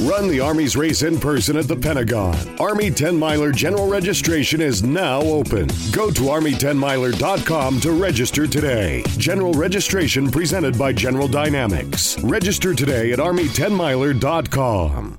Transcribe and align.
Run 0.00 0.28
the 0.28 0.38
Army's 0.38 0.76
race 0.76 1.02
in 1.02 1.18
person 1.18 1.56
at 1.56 1.66
the 1.66 1.74
Pentagon. 1.74 2.36
Army 2.60 2.88
10 2.90 3.18
Miler 3.18 3.50
general 3.50 3.88
registration 3.88 4.60
is 4.60 4.84
now 4.84 5.20
open. 5.20 5.66
Go 5.90 6.12
to 6.12 6.22
Army10miler.com 6.22 7.80
to 7.80 7.92
register 7.92 8.46
today. 8.46 9.02
General 9.16 9.52
registration 9.54 10.30
presented 10.30 10.78
by 10.78 10.92
General 10.92 11.26
Dynamics. 11.26 12.16
Register 12.22 12.74
today 12.74 13.12
at 13.12 13.18
Army10miler.com. 13.18 15.18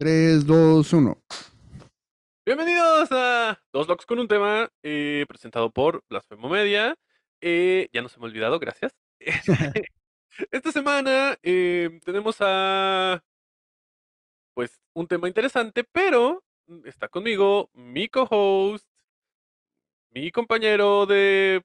3, 0.00 0.46
2, 0.46 0.92
1. 0.92 1.22
Bienvenidos 2.46 3.08
a 3.10 3.60
Dos 3.72 3.88
Locos 3.88 4.06
con 4.06 4.20
un 4.20 4.28
tema, 4.28 4.70
eh, 4.84 5.24
presentado 5.26 5.72
por 5.72 6.04
Blasfemo 6.08 6.48
Media. 6.48 6.94
Eh, 7.40 7.88
ya 7.92 8.00
no 8.00 8.08
se 8.08 8.20
me 8.20 8.26
ha 8.26 8.28
olvidado, 8.28 8.60
gracias. 8.60 8.94
Esta 10.52 10.70
semana 10.70 11.36
eh, 11.42 11.98
tenemos 12.04 12.36
a 12.38 13.24
pues 14.54 14.80
un 14.94 15.08
tema 15.08 15.26
interesante, 15.26 15.82
pero 15.82 16.44
está 16.84 17.08
conmigo 17.08 17.68
mi 17.72 18.06
co-host, 18.06 18.88
mi 20.10 20.30
compañero 20.30 21.06
de 21.06 21.60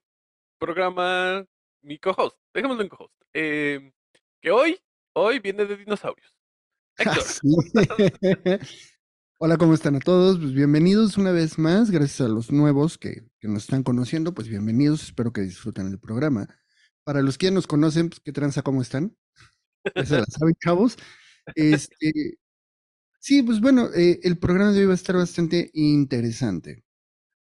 programa, 0.58 1.45
mi 1.84 2.00
co-host, 2.00 2.39
dejémoslo 2.52 2.81
en 2.81 2.89
co-host, 2.89 3.14
eh, 3.36 3.92
que 4.42 4.50
hoy, 4.50 4.80
hoy 5.14 5.38
viene 5.38 5.66
de 5.66 5.78
dinosaurios. 5.78 6.33
Héctor. 6.97 7.23
Hola, 9.39 9.58
¿cómo 9.58 9.73
están 9.73 9.95
a 9.95 9.99
todos? 9.99 10.39
Pues 10.39 10.53
bienvenidos 10.53 11.17
una 11.17 11.31
vez 11.31 11.58
más, 11.58 11.91
gracias 11.91 12.22
a 12.22 12.27
los 12.30 12.52
nuevos 12.52 12.97
que, 12.97 13.23
que 13.39 13.47
nos 13.47 13.63
están 13.63 13.83
conociendo, 13.83 14.33
pues 14.33 14.47
bienvenidos, 14.47 15.03
espero 15.03 15.33
que 15.33 15.41
disfruten 15.41 15.88
el 15.88 15.99
programa. 15.99 16.47
Para 17.03 17.21
los 17.21 17.38
que 17.38 17.47
ya 17.47 17.52
nos 17.52 17.67
conocen, 17.67 18.09
pues 18.09 18.21
qué 18.21 18.31
tranza, 18.31 18.61
¿cómo 18.61 18.81
están? 18.81 19.16
Ya 19.95 20.05
se 20.05 20.17
la 20.19 20.25
saben, 20.25 20.55
chavos. 20.64 20.95
Este, 21.55 22.38
sí, 23.19 23.44
pues 23.44 23.59
bueno, 23.59 23.89
eh, 23.94 24.19
el 24.23 24.38
programa 24.38 24.71
de 24.71 24.80
hoy 24.81 24.86
va 24.86 24.94
a 24.94 24.95
estar 24.95 25.17
bastante 25.17 25.69
interesante. 25.73 26.86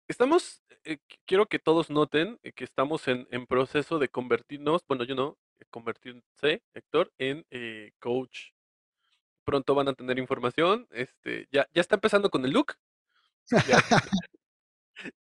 Estamos, 0.08 0.64
eh, 0.84 0.98
qu- 1.08 1.20
quiero 1.28 1.46
que 1.46 1.60
todos 1.60 1.92
noten 1.92 2.40
eh, 2.42 2.52
que 2.54 2.64
estamos 2.64 3.08
en, 3.08 3.28
en 3.30 3.46
proceso 3.46 4.00
de 4.00 4.10
convertirnos, 4.10 4.82
bueno, 4.88 5.04
yo 5.04 5.14
no, 5.14 5.38
convertirse, 5.70 6.64
Héctor, 6.74 7.14
en 7.20 7.46
eh, 7.52 7.92
coach. 8.00 8.54
Pronto 9.44 9.76
van 9.76 9.88
a 9.90 9.94
tener 9.94 10.18
información. 10.20 10.88
Este, 10.92 11.48
ya, 11.52 11.68
ya 11.74 11.82
está 11.82 11.96
empezando 11.96 12.30
con 12.30 12.46
el 12.46 12.52
look. 12.52 12.74
Ya 13.50 13.78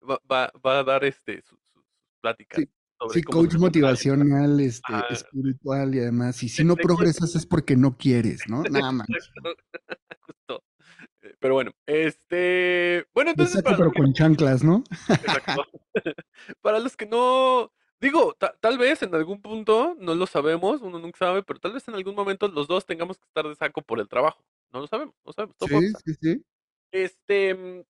va, 0.08 0.20
va- 0.30 0.52
va 0.64 0.78
a 0.80 0.84
dar 0.84 1.04
este 1.04 1.42
su- 1.42 1.56
su- 1.72 1.80
sus 1.82 2.14
pláticas 2.20 2.58
Sí, 2.60 2.68
Sí, 3.14 3.22
coach 3.22 3.54
motivacional, 3.54 4.60
este, 4.60 4.92
espiritual 5.08 5.94
y 5.94 6.00
además, 6.00 6.42
y 6.42 6.50
si 6.50 6.64
no 6.64 6.76
progresas 6.76 7.34
es 7.34 7.46
porque 7.46 7.74
no 7.74 7.96
quieres, 7.96 8.42
¿no? 8.46 8.62
Nada 8.70 8.92
más. 8.92 9.06
Justo. 10.20 10.62
Eh, 11.22 11.34
Pero 11.38 11.54
bueno, 11.54 11.72
este, 11.86 13.06
bueno, 13.14 13.30
entonces 13.30 13.62
para 13.62 13.78
pero 13.78 13.90
que, 13.90 14.02
con 14.02 14.12
chanclas, 14.12 14.62
¿no? 14.62 14.84
exacto. 15.08 15.64
Para 16.60 16.78
los 16.78 16.94
que 16.94 17.06
no, 17.06 17.72
digo, 18.00 18.34
ta- 18.38 18.54
tal 18.60 18.78
vez 18.78 19.02
en 19.02 19.14
algún 19.14 19.40
punto, 19.42 19.96
no 19.98 20.14
lo 20.14 20.26
sabemos, 20.26 20.80
uno 20.82 20.98
nunca 20.98 21.18
sabe, 21.18 21.42
pero 21.42 21.58
tal 21.60 21.72
vez 21.72 21.86
en 21.88 21.94
algún 21.94 22.14
momento 22.14 22.48
los 22.48 22.66
dos 22.68 22.86
tengamos 22.86 23.18
que 23.18 23.24
estar 23.26 23.46
de 23.46 23.54
saco 23.54 23.82
por 23.82 24.00
el 24.00 24.08
trabajo. 24.08 24.44
No 24.72 24.80
lo 24.80 24.86
sabemos, 24.86 25.14
no 25.24 25.32
sabemos, 25.32 25.56
todo 25.56 25.68
Sí, 25.80 25.92
sí, 26.04 26.14
sí. 26.20 26.44
Este, 26.92 27.54
mm, 27.54 27.84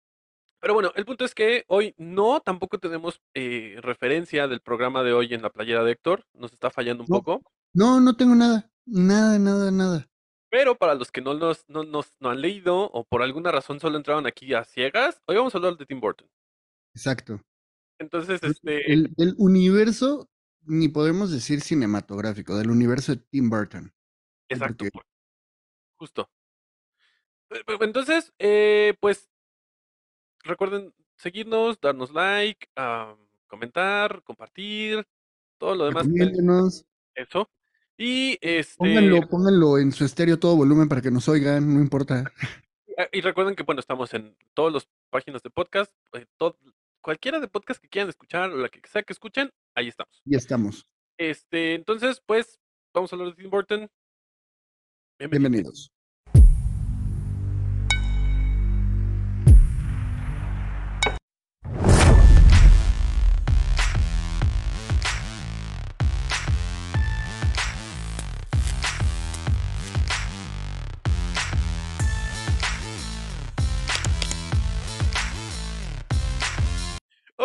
pero 0.59 0.73
bueno, 0.73 0.91
el 0.95 1.05
punto 1.05 1.25
es 1.25 1.35
que 1.35 1.65
hoy 1.67 1.93
no, 1.97 2.39
tampoco 2.41 2.79
tenemos 2.79 3.21
eh, 3.35 3.77
referencia 3.81 4.47
del 4.47 4.61
programa 4.61 5.03
de 5.03 5.13
hoy 5.13 5.33
en 5.33 5.41
la 5.41 5.49
playera 5.51 5.83
de 5.83 5.91
Héctor, 5.91 6.25
nos 6.33 6.51
está 6.53 6.69
fallando 6.71 7.03
un 7.03 7.07
No, 7.09 7.17
poco, 7.21 7.41
no, 7.73 7.99
no 7.99 8.15
tengo 8.15 8.35
nada. 8.35 8.69
Nada, 8.85 9.37
nada, 9.37 9.69
nada. 9.69 10.07
pero 10.49 10.75
para 10.77 10.95
los 10.95 11.11
que 11.11 11.21
no 11.21 11.33
nos, 11.33 11.65
no 11.67 11.83
nos 11.83 12.13
no 12.21 12.29
han 12.29 12.41
leído 12.41 12.89
o 12.91 13.03
por 13.03 13.21
alguna 13.21 13.51
razón 13.51 13.79
solo 13.79 13.97
entraron 13.97 14.25
aquí 14.25 14.53
a 14.53 14.63
ciegas, 14.63 15.21
hoy 15.27 15.35
vamos 15.35 15.53
a 15.53 15.57
hablar 15.57 15.75
de 15.77 15.85
Tim 15.85 15.99
Burton. 15.99 16.27
Exacto. 16.95 17.41
Entonces, 17.99 18.41
este, 18.43 18.91
El, 18.91 19.13
el 19.17 19.35
universo, 19.37 20.29
ni 20.63 20.87
podemos 20.87 21.31
decir 21.31 21.61
cinematográfico, 21.61 22.57
del 22.57 22.69
universo 22.69 23.15
de 23.15 23.21
Tim 23.29 23.49
Burton. 23.49 23.93
Exacto, 24.49 24.85
porque 24.91 25.09
justo. 25.95 26.29
Entonces, 27.79 28.33
eh, 28.39 28.95
pues 28.99 29.29
recuerden 30.43 30.93
seguirnos, 31.15 31.79
darnos 31.81 32.11
like, 32.13 32.67
comentar, 33.47 34.21
compartir, 34.23 35.07
todo 35.57 35.75
lo 35.75 35.85
demás. 35.85 36.07
Eso. 37.15 37.49
Y 37.97 38.37
este, 38.41 38.75
pónganlo, 38.77 39.27
pónganlo 39.27 39.77
en 39.79 39.91
su 39.91 40.05
estéreo 40.05 40.37
todo 40.37 40.55
volumen 40.55 40.87
para 40.87 41.01
que 41.01 41.09
nos 41.09 41.27
oigan, 41.29 41.73
no 41.73 41.81
importa. 41.81 42.31
ah, 42.97 43.07
y 43.11 43.21
recuerden 43.21 43.55
que 43.55 43.63
bueno, 43.63 43.79
estamos 43.79 44.13
en 44.13 44.37
todas 44.53 44.71
las 44.73 44.87
páginas 45.09 45.41
de 45.41 45.49
podcast, 45.49 45.91
eh, 46.13 46.27
to- 46.37 46.59
cualquiera 47.07 47.39
de 47.39 47.47
podcast 47.47 47.79
que 47.81 47.87
quieran 47.87 48.09
escuchar, 48.09 48.51
o 48.51 48.57
la 48.57 48.67
que 48.67 48.81
sea 48.85 49.01
que 49.01 49.13
escuchen, 49.13 49.49
ahí 49.73 49.87
estamos. 49.87 50.21
Ya 50.25 50.37
estamos. 50.37 50.85
Este, 51.17 51.73
entonces, 51.73 52.21
pues, 52.25 52.59
vamos 52.93 53.13
a 53.13 53.15
hablar 53.15 53.29
de 53.29 53.41
Tim 53.41 53.49
Burton. 53.49 53.89
Bienvenidos. 55.17 55.39
Bienvenidos. 55.41 55.96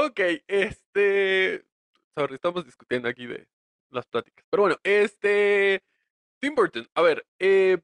Ok, 0.06 0.20
este. 0.46 1.64
Sorry, 2.16 2.34
estamos 2.34 2.64
discutiendo 2.64 3.08
aquí 3.08 3.26
de 3.26 3.46
las 3.90 4.06
pláticas. 4.06 4.44
Pero 4.50 4.62
bueno, 4.64 4.76
este. 4.82 5.82
Tim 6.40 6.54
Burton, 6.54 6.88
a 6.94 7.02
ver, 7.02 7.26
eh, 7.38 7.78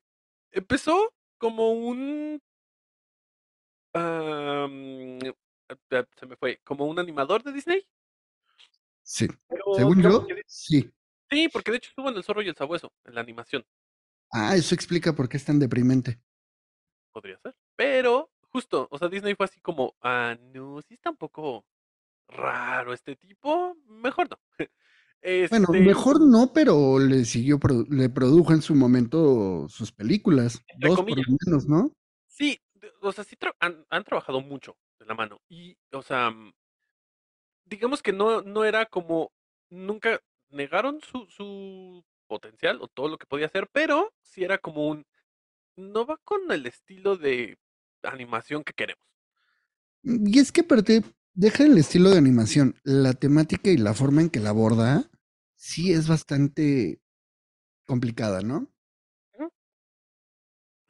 empezó 0.50 1.14
como 1.38 1.72
un. 1.72 2.42
se 6.18 6.26
me 6.26 6.36
fue, 6.36 6.60
como 6.64 6.86
un 6.86 6.98
animador 6.98 7.42
de 7.42 7.52
Disney. 7.52 7.86
Sí. 9.02 9.28
Pero 9.48 9.62
Según 9.74 10.02
yo, 10.02 10.20
de- 10.20 10.44
sí. 10.46 10.90
sí, 11.30 11.48
porque 11.48 11.70
de 11.70 11.76
hecho 11.78 11.90
estuvo 11.90 12.08
en 12.10 12.16
El 12.16 12.24
Zorro 12.24 12.42
y 12.42 12.48
el 12.48 12.56
Sabueso, 12.56 12.92
en 13.04 13.14
la 13.14 13.20
animación, 13.20 13.64
Ah, 14.30 14.54
eso 14.56 14.74
explica 14.74 15.14
por 15.14 15.28
qué 15.28 15.38
es 15.38 15.44
tan 15.44 15.58
deprimente. 15.58 16.20
podría 17.12 17.38
ser. 17.38 17.54
Pero, 17.76 18.30
justo, 18.50 18.86
o 18.90 18.98
sea, 18.98 19.08
Disney 19.08 19.34
fue 19.34 19.46
así 19.46 19.58
como, 19.60 19.96
ah, 20.02 20.36
no, 20.52 20.82
sí 20.82 20.94
está 20.94 21.10
un 21.10 21.16
poco 21.16 21.64
raro 22.28 22.93
este 22.93 23.16
tipo, 23.16 23.77
mejor 23.87 24.31
no. 24.31 24.39
Bueno, 25.50 25.69
Este, 25.69 25.78
mejor 25.78 26.21
no, 26.21 26.53
pero 26.53 26.99
le 26.99 27.25
siguió, 27.25 27.59
le 27.91 28.09
produjo 28.11 28.53
en 28.53 28.61
su 28.62 28.75
momento 28.75 29.66
sus 29.69 29.93
películas, 29.93 30.62
entre 30.69 30.91
dos 30.91 31.03
por 31.03 31.19
lo 31.19 31.25
menos, 31.47 31.66
¿no? 31.66 31.93
Sí, 32.27 32.60
o 33.03 33.13
sea, 33.13 33.25
sí 33.25 33.36
tra- 33.36 33.57
han, 33.60 33.84
han 33.91 34.04
trabajado 34.04 34.41
mucho 34.41 34.77
de 34.98 35.07
la 35.07 35.15
mano. 35.15 35.41
Y, 35.48 35.77
o 35.92 36.03
sea, 36.03 36.30
mm, 36.30 36.53
digamos 37.65 38.03
que 38.03 38.13
no, 38.13 38.42
no 38.42 38.65
era 38.65 38.86
como, 38.86 39.33
nunca 39.71 40.21
negaron 40.51 41.01
su, 41.01 41.27
su 41.28 42.04
potencial 42.27 42.78
o 42.83 42.89
todo 42.89 43.09
lo 43.09 43.19
que 43.19 43.27
podía 43.27 43.47
hacer, 43.47 43.69
pero 43.72 44.13
sí 44.22 44.45
era 44.45 44.59
como 44.59 44.89
un, 44.89 45.07
no 45.77 46.07
va 46.07 46.19
con 46.24 46.51
el 46.53 46.66
estilo 46.66 47.16
de 47.16 47.59
animación 48.03 48.65
que 48.65 48.74
queremos. 48.74 49.04
Y 50.03 50.39
es 50.39 50.53
que 50.53 50.63
aparte, 50.63 51.03
deja 51.38 51.64
el 51.64 51.78
estilo 51.78 52.10
de 52.10 52.18
animación, 52.18 52.74
la 52.82 53.12
temática 53.12 53.70
y 53.70 53.76
la 53.76 53.94
forma 53.94 54.22
en 54.22 54.28
que 54.28 54.40
la 54.40 54.50
aborda, 54.50 55.08
sí 55.54 55.92
es 55.92 56.08
bastante 56.08 57.00
complicada, 57.86 58.42
¿no? 58.42 58.66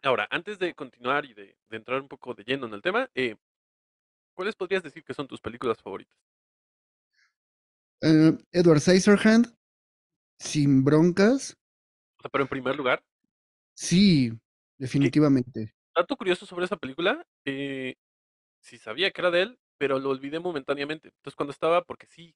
Ahora, 0.03 0.27
antes 0.31 0.59
de 0.59 0.75
continuar 0.75 1.27
y 1.27 1.35
de, 1.35 1.59
de 1.69 1.77
entrar 1.77 2.01
un 2.01 2.09
poco 2.09 2.33
de 2.33 2.45
lleno 2.45 2.67
en 2.67 2.73
el 2.73 2.81
tema, 2.81 3.11
eh, 3.15 3.37
¿cuáles 4.35 4.57
podrías 4.57 4.83
decir 4.83 5.05
que 5.05 5.13
son 5.13 5.29
tus 5.29 5.41
películas 5.41 5.83
favoritas? 5.83 6.17
Eh, 8.01 8.39
Edward 8.53 8.81
Scissorhand, 8.81 9.55
sin 10.39 10.83
broncas, 10.83 11.59
O 12.17 12.23
sea, 12.23 12.31
pero 12.31 12.45
en 12.45 12.49
primer 12.49 12.75
lugar, 12.75 13.05
sí, 13.75 14.33
definitivamente. 14.79 15.75
Dato 15.95 16.17
curioso 16.17 16.47
sobre 16.47 16.65
esa 16.65 16.77
película, 16.77 17.27
eh, 17.45 17.97
sí 18.61 18.79
sabía 18.79 19.11
que 19.11 19.21
era 19.21 19.31
de 19.31 19.43
él, 19.43 19.59
pero 19.79 19.99
lo 19.99 20.11
olvidé 20.11 20.41
momentáneamente. 20.41 21.09
Entonces 21.09 21.37
cuando 21.37 21.53
estaba, 21.53 21.83
porque 21.83 22.07
sí, 22.07 22.35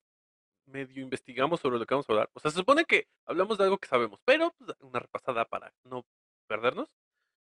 medio 0.66 1.02
investigamos 1.02 1.60
sobre 1.60 1.78
lo 1.78 1.86
que 1.86 1.94
vamos 1.94 2.08
a 2.08 2.12
hablar. 2.12 2.30
O 2.32 2.40
sea, 2.40 2.50
se 2.50 2.58
supone 2.58 2.84
que 2.84 3.08
hablamos 3.26 3.58
de 3.58 3.64
algo 3.64 3.78
que 3.78 3.88
sabemos, 3.88 4.20
pero 4.24 4.54
pues, 4.58 4.76
una 4.80 5.00
repasada 5.00 5.44
para 5.44 5.72
no 5.84 6.06
perdernos. 6.46 6.88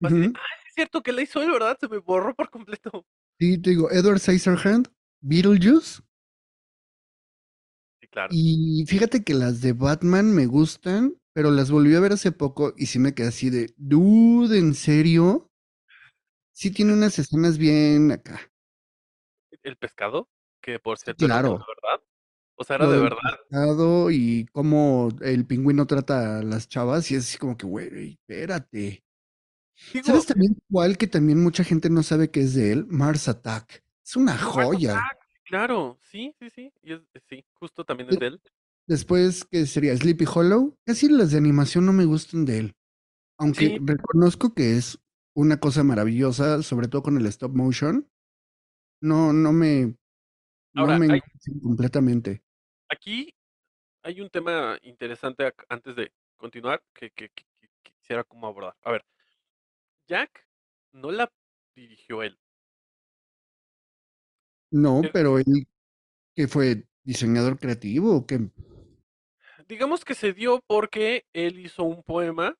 Ah, 0.03 0.09
es 0.09 0.73
cierto 0.75 1.01
que 1.01 1.11
la 1.11 1.23
hizo 1.23 1.41
él, 1.41 1.51
¿verdad? 1.51 1.77
Se 1.79 1.87
me 1.87 1.97
borró 1.97 2.35
por 2.35 2.49
completo. 2.49 3.05
Sí, 3.39 3.57
te 3.57 3.71
digo, 3.71 3.89
Edward 3.91 4.19
Scissorhands, 4.19 4.91
Beetlejuice. 5.21 6.01
Sí, 7.99 8.07
claro. 8.07 8.29
Y 8.31 8.85
fíjate 8.87 9.23
que 9.23 9.33
las 9.33 9.61
de 9.61 9.73
Batman 9.73 10.33
me 10.33 10.45
gustan, 10.45 11.15
pero 11.33 11.49
las 11.51 11.71
volví 11.71 11.95
a 11.95 11.99
ver 11.99 12.13
hace 12.13 12.31
poco 12.31 12.73
y 12.77 12.87
sí 12.87 12.99
me 12.99 13.13
quedé 13.13 13.27
así 13.27 13.49
de, 13.49 13.73
dude, 13.77 14.57
¿en 14.59 14.75
serio? 14.75 15.49
Sí 16.53 16.71
tiene 16.71 16.93
unas 16.93 17.17
escenas 17.17 17.57
bien 17.57 18.11
acá. 18.11 18.39
El 19.67 19.75
pescado, 19.77 20.29
que 20.61 20.79
por 20.79 20.97
cierto 20.97 21.25
era 21.25 21.35
de 21.35 21.41
claro. 21.41 21.57
verdad. 21.59 22.03
O 22.55 22.63
sea, 22.63 22.77
era 22.77 22.87
de 22.87 22.99
verdad. 22.99 23.39
pescado 23.49 24.09
y 24.11 24.47
cómo 24.51 25.09
el 25.21 25.45
pingüino 25.45 25.85
trata 25.85 26.39
a 26.39 26.43
las 26.43 26.67
chavas 26.67 27.11
y 27.11 27.15
es 27.15 27.25
así 27.25 27.37
como 27.37 27.57
que, 27.57 27.65
güey, 27.67 28.13
espérate. 28.13 29.03
Digo, 29.93 30.05
¿Sabes 30.05 30.25
también 30.25 30.57
cuál 30.71 30.97
que 30.97 31.07
también 31.07 31.41
mucha 31.43 31.63
gente 31.63 31.89
no 31.89 32.01
sabe 32.01 32.31
que 32.31 32.41
es 32.41 32.53
de 32.55 32.71
él? 32.71 32.85
Mars 32.87 33.27
Attack. 33.27 33.83
Es 34.03 34.15
una 34.15 34.33
Mars 34.33 34.43
joya. 34.43 34.91
Attack, 34.97 35.19
claro, 35.45 35.99
sí, 36.01 36.33
sí, 36.39 36.49
sí. 36.49 36.73
Y 36.81 36.93
es, 36.93 37.01
sí, 37.29 37.45
justo 37.53 37.83
también 37.85 38.09
es 38.09 38.19
De- 38.19 38.27
él. 38.27 38.41
Después, 38.87 39.43
¿qué 39.45 39.65
sería? 39.65 39.95
Sleepy 39.97 40.25
Hollow. 40.33 40.73
Casi 40.85 41.09
las 41.09 41.31
de 41.31 41.37
animación 41.37 41.85
no 41.85 41.91
me 41.93 42.05
gustan 42.05 42.45
de 42.45 42.57
él. 42.59 42.75
Aunque 43.37 43.67
Sí, 43.67 43.77
reconozco 43.83 44.53
que 44.53 44.77
es 44.77 44.97
una 45.35 45.59
cosa 45.59 45.83
maravillosa, 45.83 46.63
sobre 46.63 46.87
todo 46.87 47.03
con 47.03 47.17
el 47.17 47.25
stop 47.27 47.53
motion. 47.53 48.07
No, 49.01 49.33
no 49.33 49.53
me, 49.53 49.95
no 50.73 50.83
ahora, 50.83 50.99
me 50.99 51.07
hay, 51.07 51.21
completamente. 51.61 52.43
aquí 52.89 53.33
hay 54.03 54.21
un 54.21 54.29
tema 54.29 54.77
interesante 54.83 55.53
antes 55.69 55.95
de 55.95 56.11
continuar 56.37 56.83
que, 56.93 57.11
que- 57.11 57.29
que- 57.29 57.45
que- 57.59 57.69
que 57.83 57.91
quisiera 57.93 58.23
como 58.23 58.47
abordar. 58.47 58.75
A 58.83 58.91
ver, 58.91 59.05
Jack 60.07 60.45
no 60.91 61.11
la 61.11 61.31
dirigió 61.75 62.23
él. 62.23 62.37
No, 64.71 65.01
Eh, 65.03 65.09
pero 65.11 65.39
él 65.39 65.67
que 66.35 66.47
fue 66.47 66.85
diseñador 67.03 67.59
creativo, 67.59 68.25
que 68.27 68.51
digamos 69.67 70.05
que 70.05 70.15
se 70.15 70.33
dio 70.33 70.61
porque 70.67 71.25
él 71.33 71.59
hizo 71.59 71.83
un 71.83 72.03
poema. 72.03 72.55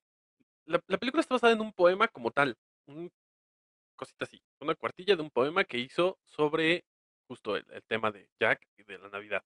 La, 0.66 0.82
la 0.88 0.98
película 0.98 1.20
está 1.20 1.36
basada 1.36 1.52
en 1.54 1.60
un 1.60 1.72
poema 1.72 2.08
como 2.08 2.30
tal. 2.30 2.56
Un 2.86 3.10
cosita 3.98 4.26
así. 4.26 4.42
Una 4.62 4.76
cuartilla 4.76 5.16
de 5.16 5.22
un 5.22 5.30
poema 5.32 5.64
que 5.66 5.78
hizo 5.80 6.20
sobre 6.24 6.86
justo 7.28 7.56
el, 7.56 7.66
el 7.72 7.84
tema 7.84 8.12
de 8.12 8.30
Jack 8.40 8.66
y 8.78 8.84
de 8.84 8.98
la 8.98 9.10
Navidad. 9.10 9.44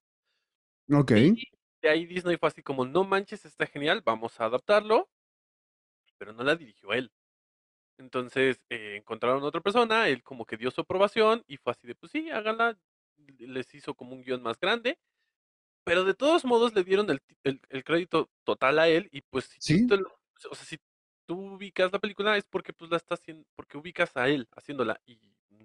Ok, 0.93 1.13
Y 1.15 1.45
de 1.81 1.89
ahí 1.89 2.05
Disney 2.07 2.37
fue 2.37 2.49
así 2.49 2.63
como, 2.63 2.85
no 2.85 3.05
manches, 3.05 3.45
está 3.47 3.67
genial, 3.67 4.03
vamos 4.05 4.39
a 4.41 4.45
adaptarlo, 4.45 5.09
pero 6.19 6.33
no 6.33 6.43
la 6.45 6.57
dirigió 6.57 6.93
él. 6.93 7.11
Entonces 7.99 8.61
eh, 8.71 8.97
encontraron 8.99 9.43
a 9.45 9.47
otra 9.47 9.61
persona, 9.63 10.09
él 10.09 10.23
como 10.25 10.47
que 10.47 10.57
dio 10.59 10.71
su 10.71 10.83
aprobación 10.83 11.45
y 11.49 11.59
fue 11.59 11.73
así 11.73 11.87
de, 11.89 11.95
pues 11.97 12.13
sí, 12.13 12.31
háganla. 12.31 12.79
Les 13.39 13.75
hizo 13.75 13.95
como 13.95 14.15
un 14.15 14.23
guion 14.23 14.43
más 14.43 14.59
grande, 14.61 14.99
pero 15.85 16.05
de 16.05 16.15
todos 16.15 16.45
modos 16.45 16.75
le 16.75 16.85
dieron 16.85 17.11
el, 17.11 17.21
el- 17.45 17.61
el 17.71 17.85
crédito 17.85 18.31
total 18.45 18.79
a 18.81 18.89
él 18.89 19.09
y 19.13 19.23
pues 19.23 19.47
si 19.47 19.61
tú 19.63 19.79
sí, 19.79 19.87
te 19.87 19.99
lo, 19.99 20.09
o 20.51 20.55
sea, 20.57 20.67
si 20.67 20.79
tú 21.27 21.55
ubicas 21.55 21.93
la 21.93 21.99
película 21.99 22.37
es 22.37 22.45
porque 22.45 22.73
pues 22.73 22.91
la 22.91 22.97
está 22.97 23.15
haciendo, 23.15 23.45
porque 23.57 23.79
ubicas 23.79 24.17
a 24.17 24.29
él 24.29 24.49
haciéndola 24.57 25.01
y 25.07 25.19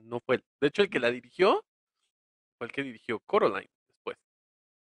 no 0.07 0.19
fue 0.19 0.35
él. 0.35 0.43
De 0.61 0.67
hecho, 0.67 0.81
el 0.81 0.89
que 0.89 0.99
la 0.99 1.11
dirigió 1.11 1.63
fue 2.57 2.67
el 2.67 2.73
que 2.73 2.83
dirigió 2.83 3.19
Coraline 3.25 3.69
después. 3.87 4.17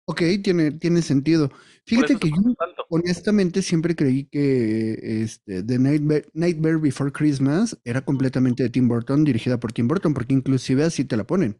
ok, 0.06 0.22
tiene, 0.42 0.72
tiene 0.72 1.02
sentido. 1.02 1.50
Fíjate 1.86 2.16
que 2.16 2.28
yo 2.28 2.54
tanto. 2.58 2.86
honestamente 2.90 3.62
siempre 3.62 3.94
creí 3.96 4.24
que 4.26 5.22
este, 5.22 5.62
The 5.62 5.78
Nightmare, 5.78 6.26
Nightmare 6.34 6.76
Before 6.76 7.12
Christmas 7.12 7.78
era 7.84 8.04
completamente 8.04 8.62
de 8.62 8.70
Tim 8.70 8.88
Burton, 8.88 9.24
dirigida 9.24 9.58
por 9.58 9.72
Tim 9.72 9.88
Burton, 9.88 10.14
porque 10.14 10.34
inclusive 10.34 10.84
así 10.84 11.04
te 11.04 11.16
la 11.16 11.24
ponen. 11.24 11.58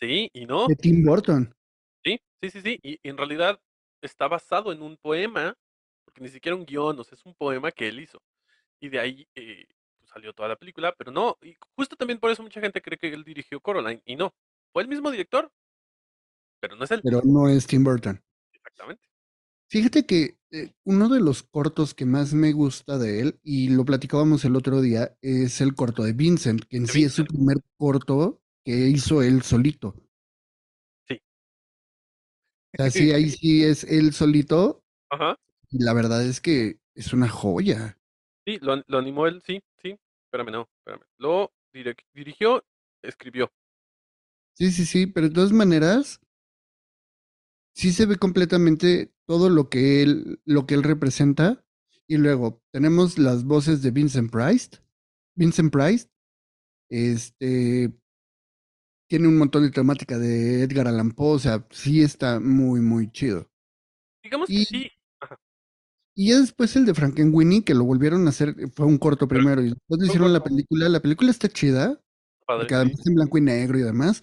Sí, 0.00 0.30
y 0.32 0.46
no. 0.46 0.66
De 0.66 0.76
Tim 0.76 1.04
Burton. 1.04 1.52
Sí, 2.04 2.18
sí, 2.42 2.50
sí, 2.50 2.60
sí. 2.62 2.80
Y 2.82 2.98
en 3.04 3.16
realidad 3.16 3.60
está 4.00 4.26
basado 4.26 4.72
en 4.72 4.82
un 4.82 4.96
poema, 4.96 5.54
porque 6.04 6.22
ni 6.22 6.28
siquiera 6.28 6.56
un 6.56 6.66
guion, 6.66 6.98
o 6.98 7.04
sea, 7.04 7.14
es 7.14 7.24
un 7.24 7.34
poema 7.34 7.70
que 7.70 7.88
él 7.88 8.00
hizo. 8.00 8.20
Y 8.82 8.88
de 8.88 8.98
ahí 8.98 9.28
eh, 9.36 9.64
pues, 9.96 10.10
salió 10.10 10.32
toda 10.32 10.48
la 10.48 10.56
película, 10.56 10.92
pero 10.98 11.12
no. 11.12 11.38
Y 11.40 11.56
justo 11.76 11.94
también 11.94 12.18
por 12.18 12.32
eso 12.32 12.42
mucha 12.42 12.60
gente 12.60 12.82
cree 12.82 12.98
que 12.98 13.12
él 13.12 13.22
dirigió 13.22 13.60
Coraline, 13.60 14.02
y 14.04 14.16
no. 14.16 14.34
Fue 14.72 14.82
el 14.82 14.88
mismo 14.88 15.10
director, 15.10 15.50
pero 16.60 16.74
no 16.74 16.84
es 16.84 16.90
él. 16.90 17.00
pero 17.04 17.22
no 17.24 17.48
es 17.48 17.66
Tim 17.66 17.84
Burton. 17.84 18.20
Exactamente. 18.52 19.08
Fíjate 19.68 20.04
que 20.04 20.36
eh, 20.50 20.72
uno 20.84 21.08
de 21.08 21.20
los 21.20 21.44
cortos 21.44 21.94
que 21.94 22.04
más 22.04 22.34
me 22.34 22.52
gusta 22.52 22.98
de 22.98 23.20
él, 23.20 23.40
y 23.44 23.68
lo 23.68 23.84
platicábamos 23.84 24.44
el 24.44 24.56
otro 24.56 24.80
día, 24.80 25.16
es 25.22 25.60
el 25.60 25.76
corto 25.76 26.02
de 26.02 26.12
Vincent, 26.12 26.64
que 26.64 26.78
en 26.78 26.88
sí 26.88 27.04
es 27.04 27.12
su 27.12 27.24
primer 27.24 27.58
corto 27.76 28.42
que 28.64 28.88
hizo 28.88 29.22
él 29.22 29.42
solito. 29.42 29.94
Sí. 31.06 31.22
O 32.74 32.82
sea, 32.82 32.90
sí, 32.90 33.12
ahí 33.12 33.30
sí 33.30 33.62
es 33.62 33.84
él 33.84 34.12
solito, 34.12 34.82
Ajá. 35.08 35.38
y 35.70 35.84
la 35.84 35.92
verdad 35.92 36.26
es 36.26 36.40
que 36.40 36.80
es 36.96 37.12
una 37.12 37.28
joya. 37.28 37.96
Sí, 38.46 38.58
lo, 38.60 38.72
an- 38.74 38.84
lo 38.86 38.98
animó 38.98 39.26
él, 39.26 39.42
sí, 39.42 39.60
sí. 39.82 39.96
Espérame, 40.26 40.50
no, 40.52 40.68
espérame. 40.78 41.04
Lo 41.18 41.52
dirigió, 42.14 42.64
escribió. 43.02 43.50
Sí, 44.54 44.70
sí, 44.72 44.86
sí, 44.86 45.06
pero 45.06 45.28
de 45.28 45.34
todas 45.34 45.52
maneras, 45.52 46.18
sí 47.74 47.92
se 47.92 48.06
ve 48.06 48.16
completamente 48.16 49.12
todo 49.26 49.48
lo 49.48 49.68
que 49.68 50.02
él, 50.02 50.40
lo 50.44 50.66
que 50.66 50.74
él 50.74 50.82
representa. 50.82 51.64
Y 52.06 52.16
luego 52.18 52.62
tenemos 52.72 53.18
las 53.18 53.44
voces 53.44 53.82
de 53.82 53.90
Vincent 53.90 54.30
Price. 54.30 54.70
Vincent 55.36 55.72
Price, 55.72 56.08
este, 56.90 57.92
tiene 59.08 59.28
un 59.28 59.38
montón 59.38 59.62
de 59.62 59.70
temática 59.70 60.18
de 60.18 60.62
Edgar 60.64 60.88
Allan 60.88 61.12
Poe, 61.12 61.34
o 61.36 61.38
sea, 61.38 61.66
sí 61.70 62.02
está 62.02 62.40
muy, 62.40 62.80
muy 62.80 63.10
chido. 63.12 63.48
Digamos 64.22 64.50
que 64.52 64.62
sí. 64.62 64.90
Y 66.14 66.30
ya 66.30 66.40
después 66.40 66.76
el 66.76 66.84
de 66.84 66.94
Frankenweenie, 66.94 67.64
que 67.64 67.74
lo 67.74 67.84
volvieron 67.84 68.26
a 68.26 68.30
hacer, 68.30 68.54
fue 68.74 68.86
un 68.86 68.98
corto 68.98 69.26
Pero 69.28 69.40
primero, 69.40 69.62
y 69.62 69.70
después 69.70 70.00
le 70.00 70.06
hicieron 70.08 70.32
la 70.32 70.44
película. 70.44 70.88
La 70.88 71.00
película 71.00 71.30
está 71.30 71.48
chida, 71.48 72.00
padre, 72.46 72.68
porque 72.68 72.74
sí. 72.74 72.76
además 72.76 73.06
en 73.06 73.14
blanco 73.14 73.38
y 73.38 73.40
negro 73.40 73.78
y 73.78 73.82
demás, 73.82 74.22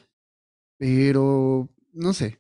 pero 0.77 1.69
no 1.93 2.13
sé. 2.13 2.39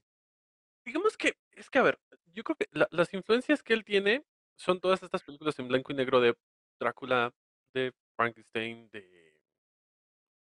Digamos 0.85 1.17
que, 1.17 1.33
es 1.53 1.69
que 1.69 1.79
a 1.79 1.83
ver, 1.83 1.99
yo 2.33 2.43
creo 2.43 2.55
que 2.55 2.67
la- 2.71 2.87
las 2.91 3.13
influencias 3.13 3.63
que 3.63 3.73
él 3.73 3.83
tiene 3.83 4.23
son 4.55 4.79
todas 4.79 5.01
estas 5.03 5.23
películas 5.23 5.57
en 5.59 5.67
blanco 5.67 5.91
y 5.91 5.95
negro 5.95 6.21
de 6.21 6.35
Drácula, 6.79 7.33
de 7.73 7.93
Frankenstein, 8.15 8.89
de, 8.91 9.33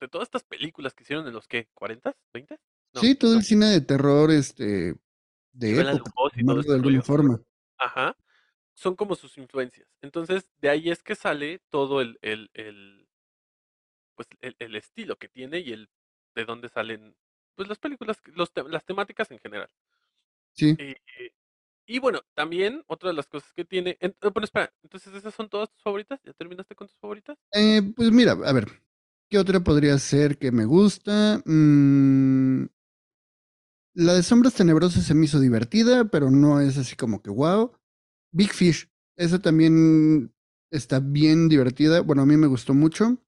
de 0.01 0.09
todas 0.09 0.27
estas 0.27 0.45
películas 0.45 0.95
que 0.95 1.03
hicieron 1.05 1.27
en 1.27 1.35
los 1.35 1.47
que, 1.47 1.69
¿40? 1.75 2.15
¿20? 2.33 2.59
No, 2.95 3.01
Sí, 3.01 3.15
todo 3.15 3.33
no, 3.33 3.39
el 3.39 3.45
cine 3.45 3.67
de 3.67 3.81
terror, 3.81 4.31
este, 4.31 4.97
de 5.53 5.81
época, 5.81 6.03
de 6.35 6.75
alguna 6.75 7.03
forma. 7.03 7.41
Ajá, 7.79 8.17
son 8.81 8.97
como 8.97 9.15
sus 9.17 9.39
influencias. 9.39 9.89
Entonces, 10.03 10.49
de 10.61 10.71
ahí 10.71 10.91
es 10.91 11.03
que 11.03 11.15
sale 11.15 11.61
todo 11.71 12.01
el, 12.01 12.19
el, 12.23 12.51
el, 12.55 13.09
pues, 14.15 14.29
el, 14.41 14.57
el 14.59 14.77
estilo 14.77 15.17
que 15.19 15.29
tiene 15.29 15.61
y 15.61 15.73
el 15.73 15.91
de 16.35 16.45
dónde 16.45 16.69
salen, 16.69 17.17
pues, 17.57 17.69
las 17.69 17.79
películas, 17.79 18.21
los, 18.35 18.53
te- 18.53 18.65
las 18.65 18.85
temáticas 18.85 19.31
en 19.31 19.39
general. 19.39 19.71
Sí. 20.55 20.79
Eh, 20.79 20.97
y 21.87 21.99
bueno, 21.99 22.23
también 22.35 22.85
otra 22.87 23.11
de 23.11 23.17
las 23.17 23.27
cosas 23.29 23.53
que 23.53 23.65
tiene. 23.65 23.97
en- 24.01 24.13
eh, 24.23 24.31
bueno, 24.33 24.45
espera, 24.45 24.73
entonces 24.83 25.15
esas 25.15 25.35
son 25.35 25.49
todas 25.49 25.71
tus 25.71 25.83
favoritas. 25.83 26.21
¿Ya 26.25 26.33
terminaste 26.33 26.75
con 26.75 26.89
tus 26.89 26.99
favoritas? 26.99 27.39
Eh, 27.53 27.83
pues 27.97 28.11
mira, 28.13 28.33
a 28.33 28.53
ver, 28.53 28.83
¿qué 29.29 29.39
otra 29.39 29.61
podría 29.61 29.99
ser 29.99 30.39
que 30.39 30.53
me 30.53 30.65
gusta? 30.65 31.43
Mm, 31.45 32.67
la 33.95 34.15
de 34.15 34.23
Sombras 34.25 34.55
Tenebrosas 34.55 35.05
se 35.05 35.15
me 35.15 35.27
hizo 35.27 35.39
divertida, 35.41 36.05
pero 36.07 36.31
no 36.31 36.61
es 36.61 36.77
así 36.77 36.97
como 36.97 37.23
que 37.23 37.31
wow. 37.31 37.73
Big 38.33 38.53
Fish, 38.53 38.89
esa 39.17 39.41
también 39.41 40.33
está 40.71 41.01
bien 41.01 41.49
divertida. 41.49 42.01
Bueno, 42.01 42.23
a 42.23 42.27
mí 42.27 42.37
me 42.37 42.47
gustó 42.47 42.75
mucho. 42.75 43.19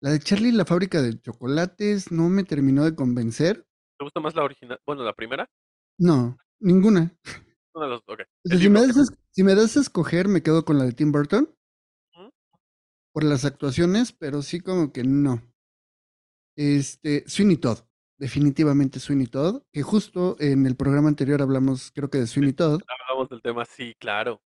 La 0.00 0.10
de 0.10 0.20
Charlie 0.20 0.50
y 0.50 0.52
la 0.52 0.64
fábrica 0.64 1.02
de 1.02 1.20
chocolates 1.20 2.12
no 2.12 2.28
me 2.28 2.44
terminó 2.44 2.84
de 2.84 2.94
convencer. 2.94 3.66
¿Te 3.98 4.04
gusta 4.04 4.20
más 4.20 4.34
la 4.34 4.44
original? 4.44 4.80
Bueno, 4.86 5.02
la 5.02 5.12
primera. 5.12 5.50
No, 5.98 6.38
ninguna. 6.60 7.12
Una 7.74 7.86
de 7.86 7.90
los. 7.90 8.02
Ok. 8.06 8.10
O 8.10 8.16
sea, 8.16 8.26
El 8.44 8.58
si 8.60 8.70
me, 8.70 8.80
das, 8.80 8.96
a 8.96 9.14
si 9.30 9.42
me 9.42 9.54
das 9.54 9.76
a 9.76 9.80
escoger, 9.80 10.28
me 10.28 10.42
quedo 10.42 10.64
con 10.64 10.78
la 10.78 10.84
de 10.84 10.92
Tim 10.92 11.10
Burton 11.10 11.48
por 13.18 13.24
las 13.24 13.44
actuaciones, 13.44 14.12
pero 14.12 14.42
sí 14.42 14.60
como 14.60 14.92
que 14.92 15.02
no. 15.02 15.42
Este, 16.56 17.28
Sweeney 17.28 17.56
Todd, 17.56 17.80
definitivamente 18.18 19.00
Sweeney 19.00 19.26
Todd, 19.26 19.62
que 19.72 19.82
justo 19.82 20.36
en 20.40 20.66
el 20.66 20.76
programa 20.76 21.08
anterior 21.08 21.40
hablamos, 21.40 21.92
creo 21.92 22.10
que 22.10 22.18
de 22.18 22.26
Sweeney 22.26 22.52
Todd. 22.52 22.82
Hablamos 22.86 23.28
del 23.28 23.40
tema, 23.40 23.64
sí, 23.64 23.94
claro. 23.98 24.42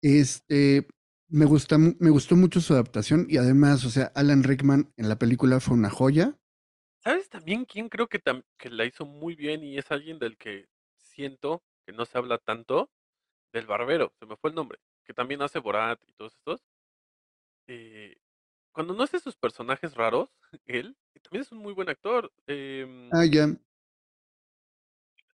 Este, 0.00 0.86
me 1.28 1.44
gusta, 1.44 1.76
me 1.78 2.10
gustó 2.10 2.36
mucho 2.36 2.60
su 2.60 2.72
adaptación 2.72 3.26
y 3.28 3.36
además, 3.36 3.84
o 3.84 3.90
sea, 3.90 4.12
Alan 4.14 4.44
Rickman 4.44 4.92
en 4.96 5.08
la 5.08 5.18
película 5.18 5.60
fue 5.60 5.76
una 5.76 5.90
joya. 5.90 6.38
¿Sabes 7.02 7.28
también 7.28 7.64
quién 7.64 7.88
creo 7.88 8.08
que, 8.08 8.20
la 8.70 8.84
hizo 8.84 9.04
muy 9.04 9.34
bien 9.34 9.62
y 9.62 9.78
es 9.78 9.90
alguien 9.90 10.18
del 10.18 10.36
que 10.36 10.68
siento 10.96 11.62
que 11.84 11.92
no 11.92 12.04
se 12.04 12.18
habla 12.18 12.38
tanto? 12.38 12.90
Del 13.52 13.66
Barbero, 13.66 14.12
se 14.18 14.26
me 14.26 14.36
fue 14.36 14.50
el 14.50 14.56
nombre, 14.56 14.78
que 15.04 15.14
también 15.14 15.40
hace 15.40 15.60
Borat 15.60 16.00
y 16.06 16.12
todos 16.12 16.34
estos. 16.34 16.62
eh, 17.68 18.16
cuando 18.72 18.92
no 18.92 19.04
hace 19.04 19.18
sus 19.20 19.36
personajes 19.36 19.94
raros, 19.94 20.30
él 20.66 20.96
también 21.26 21.42
es 21.42 21.52
un 21.52 21.58
muy 21.58 21.72
buen 21.72 21.88
actor. 21.88 22.32
em, 22.46 22.56
Ah, 23.16 23.24
ya. 23.24 23.56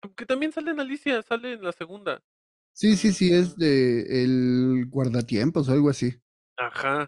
aunque 0.02 0.26
también 0.26 0.52
sale 0.52 0.70
en 0.72 0.80
Alicia, 0.80 1.22
sale 1.22 1.54
en 1.54 1.62
la 1.62 1.72
segunda. 1.72 2.22
Sí, 2.72 2.96
sí, 2.96 3.12
Ah, 3.12 3.12
sí, 3.12 3.32
es 3.32 3.56
de 3.56 4.22
el 4.24 4.86
guardatiempos 4.90 5.68
o 5.68 5.72
algo 5.72 5.90
así. 5.90 6.14
ajá. 6.56 7.06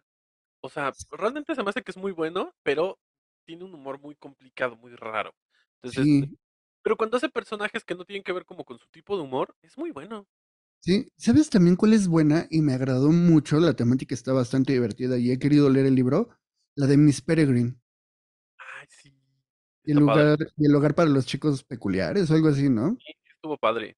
O 0.63 0.71
sea, 0.71 0.93
realmente 1.13 1.55
se 1.55 1.63
me 1.65 1.71
hace 1.71 1.83
que 1.83 1.93
es 1.93 1.97
muy 1.99 2.13
bueno, 2.13 2.55
pero 2.63 2.99
tiene 3.47 3.65
un 3.65 3.75
humor 3.75 4.01
muy 4.01 4.17
complicado, 4.17 4.77
muy 4.77 4.95
raro. 4.97 5.35
Entonces, 5.83 6.09
Sí, 6.09 6.37
pero 6.83 6.97
cuando 6.97 7.17
hace 7.19 7.31
personajes 7.31 7.85
que 7.85 7.95
no 7.97 8.05
tienen 8.07 8.25
que 8.25 8.33
ver 8.33 8.47
como 8.47 8.65
con 8.65 8.79
su 8.79 8.89
tipo 8.89 9.17
de 9.17 9.25
humor, 9.25 9.57
es 9.63 9.79
muy 9.79 9.93
bueno. 9.93 10.27
sí. 10.81 11.09
¿Sabes 11.17 11.51
también 11.51 11.77
cuál 11.77 11.93
es 11.93 12.09
buena? 12.09 12.47
Y 12.51 12.63
me 12.63 12.75
agradó 12.75 13.11
mucho, 13.11 13.59
la 13.61 13.75
temática 13.75 14.15
está 14.15 14.33
bastante 14.33 14.73
divertida 14.73 15.19
y 15.19 15.31
he 15.31 15.39
querido 15.39 15.71
leer 15.71 15.87
el 15.87 15.95
libro, 15.95 16.31
la 16.77 16.87
de 16.87 16.97
Miss 16.97 17.21
Peregrine. 17.23 17.77
Y 19.85 19.93
el 19.93 19.99
lugar, 19.99 20.39
y 20.57 20.67
el 20.67 20.75
hogar 20.75 20.95
para 20.95 21.11
los 21.11 21.27
chicos 21.27 21.65
peculiares 21.65 22.31
o 22.31 22.35
algo 22.35 22.49
así, 22.49 22.69
¿no? 22.69 22.97
Sí, 23.05 23.13
estuvo 23.35 23.57
padre. 23.59 23.97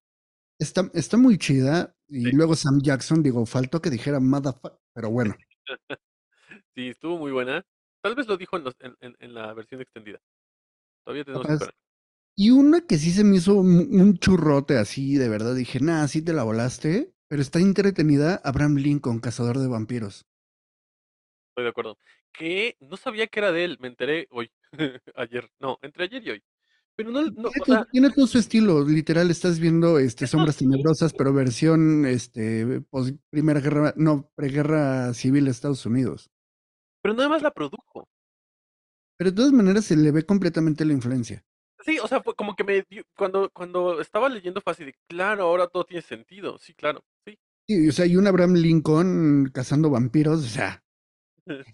Está, 0.59 0.91
está 0.95 1.17
muy 1.17 1.39
chida. 1.39 1.95
Y 2.09 2.25
Sí, 2.25 2.33
luego 2.33 2.55
Sam 2.55 2.81
Jackson, 2.83 3.23
digo, 3.23 3.45
faltó 3.47 3.81
que 3.81 3.91
dijera 3.91 4.21
motherfucker, 4.21 4.79
pero 4.95 5.11
bueno, 5.11 5.35
sí, 6.75 6.89
estuvo 6.91 7.19
muy 7.19 7.33
buena. 7.33 7.65
Tal 8.03 8.15
vez 8.15 8.27
lo 8.29 8.37
dijo 8.37 8.57
en, 8.57 8.65
los- 8.65 8.77
en, 8.81 8.95
en- 9.01 9.17
en 9.19 9.35
la 9.35 9.53
versión 9.55 9.81
extendida. 9.81 10.19
Todavía 11.05 11.25
tenemos 11.25 11.49
esperanza. 11.49 11.77
Y 12.37 12.51
una 12.51 12.81
que 12.87 12.99
sí 12.99 13.13
se 13.13 13.25
me 13.25 13.37
hizo 13.37 13.55
un, 13.57 14.01
un 14.01 14.19
churrote 14.19 14.79
así, 14.79 15.17
de 15.17 15.29
verdad, 15.29 15.55
dije, 15.55 15.81
nah, 15.81 16.07
sí 16.09 16.23
te 16.23 16.33
la 16.33 16.43
volaste, 16.45 17.13
pero 17.29 17.43
está 17.43 17.61
entretenida, 17.61 18.41
Abraham 18.45 18.77
Lincoln, 18.77 19.21
cazador 19.21 19.59
de 19.59 19.69
vampiros. 19.69 20.27
Estoy 21.51 21.65
de 21.65 21.71
acuerdo. 21.71 21.99
Que 22.35 22.77
no 22.81 22.97
sabía 22.99 23.29
que 23.29 23.41
era 23.41 23.53
de 23.53 23.65
él, 23.65 23.79
me 23.81 23.89
enteré 23.89 24.29
hoy, 24.31 24.51
ayer, 25.17 25.51
no, 25.61 25.79
entre 25.83 26.05
ayer 26.05 26.23
y 26.27 26.31
hoy. 26.33 26.45
Pero 26.97 27.11
no, 27.13 27.23
no, 27.37 27.53
Tiene 27.53 27.61
o 27.61 27.67
todo, 27.67 27.79
sea, 27.79 27.85
tiene 27.91 28.11
todo 28.11 28.27
su 28.27 28.39
estilo, 28.39 28.85
literal, 28.85 29.31
estás 29.31 29.59
viendo 29.59 29.99
este, 29.99 30.27
Sombras 30.27 30.57
Tenebrosas, 30.57 31.13
pero 31.15 31.33
versión 31.33 32.07
este, 32.07 32.81
pos- 32.91 33.15
Primera 33.31 33.61
Guerra, 33.61 33.95
no, 33.97 34.31
preguerra 34.35 35.13
civil 35.15 35.45
de 35.47 35.51
Estados 35.51 35.87
Unidos. 35.87 36.31
pero 37.01 37.15
nada 37.15 37.29
más 37.29 37.43
la 37.43 37.53
produjo. 37.53 38.09
Pero 39.17 39.31
de 39.33 39.37
todas 39.37 39.51
maneras 39.53 39.87
se 39.87 39.97
le 39.97 40.13
ve 40.13 40.25
completamente 40.25 40.85
la 40.85 40.93
influencia. 40.93 41.45
Sí, 41.85 41.99
o 42.01 42.09
sea, 42.09 42.23
fue 42.23 42.35
como 42.35 42.57
que 42.57 42.65
me 42.65 42.83
dio- 42.89 43.05
cuando, 43.17 43.51
cuando 43.51 44.01
estaba 44.01 44.29
leyendo 44.29 44.61
fue 44.61 44.73
así 44.73 44.85
de, 44.85 44.95
claro, 45.09 45.45
ahora 45.45 45.69
todo 45.69 45.85
tiene 45.85 46.03
sentido. 46.03 46.59
Sí, 46.59 46.75
claro, 46.75 47.05
sí. 47.25 47.39
Sí, 47.67 47.89
o 47.89 47.93
sea, 47.93 48.05
y 48.07 48.17
un 48.17 48.27
Abraham 48.27 48.55
Lincoln 48.55 49.51
cazando 49.53 49.89
vampiros, 49.91 50.45
o 50.45 50.49
sea, 50.49 50.84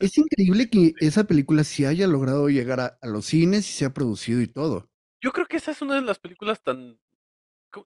es 0.01 0.19
increíble 0.19 0.69
que 0.71 0.95
esa 1.01 1.25
película 1.25 1.65
sí 1.65 1.85
haya 1.85 2.07
logrado 2.07 2.49
llegar 2.49 2.81
a, 2.81 2.99
a 3.01 3.07
los 3.07 3.27
cines 3.27 3.69
y 3.69 3.73
se 3.73 3.85
ha 3.85 3.93
producido 3.95 4.41
y 4.41 4.47
todo. 4.47 4.89
Yo 5.21 5.33
creo 5.33 5.47
que 5.47 5.57
esa 5.59 5.71
es 5.73 5.83
una 5.83 5.97
de 5.97 6.03
las 6.03 6.19
películas 6.19 6.63
tan... 6.63 6.99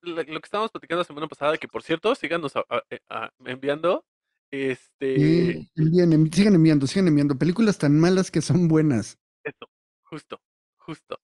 Lo 0.02 0.24
que 0.24 0.32
estábamos 0.44 0.70
platicando 0.72 1.00
la 1.02 1.06
semana 1.06 1.28
pasada, 1.28 1.58
que 1.58 1.68
por 1.68 1.82
cierto, 1.82 2.14
síganos 2.14 2.56
a- 2.56 2.64
a- 2.70 2.84
eh, 2.90 3.00
enviando. 3.46 4.06
Este... 4.50 5.16
Sí, 5.16 5.68
envíen, 5.76 6.12
envi- 6.12 6.32
sigan 6.34 6.54
enviando, 6.54 6.86
sigan 6.86 7.08
enviando 7.08 7.38
películas 7.38 7.78
tan 7.78 7.98
malas 7.98 8.30
que 8.30 8.40
son 8.42 8.68
buenas. 8.68 9.18
Eso, 9.42 9.70
justo, 10.04 10.40
justo. 10.76 11.20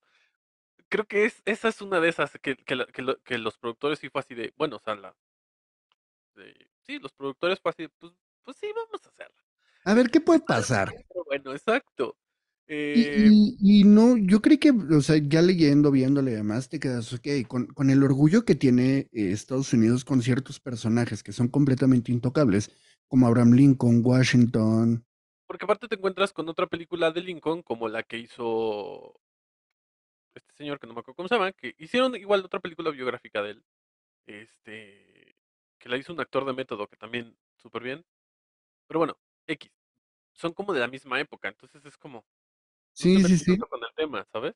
Creo 0.90 1.07
que 1.07 1.25
es, 1.26 1.43
esa 1.47 1.69
es 1.69 1.81
una 1.83 2.00
de 2.00 2.09
esas 2.11 2.33
que, 2.43 2.57
que, 2.57 2.76
la- 2.76 2.87
que 2.87 3.02
lo- 3.02 3.23
que 3.23 3.38
los 3.38 3.59
productores 3.59 3.99
sí 4.00 4.11
fue 4.11 4.21
así 4.23 4.35
de, 4.35 4.52
bueno, 4.57 4.76
o 4.76 4.81
sea, 4.81 4.97
la, 4.97 5.17
de- 6.35 6.71
sí, 6.83 6.99
los 6.99 7.12
productores 7.12 7.61
fue 7.61 7.71
así 7.71 7.83
de, 7.85 7.88
pues, 7.90 8.12
pues 8.43 8.57
sí, 8.57 8.67
vamos 8.75 9.00
a 9.05 9.09
hacerla. 9.11 9.43
A 9.85 9.95
ver, 9.95 10.11
¿qué 10.11 10.21
puede 10.21 10.41
pasar? 10.41 10.93
bueno, 11.27 11.53
exacto. 11.53 12.17
Y, 12.93 13.09
Eh, 13.09 13.31
y, 13.61 13.81
y 13.83 13.85
no, 13.85 14.17
yo 14.17 14.41
creí 14.43 14.59
que, 14.59 14.71
o 14.73 15.01
sea, 15.01 15.17
ya 15.17 15.43
leyendo, 15.43 15.93
viéndole 15.93 16.33
y 16.33 16.35
demás, 16.35 16.69
te 16.69 16.81
quedas, 16.81 17.13
ok, 17.13 17.27
con, 17.47 17.67
con 17.69 17.89
el 17.91 18.03
orgullo 18.03 18.45
que 18.45 18.57
tiene 18.57 19.09
eh, 19.13 19.31
Estados 19.31 19.73
Unidos 19.73 20.05
con 20.05 20.23
ciertos 20.23 20.59
personajes 20.59 21.23
que 21.23 21.33
son 21.33 21.49
completamente 21.49 22.11
intocables, 22.11 22.71
como 23.07 23.27
Abraham 23.29 23.53
Lincoln, 23.53 24.03
Washington. 24.05 25.05
porque 25.47 25.65
aparte 25.65 25.89
te 25.89 25.97
encuentras 25.97 26.33
con 26.33 26.49
otra 26.49 26.67
película 26.67 27.11
de 27.11 27.21
Lincoln, 27.23 27.63
como 27.63 27.89
la 27.89 28.03
que 28.03 28.19
hizo 28.19 29.21
este 30.35 30.55
señor, 30.55 30.79
que 30.79 30.87
no 30.87 30.95
me 30.95 31.01
acuerdo 31.01 31.17
cómo 31.17 31.29
se 31.29 31.35
llama, 31.35 31.53
que 31.53 31.75
hicieron 31.79 32.15
igual 32.17 32.45
otra 32.45 32.61
película 32.61 32.91
biográfica 32.91 33.43
de 33.43 33.51
él, 33.53 33.65
este, 34.27 35.37
que 35.79 35.89
la 35.89 35.97
hizo 35.97 36.13
un 36.13 36.21
actor 36.21 36.45
de 36.47 36.55
método, 36.55 36.89
que 36.89 36.97
también 36.97 37.37
súper 37.57 37.83
bien. 37.83 38.05
Pero 38.89 39.01
bueno, 39.01 39.19
X, 39.50 39.71
son 40.35 40.52
como 40.54 40.73
de 40.75 40.80
la 40.80 40.88
misma 40.88 41.21
época, 41.21 41.49
entonces 41.49 41.85
es 41.87 41.97
como, 41.99 42.25
no 43.12 43.21
Sí, 43.23 43.25
sí, 43.25 43.38
sí. 43.38 43.66
con 43.71 43.80
el 43.85 43.95
tema, 43.97 44.26
¿sabes? 44.33 44.54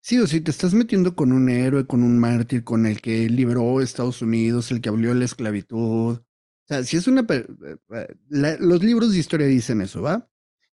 Sí, 0.00 0.18
o 0.18 0.26
sí, 0.26 0.40
te 0.40 0.50
estás 0.50 0.74
metiendo 0.74 1.14
con 1.16 1.32
un 1.32 1.48
héroe, 1.48 1.86
con 1.86 2.02
un 2.02 2.18
mártir, 2.18 2.64
con 2.64 2.86
el 2.86 3.00
que 3.00 3.28
liberó 3.28 3.80
Estados 3.80 4.22
Unidos, 4.22 4.70
el 4.70 4.80
que 4.80 4.88
abolió 4.88 5.14
la 5.14 5.24
esclavitud. 5.24 6.18
O 6.18 6.24
sea, 6.68 6.84
si 6.84 6.96
es 6.96 7.06
una... 7.08 7.22
eh, 7.30 7.46
eh, 7.94 8.06
la- 8.28 8.56
los 8.58 8.82
libros 8.82 9.12
de 9.12 9.18
historia 9.18 9.46
dicen 9.46 9.80
eso, 9.80 10.02
¿va? 10.02 10.28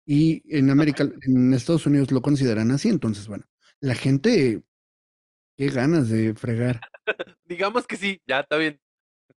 Y 0.07 0.43
en 0.57 0.71
América, 0.71 1.05
en 1.23 1.55
Estados 1.55 1.87
Unidos 1.87 2.11
lo 2.13 2.23
consideran 2.23 2.71
así, 2.71 2.89
entonces, 2.89 3.29
bueno, 3.29 3.45
la 3.81 3.95
gente, 3.95 4.65
qué 5.57 5.69
ganas 5.71 6.09
de 6.11 6.35
fregar. 6.35 6.87
Digamos 7.45 7.87
que 7.87 7.97
sí, 7.97 8.21
ya 8.27 8.41
está 8.41 8.57
bien. 8.57 8.81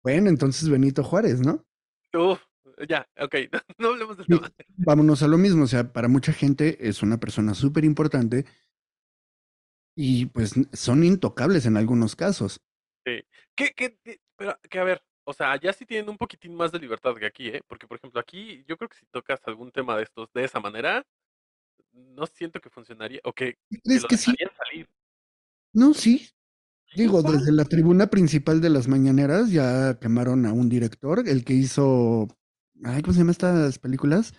Bueno, 0.03 0.29
entonces 0.29 0.67
Benito 0.69 1.03
Juárez, 1.05 1.39
¿no? 1.39 1.65
Uf, 2.13 2.45
ya, 2.87 3.07
ok, 3.19 3.35
no, 3.51 3.59
no 3.77 3.87
hablemos 3.89 4.17
del 4.17 4.27
tema. 4.27 4.51
vámonos 4.77 5.23
a 5.23 5.27
lo 5.27 5.37
mismo, 5.37 5.63
o 5.63 5.67
sea, 5.67 5.91
para 5.91 6.07
mucha 6.07 6.33
gente 6.33 6.87
es 6.87 7.01
una 7.03 7.19
persona 7.19 7.53
súper 7.53 7.85
importante 7.85 8.45
y 9.95 10.27
pues 10.27 10.53
son 10.73 11.03
intocables 11.03 11.65
en 11.65 11.77
algunos 11.77 12.15
casos. 12.15 12.61
Sí. 13.05 13.21
¿Qué, 13.55 13.71
qué, 13.75 13.97
qué- 14.03 14.19
pero, 14.37 14.57
que 14.69 14.79
a 14.79 14.83
ver, 14.83 15.01
o 15.25 15.33
sea, 15.33 15.51
allá 15.51 15.73
sí 15.73 15.85
tienen 15.85 16.09
un 16.09 16.17
poquitín 16.17 16.55
más 16.55 16.71
de 16.71 16.79
libertad 16.79 17.13
que 17.15 17.25
aquí, 17.25 17.47
¿eh? 17.49 17.61
Porque, 17.67 17.87
por 17.87 17.97
ejemplo, 17.97 18.19
aquí 18.19 18.63
yo 18.67 18.77
creo 18.77 18.89
que 18.89 18.97
si 18.97 19.05
tocas 19.11 19.39
algún 19.45 19.71
tema 19.71 19.97
de 19.97 20.03
estos 20.03 20.31
de 20.33 20.45
esa 20.45 20.59
manera, 20.59 21.05
no 21.91 22.25
siento 22.25 22.59
que 22.59 22.69
funcionaría, 22.69 23.19
o 23.23 23.33
que, 23.33 23.57
que 23.69 23.79
¿Crees 23.83 24.05
que 24.05 24.17
sí? 24.17 24.33
salir. 24.57 24.87
No, 25.73 25.93
sí. 25.93 26.29
Digo, 26.95 27.21
desde 27.21 27.51
la 27.51 27.65
tribuna 27.65 28.07
principal 28.07 28.61
de 28.61 28.69
las 28.69 28.87
mañaneras 28.87 29.51
ya 29.51 29.99
quemaron 29.99 30.45
a 30.45 30.53
un 30.53 30.69
director, 30.69 31.27
el 31.27 31.43
que 31.45 31.53
hizo, 31.53 32.27
ay, 32.83 33.01
¿cómo 33.01 33.13
se 33.13 33.19
llama 33.19 33.31
estas 33.31 33.79
películas? 33.79 34.33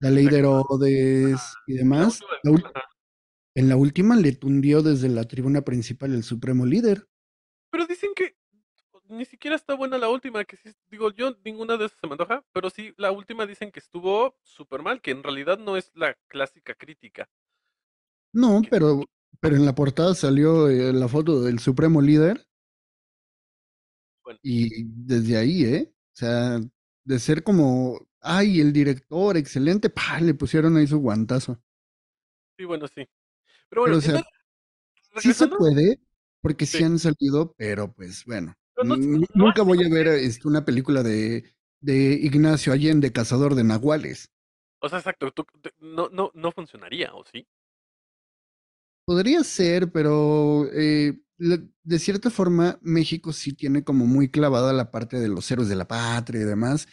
La 0.00 0.10
ley 0.10 0.26
de 0.26 0.38
Herodes 0.38 1.40
y 1.66 1.74
demás. 1.74 2.20
La 2.42 2.52
en 3.56 3.68
la 3.68 3.76
última 3.76 4.16
le 4.16 4.32
tundió 4.32 4.82
desde 4.82 5.08
la 5.08 5.24
tribuna 5.24 5.62
principal 5.62 6.12
el 6.12 6.24
supremo 6.24 6.66
líder. 6.66 7.08
Pero 7.70 7.86
dicen 7.86 8.10
que 8.16 8.36
ni 9.08 9.24
siquiera 9.24 9.54
está 9.54 9.74
buena 9.74 9.98
la 9.98 10.08
última, 10.08 10.44
que 10.44 10.56
sí, 10.56 10.70
digo, 10.90 11.12
yo 11.12 11.36
ninguna 11.44 11.76
de 11.76 11.86
esas 11.86 11.98
se 12.00 12.06
me 12.06 12.14
antoja, 12.14 12.44
pero 12.52 12.70
sí, 12.70 12.94
la 12.96 13.12
última 13.12 13.46
dicen 13.46 13.70
que 13.70 13.78
estuvo 13.80 14.36
súper 14.42 14.82
mal, 14.82 15.00
que 15.00 15.12
en 15.12 15.22
realidad 15.22 15.58
no 15.58 15.76
es 15.76 15.90
la 15.94 16.16
clásica 16.28 16.74
crítica. 16.74 17.28
No, 18.32 18.62
que- 18.62 18.68
pero, 18.70 19.04
pero 19.40 19.56
en 19.56 19.64
la 19.66 19.74
portada 19.74 20.14
salió 20.14 20.68
eh, 20.68 20.92
la 20.92 21.08
foto 21.08 21.42
del 21.42 21.58
supremo 21.58 22.00
líder 22.00 22.46
Bueno. 24.24 24.40
y 24.42 24.84
desde 24.84 25.36
ahí, 25.36 25.64
¿eh? 25.64 25.92
O 25.92 26.16
sea, 26.16 26.60
de 27.04 27.18
ser 27.18 27.42
como, 27.44 28.00
ay, 28.20 28.60
el 28.60 28.72
director, 28.72 29.36
excelente, 29.36 29.90
pa, 29.90 30.20
le 30.20 30.34
pusieron 30.34 30.76
ahí 30.76 30.86
su 30.86 30.98
guantazo. 31.00 31.60
Sí, 32.58 32.64
bueno, 32.64 32.86
sí. 32.88 33.06
Pero 33.68 33.82
bueno, 33.82 33.96
Pero, 33.96 33.98
o 33.98 34.00
sea, 34.00 34.18
entonces, 34.18 34.26
sí 35.14 35.32
se 35.34 35.48
puede, 35.48 36.00
porque 36.40 36.66
sí 36.66 36.82
Sí. 36.82 36.84
han 36.84 36.98
salido, 36.98 37.54
pero 37.56 37.92
pues 37.94 38.24
bueno, 38.26 38.54
no- 38.80 38.96
no 38.96 39.26
nunca 39.34 39.62
voy 39.62 39.84
a 39.84 39.88
ver 39.90 40.08
este, 40.08 40.48
una 40.48 40.64
película 40.64 41.02
de, 41.02 41.54
de 41.80 42.14
Ignacio 42.14 42.72
Allende, 42.72 43.12
cazador 43.12 43.54
de 43.54 43.64
nahuales. 43.64 44.30
o 44.80 44.88
sea, 44.88 44.98
exacto, 44.98 45.32
tú- 45.32 45.46
no, 45.80 46.08
no, 46.10 46.30
no 46.34 46.52
funcionaría, 46.52 47.12
¿o 47.14 47.24
sí? 47.24 47.46
Podría 49.04 49.44
ser, 49.44 49.92
pero 49.92 50.66
eh, 50.72 51.18
de 51.36 51.98
cierta 51.98 52.30
forma 52.30 52.78
México 52.82 53.32
sí 53.32 53.54
tiene 53.54 53.84
como 53.84 54.06
muy 54.06 54.30
clavada 54.30 54.72
la 54.72 54.90
parte 54.90 55.18
de 55.18 55.28
los 55.28 55.50
héroes 55.50 55.68
de 55.68 55.76
la 55.76 55.86
patria 55.86 56.42
y 56.42 56.44
demás. 56.44 56.86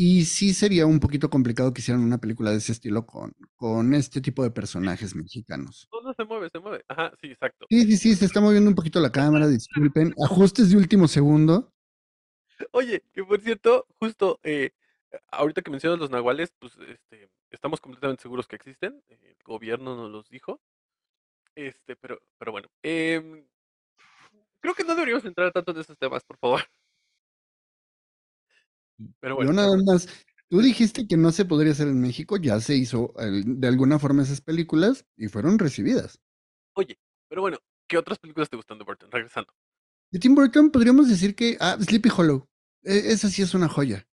Y 0.00 0.26
sí 0.26 0.54
sería 0.54 0.86
un 0.86 1.00
poquito 1.00 1.28
complicado 1.28 1.74
que 1.74 1.80
hicieran 1.80 2.04
una 2.04 2.18
película 2.18 2.52
de 2.52 2.58
ese 2.58 2.70
estilo 2.70 3.04
con, 3.04 3.32
con 3.56 3.94
este 3.94 4.20
tipo 4.20 4.44
de 4.44 4.52
personajes 4.52 5.16
mexicanos. 5.16 5.88
No, 5.92 6.00
no 6.02 6.14
se 6.14 6.24
mueve, 6.24 6.48
se 6.50 6.60
mueve. 6.60 6.84
Ajá, 6.86 7.12
sí, 7.20 7.26
exacto. 7.26 7.66
Sí, 7.68 7.82
sí, 7.84 7.96
sí, 7.96 8.14
se 8.14 8.24
está 8.26 8.40
moviendo 8.40 8.70
un 8.70 8.76
poquito 8.76 9.00
la 9.00 9.10
cámara, 9.10 9.48
disculpen. 9.48 10.14
Ajustes 10.24 10.70
de 10.70 10.76
último 10.76 11.08
segundo. 11.08 11.74
Oye, 12.70 13.02
que 13.12 13.24
por 13.24 13.40
cierto, 13.40 13.86
justo, 13.98 14.38
eh, 14.44 14.70
ahorita 15.32 15.62
que 15.62 15.70
mencionas 15.72 15.98
los 15.98 16.10
nahuales, 16.10 16.52
pues 16.60 16.74
este, 16.88 17.28
estamos 17.50 17.80
completamente 17.80 18.22
seguros 18.22 18.46
que 18.46 18.54
existen. 18.54 19.02
El 19.08 19.36
gobierno 19.44 19.96
nos 19.96 20.12
los 20.12 20.28
dijo. 20.28 20.60
Este, 21.56 21.96
pero, 21.96 22.20
pero 22.38 22.52
bueno. 22.52 22.68
em, 22.84 23.44
creo 24.60 24.74
que 24.74 24.84
no 24.84 24.94
deberíamos 24.94 25.24
entrar 25.24 25.52
tanto 25.52 25.72
en 25.72 25.78
esos 25.78 25.98
temas, 25.98 26.24
por 26.24 26.38
favor. 26.38 26.62
Pero 29.20 29.34
Yo 29.36 29.52
bueno, 29.52 29.52
nada 29.52 29.76
más, 29.86 30.06
tú 30.48 30.60
dijiste 30.60 31.06
que 31.06 31.16
no 31.16 31.32
se 31.32 31.44
podría 31.44 31.72
hacer 31.72 31.88
en 31.88 32.00
México, 32.00 32.36
ya 32.36 32.60
se 32.60 32.74
hizo 32.76 33.14
de 33.16 33.68
alguna 33.68 33.98
forma 33.98 34.22
esas 34.22 34.40
películas 34.40 35.04
y 35.16 35.28
fueron 35.28 35.58
recibidas. 35.58 36.20
oye, 36.74 36.98
pero 37.28 37.42
bueno, 37.42 37.58
¿qué 37.86 37.98
otras 37.98 38.18
películas 38.18 38.48
te 38.48 38.56
gustan 38.56 38.78
de 38.78 38.84
Burton? 38.84 39.10
Regresando. 39.10 39.52
De 40.12 40.18
Tim 40.18 40.34
Burton 40.34 40.70
podríamos 40.70 41.08
decir 41.08 41.34
que, 41.34 41.56
ah, 41.60 41.78
Sleepy 41.80 42.10
Hollow, 42.14 42.46
e- 42.82 43.10
esa 43.12 43.30
sí 43.30 43.40
es 43.40 43.54
una 43.54 43.68
joya. 43.70 44.06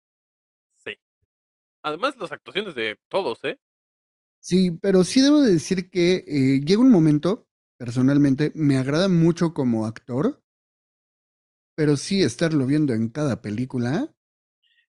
Sí. 0.77 0.95
Además, 1.83 2.17
las 2.19 2.33
actuaciones 2.33 2.75
de 2.77 2.99
todos, 3.09 3.45
¿eh? 3.45 3.59
Sí, 4.41 4.71
pero 4.83 5.05
sí 5.05 5.21
debo 5.23 5.41
de 5.41 5.53
decir 5.55 5.89
que 5.91 6.25
eh, 6.27 6.61
llega 6.65 6.81
un 6.83 6.91
momento, 6.91 7.47
personalmente, 7.79 8.53
me 8.55 8.79
agrada 8.79 9.09
mucho 9.09 9.55
como 9.55 9.87
actor, 9.87 10.43
pero 11.77 11.97
sí 11.97 12.21
estarlo 12.25 12.67
viendo 12.67 12.95
en 12.95 13.09
cada 13.11 13.41
película, 13.41 14.13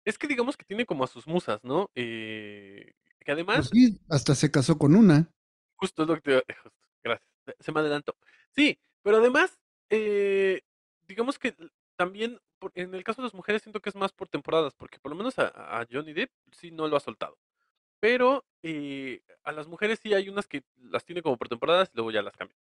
Es 0.06 0.18
que 0.18 0.28
digamos 0.28 0.58
que 0.58 0.66
tiene 0.66 0.86
como 0.86 1.04
a 1.04 1.08
sus 1.08 1.28
musas, 1.28 1.64
¿no? 1.64 1.90
Eh, 1.96 2.94
que 3.26 3.32
pues 3.52 3.70
además, 3.72 3.72
sí, 3.72 4.00
hasta 4.10 4.36
se 4.36 4.52
casó 4.52 4.78
con 4.78 4.96
una. 4.96 5.32
justo 5.76 6.04
es 6.04 6.08
lo 6.10 6.16
que 6.16 6.22
te... 6.22 6.54
justo, 6.64 6.80
gracias, 7.04 7.30
se- 7.60 7.72
me 7.72 7.80
adelantó. 7.80 8.16
Sí, 8.52 8.78
pero 9.02 9.18
además, 9.18 9.58
eh, 9.90 10.62
digamos 11.08 11.40
que 11.40 11.56
también, 11.96 12.40
en 12.74 12.94
el 12.96 13.04
caso 13.04 13.22
de 13.22 13.28
las 13.28 13.34
mujeres, 13.34 13.62
siento 13.62 13.82
que 13.82 13.90
es 13.90 13.96
más 13.96 14.12
por 14.14 14.28
temporadas, 14.30 14.74
porque 14.76 15.00
por 15.00 15.12
lo 15.12 15.18
menos 15.18 15.38
a, 15.40 15.48
a 15.82 15.86
Johnny 15.92 16.14
Depp 16.14 16.32
sí 16.52 16.72
no 16.72 16.88
lo 16.88 16.98
ha 16.98 17.00
soltado. 17.00 17.38
Pero 18.00 18.46
eh, 18.64 19.22
a 19.44 19.52
las 19.54 19.68
mujeres 19.68 20.00
sí 20.04 20.14
hay 20.14 20.30
unas 20.30 20.48
que 20.48 20.64
las 20.78 21.06
tiene 21.06 21.22
como 21.24 21.38
por 21.38 21.50
temporadas 21.50 21.90
y 21.94 21.98
luego 21.98 22.12
ya 22.12 22.22
las 22.24 22.38
cambia. 22.38 22.58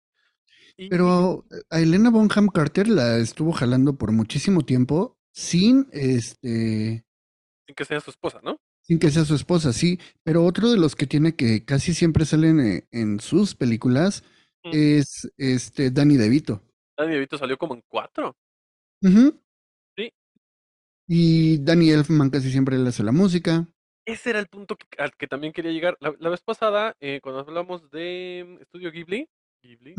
Pero 0.89 1.45
a 1.69 1.79
Elena 1.79 2.09
Bonham 2.09 2.47
Carter 2.49 2.87
la 2.87 3.17
estuvo 3.17 3.51
jalando 3.53 3.97
por 3.97 4.11
muchísimo 4.11 4.61
tiempo 4.63 5.17
sin 5.31 5.87
este 5.91 7.05
sin 7.65 7.75
que 7.75 7.85
sea 7.85 7.99
su 7.99 8.09
esposa, 8.11 8.39
¿no? 8.43 8.57
sin 8.81 8.99
que 8.99 9.09
sea 9.09 9.25
su 9.25 9.33
esposa, 9.33 9.73
sí. 9.73 9.99
Pero 10.23 10.45
otro 10.45 10.69
de 10.69 10.77
los 10.77 10.95
que 10.95 11.07
tiene 11.07 11.35
que 11.35 11.65
casi 11.65 11.93
siempre 11.95 12.23
salen 12.25 12.59
eh, 12.59 12.87
en 12.91 13.19
sus 13.19 13.55
películas 13.55 14.23
Mm. 14.63 14.71
es 14.73 15.31
este 15.37 15.91
Danny 15.91 16.17
DeVito. 16.17 16.61
Danny 16.97 17.13
DeVito 17.13 17.37
salió 17.37 17.55
como 17.57 17.75
en 17.75 17.83
cuatro. 17.87 18.35
Sí. 19.95 20.11
Y 21.07 21.57
Danny 21.63 21.91
Elfman 21.91 22.29
casi 22.31 22.51
siempre 22.51 22.77
le 22.77 22.89
hace 22.89 23.03
la 23.03 23.11
música. 23.11 23.67
Ese 24.05 24.31
era 24.31 24.39
el 24.39 24.47
punto 24.47 24.75
que- 24.75 24.87
al 25.01 25.11
que 25.15 25.27
también 25.27 25.53
quería 25.53 25.71
llegar. 25.71 25.97
La, 25.99 26.15
la 26.19 26.29
vez 26.29 26.41
pasada, 26.41 26.95
eh, 26.99 27.19
cuando 27.21 27.41
hablamos 27.41 27.89
de 27.91 28.57
Estudio 28.61 28.91
Ghibli, 28.91 29.27
Ghibli, 29.65 29.95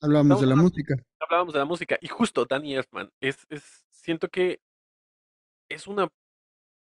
Hablábamos 0.00 0.40
de 0.40 0.46
la 0.46 0.56
música. 0.56 0.94
hablábamos 1.20 1.54
de 1.54 1.58
la 1.58 1.64
música. 1.64 1.98
Y 2.00 2.08
justo 2.08 2.44
Danny 2.44 2.76
Elfman 2.76 3.10
es, 3.20 3.46
es, 3.48 3.84
siento 3.90 4.28
que 4.28 4.60
es 5.68 5.86
una, 5.86 6.08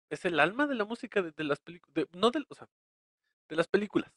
es 0.10 0.26
el 0.26 0.40
alma 0.40 0.68
de 0.68 0.76
la 0.76 0.86
música 0.86 1.22
de, 1.22 1.32
de 1.32 1.44
las 1.44 1.60
películas, 1.60 2.08
no 2.14 2.32
de, 2.32 2.44
o 2.48 2.56
sea, 2.56 2.68
de 3.50 3.56
las 3.56 3.68
películas. 3.68 4.12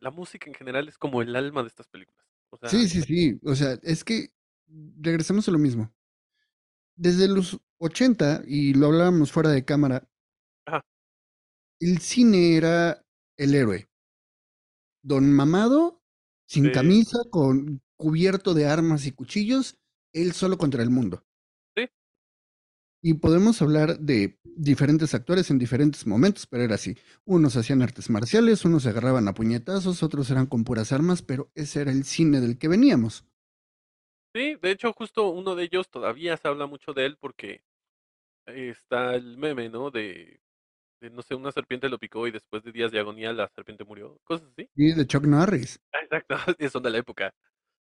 La 0.00 0.10
música 0.10 0.48
en 0.48 0.54
general 0.54 0.88
es 0.88 0.96
como 0.96 1.22
el 1.22 1.34
alma 1.36 1.62
de 1.62 1.68
estas 1.68 1.88
películas. 1.88 2.24
O 2.50 2.56
sea, 2.56 2.68
Sí, 2.68 2.88
sí, 2.88 3.02
sí. 3.02 3.38
O 3.44 3.54
sea, 3.54 3.78
es 3.82 4.04
que 4.04 4.30
regresamos 5.00 5.48
a 5.48 5.50
lo 5.50 5.58
mismo. 5.58 5.92
Desde 6.96 7.28
los 7.28 7.60
80, 7.78 8.42
y 8.46 8.74
lo 8.74 8.86
hablábamos 8.86 9.30
fuera 9.30 9.50
de 9.50 9.64
cámara, 9.64 10.08
Ajá. 10.66 10.84
el 11.80 11.98
cine 11.98 12.56
era 12.56 13.04
el 13.36 13.54
héroe. 13.54 13.88
Don 15.02 15.32
Mamado, 15.32 15.97
sin 16.48 16.64
Sí. 16.64 16.72
camisa, 16.72 17.18
con 17.30 17.82
cubierto 17.96 18.54
de 18.54 18.66
armas 18.66 19.06
y 19.06 19.12
cuchillos, 19.12 19.76
él 20.12 20.32
solo 20.32 20.58
contra 20.58 20.82
el 20.82 20.90
mundo. 20.90 21.24
Sí. 21.76 21.88
Y 23.02 23.14
podemos 23.14 23.62
hablar 23.62 23.98
de 24.00 24.40
diferentes 24.42 25.14
actores 25.14 25.50
en 25.50 25.58
diferentes 25.58 26.06
momentos, 26.06 26.46
pero 26.46 26.64
era 26.64 26.74
así. 26.74 26.96
Unos 27.24 27.56
hacían 27.56 27.82
artes 27.82 28.10
marciales, 28.10 28.64
unos 28.64 28.82
se 28.82 28.88
agarraban 28.88 29.28
a 29.28 29.34
puñetazos, 29.34 30.02
otros 30.02 30.30
eran 30.30 30.46
con 30.46 30.64
puras 30.64 30.90
armas, 30.92 31.22
pero 31.22 31.50
ese 31.54 31.82
era 31.82 31.92
el 31.92 32.04
cine 32.04 32.40
del 32.40 32.58
que 32.58 32.68
veníamos. 32.68 33.24
Sí, 34.34 34.56
de 34.60 34.70
hecho, 34.70 34.92
justo 34.92 35.28
uno 35.30 35.54
de 35.54 35.64
ellos 35.64 35.88
todavía 35.88 36.36
se 36.36 36.48
habla 36.48 36.66
mucho 36.66 36.92
de 36.92 37.06
él 37.06 37.16
porque 37.18 37.64
está 38.46 39.14
el 39.14 39.36
meme, 39.38 39.68
¿no? 39.68 39.90
De, 39.90 40.40
de, 41.00 41.10
no 41.10 41.22
sé, 41.22 41.34
una 41.34 41.52
serpiente 41.52 41.88
lo 41.88 41.98
picó 41.98 42.26
y 42.26 42.30
después 42.32 42.62
de 42.64 42.72
días 42.72 42.92
de 42.92 43.00
agonía 43.00 43.32
la 43.32 43.48
serpiente 43.54 43.84
murió. 43.84 44.18
Cosas 44.24 44.48
así. 44.52 44.68
Y 44.74 44.92
de 44.94 45.06
Chuck 45.06 45.26
Norris. 45.26 45.78
Ah, 45.92 45.98
Exacto, 46.02 46.36
son 46.72 46.82
de 46.82 46.90
la 46.90 46.98
época. 46.98 47.32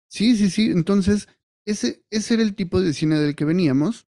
Sí, 0.08 0.36
sí, 0.38 0.50
sí. 0.50 0.72
Entonces, 0.72 1.28
ese, 1.66 2.04
ese 2.10 2.36
era 2.36 2.44
el 2.44 2.56
tipo 2.56 2.80
de 2.82 2.94
cine 2.94 3.20
del 3.20 3.36
que 3.36 3.46
veníamos. 3.46 4.08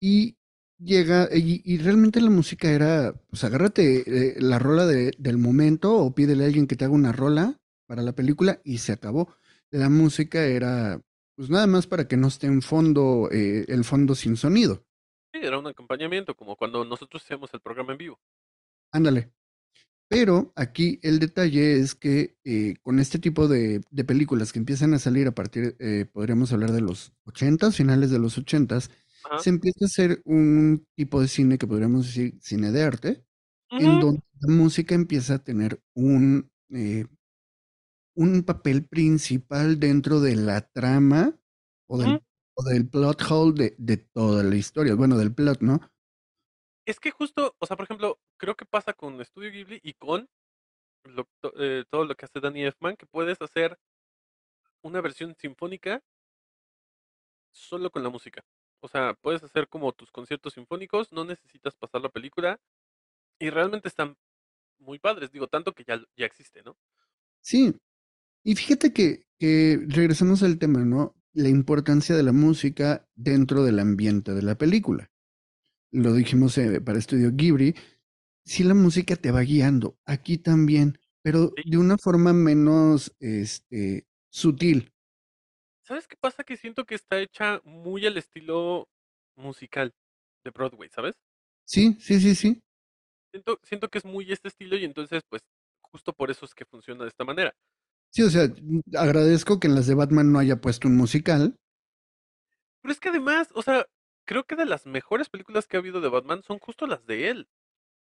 Y 0.00 0.36
llega, 0.78 1.28
y, 1.34 1.62
y 1.64 1.78
realmente 1.78 2.20
la 2.20 2.30
música 2.30 2.70
era, 2.70 3.14
pues 3.30 3.44
agárrate 3.44 4.04
eh, 4.36 4.36
la 4.40 4.58
rola 4.58 4.86
de- 4.86 5.12
del 5.18 5.38
momento 5.38 5.96
o 5.96 6.14
pídele 6.14 6.44
a 6.44 6.46
alguien 6.48 6.66
que 6.66 6.76
te 6.76 6.84
haga 6.84 6.94
una 6.94 7.12
rola 7.12 7.58
para 7.86 8.02
la 8.02 8.12
película 8.14 8.60
y 8.64 8.78
se 8.78 8.92
acabó. 8.92 9.34
La 9.70 9.88
música 9.90 10.44
era, 10.46 11.02
pues 11.36 11.50
nada 11.50 11.66
más 11.66 11.86
para 11.86 12.08
que 12.08 12.16
no 12.16 12.28
esté 12.28 12.46
en 12.48 12.62
fondo, 12.62 13.28
eh, 13.32 13.66
el 13.68 13.84
fondo 13.84 14.14
sin 14.14 14.36
sonido. 14.36 14.84
Sí, 15.32 15.40
era 15.42 15.58
un 15.58 15.66
acompañamiento, 15.66 16.34
como 16.34 16.56
cuando 16.56 16.84
nosotros 16.84 17.22
hacemos 17.22 17.52
el 17.52 17.60
programa 17.60 17.92
en 17.92 17.98
vivo. 17.98 18.20
Ándale. 18.92 19.32
Pero 20.08 20.52
aquí 20.56 20.98
el 21.02 21.18
detalle 21.18 21.78
es 21.78 21.94
que 21.94 22.38
eh, 22.44 22.76
con 22.82 22.98
este 22.98 23.18
tipo 23.18 23.46
de, 23.46 23.82
de 23.90 24.04
películas 24.04 24.52
que 24.52 24.58
empiezan 24.58 24.94
a 24.94 24.98
salir 24.98 25.28
a 25.28 25.34
partir, 25.34 25.76
eh, 25.80 26.06
podríamos 26.10 26.52
hablar 26.52 26.72
de 26.72 26.80
los 26.80 27.12
80, 27.24 27.72
finales 27.72 28.10
de 28.10 28.18
los 28.18 28.38
80, 28.38 28.76
Ajá. 28.76 29.38
se 29.38 29.50
empieza 29.50 29.84
a 29.84 29.86
hacer 29.86 30.22
un 30.24 30.86
tipo 30.96 31.20
de 31.20 31.28
cine 31.28 31.58
que 31.58 31.66
podríamos 31.66 32.06
decir 32.06 32.38
cine 32.40 32.72
de 32.72 32.82
arte, 32.82 33.24
en 33.70 34.00
donde 34.00 34.22
la 34.40 34.54
música 34.54 34.94
empieza 34.94 35.34
a 35.34 35.44
tener 35.44 35.82
un, 35.94 36.50
eh, 36.70 37.04
un 38.14 38.42
papel 38.44 38.86
principal 38.86 39.78
dentro 39.78 40.20
de 40.20 40.36
la 40.36 40.62
trama 40.62 41.38
o 41.86 41.98
del, 41.98 42.22
del 42.64 42.88
plot 42.88 43.22
hole 43.30 43.52
de, 43.54 43.74
de 43.78 43.96
toda 43.98 44.42
la 44.42 44.56
historia, 44.56 44.94
bueno, 44.94 45.16
del 45.18 45.34
plot, 45.34 45.60
¿no? 45.62 45.80
Es 46.86 46.98
que 46.98 47.10
justo, 47.12 47.54
o 47.60 47.66
sea, 47.66 47.76
por 47.76 47.84
ejemplo, 47.84 48.18
creo 48.36 48.56
que 48.56 48.64
pasa 48.66 48.92
con 48.92 49.20
Estudio 49.20 49.50
Ghibli 49.52 49.80
y 49.82 49.92
con 49.94 50.28
lo- 51.04 51.28
to- 51.40 51.52
eh, 51.58 51.84
todo 51.90 52.04
lo 52.06 52.16
que 52.16 52.26
hace 52.26 52.40
Danny 52.40 52.64
Elfman, 52.64 52.96
que 52.96 53.06
puedes 53.06 53.40
hacer 53.42 53.78
una 54.82 55.00
versión 55.00 55.36
sinfónica 55.36 56.02
solo 57.52 57.90
con 57.90 58.02
la 58.02 58.08
música. 58.10 58.42
O 58.80 58.88
sea, 58.88 59.14
puedes 59.20 59.42
hacer 59.42 59.68
como 59.68 59.92
tus 59.92 60.10
conciertos 60.10 60.54
sinfónicos, 60.54 61.12
no 61.12 61.24
necesitas 61.24 61.76
pasar 61.76 62.00
la 62.00 62.08
película 62.08 62.60
y 63.40 63.50
realmente 63.50 63.88
están 63.88 64.16
muy 64.78 64.98
padres, 64.98 65.32
digo, 65.32 65.48
tanto 65.48 65.74
que 65.74 65.84
ya, 65.84 66.02
ya 66.16 66.26
existe, 66.26 66.62
¿no? 66.62 66.76
Sí, 67.40 67.74
y 68.44 68.56
fíjate 68.56 68.92
que, 68.94 69.24
que 69.40 69.80
regresamos 69.88 70.42
al 70.44 70.58
tema, 70.58 70.84
¿no? 70.84 71.16
La 71.34 71.48
importancia 71.48 72.16
de 72.16 72.22
la 72.22 72.32
música 72.32 73.06
dentro 73.14 73.62
del 73.64 73.78
ambiente 73.78 74.32
de 74.32 74.42
la 74.42 74.56
película. 74.56 75.10
Lo 75.90 76.12
dijimos 76.14 76.56
eh, 76.58 76.80
para 76.80 76.98
Estudio 76.98 77.30
Ghibli, 77.32 77.74
si 78.44 78.64
la 78.64 78.74
música 78.74 79.16
te 79.16 79.30
va 79.30 79.40
guiando, 79.42 79.98
aquí 80.06 80.38
también, 80.38 80.98
pero 81.22 81.52
Sí. 81.56 81.62
de 81.64 81.76
una 81.76 81.98
forma 81.98 82.32
menos 82.32 83.14
este, 83.20 84.06
sutil. 84.30 84.92
¿Sabes 85.84 86.06
qué 86.06 86.16
pasa? 86.16 86.44
Que 86.44 86.56
siento 86.56 86.84
que 86.84 86.94
está 86.94 87.18
hecha 87.20 87.60
muy 87.64 88.06
al 88.06 88.16
estilo 88.16 88.88
musical 89.36 89.94
de 90.44 90.50
Broadway, 90.50 90.88
¿sabes? 90.90 91.14
Sí, 91.66 91.96
sí, 92.00 92.20
sí, 92.20 92.34
sí. 92.34 92.62
Siento, 93.32 93.58
siento 93.62 93.88
que 93.88 93.98
es 93.98 94.04
muy 94.04 94.30
este 94.32 94.48
estilo 94.48 94.76
y 94.76 94.84
entonces, 94.84 95.22
pues, 95.28 95.42
justo 95.82 96.12
por 96.12 96.30
eso 96.30 96.44
es 96.46 96.54
que 96.54 96.64
funciona 96.64 97.04
de 97.04 97.08
esta 97.10 97.24
manera. 97.24 97.54
Sí, 98.10 98.22
o 98.22 98.30
sea, 98.30 98.48
agradezco 98.96 99.60
que 99.60 99.68
en 99.68 99.74
las 99.74 99.86
de 99.86 99.94
Batman 99.94 100.32
no 100.32 100.38
haya 100.38 100.60
puesto 100.60 100.88
un 100.88 100.96
musical. 100.96 101.56
Pero 102.82 102.92
es 102.92 103.00
que 103.00 103.10
además, 103.10 103.48
o 103.54 103.62
sea, 103.62 103.86
creo 104.24 104.44
que 104.44 104.56
de 104.56 104.66
las 104.66 104.86
mejores 104.86 105.28
películas 105.28 105.66
que 105.66 105.76
ha 105.76 105.80
habido 105.80 106.00
de 106.00 106.08
Batman 106.08 106.42
son 106.42 106.58
justo 106.58 106.86
las 106.86 107.04
de 107.06 107.30
él. 107.30 107.48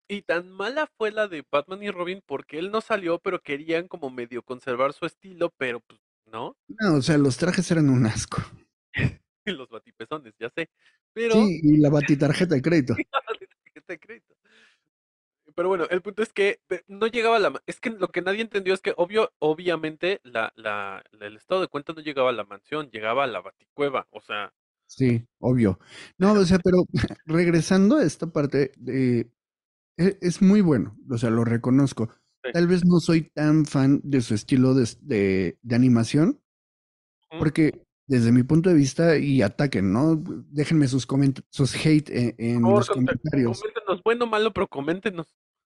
Y 0.08 0.24
tan 0.24 0.50
mala 0.50 0.88
fue 0.98 1.12
la 1.12 1.28
de 1.28 1.46
Batman 1.50 1.84
y 1.84 1.92
Robin 1.92 2.22
porque 2.26 2.60
él 2.60 2.72
no 2.72 2.82
salió, 2.82 3.20
pero 3.20 3.42
querían 3.42 3.88
como 3.88 4.10
medio 4.10 4.44
conservar 4.44 4.94
su 4.94 5.06
estilo, 5.06 5.54
pero 5.58 5.80
pues 5.80 6.02
no. 6.26 6.58
No, 6.68 6.96
o 6.96 7.02
sea, 7.02 7.18
los 7.18 7.38
trajes 7.38 7.70
eran 7.72 7.90
un 7.90 8.06
asco. 8.06 8.42
Los 9.46 9.70
batipezones, 9.70 10.36
ya 10.40 10.52
sé. 10.52 10.70
Pero 11.14 11.34
Sí, 11.34 11.62
y 11.64 11.78
la 11.78 11.90
batitarjeta 11.90 12.56
de 12.56 12.62
crédito. 12.62 12.96
tarjeta 13.12 13.94
de 13.94 14.00
crédito. 14.00 14.36
Pero 15.56 15.70
bueno, 15.70 15.86
el 15.90 16.02
punto 16.02 16.24
es 16.24 16.34
que 16.34 16.60
pe- 16.68 16.84
no 16.88 17.08
llegaba 17.08 17.38
a 17.38 17.40
la... 17.40 17.62
Es 17.66 17.80
que 17.80 17.90
lo 17.92 18.10
que 18.10 18.22
nadie 18.22 18.42
entendió 18.42 18.74
es 18.74 18.82
que 18.82 18.94
obvio, 18.98 19.32
obviamente 19.40 20.20
la, 20.24 20.52
la, 20.56 21.04
el 21.20 21.38
estado 21.38 21.62
de 21.62 21.68
cuenta 21.68 21.94
no 21.94 22.02
llegaba 22.02 22.30
a 22.30 22.34
la 22.34 22.46
mansión, 22.46 22.90
llegaba 22.92 23.24
a 23.26 23.28
la 23.28 23.42
baticueva. 23.42 24.08
O 24.12 24.22
sea, 24.22 24.54
Sí, 24.88 25.26
obvio. 25.40 25.80
No, 26.18 26.34
o 26.34 26.46
sea, 26.46 26.60
pero 26.64 26.84
regresando 27.26 27.98
a 27.98 28.04
esta 28.04 28.28
parte 28.28 28.72
de 28.78 29.32
e- 29.98 30.18
es 30.22 30.42
muy 30.42 30.62
bueno, 30.62 30.98
o 31.10 31.18
sea, 31.18 31.30
lo 31.30 31.46
reconozco. 31.46 32.10
Sí. 32.44 32.52
Tal 32.54 32.68
vez 32.68 32.86
no 32.86 33.00
soy 33.00 33.24
tan 33.32 33.66
fan 33.66 34.02
de 34.04 34.22
su 34.22 34.34
estilo 34.36 34.74
de, 34.74 34.90
de- 35.02 35.58
de 35.62 35.76
animación, 35.76 36.42
porque 37.40 37.84
desde 38.12 38.34
mi 38.34 38.44
punto 38.44 38.70
de 38.70 38.76
vista, 38.76 39.18
y 39.18 39.42
ataquen, 39.42 39.94
¿no? 39.94 40.22
Déjenme 40.50 40.90
sus 40.90 41.08
sus 41.50 41.74
hate 41.74 42.10
en, 42.10 42.36
en 42.38 42.62
los 42.62 42.90
comentarios. 42.90 43.62
coméntenos, 43.62 44.04
bueno 44.04 44.26
o 44.26 44.28
malo, 44.28 44.52
pero 44.52 44.68
coméntenos. 44.68 45.34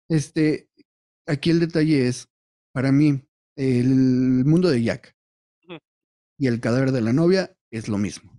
Este, 0.09 0.67
aquí 1.27 1.51
el 1.51 1.59
detalle 1.59 2.07
es, 2.07 2.27
para 2.71 2.91
mí, 2.91 3.23
el 3.55 4.45
mundo 4.45 4.69
de 4.69 4.81
Jack 4.81 5.15
y 6.39 6.47
el 6.47 6.59
cadáver 6.59 6.91
de 6.91 7.01
la 7.01 7.13
novia 7.13 7.55
es 7.69 7.87
lo 7.87 7.99
mismo. 7.99 8.31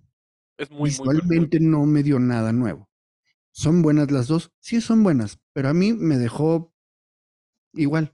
Es 0.57 0.69
muy, 0.69 0.79
muy. 0.79 0.89
Visualmente 0.89 1.61
no 1.61 1.85
me 1.85 2.03
dio 2.03 2.19
nada 2.19 2.51
nuevo. 2.51 2.89
¿Son 3.51 3.81
buenas 3.81 4.11
las 4.11 4.27
dos? 4.27 4.51
Sí, 4.59 4.81
son 4.81 5.03
buenas, 5.03 5.39
pero 5.53 5.69
a 5.69 5.73
mí 5.73 5.93
me 5.93 6.17
dejó 6.17 6.75
igual. 7.73 8.13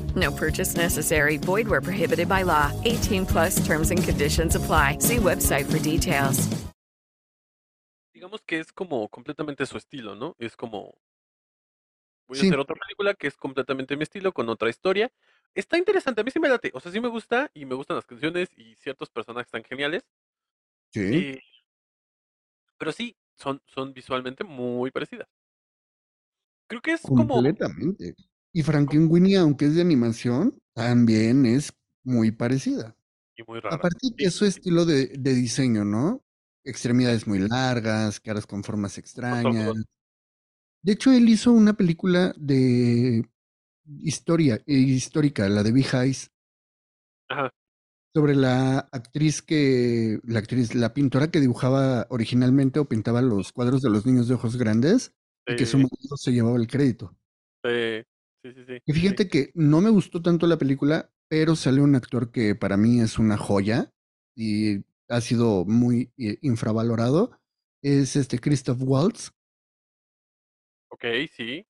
No 0.15 0.31
purchase 0.31 0.75
necessary. 0.75 1.37
Void 1.37 1.67
where 1.67 1.81
prohibited 1.81 2.27
by 2.27 2.43
law. 2.43 2.71
18 2.83 3.25
plus 3.25 3.65
terms 3.65 3.91
and 3.91 4.03
conditions 4.03 4.55
apply. 4.55 4.97
See 4.99 5.17
website 5.17 5.65
for 5.65 5.79
details. 5.79 6.49
Digamos 8.13 8.41
que 8.41 8.59
es 8.59 8.71
como 8.71 9.07
completamente 9.09 9.65
su 9.65 9.77
estilo, 9.77 10.15
¿no? 10.15 10.35
Es 10.37 10.55
como. 10.55 10.95
Voy 12.27 12.37
a 12.37 12.41
hacer 12.41 12.59
otra 12.59 12.75
película 12.75 13.13
que 13.13 13.27
es 13.27 13.35
completamente 13.35 13.97
mi 13.97 14.03
estilo, 14.03 14.31
con 14.31 14.47
otra 14.49 14.69
historia. 14.69 15.11
Está 15.53 15.77
interesante, 15.77 16.21
a 16.21 16.23
mí 16.23 16.31
sí 16.31 16.39
me 16.39 16.47
late. 16.47 16.71
O 16.73 16.79
sea, 16.79 16.91
sí 16.91 17.01
me 17.01 17.09
gusta 17.09 17.51
y 17.53 17.65
me 17.65 17.75
gustan 17.75 17.97
las 17.97 18.05
canciones 18.05 18.49
y 18.55 18.75
ciertos 18.75 19.09
personajes 19.09 19.51
tan 19.51 19.63
geniales. 19.63 20.03
Sí. 20.93 21.01
eh, 21.01 21.41
pero 22.77 22.91
sí, 22.91 23.15
son, 23.35 23.61
son 23.65 23.93
visualmente 23.93 24.43
muy 24.43 24.91
parecidas. 24.91 25.27
Creo 26.67 26.81
que 26.81 26.93
es 26.93 27.01
como. 27.01 27.35
Completamente. 27.35 28.15
Y 28.53 28.63
Frankenweenie, 28.63 29.37
aunque 29.37 29.65
es 29.65 29.75
de 29.75 29.81
animación, 29.81 30.59
también 30.73 31.45
es 31.45 31.73
muy 32.03 32.31
parecida. 32.31 32.95
Y 33.37 33.43
muy 33.47 33.59
rara. 33.59 33.75
Aparte 33.75 33.97
Sí, 34.01 34.13
es 34.17 34.33
su 34.33 34.45
estilo 34.45 34.85
de, 34.85 35.07
de 35.07 35.33
diseño, 35.33 35.85
¿no? 35.85 36.23
Extremidades 36.63 37.27
muy 37.27 37.39
largas, 37.39 38.19
caras 38.19 38.45
con 38.45 38.63
formas 38.63 38.97
extrañas. 38.97 39.73
De 40.83 40.93
hecho, 40.93 41.11
él 41.11 41.29
hizo 41.29 41.51
una 41.51 41.73
película 41.73 42.33
de 42.37 43.23
historia, 43.99 44.55
eh, 44.65 44.73
histórica, 44.73 45.47
la 45.49 45.63
de 45.63 45.69
Eyes, 45.71 46.31
Ajá. 47.29 47.51
sobre 48.13 48.35
la 48.35 48.79
actriz 48.91 49.41
que, 49.41 50.19
la 50.23 50.39
actriz, 50.39 50.75
la 50.75 50.93
pintora 50.93 51.31
que 51.31 51.39
dibujaba 51.39 52.07
originalmente 52.09 52.79
o 52.79 52.85
pintaba 52.85 53.21
los 53.21 53.51
cuadros 53.53 53.81
de 53.81 53.89
los 53.89 54.05
niños 54.05 54.27
de 54.27 54.35
ojos 54.35 54.57
grandes 54.57 55.13
y 55.47 55.55
que 55.55 55.65
su 55.65 55.77
marido 55.77 56.17
se 56.17 56.31
llevaba 56.31 56.57
el 56.57 56.67
crédito. 56.67 57.15
sí, 57.63 58.03
sí, 58.41 58.53
sí, 58.53 58.63
sí, 58.65 58.73
Y 58.85 58.93
sí. 58.93 58.99
fíjate 58.99 59.27
que 59.27 59.51
no 59.53 59.81
me 59.81 59.89
gustó 59.89 60.21
tanto 60.21 60.47
la 60.47 60.57
película, 60.57 61.11
pero 61.27 61.55
sale 61.55 61.81
un 61.81 61.95
actor 61.95 62.31
que 62.31 62.55
para 62.55 62.77
mí 62.77 62.99
es 63.01 63.19
una 63.19 63.37
joya 63.37 63.93
y 64.35 64.83
ha 65.09 65.21
sido 65.21 65.65
muy 65.65 66.11
eh, 66.17 66.37
infravalorado. 66.41 67.37
Es 67.81 68.15
este 68.15 68.39
Christoph 68.39 68.79
Waltz. 68.81 69.31
Ok, 70.89 71.05
sí. 71.35 71.65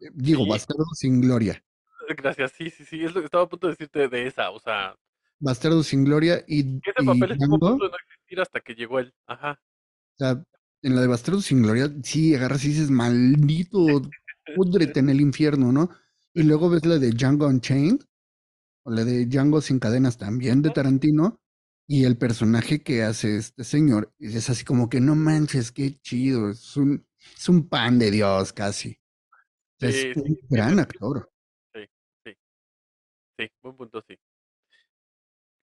Eh, 0.00 0.10
Digo, 0.12 0.44
Sí. 0.44 0.50
Bastardo 0.50 0.84
sin 0.94 1.20
Gloria. 1.20 1.62
Gracias, 2.16 2.52
sí, 2.52 2.70
sí, 2.70 2.84
sí. 2.84 3.04
Es 3.04 3.14
lo 3.14 3.20
que 3.20 3.26
estaba 3.26 3.44
a 3.44 3.48
punto 3.48 3.66
de 3.66 3.72
decirte 3.72 4.08
de 4.08 4.26
esa. 4.26 4.50
O 4.50 4.60
sea, 4.60 4.96
Bastardo 5.40 5.82
sin 5.82 6.04
Gloria 6.04 6.44
y, 6.46 6.78
ese 6.78 7.04
papel 7.04 7.32
estuvo 7.32 7.56
a 7.56 7.70
punto 7.70 7.84
de 7.84 7.90
no 7.90 7.96
existir 8.08 8.40
hasta 8.40 8.60
que 8.60 8.74
llegó 8.74 8.98
él. 8.98 9.14
Ajá. 9.26 9.60
O 10.14 10.18
sea, 10.18 10.44
en 10.82 10.94
la 10.94 11.00
de 11.00 11.06
Bastardo 11.06 11.40
sin 11.40 11.62
Gloria, 11.62 11.92
sí, 12.02 12.34
agarras 12.34 12.64
y 12.64 12.68
dices, 12.68 12.90
maldito, 12.90 13.86
púdrete 14.52 15.00
en 15.00 15.10
el 15.10 15.20
infierno, 15.20 15.72
¿no? 15.72 15.90
Y 16.34 16.42
luego 16.44 16.70
ves 16.70 16.84
la 16.86 16.98
de 16.98 17.10
Django 17.12 17.46
Unchained, 17.46 18.00
o 18.84 18.90
la 18.90 19.04
de 19.04 19.26
Django 19.26 19.60
sin 19.60 19.78
cadenas 19.78 20.18
también 20.18 20.62
de. 20.62 20.70
Tarantino, 20.70 21.40
y 21.86 22.04
el 22.04 22.18
personaje 22.18 22.82
que 22.82 23.02
hace 23.04 23.36
este 23.38 23.64
señor 23.64 24.12
es 24.18 24.50
así 24.50 24.64
como 24.64 24.88
que 24.88 25.00
no 25.00 25.14
manches, 25.16 25.72
qué 25.72 25.98
chido, 26.00 26.50
es 26.50 26.76
un, 26.76 27.06
es 27.36 27.48
un 27.48 27.68
pan 27.68 27.98
de 27.98 28.10
Dios 28.10 28.52
casi. 28.52 28.98
Sí, 29.80 29.88
es 29.90 30.08
sí, 30.14 30.14
un 30.14 30.38
sí, 30.50 30.50
gran 30.50 30.78
sí, 30.78 30.80
actor. 30.80 31.30
sí, 31.74 31.86
sí, 32.24 32.36
sí, 33.38 33.48
buen 33.62 33.76
punto, 33.76 34.02
sí. 34.06 34.18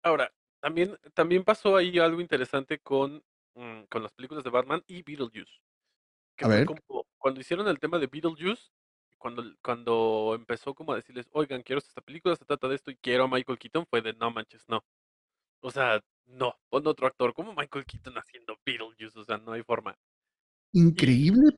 Ahora, 0.03 0.31
también, 0.61 0.97
también 1.13 1.43
pasó 1.43 1.75
ahí 1.75 1.99
algo 1.99 2.21
interesante 2.21 2.79
con, 2.79 3.23
mm, 3.55 3.83
con 3.89 4.03
las 4.03 4.13
películas 4.13 4.43
de 4.43 4.49
Batman 4.49 4.83
y 4.87 5.03
Beetlejuice. 5.03 5.51
Que 6.37 6.45
A 6.45 6.47
ver, 6.47 6.65
como 6.65 6.81
cuando 7.25 7.41
hicieron 7.41 7.67
el 7.67 7.79
tema 7.79 7.97
de 7.97 8.05
Beetlejuice, 8.05 8.69
cuando, 9.17 9.43
cuando 9.63 10.33
empezó 10.35 10.75
como 10.75 10.93
a 10.93 10.97
decirles, 10.97 11.27
oigan, 11.31 11.63
quiero 11.63 11.79
esta 11.79 11.99
película, 11.99 12.35
se 12.35 12.45
trata 12.45 12.67
de 12.67 12.75
esto 12.75 12.91
y 12.91 12.97
quiero 12.97 13.23
a 13.23 13.27
Michael 13.27 13.57
Keaton, 13.57 13.87
fue 13.87 14.03
de 14.03 14.13
no 14.13 14.29
manches, 14.29 14.63
no. 14.67 14.85
O 15.59 15.71
sea, 15.71 16.03
no, 16.27 16.55
pon 16.69 16.85
otro 16.85 17.07
actor, 17.07 17.33
como 17.33 17.55
Michael 17.55 17.87
Keaton 17.87 18.13
haciendo 18.19 18.59
Beetlejuice, 18.63 19.17
o 19.17 19.23
sea, 19.23 19.39
no 19.39 19.53
hay 19.53 19.63
forma. 19.63 19.97
Y 20.71 20.81
increíble, 20.81 21.57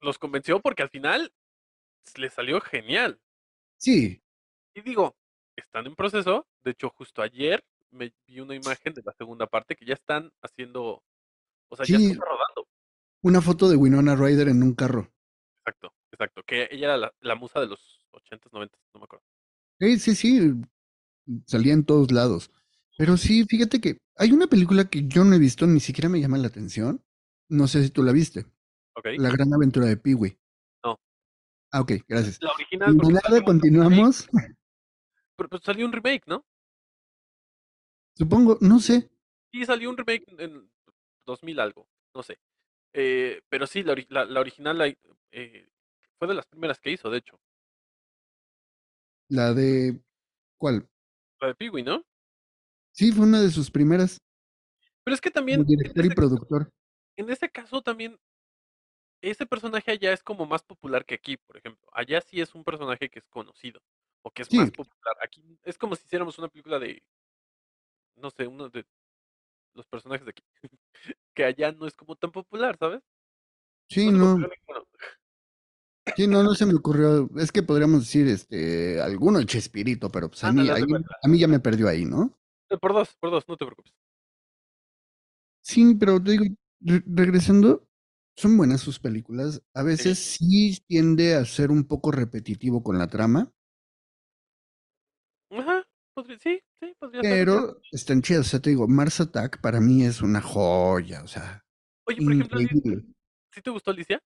los 0.00 0.16
convenció 0.16 0.60
porque 0.60 0.84
al 0.84 0.90
final 0.90 1.34
les 2.14 2.32
salió 2.32 2.60
genial. 2.60 3.20
sí, 3.78 4.22
Y 4.74 4.82
digo, 4.82 5.16
están 5.56 5.88
en 5.88 5.96
proceso. 5.96 6.46
De 6.62 6.70
hecho, 6.70 6.88
justo 6.90 7.20
ayer 7.20 7.64
me 7.90 8.14
vi 8.28 8.38
una 8.38 8.54
imagen 8.54 8.94
de 8.94 9.02
la 9.04 9.12
segunda 9.14 9.48
parte 9.48 9.74
que 9.74 9.86
ya 9.86 9.94
están 9.94 10.32
haciendo, 10.40 11.02
o 11.68 11.76
sea, 11.76 11.84
ya 11.84 11.98
se 11.98 12.04
sí, 12.04 12.12
está 12.12 12.24
rodando. 12.24 12.61
Una 13.22 13.40
foto 13.40 13.68
de 13.68 13.76
Winona 13.76 14.16
Ryder 14.16 14.48
en 14.48 14.62
un 14.62 14.74
carro. 14.74 15.10
Exacto, 15.64 15.94
exacto. 16.10 16.42
Que 16.46 16.68
ella 16.70 16.86
era 16.88 16.96
la, 16.96 17.14
la 17.20 17.34
musa 17.34 17.60
de 17.60 17.68
los 17.68 18.06
80s, 18.12 18.50
90s, 18.50 18.70
no 18.94 19.00
me 19.00 19.04
acuerdo. 19.04 19.24
Sí, 19.80 19.98
sí, 19.98 20.14
sí, 20.14 20.52
salía 21.46 21.72
en 21.72 21.84
todos 21.84 22.12
lados. 22.12 22.50
Pero 22.98 23.16
sí, 23.16 23.44
fíjate 23.44 23.80
que 23.80 23.98
hay 24.16 24.32
una 24.32 24.46
película 24.46 24.88
que 24.88 25.06
yo 25.06 25.24
no 25.24 25.34
he 25.34 25.38
visto, 25.38 25.66
ni 25.66 25.80
siquiera 25.80 26.08
me 26.08 26.20
llama 26.20 26.38
la 26.38 26.48
atención. 26.48 27.02
No 27.48 27.66
sé 27.66 27.82
si 27.82 27.90
tú 27.90 28.02
la 28.02 28.12
viste. 28.12 28.46
¿Ok? 28.94 29.06
La 29.16 29.30
gran 29.30 29.52
aventura 29.52 29.86
de 29.86 29.96
Pee-wee. 29.96 30.38
No. 30.84 31.00
Ah, 31.72 31.80
ok, 31.80 31.92
gracias. 32.06 32.38
La 32.40 32.52
original, 32.52 32.96
nada 32.96 33.20
salió 33.20 33.44
continuamos. 33.44 34.28
pero 35.36 35.48
pues 35.48 35.62
salió 35.64 35.86
un 35.86 35.92
remake, 35.92 36.22
¿no? 36.26 36.44
Supongo, 38.14 38.58
no 38.60 38.78
sé. 38.78 39.10
Sí, 39.52 39.64
salió 39.64 39.90
un 39.90 39.96
remake 39.96 40.24
en 40.38 40.70
2000 41.26 41.60
algo, 41.60 41.88
no 42.14 42.22
sé. 42.22 42.38
Eh, 42.94 43.40
pero 43.48 43.66
sí, 43.66 43.82
la, 43.82 43.94
ori- 43.94 44.06
la, 44.10 44.24
la 44.24 44.40
original 44.40 44.78
la- 44.78 44.86
eh, 45.30 45.68
fue 46.18 46.28
de 46.28 46.34
las 46.34 46.46
primeras 46.46 46.78
que 46.80 46.90
hizo, 46.90 47.10
de 47.10 47.18
hecho. 47.18 47.38
La 49.28 49.54
de. 49.54 50.00
¿Cuál? 50.58 50.86
La 51.40 51.48
de 51.48 51.54
Pee-wee, 51.54 51.82
¿no? 51.82 52.04
Sí, 52.92 53.10
fue 53.12 53.24
una 53.24 53.40
de 53.40 53.50
sus 53.50 53.70
primeras. 53.70 54.18
Pero 55.04 55.14
es 55.14 55.20
que 55.20 55.30
también, 55.30 55.64
director 55.66 56.04
y 56.04 56.10
productor. 56.10 56.68
en 57.16 57.30
ese 57.30 57.48
caso 57.50 57.82
también, 57.82 58.18
ese 59.20 59.46
personaje 59.46 59.90
allá 59.90 60.12
es 60.12 60.22
como 60.22 60.46
más 60.46 60.62
popular 60.62 61.04
que 61.04 61.14
aquí, 61.14 61.36
por 61.36 61.56
ejemplo. 61.56 61.88
Allá 61.92 62.20
sí 62.20 62.40
es 62.40 62.54
un 62.54 62.64
personaje 62.64 63.08
que 63.08 63.20
es 63.20 63.26
conocido, 63.28 63.80
o 64.22 64.30
que 64.30 64.42
es 64.42 64.52
más 64.52 64.70
popular. 64.70 65.16
Aquí 65.22 65.58
es 65.64 65.78
como 65.78 65.96
si 65.96 66.04
hiciéramos 66.04 66.38
una 66.38 66.48
película 66.48 66.78
de, 66.78 67.02
no 68.16 68.30
sé, 68.30 68.46
uno 68.46 68.68
de 68.68 68.84
los 69.74 69.86
personajes 69.86 70.26
de 70.26 70.30
aquí, 70.30 70.42
que 71.34 71.44
allá 71.44 71.72
no 71.72 71.86
es 71.86 71.94
como 71.94 72.16
tan 72.16 72.32
popular, 72.32 72.76
¿sabes? 72.78 73.02
sí, 73.88 74.10
No. 74.10 74.38
Sí, 76.14 76.26
no, 76.26 76.42
no 76.42 76.54
se 76.54 76.66
me 76.66 76.74
ocurrió. 76.74 77.30
Es 77.38 77.52
que 77.52 77.62
podríamos 77.62 78.00
decir, 78.00 78.26
este, 78.28 79.00
alguno 79.00 79.38
de 79.38 79.46
Chespirito, 79.46 80.10
pero 80.10 80.28
pues 80.28 80.44
a 80.44 80.48
mí, 80.50 80.60
Ándale, 80.60 80.72
ahí- 80.72 80.86
a 81.22 81.28
mí 81.28 81.38
ya 81.38 81.48
me 81.48 81.60
perdió 81.60 81.88
ahí, 81.88 82.04
¿no? 82.04 82.36
Eh, 82.70 82.76
Por 82.78 82.92
dos, 82.92 83.14
por 83.20 83.30
dos, 83.30 83.44
no 83.48 83.56
te 83.56 83.64
preocupes. 83.66 83.92
Sí, 85.62 85.94
pero 85.94 86.22
te 86.22 86.32
digo, 86.32 86.44
re- 86.80 87.02
regresando, 87.06 87.86
son 88.36 88.56
buenas 88.56 88.80
sus 88.80 88.98
películas. 88.98 89.62
A 89.74 89.82
veces 89.82 90.18
sí 90.18 90.78
tiende 90.86 91.34
a 91.34 91.44
ser 91.44 91.70
un 91.70 91.84
poco 91.84 92.10
repetitivo 92.12 92.82
con 92.82 92.98
la 92.98 93.08
trama, 93.08 93.52
podría, 96.14 96.38
sí, 96.38 96.60
sí, 96.80 96.94
podría 96.98 97.22
ser. 97.22 97.30
pero 97.30 97.80
están 97.90 98.22
chidas. 98.22 98.46
O 98.46 98.50
sea, 98.50 98.60
te 98.60 98.70
digo, 98.70 98.86
Mars 98.88 99.20
Attack 99.20 99.60
para 99.60 99.80
mí 99.80 100.04
es 100.04 100.22
una 100.22 100.40
joya, 100.40 101.22
o 101.22 101.26
sea, 101.28 101.64
Oye, 102.06 102.22
por 102.22 102.32
ejemplo, 102.32 102.60
increíble. 102.60 103.04
¿sí 103.52 103.62
te 103.62 103.70
gustó 103.70 103.90
Alicia? 103.90 104.22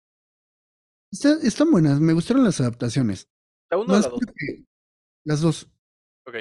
Está- 1.13 1.39
están 1.43 1.71
buenas, 1.71 2.01
me 2.01 2.13
gustaron 2.13 2.45
las 2.45 2.61
adaptaciones. 2.61 3.29
¿La 3.71 3.79
uno 3.79 3.93
o 3.93 3.97
la 3.97 4.03
dos? 4.03 4.11
porque, 4.11 4.65
las 5.25 5.41
dos, 5.41 5.71
Ok. 6.27 6.37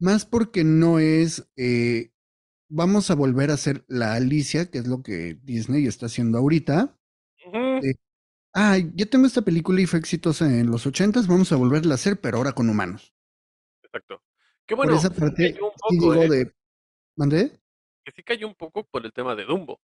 más 0.00 0.24
porque 0.26 0.64
no 0.64 0.98
es, 0.98 1.48
eh, 1.56 2.12
vamos 2.70 3.10
a 3.10 3.14
volver 3.14 3.50
a 3.50 3.54
hacer 3.54 3.84
la 3.88 4.14
Alicia, 4.14 4.70
que 4.70 4.78
es 4.78 4.86
lo 4.86 5.02
que 5.02 5.38
Disney 5.42 5.86
está 5.86 6.06
haciendo 6.06 6.38
ahorita. 6.38 6.98
Eh, 7.82 7.94
Ah, 8.54 8.78
ya 8.78 9.06
tengo 9.06 9.26
esta 9.26 9.42
película 9.42 9.80
y 9.80 9.86
fue 9.86 10.00
exitosa 10.00 10.46
en 10.58 10.70
los 10.70 10.86
ochentas, 10.86 11.28
vamos 11.28 11.52
a 11.52 11.56
volverla 11.56 11.92
a 11.92 11.94
hacer, 11.96 12.18
pero 12.20 12.38
ahora 12.38 12.52
con 12.54 12.68
humanos. 12.70 13.14
Exacto. 13.84 14.22
Que 14.68 14.76
Por 14.76 14.84
bueno, 14.84 14.98
esa 14.98 15.08
sí 15.08 15.18
parte, 15.18 15.54
cayó 15.54 15.64
un 15.64 15.72
sí 15.72 15.78
poco, 15.80 16.12
digo 16.12 16.14
¿eh? 16.14 16.28
de, 16.28 16.52
¿mandé? 17.16 17.60
Que 18.04 18.12
sí 18.12 18.22
cayó 18.22 18.46
un 18.46 18.54
poco 18.54 18.84
por 18.84 19.04
el 19.04 19.12
tema 19.14 19.34
de 19.34 19.46
Dumbo. 19.46 19.80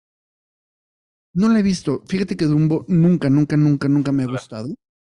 No 1.34 1.48
la 1.48 1.58
he 1.58 1.62
visto. 1.64 2.04
Fíjate 2.06 2.36
que 2.36 2.44
Dumbo 2.44 2.84
nunca, 2.88 3.28
nunca, 3.28 3.56
nunca, 3.56 3.88
nunca 3.88 4.12
me 4.12 4.22
ha 4.22 4.26
gustado. 4.26 4.68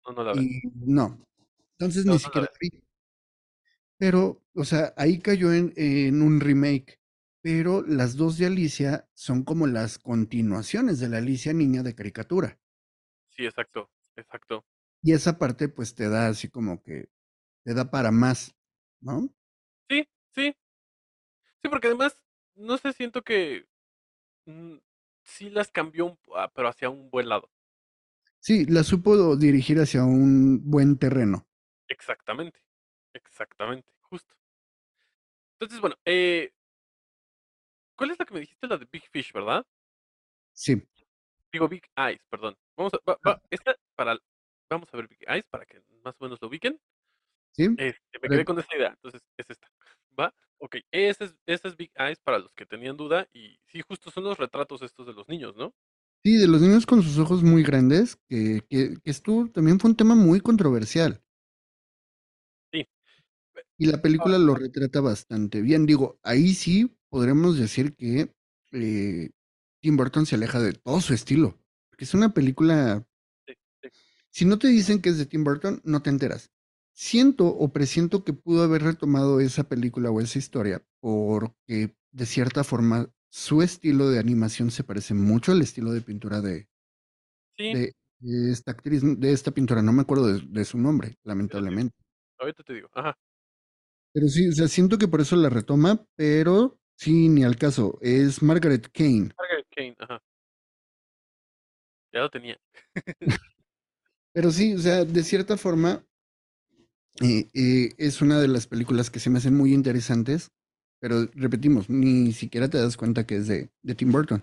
No, 0.05 0.12
no 0.12 0.25
la 0.25 0.33
ves. 0.35 0.42
Y 0.42 0.62
no. 0.75 1.25
Entonces 1.79 2.05
No, 2.05 2.12
ni 2.12 2.16
no 2.16 2.18
siquiera 2.18 2.48
la 2.51 2.59
vi. 2.61 2.83
Pero, 3.98 4.42
o 4.55 4.64
sea, 4.64 4.92
ahí 4.96 5.20
cayó 5.20 5.53
en, 5.53 5.72
en 5.77 6.22
un 6.22 6.40
remake. 6.40 6.98
Pero 7.40 7.83
las 7.83 8.16
dos 8.16 8.38
de 8.38 8.46
Alicia 8.46 9.09
son 9.14 9.44
como 9.44 9.68
las 9.68 9.98
continuaciones 9.98 10.98
de 10.98 11.09
la 11.09 11.18
Alicia 11.18 11.53
niña 11.53 11.85
de 11.85 11.94
caricatura. 11.94 12.59
Sí, 13.31 13.44
exacto, 13.44 13.90
exacto. 14.16 14.64
Y 15.03 15.12
esa 15.12 15.38
parte, 15.38 15.68
pues, 15.68 15.94
te 15.94 16.09
da 16.09 16.29
así 16.29 16.48
como 16.48 16.83
que 16.83 17.11
te 17.64 17.75
da 17.75 17.90
para 17.90 18.11
más, 18.12 18.55
¿no? 19.01 19.33
Sí, 19.88 20.09
sí. 20.35 20.55
Sí, 21.62 21.68
porque 21.68 21.88
además, 21.88 22.18
no 22.55 22.77
sé, 22.79 22.92
siento 22.92 23.23
que 23.23 23.66
mm, 24.47 24.77
sí 25.25 25.51
las 25.51 25.71
cambió, 25.71 26.07
un 26.07 26.18
ah, 26.37 26.51
pero 26.55 26.68
hacia 26.68 26.90
un 26.90 27.11
buen 27.11 27.29
lado. 27.29 27.51
Sí, 28.40 28.64
la 28.66 28.83
supo 28.83 29.37
dirigir 29.37 29.79
hacia 29.79 30.05
un 30.05 30.61
buen 30.68 30.99
terreno. 30.99 31.47
Exactamente, 31.88 32.61
exactamente, 33.14 33.92
justo. 34.03 34.35
Entonces, 35.59 35.81
bueno, 35.81 35.97
eh, 36.05 36.53
¿cuál 37.97 38.11
es 38.11 38.18
la 38.18 38.25
que 38.25 38.35
me 38.35 38.40
dijiste? 38.40 38.66
La 38.66 38.77
de 38.79 38.87
Big 38.90 39.09
Fish, 39.11 39.33
¿verdad? 39.33 39.64
Sí. 40.53 40.83
Digo, 41.53 41.68
Big 41.68 41.85
Eyes, 41.97 42.21
perdón. 42.31 42.57
Vamos 42.77 42.92
a, 42.95 42.99
va- 43.09 43.18
va- 43.27 43.42
esta 43.51 43.77
para, 43.95 44.18
vamos 44.71 44.88
a 44.92 44.97
ver 44.97 45.09
Big 45.09 45.25
Eyes 45.29 45.45
para 45.51 45.64
que 45.66 45.81
más 46.05 46.14
o 46.18 46.25
menos 46.25 46.40
lo 46.40 46.49
ubiquen. 46.49 46.81
¿Sí? 47.53 47.69
Este, 47.77 48.19
me 48.21 48.29
quedé 48.29 48.45
con 48.45 48.59
esa 48.59 48.77
idea, 48.77 48.88
entonces 48.88 49.23
es 49.37 49.47
esta. 49.51 49.69
¿Va? 50.19 50.35
Ok, 50.59 50.77
esa 50.91 51.33
es, 51.47 51.77
Big 51.77 51.91
Eyes 51.97 52.21
para 52.21 52.38
los 52.38 52.53
que 52.55 52.67
tenían 52.67 52.97
duda 52.97 53.29
y 53.33 53.59
sí, 53.67 53.81
justo 53.87 54.11
son 54.11 54.25
los 54.25 54.38
retratos 54.38 54.83
estos 54.83 55.07
de 55.07 55.12
los 55.12 55.29
niños, 55.29 55.57
¿no? 55.57 55.75
Sí, 56.25 56.37
de 56.37 56.47
los 56.47 56.61
niños 56.61 56.87
con 56.87 57.03
sus 57.03 57.19
ojos 57.19 57.43
muy 57.43 57.65
grandes, 57.65 58.17
que, 58.29 58.62
que, 58.69 58.95
que 59.03 59.11
estuvo, 59.11 59.51
también 59.51 59.81
fue 59.81 59.91
un 59.91 59.97
tema 59.97 60.15
muy 60.15 60.41
controversial. 60.41 61.21
Sí. 62.73 62.87
Y 63.77 63.87
la 63.87 64.01
película 64.01 64.38
lo 64.38 64.55
retrata 64.55 65.01
bastante 65.01 65.61
bien. 65.62 65.85
Digo, 65.85 66.21
ahí 66.23 66.55
sí 66.55 66.97
podremos 67.09 67.59
decir 67.59 67.97
que 67.97 68.33
eh, 68.71 69.31
Tim 69.81 69.97
Burton 69.97 70.27
se 70.27 70.37
aleja 70.37 70.61
de 70.61 70.75
todo 70.75 71.01
su 71.01 71.12
estilo. 71.12 71.59
Porque 71.91 72.05
es 72.05 72.15
una 72.15 72.33
película. 72.33 73.05
Sí, 73.45 73.55
sí. 73.83 73.88
Si 74.31 74.45
no 74.45 74.61
te 74.61 74.69
dicen 74.69 75.03
que 75.03 75.09
es 75.09 75.19
de 75.19 75.27
Tim 75.27 75.43
Burton, 75.43 75.81
no 75.83 76.03
te 76.03 76.11
enteras. 76.11 76.52
Siento 76.94 77.46
o 77.48 77.72
presiento 77.72 78.24
que 78.24 78.33
pudo 78.33 78.62
haber 78.62 78.83
retomado 78.83 79.40
esa 79.40 79.64
película 79.64 80.11
o 80.11 80.20
esa 80.20 80.38
historia 80.38 80.83
porque 81.00 81.96
de 82.12 82.26
cierta 82.26 82.64
forma 82.64 83.11
su 83.31 83.62
estilo 83.62 84.11
de 84.11 84.18
animación 84.18 84.70
se 84.70 84.85
parece 84.85 85.14
mucho 85.14 85.52
al 85.52 85.62
estilo 85.62 85.92
de 85.92 86.02
pintura 86.02 86.40
de, 86.42 86.68
Sí, 87.57 87.72
de, 87.72 87.92
de 88.20 88.52
esta 88.52 88.70
actriz, 88.72 89.02
de 89.05 89.33
esta 89.33 89.50
pintora. 89.50 89.83
No 89.83 89.92
me 89.92 90.02
acuerdo 90.02 90.26
de, 90.33 90.40
de 90.46 90.64
su 90.64 90.78
nombre, 90.78 91.16
lamentablemente. 91.24 91.94
ahorita 92.38 92.62
te 92.62 92.74
digo. 92.74 92.88
Ajá. 92.92 93.16
Pero 94.14 94.28
sí, 94.28 94.48
o 94.48 94.52
sea, 94.52 94.68
siento 94.68 94.98
que 94.98 95.09
por 95.09 95.20
eso 95.20 95.37
la 95.37 95.48
retoma, 95.50 96.07
pero 96.16 96.78
sí, 96.96 97.28
ni 97.28 97.44
al 97.44 97.57
caso. 97.57 97.98
Es 98.02 98.42
Margaret 98.42 98.88
Kane. 98.92 99.31
Margaret 99.37 99.66
Kane, 99.70 99.94
ajá. 99.98 100.22
Ya 102.12 102.20
lo 102.20 102.31
tenía. 102.31 102.59
Pero 104.35 104.50
sí, 104.50 104.74
o 104.74 104.78
sea, 104.78 105.05
de 105.05 105.22
cierta 105.22 105.57
forma, 105.57 106.05
eh, 107.20 107.48
eh, 107.55 107.90
es 107.98 108.22
una 108.22 108.40
de 108.40 108.48
las 108.48 108.66
películas 108.66 109.11
que 109.11 109.20
se 109.20 109.31
me 109.31 109.38
hacen 109.38 109.55
muy 109.55 109.72
interesantes, 109.75 110.51
pero 111.01 111.27
repetimos, 111.35 111.90
ni 111.90 112.33
siquiera 112.33 112.68
te 112.68 112.79
das 112.79 112.96
cuenta 112.96 113.27
que 113.27 113.37
es 113.37 113.48
de, 113.48 113.70
de 113.83 113.94
Tim 113.94 114.12
Burton. 114.12 114.42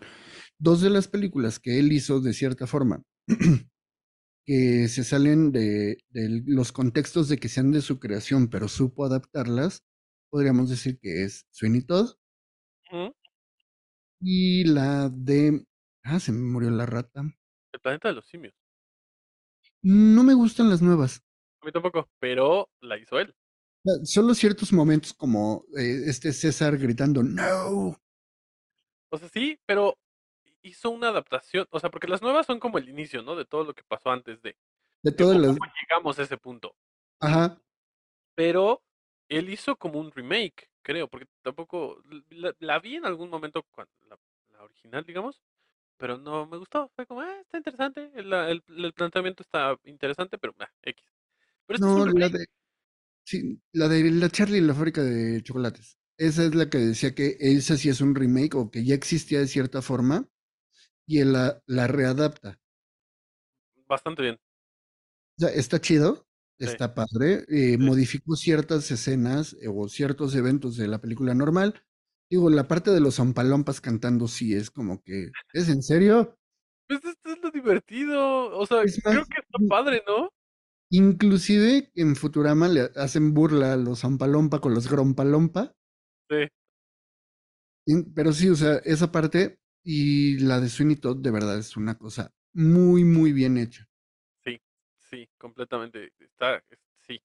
Dos 0.58 0.82
de 0.82 0.90
las 0.90 1.08
películas 1.08 1.60
que 1.60 1.80
él 1.80 1.92
hizo 1.92 2.20
de 2.20 2.34
cierta 2.34 2.68
forma, 2.68 3.04
que 4.46 4.88
se 4.88 5.04
salen 5.04 5.52
de, 5.52 5.98
de 6.10 6.44
los 6.46 6.72
contextos 6.72 7.30
de 7.30 7.38
que 7.38 7.50
sean 7.50 7.72
de 7.72 7.82
su 7.82 8.00
creación, 8.00 8.50
pero 8.50 8.68
supo 8.68 9.06
adaptarlas, 9.06 9.84
podríamos 10.30 10.70
decir 10.70 11.00
que 11.00 11.24
es 11.24 11.46
Sweeney 11.52 11.82
Todd 11.82 12.12
y 14.22 14.66
la 14.66 15.10
de... 15.10 15.66
Ah, 16.04 16.20
se 16.20 16.32
me 16.32 16.40
murió 16.40 16.70
la 16.70 16.86
rata. 16.86 17.22
El 17.72 17.80
planeta 17.80 18.10
de 18.10 18.16
los 18.16 18.28
simios. 18.28 18.54
No 19.82 20.24
me 20.24 20.34
gustan 20.34 20.70
las 20.70 20.82
nuevas. 20.82 21.24
A 21.62 21.66
mí 21.66 21.72
tampoco, 21.72 22.10
pero 22.20 22.70
la 22.82 22.98
hizo 22.98 23.20
él. 23.20 23.36
Solo 24.04 24.34
ciertos 24.34 24.74
momentos 24.74 25.14
como 25.14 25.64
eh, 25.78 26.04
este 26.08 26.34
César 26.34 26.78
gritando, 26.78 27.24
no. 27.24 27.96
O 29.10 29.18
sea, 29.18 29.30
sí, 29.30 29.60
pero 29.66 29.98
hizo 30.62 30.90
una 30.90 31.10
adaptación. 31.10 31.66
O 31.72 31.80
sea, 31.80 31.90
porque 31.90 32.08
las 32.08 32.22
nuevas 32.22 32.46
son 32.46 32.60
como 32.60 32.78
el 32.78 32.90
inicio, 32.90 33.22
¿no? 33.24 33.36
De 33.36 33.46
todo 33.46 33.64
lo 33.64 33.74
que 33.74 33.84
pasó 33.84 34.12
antes 34.12 34.42
de. 34.42 34.56
De 35.02 35.12
de 35.12 35.12
todas 35.12 35.38
cómo 35.38 35.48
las... 35.48 35.58
llegamos 35.82 36.20
a 36.20 36.24
ese 36.24 36.38
punto. 36.38 36.76
Ajá. 37.20 37.58
Pero 38.36 38.82
él 39.30 39.50
hizo 39.50 39.76
como 39.78 40.00
un 40.00 40.12
remake, 40.12 40.70
creo, 40.82 41.08
porque 41.08 41.28
tampoco. 41.42 42.02
La, 42.30 42.54
la 42.60 42.80
vi 42.80 42.96
en 42.96 43.06
algún 43.06 43.30
momento, 43.30 43.64
cuando, 43.72 43.94
la, 44.08 44.18
la 44.52 44.64
original, 44.64 45.06
digamos. 45.06 45.42
Pero 45.98 46.18
no 46.18 46.46
me 46.48 46.58
gustó. 46.58 46.90
Fue 46.96 47.06
como, 47.06 47.22
ah, 47.22 47.40
está 47.42 47.58
interesante. 47.58 48.12
El, 48.14 48.32
el- 48.34 48.64
el 48.68 48.94
planteamiento 48.94 49.44
está 49.44 49.78
interesante, 49.86 50.38
pero 50.38 50.54
ah, 50.60 50.70
X. 50.84 51.04
Pero 51.70 51.78
es 51.78 51.82
No, 51.82 52.06
la 52.08 52.30
de... 52.30 52.48
Sí, 53.26 53.62
la 53.74 53.88
de 53.88 54.12
la 54.12 54.30
Charlie 54.30 54.58
y 54.60 54.62
la 54.62 54.74
fábrica 54.76 55.04
de 55.04 55.42
chocolates. 55.44 55.98
Esa 56.18 56.46
es 56.46 56.56
la 56.56 56.70
que 56.70 56.80
decía 56.80 57.16
que 57.16 57.38
esa 57.40 57.78
sí 57.78 57.90
es 57.90 58.02
un 58.02 58.16
remake 58.16 58.56
o 58.56 58.72
que 58.72 58.84
ya 58.86 58.96
existía 58.96 59.40
de 59.40 59.48
cierta 59.48 59.82
forma 59.84 60.28
y 61.08 61.20
él 61.20 61.34
la, 61.34 61.62
la 61.68 61.88
readapta. 61.88 62.60
Bastante 63.88 64.22
bien. 64.22 64.40
O 65.38 65.42
sea, 65.42 65.50
está 65.50 65.80
chido, 65.82 66.28
Sí. 66.60 66.66
está 66.66 66.94
padre. 66.94 67.46
eh, 67.50 67.78
Sí. 67.78 67.78
Modificó 67.78 68.36
ciertas 68.36 68.92
escenas 68.92 69.54
eh, 69.62 69.68
o 69.74 69.88
ciertos 69.90 70.36
eventos 70.36 70.76
de 70.78 70.88
la 70.88 71.00
película 71.02 71.34
normal. 71.34 71.82
Digo, 72.30 72.50
la 72.50 72.68
parte 72.68 72.92
de 72.92 73.00
los 73.00 73.16
zampalompas 73.16 73.82
cantando 73.82 74.28
sí 74.28 74.54
es 74.54 74.70
como 74.70 75.02
que, 75.04 75.32
¿es 75.54 75.70
en 75.70 75.82
serio? 75.82 76.38
Pues 76.88 77.04
esto 77.06 77.30
es 77.32 77.40
lo 77.42 77.52
divertido. 77.52 78.58
O 78.58 78.66
sea, 78.66 78.84
Es 78.84 79.00
creo 79.02 79.26
que 79.26 79.40
está 79.42 79.58
mm, 79.60 79.68
padre, 79.68 80.04
¿no? 80.08 80.30
Inclusive 80.92 81.92
en 81.96 82.16
Futurama 82.16 82.68
le 82.68 82.90
hacen 82.96 83.34
burla 83.34 83.74
a 83.74 83.78
los 83.78 84.02
zampalompa 84.02 84.60
con 84.60 84.74
los 84.74 84.90
grompalompa. 84.90 85.76
Sí. 86.30 86.48
Pero 88.16 88.34
sí, 88.34 88.50
o 88.50 88.56
sea, 88.56 88.76
esa 88.86 89.12
parte 89.12 89.60
y 89.84 90.40
la 90.40 90.60
de 90.60 90.70
Sweeney 90.70 90.96
Todd 90.98 91.18
de 91.22 91.32
verdad 91.32 91.58
es 91.58 91.76
una 91.78 91.98
cosa 91.98 92.34
muy, 92.54 93.04
muy 93.04 93.32
bien 93.34 93.58
hecha. 93.58 93.88
Sí, 94.44 94.60
sí, 94.98 95.28
completamente. 95.38 96.12
Está, 96.20 96.58
es- 96.70 96.80
sí. 97.08 97.22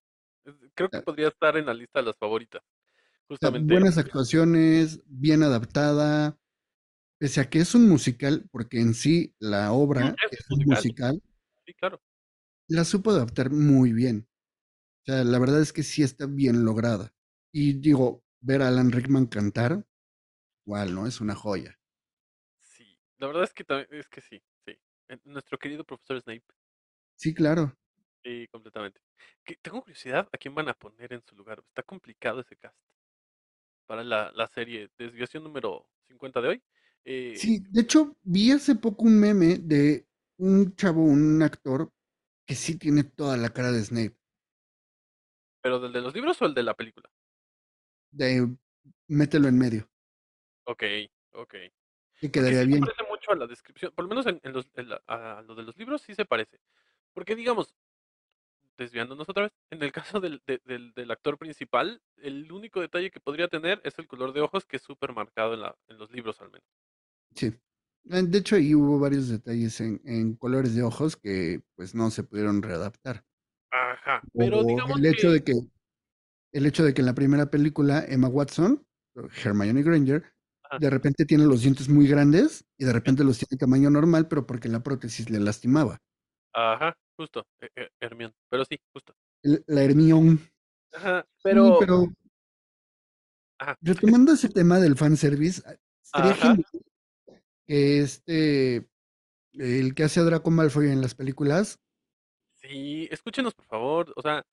Creo 0.75 0.89
que 0.91 0.99
Ah. 0.99 1.03
podría 1.03 1.29
estar 1.29 1.57
en 1.57 1.67
la 1.67 1.75
lista 1.75 2.01
de 2.01 2.07
las 2.07 2.17
favoritas. 2.19 2.63
O 3.29 3.37
sea, 3.37 3.51
Justamente. 3.51 3.73
buenas 3.75 3.99
actuaciones, 3.99 5.03
bien 5.07 5.43
adaptada, 5.43 6.39
pese 7.19 7.41
a 7.41 7.51
que 7.51 7.61
es 7.61 7.75
un 7.75 7.89
musical, 7.89 8.47
porque 8.53 8.81
en 8.81 8.95
sí 8.95 9.35
la 9.39 9.73
obra 9.73 10.15
es 10.31 10.41
es 10.41 10.51
un 10.51 10.65
musical. 10.67 11.15
musical, 11.15 11.23
Sí, 11.67 11.75
claro. 11.75 12.01
La 12.69 12.85
supo 12.85 13.11
adaptar 13.11 13.51
muy 13.51 13.93
bien. 13.93 14.29
O 15.03 15.07
sea, 15.07 15.25
la 15.25 15.39
verdad 15.39 15.63
es 15.63 15.73
que 15.73 15.83
sí 15.83 16.03
está 16.03 16.27
bien 16.27 16.65
lograda. 16.65 17.15
Y 17.53 17.75
digo, 17.75 18.25
ver 18.41 18.63
a 18.63 18.69
Alan 18.69 18.93
Rickman 18.93 19.27
cantar, 19.27 19.87
igual, 20.67 20.95
¿no? 20.95 21.07
Es 21.07 21.21
una 21.21 21.35
joya. 21.37 21.79
Sí. 22.59 22.99
La 23.19 23.29
verdad 23.29 23.45
es 23.45 23.53
que 23.55 23.63
también, 23.63 23.89
es 23.93 24.09
que 24.09 24.21
sí, 24.21 24.43
sí. 24.67 24.77
Nuestro 25.25 25.57
querido 25.59 25.85
profesor 25.85 26.21
Snape. 26.21 26.43
Sí, 27.17 27.35
claro. 27.35 27.77
Sí, 28.25 28.49
completamente. 28.51 29.01
Que 29.45 29.57
tengo 29.57 29.81
curiosidad 29.83 30.29
a 30.33 30.39
quién 30.39 30.55
van 30.55 30.69
a 30.69 30.75
poner 30.75 31.13
en 31.13 31.23
su 31.23 31.37
lugar. 31.37 31.61
Está 31.69 31.83
complicado 31.85 32.41
ese 32.41 32.57
cast. 32.57 32.77
Para 33.87 34.03
la, 34.05 34.31
la 34.35 34.47
serie 34.49 34.91
Desviación 34.99 35.43
número 35.45 35.89
50 36.07 36.41
de 36.41 36.49
hoy. 36.49 36.63
Eh, 37.05 37.41
Sí, 37.41 37.63
de 37.71 37.83
hecho, 37.83 38.17
vi 38.23 38.51
hace 38.53 38.75
poco 38.77 39.05
un 39.05 39.19
meme 39.21 39.59
de 39.59 40.07
un 40.39 40.75
chavo, 40.77 41.05
un 41.05 41.43
actor, 41.43 41.93
que 42.47 42.55
sí 42.55 42.77
tiene 42.79 43.05
toda 43.05 43.37
la 43.37 43.51
cara 43.51 43.73
de 43.73 43.83
Snape. 43.83 44.17
¿Pero 45.63 45.81
del 45.81 45.93
de 45.93 46.01
los 46.03 46.15
libros 46.15 46.41
o 46.43 46.47
el 46.47 46.55
de 46.55 46.63
la 46.63 46.75
película? 46.75 47.11
De 48.11 48.55
mételo 49.09 49.49
en 49.49 49.59
medio, 49.59 49.89
Ok, 50.67 50.83
ok. 51.33 51.55
que 52.21 52.31
quedaría 52.31 52.61
sí 52.61 52.65
se 52.65 52.67
bien. 52.67 52.81
parece 52.81 53.03
mucho 53.11 53.33
a 53.33 53.37
la 53.37 53.47
descripción. 53.47 53.93
Por 53.95 54.05
lo 54.05 54.09
menos 54.09 54.27
en, 54.27 54.41
en 54.43 54.53
los, 54.53 54.69
en 54.75 54.89
la- 54.91 55.03
a 55.07 55.43
lo 55.43 55.55
de 55.55 55.63
los 55.63 55.77
libros 55.77 56.03
sí 56.03 56.15
se 56.15 56.25
parece. 56.25 56.59
Porque 57.13 57.35
digamos, 57.35 57.75
desviándonos 58.77 59.29
otra 59.29 59.45
vez, 59.45 59.53
en 59.71 59.83
el 59.83 59.93
caso 60.19 60.21
del, 60.21 60.43
de- 60.47 60.61
del, 60.65 60.93
del 60.95 61.11
actor 61.11 61.39
principal, 61.39 62.01
el 62.19 62.51
único 62.53 62.81
detalle 62.81 63.11
que 63.11 63.21
podría 63.21 63.49
tener 63.49 63.81
es 63.85 63.99
el 63.99 64.07
color 64.07 64.33
de 64.33 64.41
ojos, 64.43 64.65
que 64.67 64.77
es 64.77 64.83
súper 64.83 65.13
marcado 65.13 65.55
en, 65.55 65.61
la, 65.61 65.77
en 65.89 65.99
los 65.99 66.11
libros 66.11 66.41
al 66.41 66.51
menos. 66.51 66.67
Sí. 67.35 67.53
Eh, 68.11 68.23
De 68.23 68.39
hecho, 68.39 68.57
ahí 68.57 68.75
hubo 68.75 68.99
varios 68.99 69.29
detalles 69.29 69.81
en, 69.81 70.01
en 70.05 70.35
colores 70.37 70.75
de 70.75 70.83
ojos 70.83 71.17
que 71.17 71.63
pues 71.75 71.95
no 71.95 72.11
se 72.11 72.23
pudieron 72.23 72.63
readaptar. 72.63 73.25
Ajá, 73.71 74.23
pero 74.33 74.61
O 74.61 74.65
digamos 74.67 74.99
el 74.99 75.07
hecho 75.07 75.31
de 75.31 75.43
que, 75.43 75.55
el 76.53 76.67
hecho 76.67 76.85
de 76.85 76.95
que 76.95 77.01
en 77.01 77.07
la 77.07 77.15
primera 77.15 77.47
película 77.51 78.05
Emma 78.07 78.29
Watson, 78.29 78.87
o 79.17 79.29
Hermione 79.45 79.83
Granger, 79.83 80.23
Ajá. 80.65 80.79
de 80.79 80.91
repente 80.91 81.25
tiene 81.25 81.45
los 81.45 81.63
dientes 81.63 81.89
muy 81.89 82.07
grandes 82.07 82.65
y 82.79 82.85
de 82.85 82.93
repente 82.93 83.25
los 83.25 83.39
tiene 83.39 83.59
tamaño 83.59 83.91
normal, 83.91 84.29
pero 84.29 84.47
porque 84.47 84.69
la 84.69 84.83
prótesis 84.83 85.31
le 85.31 85.41
lastimaba. 85.41 85.99
Ajá, 86.53 86.97
justo, 87.17 87.45
eh, 87.61 87.69
eh, 87.77 87.89
Hermione, 88.01 88.35
pero 88.49 88.65
sí, 88.65 88.79
justo. 88.93 89.15
El- 89.43 89.65
la 89.67 89.83
Hermione. 89.83 90.39
Ajá, 90.93 91.23
Sí, 91.23 91.41
pero... 91.43 91.79
pero 91.79 92.07
Ajá, 93.59 93.77
retomando 93.83 94.33
ese 94.33 94.49
tema 94.49 94.79
del 94.79 94.97
fanservice, 94.97 95.63
estaría 96.03 96.33
Ajá. 96.33 96.49
genial 96.49 96.67
este, 97.67 98.89
el 99.53 99.95
que 99.95 100.05
hace 100.05 100.21
a 100.21 100.25
Draco 100.25 100.51
Malfoy 100.51 100.89
en 100.91 101.01
las 101.01 101.15
películas, 101.15 101.81
sí, 102.55 103.09
escúchenos 103.11 103.55
por 103.55 103.67
favor, 103.67 104.13
o 104.17 104.23
sea, 104.23 104.45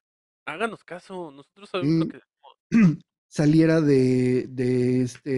háganos 0.46 0.84
caso, 0.84 1.32
nosotros 1.32 1.70
sabemos 1.70 2.06
lo 2.06 2.12
que 2.12 2.20
decimos. 2.20 3.04
saliera 3.28 3.80
de, 3.82 4.48
de 4.50 5.02
este, 5.04 5.30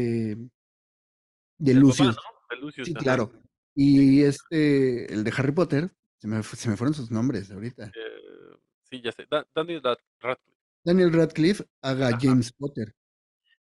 de 1.57 1.73
papá, 1.73 1.79
Lucius. 1.79 2.15
¿no? 2.15 2.21
De 2.49 2.55
Lucius, 2.57 2.87
Sí, 2.87 2.93
ajá. 2.95 3.03
claro. 3.03 3.31
Y 3.75 4.21
este, 4.23 5.11
el 5.13 5.23
de 5.23 5.33
Harry 5.37 5.51
Potter, 5.51 5.91
se 6.17 6.27
me, 6.27 6.41
se 6.43 6.69
me 6.69 6.77
fueron 6.77 6.93
sus 6.93 7.09
nombres 7.11 7.49
ahorita. 7.51 7.87
Eh, 7.87 8.57
sí, 8.83 9.01
ya 9.01 9.11
sé, 9.11 9.25
Da- 9.29 9.47
Daniel 9.55 9.81
Rad- 9.81 9.97
Radcliffe, 10.19 10.59
Daniel 10.83 11.13
Radcliffe 11.13 11.65
haga 11.81 12.07
Ajá. 12.09 12.17
James 12.21 12.51
Potter. 12.53 12.93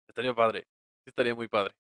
estaría 0.07 0.35
padre, 0.35 0.67
estaría 1.07 1.35
muy 1.35 1.49
padre. 1.49 1.75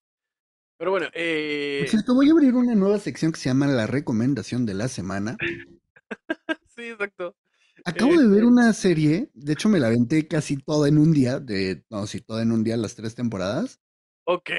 Pero 0.82 0.90
bueno, 0.90 1.06
eh... 1.14 1.86
cierto, 1.86 2.14
voy 2.14 2.28
a 2.28 2.32
abrir 2.32 2.54
una 2.56 2.74
nueva 2.74 2.98
sección 2.98 3.30
que 3.30 3.38
se 3.38 3.48
llama 3.48 3.68
La 3.68 3.86
Recomendación 3.86 4.66
de 4.66 4.74
la 4.74 4.88
Semana. 4.88 5.36
sí, 6.66 6.82
exacto. 6.90 7.36
Acabo 7.84 8.16
de 8.16 8.26
ver 8.26 8.42
Este, 8.42 8.46
una 8.46 8.72
serie, 8.72 9.30
de 9.34 9.52
hecho 9.52 9.68
me 9.68 9.78
la 9.78 9.86
aventé 9.88 10.26
casi 10.26 10.56
toda 10.56 10.88
en 10.88 10.98
un 10.98 11.12
día, 11.12 11.38
de, 11.38 11.84
no, 11.90 12.06
sí, 12.08 12.20
toda 12.20 12.42
en 12.42 12.50
un 12.52 12.64
día, 12.64 12.76
las 12.76 12.96
tres 12.96 13.14
temporadas. 13.14 13.80
Ok, 14.24 14.50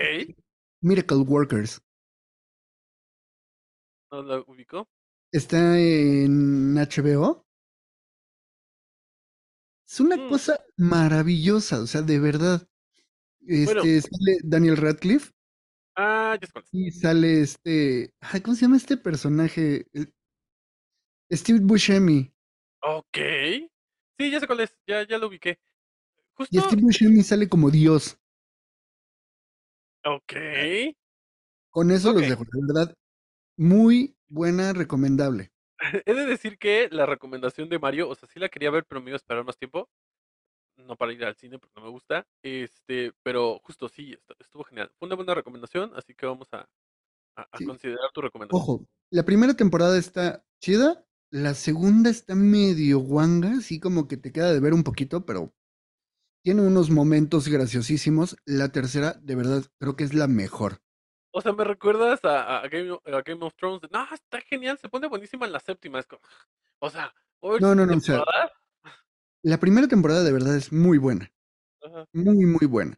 Miracle 0.81 1.23
Workers. 1.25 1.81
¿no 4.11 4.21
lo 4.21 4.45
ubicó? 4.47 4.87
Está 5.33 5.77
en 5.79 6.77
HBO. 6.77 7.45
Es 9.87 9.99
una 9.99 10.17
Mm, 10.17 10.29
cosa 10.29 10.59
maravillosa, 10.77 11.81
o 11.81 11.87
sea, 11.87 12.01
de 12.01 12.19
verdad. 12.19 12.67
Bueno, 13.63 13.81
Este, 13.81 14.01
sale 14.01 14.37
Daniel 14.43 14.77
Radcliffe 14.77 15.31
ah, 15.95 16.37
ya 16.39 16.47
sé 16.47 16.53
cuál 16.53 16.65
es. 16.65 16.71
y 16.71 16.91
sale 16.91 17.41
este, 17.41 18.13
ay, 18.19 18.41
¿cómo 18.41 18.55
se 18.55 18.61
llama 18.63 18.77
este 18.77 18.97
personaje? 18.97 19.87
El- 19.93 20.13
Steve 21.33 21.59
Buscemi. 21.59 22.31
Ok, 22.81 23.17
sí, 24.17 24.31
ya 24.31 24.39
sé 24.39 24.47
cuál 24.47 24.61
es, 24.61 24.75
ya, 24.87 25.03
ya 25.07 25.17
lo 25.17 25.27
ubiqué. 25.27 25.59
Y 26.49 26.57
Justo, 26.57 26.61
Steve 26.61 26.83
Buscemi 26.83 27.21
sale 27.21 27.49
como 27.49 27.69
Dios. 27.69 28.17
ok, 30.05 30.33
Con 31.71 31.91
eso 31.91 32.13
los 32.13 32.25
dejo, 32.25 32.45
de 32.45 32.61
verdad. 32.73 32.95
Muy 33.57 34.15
buena, 34.29 34.73
recomendable. 34.73 35.51
He 36.05 36.13
de 36.13 36.25
decir 36.25 36.57
que 36.57 36.87
la 36.91 37.05
recomendación 37.05 37.69
de 37.69 37.79
Mario, 37.79 38.09
o 38.09 38.15
sea, 38.15 38.27
sí 38.29 38.39
la 38.39 38.49
quería 38.49 38.71
ver, 38.71 38.85
pero 38.85 39.01
me 39.01 39.09
iba 39.09 39.15
a 39.15 39.17
esperar 39.17 39.43
más 39.43 39.57
tiempo. 39.57 39.89
No 40.85 40.95
para 40.95 41.13
ir 41.13 41.23
al 41.25 41.35
cine 41.35 41.59
porque 41.59 41.73
no 41.79 41.83
me 41.85 41.89
gusta. 41.91 42.25
Este, 42.41 43.13
pero 43.23 43.59
justo 43.63 43.87
sí, 43.89 44.13
estu- 44.13 44.35
estuvo 44.39 44.63
genial. 44.63 44.91
Fue 44.97 45.07
una 45.07 45.15
buena 45.15 45.33
recomendación, 45.33 45.91
así 45.95 46.13
que 46.13 46.25
vamos 46.25 46.47
a, 46.53 46.67
a- 47.37 47.47
a 47.51 47.57
Sí. 47.57 47.65
considerar 47.65 48.11
tu 48.13 48.21
recomendación. 48.21 48.61
Ojo, 48.61 48.85
la 49.11 49.23
primera 49.23 49.53
temporada 49.55 49.97
está 49.97 50.43
chida, 50.61 51.05
la 51.31 51.53
segunda 51.53 52.09
está 52.09 52.35
medio 52.35 52.99
guanga, 52.99 53.53
así 53.57 53.79
como 53.79 54.07
que 54.07 54.17
te 54.17 54.31
queda 54.31 54.51
de 54.51 54.59
ver 54.59 54.73
un 54.73 54.83
poquito, 54.83 55.25
pero 55.25 55.53
tiene 56.43 56.61
unos 56.61 56.89
momentos 56.89 57.47
graciosísimos. 57.47 58.35
La 58.45 58.69
tercera, 58.69 59.13
de 59.13 59.35
verdad, 59.35 59.63
creo 59.79 59.95
que 59.95 60.03
es 60.03 60.13
la 60.13 60.27
mejor. 60.27 60.79
O 61.31 61.41
sea, 61.41 61.53
me 61.53 61.63
recuerdas 61.63 62.23
a, 62.25 62.59
a 62.59 62.67
Game, 62.67 62.91
of, 62.91 63.01
a 63.07 63.21
Game 63.21 63.43
of 63.43 63.55
Thrones. 63.55 63.81
No, 63.91 64.05
está 64.13 64.41
genial, 64.41 64.77
se 64.77 64.89
pone 64.89 65.07
buenísima 65.07 65.45
en 65.47 65.53
la 65.53 65.59
séptima. 65.59 65.99
Es 65.99 66.05
como, 66.05 66.21
o 66.79 66.89
sea, 66.89 67.11
¿voy 67.41 67.51
a 67.51 67.53
ver 67.53 67.61
No, 67.61 67.73
no, 67.73 67.85
no, 67.85 67.97
o 67.97 67.99
sea? 67.99 68.23
La 69.43 69.59
primera 69.59 69.87
temporada 69.87 70.23
de 70.23 70.31
verdad 70.31 70.55
es 70.55 70.71
muy 70.71 70.97
buena, 70.97 71.31
Ajá. 71.81 72.07
muy, 72.13 72.45
muy 72.45 72.65
buena. 72.65 72.97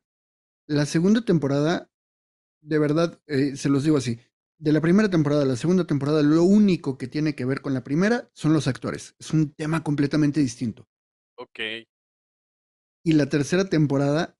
La 0.67 0.85
segunda 0.85 1.21
temporada, 1.21 1.89
de 2.61 2.79
verdad, 2.79 3.19
eh, 3.27 3.55
se 3.55 3.69
los 3.69 3.83
digo 3.83 3.97
así, 3.97 4.19
de 4.57 4.71
la 4.71 4.81
primera 4.81 5.09
temporada 5.09 5.43
a 5.43 5.45
la 5.45 5.55
segunda 5.55 5.85
temporada, 5.85 6.21
lo 6.23 6.43
único 6.43 6.97
que 6.97 7.07
tiene 7.07 7.35
que 7.35 7.45
ver 7.45 7.61
con 7.61 7.73
la 7.73 7.83
primera 7.83 8.29
son 8.33 8.53
los 8.53 8.67
actores. 8.67 9.15
Es 9.19 9.31
un 9.31 9.53
tema 9.53 9.83
completamente 9.83 10.39
distinto. 10.39 10.87
Ok. 11.37 11.59
Y 13.03 13.13
la 13.13 13.27
tercera 13.27 13.65
temporada, 13.65 14.37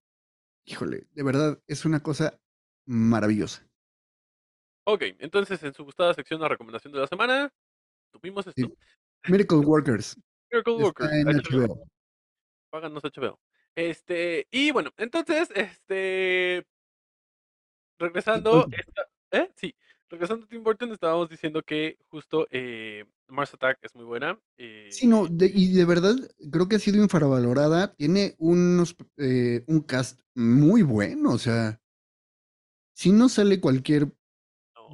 híjole, 0.66 1.08
de 1.12 1.24
verdad, 1.24 1.62
es 1.68 1.86
una 1.86 2.02
cosa 2.02 2.40
maravillosa. 2.88 3.68
Ok, 4.88 5.04
entonces 5.20 5.62
en 5.64 5.74
su 5.74 5.84
gustada 5.84 6.14
sección 6.14 6.40
de 6.40 6.48
recomendación 6.48 6.94
de 6.94 7.00
la 7.00 7.08
semana, 7.08 7.52
tuvimos 8.12 8.46
esto. 8.48 8.68
Sí. 8.68 9.32
Miracle 9.32 9.58
Workers 9.58 10.16
Miracle 10.52 10.74
está 10.74 10.86
Workers, 10.86 11.12
en 11.14 11.28
HBO. 11.28 11.88
Páganos 12.70 13.04
HBO. 13.04 13.40
Este, 13.76 14.48
y 14.52 14.72
bueno, 14.72 14.92
entonces, 14.98 15.50
este, 15.56 16.66
regresando, 18.00 18.68
esta- 18.72 19.08
¿eh? 19.32 19.50
Sí, 19.56 19.76
regresando 20.10 20.46
a 20.46 20.48
Tim 20.50 20.64
Burton, 20.64 20.92
estábamos 20.92 21.30
diciendo 21.30 21.62
que 21.64 21.98
justo 22.08 22.48
eh, 22.52 23.06
Mars 23.28 23.54
Attack 23.54 23.80
es 23.82 23.96
muy 23.96 24.06
buena. 24.06 24.40
Sí, 24.90 25.08
no, 25.08 25.26
eh, 25.26 25.30
de- 25.32 25.52
y 25.54 25.74
de 25.74 25.86
verdad 25.86 26.16
creo 26.52 26.68
que 26.68 26.78
ha 26.78 26.80
sido 26.80 27.02
infravalorada. 27.02 27.94
Tiene 27.96 28.36
unos, 28.38 28.96
eh, 29.18 29.64
un 29.68 29.82
cast 29.82 30.22
muy 30.36 30.84
bueno, 30.84 31.32
o 31.32 31.38
sea, 31.38 31.80
si 32.94 33.12
no 33.12 33.30
sale 33.30 33.60
cualquier 33.60 34.14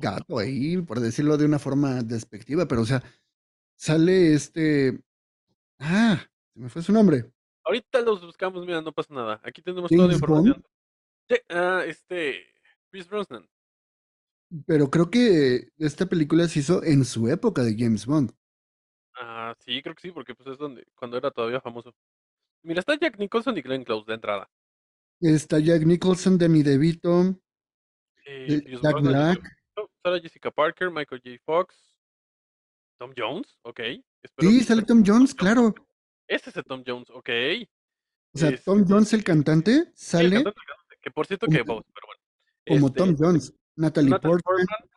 gato 0.01 0.39
ahí, 0.39 0.77
por 0.81 0.99
decirlo 0.99 1.37
de 1.37 1.45
una 1.45 1.59
forma 1.59 2.01
despectiva, 2.03 2.67
pero 2.67 2.81
o 2.81 2.85
sea, 2.85 3.03
sale 3.77 4.33
este, 4.33 4.99
ah, 5.79 6.19
se 6.53 6.59
me 6.59 6.69
fue 6.69 6.81
su 6.81 6.93
nombre, 6.93 7.31
Ahorita 7.63 8.01
los 8.01 8.21
buscamos, 8.21 8.65
mira, 8.65 8.81
no 8.81 8.91
pasa 8.91 9.13
nada. 9.13 9.41
Aquí 9.43 9.61
tenemos 9.61 9.89
toda 9.89 10.07
la 10.07 10.13
información. 10.13 10.65
Sí, 11.29 11.35
ah, 11.49 11.83
este, 11.85 12.45
Chris 12.89 13.07
Brosnan. 13.07 13.47
pero 14.65 14.89
creo 14.89 15.09
que 15.09 15.69
esta 15.77 16.05
película 16.05 16.47
se 16.47 16.59
hizo 16.59 16.83
en 16.83 17.05
su 17.05 17.27
época 17.29 17.63
de 17.63 17.75
James 17.77 18.05
Bond. 18.05 18.31
Ah, 19.15 19.55
sí, 19.59 19.81
creo 19.81 19.95
que 19.95 20.01
sí, 20.01 20.11
porque 20.11 20.33
pues 20.35 20.49
es 20.49 20.57
donde, 20.57 20.85
cuando 20.95 21.17
era 21.17 21.31
todavía 21.31 21.61
famoso. 21.61 21.93
Mira, 22.63 22.79
está 22.79 22.97
Jack 22.99 23.17
Nicholson 23.17 23.57
y 23.57 23.61
Glenn 23.61 23.83
Close 23.83 24.05
de 24.07 24.13
entrada. 24.15 24.49
Está 25.19 25.59
Jack 25.59 25.83
Nicholson, 25.83 26.37
Danny 26.37 26.63
DeVito, 26.63 27.35
Eh, 28.25 28.45
el- 28.49 28.63
Pierce 28.63 28.81
Jack 28.83 29.01
Black. 29.01 29.57
Sarah 30.03 30.19
Jessica 30.19 30.51
Parker, 30.51 30.89
Michael 30.89 31.21
J. 31.23 31.37
Fox, 31.45 31.75
Tom 32.99 33.13
Jones, 33.15 33.57
ok. 33.63 33.79
Espero 34.23 34.49
Sí, 34.51 34.63
sale 34.63 34.81
Tom 34.83 35.03
Jones, 35.05 35.33
claro. 35.33 35.73
Ese 36.31 36.49
es 36.49 36.55
el 36.57 36.63
Tom 36.63 36.81
Jones, 36.87 37.09
ok. 37.09 37.29
O 38.33 38.37
sea, 38.37 38.49
Este, 38.49 38.63
Tom 38.63 38.85
Jones, 38.87 39.11
el 39.13 39.23
cantante, 39.23 39.71
el 39.71 39.91
sale 39.95 40.29
cantante, 40.35 40.49
el 40.61 40.65
cantante, 40.67 40.95
que 41.01 41.11
por 41.11 41.27
cierto 41.27 41.45
como- 41.47 41.57
que 41.57 41.63
voz, 41.63 41.83
pero 41.93 42.07
bueno. 42.07 42.21
como 42.67 42.87
Este, 42.87 42.99
Tom 42.99 43.15
Jones. 43.19 43.53
Natalie 43.75 44.09
Natalie 44.11 44.31
Portman. 44.43 44.65
Portman. 44.67 44.89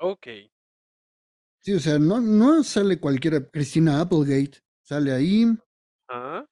Ok. 0.00 0.26
Sí, 1.60 1.72
o 1.74 1.80
sea, 1.80 1.98
no, 1.98 2.20
no 2.20 2.62
sale 2.64 3.00
cualquiera. 3.00 3.48
Christina 3.50 4.00
Applegate 4.00 4.58
sale 4.84 5.12
ahí. 5.12 5.46
Ah, 6.08 6.44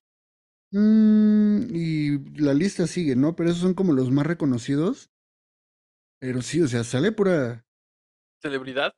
mm, 0.72 1.74
y 1.74 2.18
la 2.41 2.55
lista 2.55 2.87
sigue, 2.87 3.16
¿no? 3.16 3.37
Pero 3.37 3.51
esos 3.51 3.61
son 3.62 3.74
como 3.74 3.93
los 3.93 4.11
más 4.11 4.26
reconocidos. 4.26 5.11
Pero 6.20 6.41
sí, 6.43 6.61
o 6.62 6.68
sea, 6.68 6.84
sale 6.84 7.12
pura. 7.12 7.64
celebridad. 8.43 8.93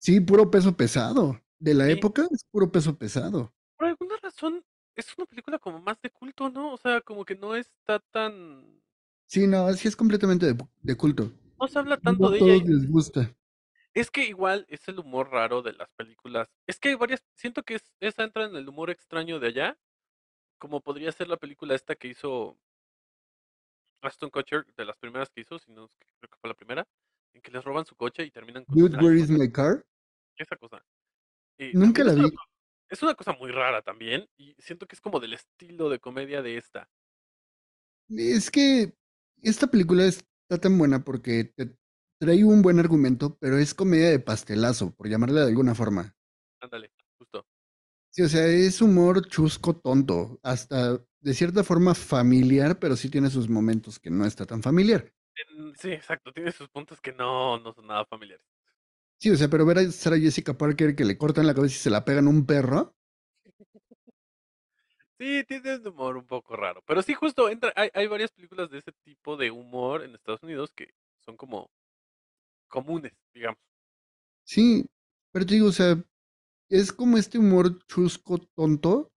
Sí, 0.00 0.20
puro 0.20 0.50
peso 0.50 0.76
pesado. 0.76 1.40
de 1.60 1.74
la 1.74 1.86
Sí. 1.86 1.92
época 1.92 2.24
es 2.30 2.44
puro 2.52 2.70
peso 2.70 2.96
pesado. 2.96 3.52
Razón, 4.40 4.64
es 4.94 5.18
una 5.18 5.26
película 5.26 5.58
como 5.58 5.80
más 5.80 6.00
de 6.00 6.10
culto, 6.10 6.48
¿no? 6.48 6.72
O 6.72 6.76
sea, 6.76 7.00
como 7.00 7.24
que 7.24 7.34
no 7.34 7.56
está 7.56 7.98
tan... 7.98 8.80
Sí, 9.26 9.48
no, 9.48 9.66
así 9.66 9.88
es 9.88 9.96
completamente 9.96 10.46
de, 10.46 10.56
de 10.80 10.96
culto. 10.96 11.32
No 11.58 11.66
se 11.66 11.76
habla 11.76 11.96
tanto 11.96 12.30
de 12.30 12.38
ella. 12.38 12.46
todos 12.46 12.62
y- 12.62 12.72
les 12.72 12.88
gusta. 12.88 13.34
Es 13.94 14.12
que 14.12 14.24
igual 14.28 14.64
es 14.68 14.86
el 14.86 15.00
humor 15.00 15.28
raro 15.30 15.60
de 15.60 15.72
las 15.72 15.90
películas. 15.94 16.48
Es 16.68 16.78
que 16.78 16.90
hay 16.90 16.94
varias... 16.94 17.24
Siento 17.34 17.64
que 17.64 17.74
es- 17.74 17.92
esa 17.98 18.22
entra 18.22 18.44
en 18.44 18.54
el 18.54 18.68
humor 18.68 18.90
extraño 18.90 19.40
de 19.40 19.48
allá. 19.48 19.78
Como 20.58 20.80
podría 20.80 21.10
ser 21.10 21.26
la 21.26 21.36
película 21.36 21.74
esta 21.74 21.96
que 21.96 22.06
hizo 22.06 22.56
Aston 24.02 24.30
Kutcher, 24.30 24.64
de 24.76 24.84
las 24.84 24.96
primeras 24.98 25.30
que 25.30 25.40
hizo, 25.40 25.58
si 25.58 25.72
no 25.72 25.88
creo 26.20 26.30
que 26.30 26.38
fue 26.40 26.48
la 26.48 26.54
primera, 26.54 26.86
en 27.34 27.40
que 27.42 27.50
les 27.50 27.64
roban 27.64 27.84
su 27.86 27.96
coche 27.96 28.22
y 28.24 28.30
terminan 28.30 28.64
con 28.64 28.78
Dude, 28.78 28.98
where 28.98 29.18
is 29.18 29.30
my 29.30 29.50
car? 29.50 29.84
esa 30.36 30.54
cosa. 30.54 30.80
Y 31.58 31.72
Nunca 31.72 32.04
la 32.04 32.14
vi. 32.14 32.32
Es 32.90 33.02
una 33.02 33.14
cosa 33.14 33.32
muy 33.32 33.50
rara 33.50 33.82
también, 33.82 34.26
y 34.38 34.54
siento 34.58 34.86
que 34.86 34.94
es 34.94 35.00
como 35.00 35.20
del 35.20 35.34
estilo 35.34 35.90
de 35.90 35.98
comedia 35.98 36.42
de 36.42 36.56
esta. 36.56 36.88
Es 38.08 38.50
que 38.50 38.94
esta 39.42 39.66
película 39.66 40.04
está 40.04 40.24
tan 40.60 40.78
buena 40.78 41.04
porque 41.04 41.44
te 41.44 41.76
trae 42.18 42.44
un 42.44 42.62
buen 42.62 42.78
argumento, 42.78 43.36
pero 43.38 43.58
es 43.58 43.74
comedia 43.74 44.08
de 44.10 44.18
pastelazo, 44.18 44.94
por 44.94 45.08
llamarla 45.08 45.42
de 45.42 45.48
alguna 45.48 45.74
forma. 45.74 46.16
Ándale, 46.60 46.90
justo. 47.18 47.46
Sí, 48.10 48.22
o 48.22 48.28
sea, 48.28 48.46
es 48.46 48.80
humor 48.80 49.28
chusco 49.28 49.76
tonto, 49.76 50.40
hasta 50.42 50.98
de 51.20 51.34
cierta 51.34 51.62
forma 51.64 51.94
familiar, 51.94 52.78
pero 52.78 52.96
sí 52.96 53.10
tiene 53.10 53.28
sus 53.28 53.48
momentos 53.48 53.98
que 53.98 54.10
no 54.10 54.24
está 54.24 54.46
tan 54.46 54.62
familiar. 54.62 55.12
Sí, 55.78 55.92
exacto, 55.92 56.32
tiene 56.32 56.50
sus 56.50 56.68
puntos 56.68 57.00
que 57.00 57.12
no, 57.12 57.58
no 57.58 57.72
son 57.72 57.86
nada 57.86 58.04
familiares. 58.06 58.44
Sí, 59.20 59.30
o 59.30 59.36
sea, 59.36 59.48
pero 59.48 59.64
ver 59.66 59.78
a 59.78 59.90
Sarah 59.92 60.18
Jessica 60.18 60.56
Parker 60.56 60.94
que 60.96 61.04
le 61.04 61.18
cortan 61.18 61.46
la 61.46 61.54
cabeza 61.54 61.74
y 61.76 61.78
se 61.78 61.90
la 61.90 62.04
pegan 62.04 62.26
a 62.26 62.30
un 62.30 62.46
perro, 62.46 62.96
Sí, 65.18 65.44
tiene 65.46 65.76
un 65.76 65.86
humor 65.88 66.16
un 66.16 66.26
poco 66.26 66.56
raro. 66.56 66.82
Pero 66.86 67.02
sí, 67.02 67.14
justo 67.14 67.48
entra, 67.48 67.72
hay, 67.76 67.90
hay 67.94 68.06
varias 68.06 68.30
películas 68.32 68.70
de 68.70 68.78
ese 68.78 68.92
tipo 69.04 69.36
de 69.36 69.50
humor 69.50 70.04
en 70.04 70.14
Estados 70.14 70.42
Unidos 70.42 70.72
que 70.74 70.94
son 71.24 71.36
como 71.36 71.70
comunes, 72.68 73.14
digamos. 73.34 73.60
sí, 74.44 74.86
pero 75.32 75.46
te 75.46 75.54
digo, 75.54 75.68
o 75.68 75.72
sea, 75.72 76.02
es 76.70 76.92
como 76.92 77.18
este 77.18 77.38
humor 77.38 77.84
chusco 77.86 78.38
tonto, 78.56 79.12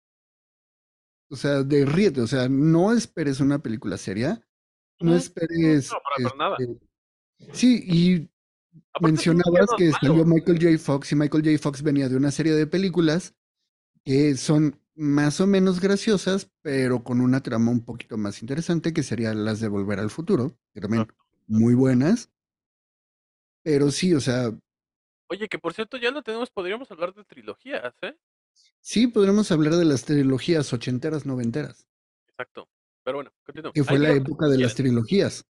o 1.29 1.35
sea, 1.35 1.63
de 1.63 1.85
ríete, 1.85 2.21
o 2.21 2.27
sea, 2.27 2.49
no 2.49 2.91
esperes 2.93 3.39
una 3.39 3.59
película 3.59 3.97
seria, 3.97 4.45
no 5.01 5.15
esperes, 5.15 5.91
No, 5.91 5.99
para, 6.01 6.19
para 6.21 6.35
nada. 6.35 6.57
este, 6.57 6.79
sí, 7.53 7.83
y 7.87 8.30
Aparte 8.93 9.07
mencionabas 9.07 9.69
que 9.77 9.85
malo. 9.85 9.97
salió 10.01 10.25
Michael 10.25 10.59
J. 10.61 10.77
Fox 10.77 11.11
y 11.11 11.15
Michael 11.15 11.43
J. 11.43 11.57
Fox 11.59 11.81
venía 11.81 12.09
de 12.09 12.15
una 12.15 12.31
serie 12.31 12.53
de 12.53 12.67
películas 12.67 13.35
que 14.03 14.35
son 14.35 14.79
más 14.95 15.39
o 15.41 15.47
menos 15.47 15.79
graciosas, 15.79 16.49
pero 16.61 17.03
con 17.03 17.21
una 17.21 17.41
trama 17.41 17.71
un 17.71 17.83
poquito 17.83 18.17
más 18.17 18.41
interesante, 18.41 18.93
que 18.93 19.03
serían 19.03 19.45
las 19.45 19.59
de 19.59 19.67
Volver 19.67 19.99
al 19.99 20.09
Futuro, 20.09 20.57
que 20.73 20.81
también 20.81 21.07
muy 21.47 21.73
buenas. 21.73 22.31
Pero 23.63 23.91
sí, 23.91 24.13
o 24.13 24.19
sea, 24.19 24.51
Oye, 25.27 25.47
que 25.47 25.59
por 25.59 25.73
cierto 25.73 25.97
ya 25.97 26.11
lo 26.11 26.23
tenemos, 26.23 26.49
podríamos 26.49 26.91
hablar 26.91 27.13
de 27.13 27.23
trilogías, 27.23 27.93
¿eh? 28.01 28.17
sí 28.81 29.07
podremos 29.07 29.49
hablar 29.51 29.75
de 29.75 29.85
las 29.85 30.03
trilogías 30.03 30.73
ochenteras, 30.73 31.25
noventeras, 31.25 31.87
Exacto. 32.27 32.67
Pero 33.03 33.17
bueno, 33.17 33.31
continuamos. 33.45 33.73
que 33.73 33.83
fue 33.83 33.95
Ahí 33.95 34.01
la 34.03 34.11
época 34.11 34.47
de 34.47 34.57
las 34.57 34.75
trilogías. 34.75 35.45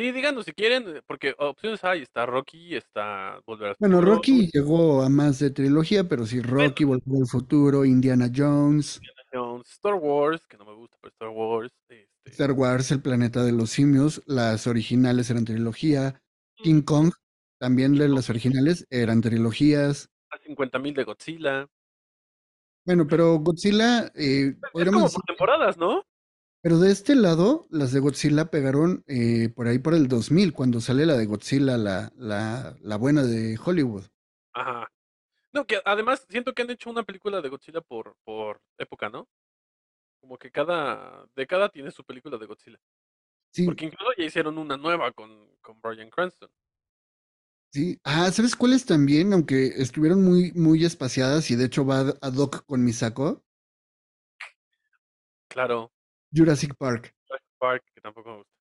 Sí, 0.00 0.12
díganos 0.12 0.46
si 0.46 0.54
quieren, 0.54 0.96
eh, 0.96 1.02
porque 1.06 1.34
opciones 1.36 1.84
hay, 1.84 2.00
está 2.00 2.24
Rocky, 2.24 2.74
está 2.74 3.38
Volver 3.44 3.68
al 3.68 3.76
Bueno, 3.78 3.98
Futuro, 3.98 4.14
Rocky 4.14 4.50
llegó 4.50 5.02
a 5.02 5.10
más 5.10 5.40
de 5.40 5.50
trilogía, 5.50 6.08
pero 6.08 6.24
sí, 6.24 6.40
Rocky, 6.40 6.84
Volver 6.84 7.20
al 7.20 7.26
Futuro, 7.26 7.84
Indiana 7.84 8.30
Jones, 8.34 8.98
Jones, 9.30 9.68
Star 9.68 9.92
Wars, 9.96 10.40
que 10.46 10.56
no 10.56 10.64
me 10.64 10.72
gusta, 10.72 10.96
pero 11.02 11.12
Star 11.12 11.28
Wars, 11.28 11.70
este, 11.82 12.08
Star 12.24 12.52
Wars, 12.52 12.90
El 12.92 13.02
planeta 13.02 13.44
de 13.44 13.52
los 13.52 13.68
simios, 13.68 14.22
las 14.24 14.66
originales 14.66 15.28
eran 15.28 15.44
trilogía, 15.44 16.18
King 16.56 16.80
Kong, 16.80 17.12
también 17.58 17.94
de 17.94 18.08
las 18.08 18.30
originales 18.30 18.86
eran 18.88 19.20
trilogías. 19.20 20.08
a 20.30 20.38
50.000 20.38 20.94
de 20.94 21.04
Godzilla. 21.04 21.68
Bueno, 22.86 23.06
pero 23.06 23.34
Godzilla, 23.34 24.10
eh, 24.14 24.54
Es 24.54 24.70
podríamos 24.72 25.02
como 25.02 25.12
por 25.12 25.24
temporadas, 25.26 25.76
¿no? 25.76 26.02
Pero 26.62 26.78
de 26.78 26.90
este 26.92 27.14
lado, 27.14 27.66
las 27.70 27.92
de 27.92 28.00
Godzilla 28.00 28.50
pegaron 28.50 29.04
eh, 29.06 29.48
por 29.54 29.66
ahí 29.66 29.78
por 29.78 29.94
el 29.94 30.08
2000, 30.08 30.52
cuando 30.52 30.80
sale 30.80 31.06
la 31.06 31.16
de 31.16 31.26
Godzilla, 31.26 31.76
la, 31.78 32.12
la, 32.16 32.76
la 32.80 32.96
buena 32.96 33.22
de 33.24 33.58
Hollywood. 33.64 34.04
Ajá. 34.52 34.88
No, 35.52 35.66
que 35.66 35.80
además 35.84 36.26
siento 36.30 36.54
que 36.54 36.62
han 36.62 36.70
hecho 36.70 36.90
una 36.90 37.04
película 37.04 37.40
de 37.42 37.48
Godzilla 37.50 37.80
por, 37.82 38.16
por 38.24 38.60
época, 38.78 39.08
¿no? 39.10 39.28
Como 40.20 40.38
que 40.38 40.50
cada 40.52 41.26
década 41.36 41.70
tiene 41.70 41.90
su 41.92 42.04
película 42.04 42.38
de 42.38 42.46
Godzilla. 42.46 42.78
Sí, 43.52 43.64
Porque 43.64 43.86
incluso 43.86 44.12
ya 44.18 44.24
hicieron 44.24 44.58
una 44.58 44.76
nueva 44.76 45.12
con, 45.12 45.56
con 45.62 45.80
Bryan 45.80 46.10
Cranston. 46.10 46.50
sí. 47.72 47.98
Ah, 48.04 48.30
¿sabes 48.32 48.56
cuáles 48.56 48.84
también? 48.86 49.32
Aunque 49.32 49.66
estuvieron 49.82 50.22
muy, 50.24 50.52
muy 50.52 50.84
espaciadas 50.84 51.50
y 51.50 51.56
de 51.56 51.66
hecho 51.66 51.84
va 51.86 52.00
ad 52.20 52.36
hoc 52.36 52.64
con 52.66 52.84
mi 52.84 52.92
saco, 52.92 53.44
Claro, 55.48 55.92
Jurassic 56.32 56.74
Park. 56.76 57.14
Jurassic 57.26 57.48
Park, 57.58 57.84
que 57.94 58.00
tampoco 58.00 58.30
me 58.30 58.36
gusta. 58.38 58.52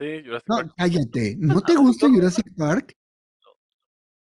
Sí, 0.00 0.22
Jurassic 0.24 0.48
No, 0.48 0.56
Park. 0.56 0.72
cállate, 0.76 1.36
¿no 1.38 1.60
te 1.60 1.76
gusta 1.76 2.08
Jurassic 2.08 2.46
Park? 2.56 2.94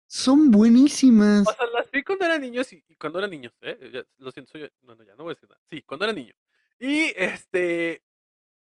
Son 0.07 0.51
buenísimas. 0.51 1.47
O 1.47 1.53
sea, 1.53 1.65
las 1.73 1.89
vi 1.89 2.03
cuando 2.03 2.25
era 2.25 2.37
niño 2.37 2.61
y, 2.69 2.83
y 2.87 2.95
cuando 2.95 3.17
era 3.19 3.27
niño, 3.27 3.51
¿eh? 3.61 3.89
Ya, 3.91 4.03
lo 4.17 4.31
siento, 4.31 4.51
soy... 4.51 4.69
No, 4.83 4.95
no, 4.95 5.03
ya 5.03 5.15
no 5.15 5.23
voy 5.23 5.31
a 5.31 5.33
decir 5.35 5.49
nada. 5.49 5.59
Sí, 5.71 5.81
cuando 5.81 6.05
era 6.05 6.13
niño. 6.13 6.33
Y 6.79 7.11
este... 7.15 8.03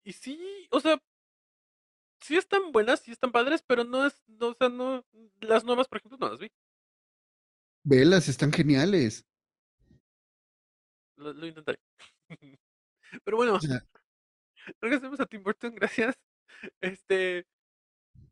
Y 0.04 0.14
sí, 0.14 0.68
o 0.72 0.80
sea... 0.80 0.98
Sí 2.20 2.36
están 2.36 2.72
buenas, 2.72 3.02
sí 3.02 3.12
están 3.12 3.32
padres, 3.32 3.62
pero 3.62 3.84
no 3.84 4.08
es... 4.08 4.24
No, 4.26 4.48
o 4.48 4.54
sea, 4.56 4.70
no... 4.70 5.06
Las 5.42 5.64
nuevas, 5.64 5.88
por 5.88 6.00
ejemplo, 6.00 6.18
no 6.18 6.30
las 6.30 6.40
vi. 6.40 6.52
Velas, 7.84 8.28
están 8.28 8.52
geniales. 8.52 9.24
Lo, 11.18 11.32
lo 11.32 11.46
intentaré. 11.46 11.78
pero 13.24 13.38
bueno, 13.38 13.54
O 13.56 13.60
sea, 13.60 13.86
regresemos 14.82 15.20
a 15.20 15.26
Tim 15.26 15.44
Burton, 15.44 15.76
gracias. 15.76 16.16
Este... 16.82 17.46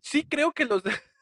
Sí 0.01 0.23
creo 0.25 0.51
que 0.51 0.65
los... 0.65 0.83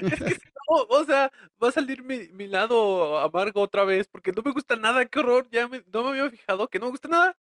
Es 0.00 0.20
que 0.22 0.30
si 0.40 0.48
no, 0.68 0.76
o 0.90 1.04
sea, 1.04 1.32
va 1.62 1.68
a 1.70 1.72
salir 1.72 2.04
mi, 2.04 2.28
mi 2.28 2.46
lado 2.46 3.18
amargo 3.18 3.60
otra 3.62 3.84
vez, 3.84 4.06
porque 4.06 4.30
no 4.32 4.42
me 4.42 4.52
gusta 4.52 4.76
nada, 4.76 5.04
qué 5.06 5.18
horror, 5.18 5.48
ya 5.50 5.66
me- 5.66 5.82
no 5.92 6.04
me 6.04 6.10
había 6.10 6.30
fijado 6.30 6.68
que 6.68 6.78
no 6.78 6.84
me 6.86 6.90
gusta 6.92 7.08
nada. 7.08 7.36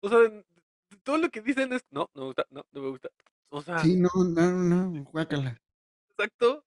O 0.00 0.08
sea, 0.08 0.18
todo 1.02 1.18
lo 1.18 1.28
que 1.28 1.40
dicen 1.40 1.72
es, 1.72 1.84
no, 1.90 2.08
no 2.14 2.20
me 2.20 2.26
gusta, 2.28 2.46
no, 2.50 2.64
no 2.70 2.80
me 2.82 2.90
gusta. 2.90 3.08
O 3.48 3.62
sea, 3.62 3.78
sí, 3.80 3.96
no, 3.96 4.08
no, 4.14 4.50
no, 4.52 5.04
guácala. 5.10 5.60
exacto. 6.10 6.64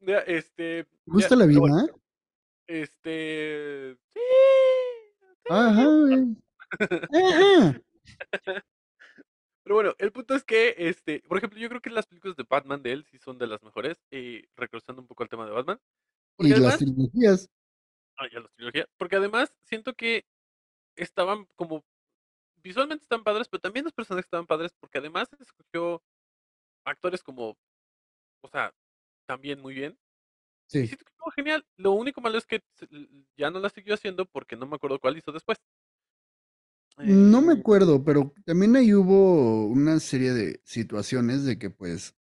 Ya, 0.00 0.18
este, 0.20 0.84
¿Te 0.84 0.88
gusta 1.06 1.30
ya, 1.30 1.36
la 1.36 1.46
vida? 1.46 1.60
bueno, 1.60 1.86
este, 2.66 3.96
sí, 4.12 4.20
Ajá. 5.48 5.86
Ajá. 7.12 7.80
Pero 9.64 9.74
bueno, 9.76 9.94
el 9.98 10.12
punto 10.12 10.34
es 10.34 10.44
que, 10.44 10.74
este, 10.78 11.20
por 11.28 11.38
ejemplo, 11.38 11.58
yo 11.58 11.68
creo 11.68 11.80
que 11.82 11.90
las 11.90 12.06
películas 12.06 12.36
de 12.36 12.46
Batman 12.48 12.82
de 12.82 12.92
él 12.92 13.04
sí 13.04 13.18
son 13.18 13.38
de 13.38 13.46
las 13.46 13.62
mejores, 13.62 13.98
y 14.10 14.42
regresando 14.56 15.02
un 15.02 15.08
poco 15.08 15.22
al 15.22 15.28
tema 15.28 15.44
de 15.46 15.52
Batman, 15.52 15.80
porque 16.36 16.52
Y 16.52 16.54
además, 16.54 16.76
las 16.78 16.78
trilogías. 16.78 17.50
ah, 18.18 18.26
ya 18.32 18.40
las 18.40 18.52
trilogías, 18.54 18.86
porque 18.96 19.16
además 19.16 19.52
siento 19.62 19.94
que 19.94 20.26
estaban 20.96 21.46
como 21.56 21.84
visualmente 22.56 23.04
están 23.04 23.24
padres, 23.24 23.48
pero 23.48 23.60
también 23.62 23.84
los 23.84 23.94
personajes 23.94 24.26
estaban 24.26 24.46
padres 24.46 24.74
porque 24.80 24.98
además 24.98 25.28
escogió 25.40 26.02
actores 26.84 27.22
como, 27.22 27.58
o 28.42 28.48
sea, 28.48 28.74
también 29.26 29.60
muy 29.60 29.74
bien. 29.74 29.98
Y 30.80 30.86
Sí. 30.86 30.88
siento 30.88 31.04
que 31.06 31.10
estuvo 31.12 31.30
genial. 31.32 31.66
Lo 31.76 31.92
único 31.92 32.20
malo 32.22 32.38
es 32.38 32.46
que 32.46 32.62
ya 33.36 33.50
no 33.50 33.60
la 33.60 33.70
siguió 33.70 33.94
haciendo 33.94 34.26
porque 34.26 34.56
no 34.56 34.66
me 34.66 34.76
acuerdo 34.76 35.00
cuál 35.00 35.18
hizo 35.18 35.32
después. 35.32 35.58
No 37.02 37.40
me 37.42 37.52
Eh, 37.52 37.54
acuerdo, 37.54 38.04
pero 38.04 38.34
también 38.44 38.76
ahí 38.76 38.92
hubo 38.94 39.66
una 39.66 40.00
serie 40.00 40.32
de 40.32 40.60
situaciones 40.64 41.44
de 41.44 41.58
que 41.58 41.70
pues 41.70 42.14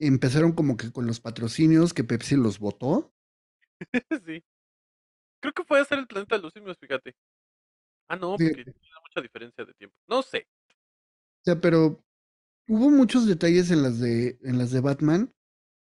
empezaron 0.00 0.52
como 0.52 0.76
que 0.76 0.92
con 0.92 1.06
los 1.06 1.20
patrocinios 1.20 1.94
que 1.94 2.04
Pepsi 2.04 2.36
los 2.36 2.58
votó. 2.58 3.12
sí. 4.26 4.42
Creo 5.40 5.52
que 5.54 5.64
fue 5.64 5.78
a 5.78 5.82
hacer 5.82 5.98
el 5.98 6.06
planeta 6.06 6.36
de 6.36 6.42
los 6.42 6.52
simios, 6.52 6.78
fíjate. 6.78 7.16
Ah, 8.08 8.16
no, 8.16 8.40
porque 8.40 8.64
tiene 8.64 9.00
mucha 9.02 9.22
diferencia 9.22 9.64
de 9.64 9.74
tiempo. 9.74 9.96
No 10.08 10.22
sé. 10.22 10.48
O 11.40 11.44
sea, 11.44 11.60
pero 11.60 12.04
hubo 12.68 12.90
muchos 12.90 13.26
detalles 13.26 13.70
en 13.70 13.82
las 13.82 14.00
de, 14.00 14.38
en 14.42 14.58
las 14.58 14.70
de 14.72 14.80
Batman 14.80 15.34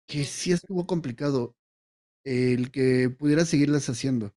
que 0.08 0.26
sí 0.26 0.54
estuvo 0.54 0.88
complicado 0.88 1.56
el 2.26 2.72
que 2.72 3.10
pudiera 3.10 3.46
seguirlas 3.46 3.90
haciendo. 3.90 4.34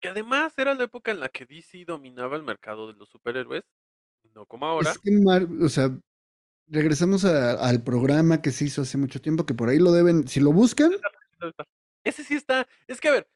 Que 0.00 0.08
además 0.08 0.52
era 0.56 0.74
la 0.74 0.84
época 0.84 1.10
en 1.10 1.20
la 1.20 1.28
que 1.28 1.44
DC 1.46 1.84
dominaba 1.84 2.36
el 2.36 2.42
mercado 2.42 2.86
de 2.86 2.94
los 2.94 3.08
superhéroes, 3.08 3.64
no 4.34 4.46
como 4.46 4.66
ahora. 4.66 4.90
Es 4.92 4.98
que, 4.98 5.10
Mar- 5.10 5.48
o 5.60 5.68
sea, 5.68 5.90
regresamos 6.68 7.24
a- 7.24 7.52
al 7.54 7.82
programa 7.82 8.40
que 8.42 8.50
se 8.52 8.64
hizo 8.66 8.82
hace 8.82 8.98
mucho 8.98 9.20
tiempo, 9.20 9.44
que 9.46 9.54
por 9.54 9.68
ahí 9.68 9.78
lo 9.78 9.92
deben, 9.92 10.28
si 10.28 10.40
lo 10.40 10.52
buscan, 10.52 10.92
Ese 12.04 12.24
sí 12.24 12.34
está. 12.34 12.66
Es 12.86 13.00
que 13.00 13.08
a 13.08 13.12
ver, 13.12 13.28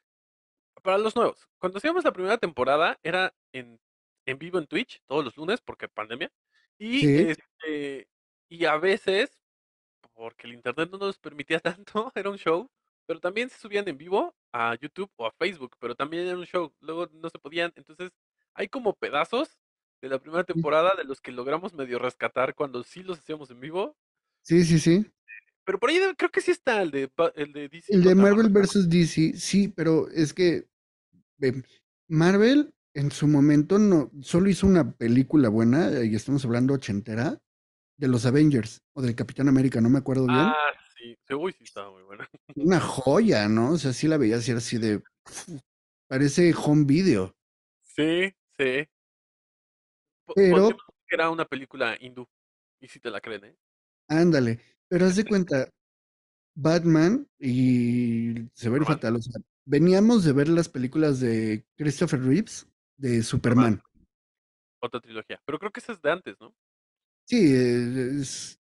para 0.82 0.98
los 0.98 1.14
nuevos, 1.16 1.48
cuando 1.58 1.78
hacíamos 1.78 2.04
la 2.04 2.12
primera 2.12 2.38
temporada 2.38 2.98
era 3.02 3.34
en, 3.52 3.80
en 4.26 4.38
vivo 4.38 4.58
en 4.58 4.66
Twitch, 4.66 5.00
todos 5.06 5.24
los 5.24 5.36
lunes, 5.36 5.60
porque 5.60 5.88
pandemia. 5.88 6.30
Y, 6.78 7.00
Sí. 7.00 7.16
este, 7.28 8.08
y 8.48 8.64
a 8.66 8.76
veces, 8.78 9.30
porque 10.14 10.46
el 10.46 10.54
internet 10.54 10.88
no 10.90 10.98
nos 10.98 11.18
permitía 11.18 11.60
tanto, 11.78 12.12
era 12.14 12.30
un 12.30 12.38
show, 12.38 12.68
pero 13.06 13.20
también 13.20 13.48
se 13.48 13.58
subían 13.58 13.88
en 13.88 13.98
vivo 13.98 14.34
a 14.52 14.76
YouTube 14.80 15.10
o 15.16 15.26
a 15.26 15.32
Facebook, 15.32 15.76
pero 15.78 15.94
también 15.94 16.26
era 16.26 16.36
un 16.36 16.44
show. 16.44 16.72
Luego 16.80 17.08
no 17.12 17.28
se 17.30 17.38
podían. 17.38 17.72
Entonces, 17.76 18.10
hay 18.54 18.68
como 18.68 18.94
pedazos 18.94 19.58
de 20.00 20.08
la 20.08 20.18
primera 20.18 20.44
temporada 20.44 20.94
de 20.96 21.04
los 21.04 21.20
que 21.20 21.32
logramos 21.32 21.74
medio 21.74 21.98
rescatar 21.98 22.54
cuando 22.54 22.82
sí 22.82 23.02
los 23.02 23.18
hacíamos 23.18 23.50
en 23.50 23.60
vivo. 23.60 23.96
Sí, 24.42 24.64
sí, 24.64 24.78
sí. 24.78 25.06
Pero 25.64 25.78
por 25.78 25.90
ahí 25.90 26.00
creo 26.16 26.30
que 26.30 26.40
sí 26.40 26.50
está 26.50 26.82
el 26.82 26.90
de, 26.90 27.10
el 27.36 27.52
de 27.52 27.68
DC. 27.68 27.94
El 27.94 28.02
de 28.02 28.14
Marvel 28.14 28.48
vs. 28.48 28.88
DC, 28.88 29.34
sí, 29.36 29.68
pero 29.68 30.08
es 30.08 30.34
que 30.34 30.66
ve, 31.38 31.62
Marvel 32.08 32.74
en 32.94 33.10
su 33.10 33.28
momento 33.28 33.78
no 33.78 34.10
solo 34.20 34.50
hizo 34.50 34.66
una 34.66 34.92
película 34.92 35.48
buena, 35.48 36.04
y 36.04 36.14
estamos 36.14 36.44
hablando 36.44 36.74
ochentera, 36.74 37.38
de 37.96 38.08
los 38.08 38.26
Avengers 38.26 38.82
o 38.94 39.02
del 39.02 39.14
Capitán 39.14 39.48
América, 39.48 39.80
no 39.80 39.88
me 39.88 39.98
acuerdo 39.98 40.26
bien. 40.26 40.40
Ah, 40.40 40.56
sí. 41.02 41.18
sí, 41.26 41.34
Uy, 41.34 41.52
sí, 41.52 41.64
estaba 41.64 41.90
muy 41.90 42.02
buena. 42.02 42.28
Una 42.56 42.80
joya, 42.80 43.48
¿no? 43.48 43.72
O 43.72 43.78
sea, 43.78 43.92
sí 43.92 44.08
la 44.08 44.16
veía 44.18 44.36
así, 44.36 44.52
así 44.52 44.78
de. 44.78 45.02
Parece 46.08 46.52
home 46.56 46.84
video. 46.84 47.34
Sí, 47.82 48.32
sí. 48.56 48.86
Pero- 50.34 50.76
era 51.08 51.28
una 51.30 51.44
película 51.44 51.96
hindú. 52.00 52.26
Y 52.80 52.88
si 52.88 52.98
te 52.98 53.10
la 53.10 53.20
creen, 53.20 53.44
¿eh? 53.44 53.56
Ándale. 54.08 54.60
Pero 54.88 55.06
haz 55.06 55.16
de 55.16 55.24
cuenta, 55.46 55.68
Batman 56.54 57.28
y 57.38 58.34
se 58.54 58.68
ve 58.70 58.78
Superman. 58.78 58.86
fatal. 58.86 59.16
O 59.16 59.20
sea, 59.22 59.40
veníamos 59.66 60.24
de 60.24 60.32
ver 60.32 60.48
las 60.48 60.68
películas 60.68 61.20
de 61.20 61.64
Christopher 61.76 62.20
Reeves 62.22 62.66
de 62.96 63.22
Superman. 63.22 63.82
Otra 64.80 65.00
trilogía. 65.00 65.40
Pero 65.44 65.58
creo 65.58 65.70
que 65.70 65.80
esa 65.80 65.92
es 65.92 66.00
de 66.02 66.10
antes, 66.10 66.40
¿no? 66.40 66.54
Sí, 67.26 67.36
eh, 67.54 68.20
es- 68.20 68.58
Es 68.58 68.61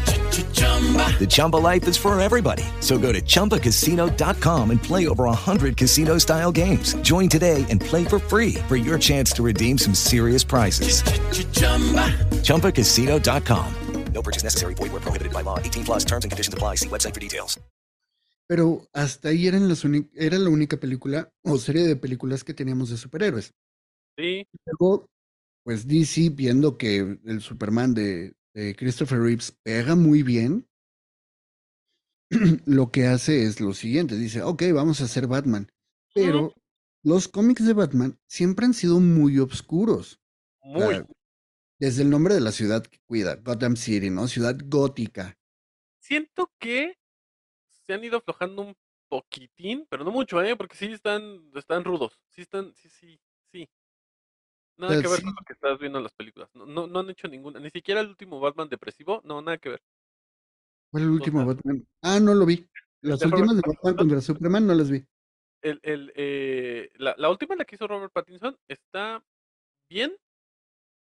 The 0.31 1.27
Chumba 1.29 1.57
life 1.57 1.87
is 1.87 1.97
for 1.97 2.19
everybody. 2.19 2.63
So 2.79 2.97
go 2.97 3.11
to 3.11 3.21
ChumbaCasino.com 3.21 4.71
and 4.71 4.81
play 4.81 5.07
over 5.07 5.25
100 5.25 5.77
casino 5.77 6.17
style 6.17 6.51
games. 6.51 6.95
Join 7.03 7.29
today 7.29 7.63
and 7.69 7.79
play 7.79 8.05
for 8.05 8.17
free 8.17 8.55
for 8.67 8.75
your 8.75 8.97
chance 8.97 9.31
to 9.33 9.43
redeem 9.43 9.77
some 9.77 9.93
serious 9.93 10.43
prizes. 10.43 11.03
ChumbaCasino.com. 12.43 13.75
No 14.13 14.21
purchase 14.21 14.43
necessary. 14.43 14.73
Void 14.75 14.91
where 14.91 15.01
prohibited 15.01 15.33
by 15.33 15.41
law. 15.41 15.57
18 15.59 15.85
plus 15.85 16.05
terms 16.05 16.25
and 16.25 16.31
conditions 16.31 16.53
apply. 16.53 16.75
See 16.75 16.89
website 16.89 17.13
for 17.13 17.19
details. 17.19 17.59
Pero 18.47 18.85
hasta 18.93 19.29
ahí 19.29 19.47
eran 19.47 19.69
las 19.69 19.85
era 20.13 20.37
la 20.37 20.49
única 20.49 20.77
película 20.77 21.31
o 21.43 21.57
serie 21.57 21.83
de 21.83 21.95
películas 21.95 22.43
que 22.43 22.53
teníamos 22.53 22.89
de 22.89 22.97
superhéroes. 22.97 23.53
Sí, 24.17 24.45
Luego, 24.65 25.07
pues 25.63 25.87
DC, 25.87 26.31
viendo 26.31 26.77
que 26.77 27.17
el 27.23 27.39
Superman 27.39 27.93
de, 27.93 28.33
de 28.53 28.75
Christopher 28.75 29.19
Reeves 29.19 29.51
pega 29.63 29.95
muy 29.95 30.23
bien, 30.23 30.67
lo 32.65 32.91
que 32.91 33.07
hace 33.07 33.43
es 33.43 33.59
lo 33.59 33.73
siguiente, 33.73 34.15
dice, 34.15 34.41
ok, 34.41 34.63
vamos 34.73 35.01
a 35.01 35.05
hacer 35.05 35.27
Batman. 35.27 35.71
Pero 36.13 36.53
los 37.03 37.27
cómics 37.27 37.65
de 37.65 37.73
Batman 37.73 38.19
siempre 38.27 38.65
han 38.65 38.73
sido 38.73 38.99
muy 38.99 39.39
oscuros. 39.39 40.19
muy. 40.61 40.95
sea, 40.95 41.07
Desde 41.79 42.03
el 42.03 42.09
nombre 42.09 42.33
de 42.33 42.41
la 42.41 42.51
ciudad 42.51 42.83
que 42.83 42.99
cuida, 43.05 43.35
Gotham 43.35 43.75
City, 43.75 44.09
¿no? 44.09 44.27
Ciudad 44.27 44.57
gótica. 44.65 45.37
Siento 45.99 46.51
que 46.59 46.97
se 47.85 47.93
han 47.93 48.03
ido 48.03 48.17
aflojando 48.17 48.61
un 48.61 48.75
poquitín, 49.09 49.85
pero 49.89 50.03
no 50.03 50.11
mucho, 50.11 50.41
¿eh? 50.41 50.55
Porque 50.55 50.75
sí 50.75 50.85
están, 50.85 51.51
están 51.55 51.83
rudos. 51.83 52.19
Sí 52.29 52.41
están, 52.41 52.73
sí, 52.75 52.89
sí. 52.89 53.19
Nada 54.77 55.01
que 55.01 55.07
ver 55.07 55.17
sí. 55.17 55.23
con 55.23 55.33
lo 55.35 55.45
que 55.45 55.53
estás 55.53 55.79
viendo 55.79 55.99
en 55.99 56.03
las 56.03 56.13
películas. 56.13 56.49
No, 56.53 56.65
no, 56.65 56.87
no 56.87 56.99
han 56.99 57.09
hecho 57.09 57.27
ninguna, 57.27 57.59
ni 57.59 57.69
siquiera 57.69 58.01
el 58.01 58.09
último 58.09 58.39
Batman 58.39 58.69
depresivo, 58.69 59.21
no, 59.23 59.41
nada 59.41 59.57
que 59.57 59.69
ver. 59.69 59.83
¿Cuál 60.91 61.03
es 61.03 61.07
el 61.07 61.13
último 61.13 61.45
Batman? 61.45 61.87
Ah, 62.01 62.19
no 62.19 62.33
lo 62.33 62.45
vi. 62.45 62.67
Las 63.01 63.23
últimas 63.23 63.55
de 63.55 63.61
Batman 63.65 63.95
contra 63.95 64.21
Superman 64.21 64.67
no 64.67 64.75
las 64.75 64.89
vi. 64.91 65.05
El, 65.61 65.79
el, 65.83 66.11
eh, 66.15 66.89
la, 66.95 67.15
la 67.17 67.29
última, 67.29 67.55
la 67.55 67.65
que 67.65 67.75
hizo 67.75 67.87
Robert 67.87 68.11
Pattinson, 68.11 68.57
está 68.67 69.23
bien, 69.89 70.15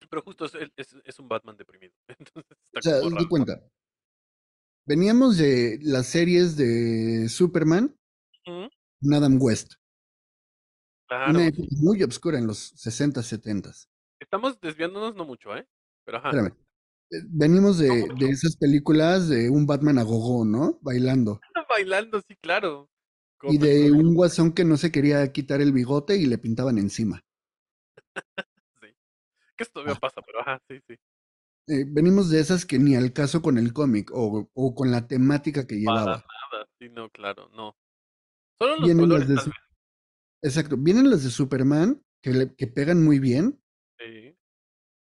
pero 0.08 0.22
justo 0.22 0.44
es, 0.44 0.54
es, 0.76 0.96
es 1.04 1.18
un 1.18 1.28
Batman 1.28 1.56
deprimido. 1.56 1.94
Entonces 2.08 2.58
está 2.62 2.78
O 2.78 2.82
sea, 2.82 3.00
como 3.00 3.16
raro. 3.16 3.28
cuenta. 3.28 3.60
Veníamos 4.86 5.36
de 5.36 5.80
las 5.82 6.06
series 6.06 6.56
de 6.56 7.28
Superman, 7.28 7.96
con 8.44 8.70
Adam 9.12 9.36
West. 9.40 9.74
Claro. 11.08 11.30
Una 11.30 11.46
época 11.46 11.68
muy 11.80 12.02
obscura 12.02 12.38
en 12.38 12.46
los 12.46 12.58
60, 12.58 13.22
70. 13.22 13.70
Estamos 14.20 14.60
desviándonos 14.60 15.14
no 15.14 15.24
mucho, 15.24 15.54
¿eh? 15.56 15.66
Pero 16.04 16.18
ajá. 16.18 16.30
Espérame. 16.30 16.54
Eh, 17.10 17.22
Venimos 17.28 17.78
de, 17.78 17.88
de 18.18 18.28
esas 18.30 18.56
películas 18.56 19.28
de 19.28 19.48
un 19.50 19.66
Batman 19.66 19.98
a 19.98 20.02
gogo, 20.02 20.44
¿no? 20.44 20.78
Bailando. 20.82 21.40
Bailando, 21.68 22.20
sí, 22.22 22.36
claro. 22.36 22.88
Como 23.38 23.52
Y 23.52 23.58
de 23.58 23.92
un 23.92 24.14
guasón 24.14 24.52
que 24.52 24.64
no 24.64 24.76
se 24.76 24.90
quería 24.90 25.30
quitar 25.32 25.60
el 25.60 25.72
bigote 25.72 26.16
y 26.16 26.26
le 26.26 26.38
pintaban 26.38 26.78
encima. 26.78 27.20
sí. 28.82 28.88
Que 29.56 29.64
esto 29.64 29.74
todavía 29.74 29.94
Ah. 29.94 30.00
pasa, 30.00 30.22
pero 30.22 30.40
ajá, 30.40 30.60
sí, 30.68 30.80
sí. 30.88 30.96
Eh, 31.68 31.84
venimos 31.86 32.30
de 32.30 32.40
esas 32.40 32.64
que 32.64 32.78
ni 32.78 32.94
al 32.96 33.12
caso 33.12 33.42
con 33.42 33.58
el 33.58 33.72
cómic 33.72 34.10
o, 34.12 34.48
o 34.54 34.74
con 34.74 34.90
la 34.92 35.06
temática 35.08 35.66
que 35.66 35.76
Para 35.84 36.00
llevaba. 36.00 36.24
nada, 36.52 36.66
sí, 36.78 36.88
no, 36.90 37.10
claro, 37.10 37.48
no. 37.50 37.76
Solo 38.58 38.76
los 38.76 38.92
colores, 38.94 39.28
de 39.28 39.34
Exacto. 40.42 40.76
Vienen 40.76 41.10
las 41.10 41.24
de 41.24 41.30
Superman 41.30 42.02
que, 42.22 42.30
le- 42.30 42.54
que 42.54 42.66
pegan 42.66 43.04
muy 43.04 43.18
bien. 43.18 43.60
sí. 43.98 44.36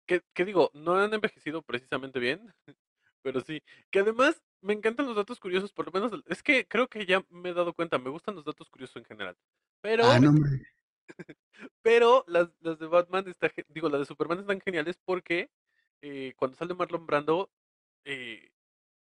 Que, 0.07 0.21
que 0.35 0.45
digo, 0.45 0.71
no 0.75 0.97
han 0.97 1.15
envejecido 1.15 1.63
precisamente 1.63 2.19
bien, 2.19 2.53
pero 3.23 3.41
sí. 3.41 3.63
Que 3.91 4.01
además 4.01 4.43
me 4.61 4.73
encantan 4.75 5.07
los 5.07 5.17
datos 5.17 5.39
curiosos, 5.41 5.73
por 5.73 5.87
lo 5.87 5.93
menos, 5.93 6.13
es 6.27 6.43
que 6.43 6.67
creo 6.67 6.89
que 6.89 7.07
ya 7.07 7.25
me 7.31 7.51
he 7.51 7.55
dado 7.55 7.73
cuenta, 7.73 7.99
me 7.99 8.11
gustan 8.11 8.35
los 8.35 8.45
datos 8.45 8.69
curiosos 8.69 8.97
en 8.97 9.05
general. 9.05 9.37
Pero, 9.81 10.05
Ah, 10.07 10.19
no, 10.21 10.33
pero 11.83 12.25
las, 12.27 12.51
las 12.61 12.79
de 12.79 12.87
Batman, 12.87 13.29
está, 13.29 13.51
digo, 13.69 13.89
las 13.89 14.01
de 14.01 14.07
Superman 14.07 14.41
están 14.41 14.61
geniales 14.61 14.99
porque 15.05 15.51
eh, 16.03 16.35
cuando 16.37 16.57
sale 16.57 16.75
Marlon 16.75 17.07
Brando, 17.07 17.51
eh, 18.05 18.51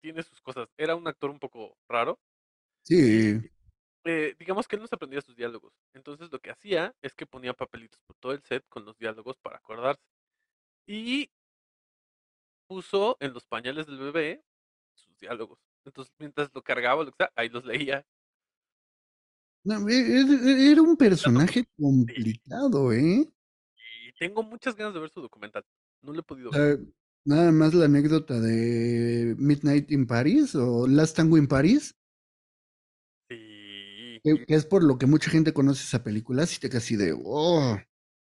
tiene 0.01 0.23
sus 0.23 0.41
cosas. 0.41 0.69
Era 0.77 0.95
un 0.95 1.07
actor 1.07 1.29
un 1.29 1.39
poco 1.39 1.77
raro. 1.89 2.19
Sí. 2.83 3.39
Eh, 4.05 4.35
digamos 4.39 4.67
que 4.67 4.75
él 4.75 4.81
no 4.81 4.87
se 4.87 4.95
aprendía 4.95 5.21
sus 5.21 5.35
diálogos. 5.35 5.73
Entonces 5.93 6.31
lo 6.31 6.39
que 6.39 6.51
hacía 6.51 6.95
es 7.01 7.13
que 7.13 7.25
ponía 7.25 7.53
papelitos 7.53 7.99
por 8.05 8.15
todo 8.17 8.31
el 8.31 8.41
set 8.43 8.63
con 8.69 8.85
los 8.85 8.97
diálogos 8.97 9.37
para 9.37 9.57
acordarse. 9.57 10.01
Y 10.85 11.29
puso 12.67 13.17
en 13.19 13.33
los 13.33 13.45
pañales 13.45 13.87
del 13.87 13.97
bebé 13.97 14.43
sus 14.93 15.17
diálogos. 15.17 15.59
Entonces 15.85 16.13
mientras 16.19 16.49
lo 16.53 16.61
cargaba, 16.61 17.03
lo 17.03 17.11
que 17.11 17.17
sea, 17.17 17.31
ahí 17.35 17.49
los 17.49 17.65
leía. 17.65 18.05
No, 19.63 19.87
e- 19.89 20.21
e- 20.21 20.71
era 20.71 20.81
un 20.81 20.97
personaje 20.97 21.65
complicado, 21.77 22.93
¿eh? 22.93 23.29
Y 24.05 24.13
tengo 24.17 24.43
muchas 24.43 24.75
ganas 24.75 24.93
de 24.93 24.99
ver 24.99 25.09
su 25.09 25.21
documental. 25.21 25.63
No 26.01 26.13
lo 26.13 26.19
he 26.19 26.23
podido 26.23 26.51
ver. 26.51 26.77
sea, 26.77 26.85
nada 27.25 27.51
más 27.51 27.73
la 27.73 27.85
anécdota 27.85 28.39
de 28.39 29.35
Midnight 29.37 29.91
in 29.91 30.07
Paris 30.07 30.55
o 30.55 30.87
Last 30.87 31.17
Tango 31.17 31.37
in 31.37 31.47
Paris, 31.47 31.96
que, 34.35 34.45
que 34.45 34.53
es 34.55 34.65
por 34.65 34.83
lo 34.83 34.97
que 34.97 35.05
mucha 35.05 35.29
gente 35.31 35.53
conoce 35.53 35.83
esa 35.83 36.03
película, 36.03 36.43
así 36.43 36.59
te 36.59 36.69
casi 36.69 36.95
de, 36.95 37.13
oh, 37.23 37.77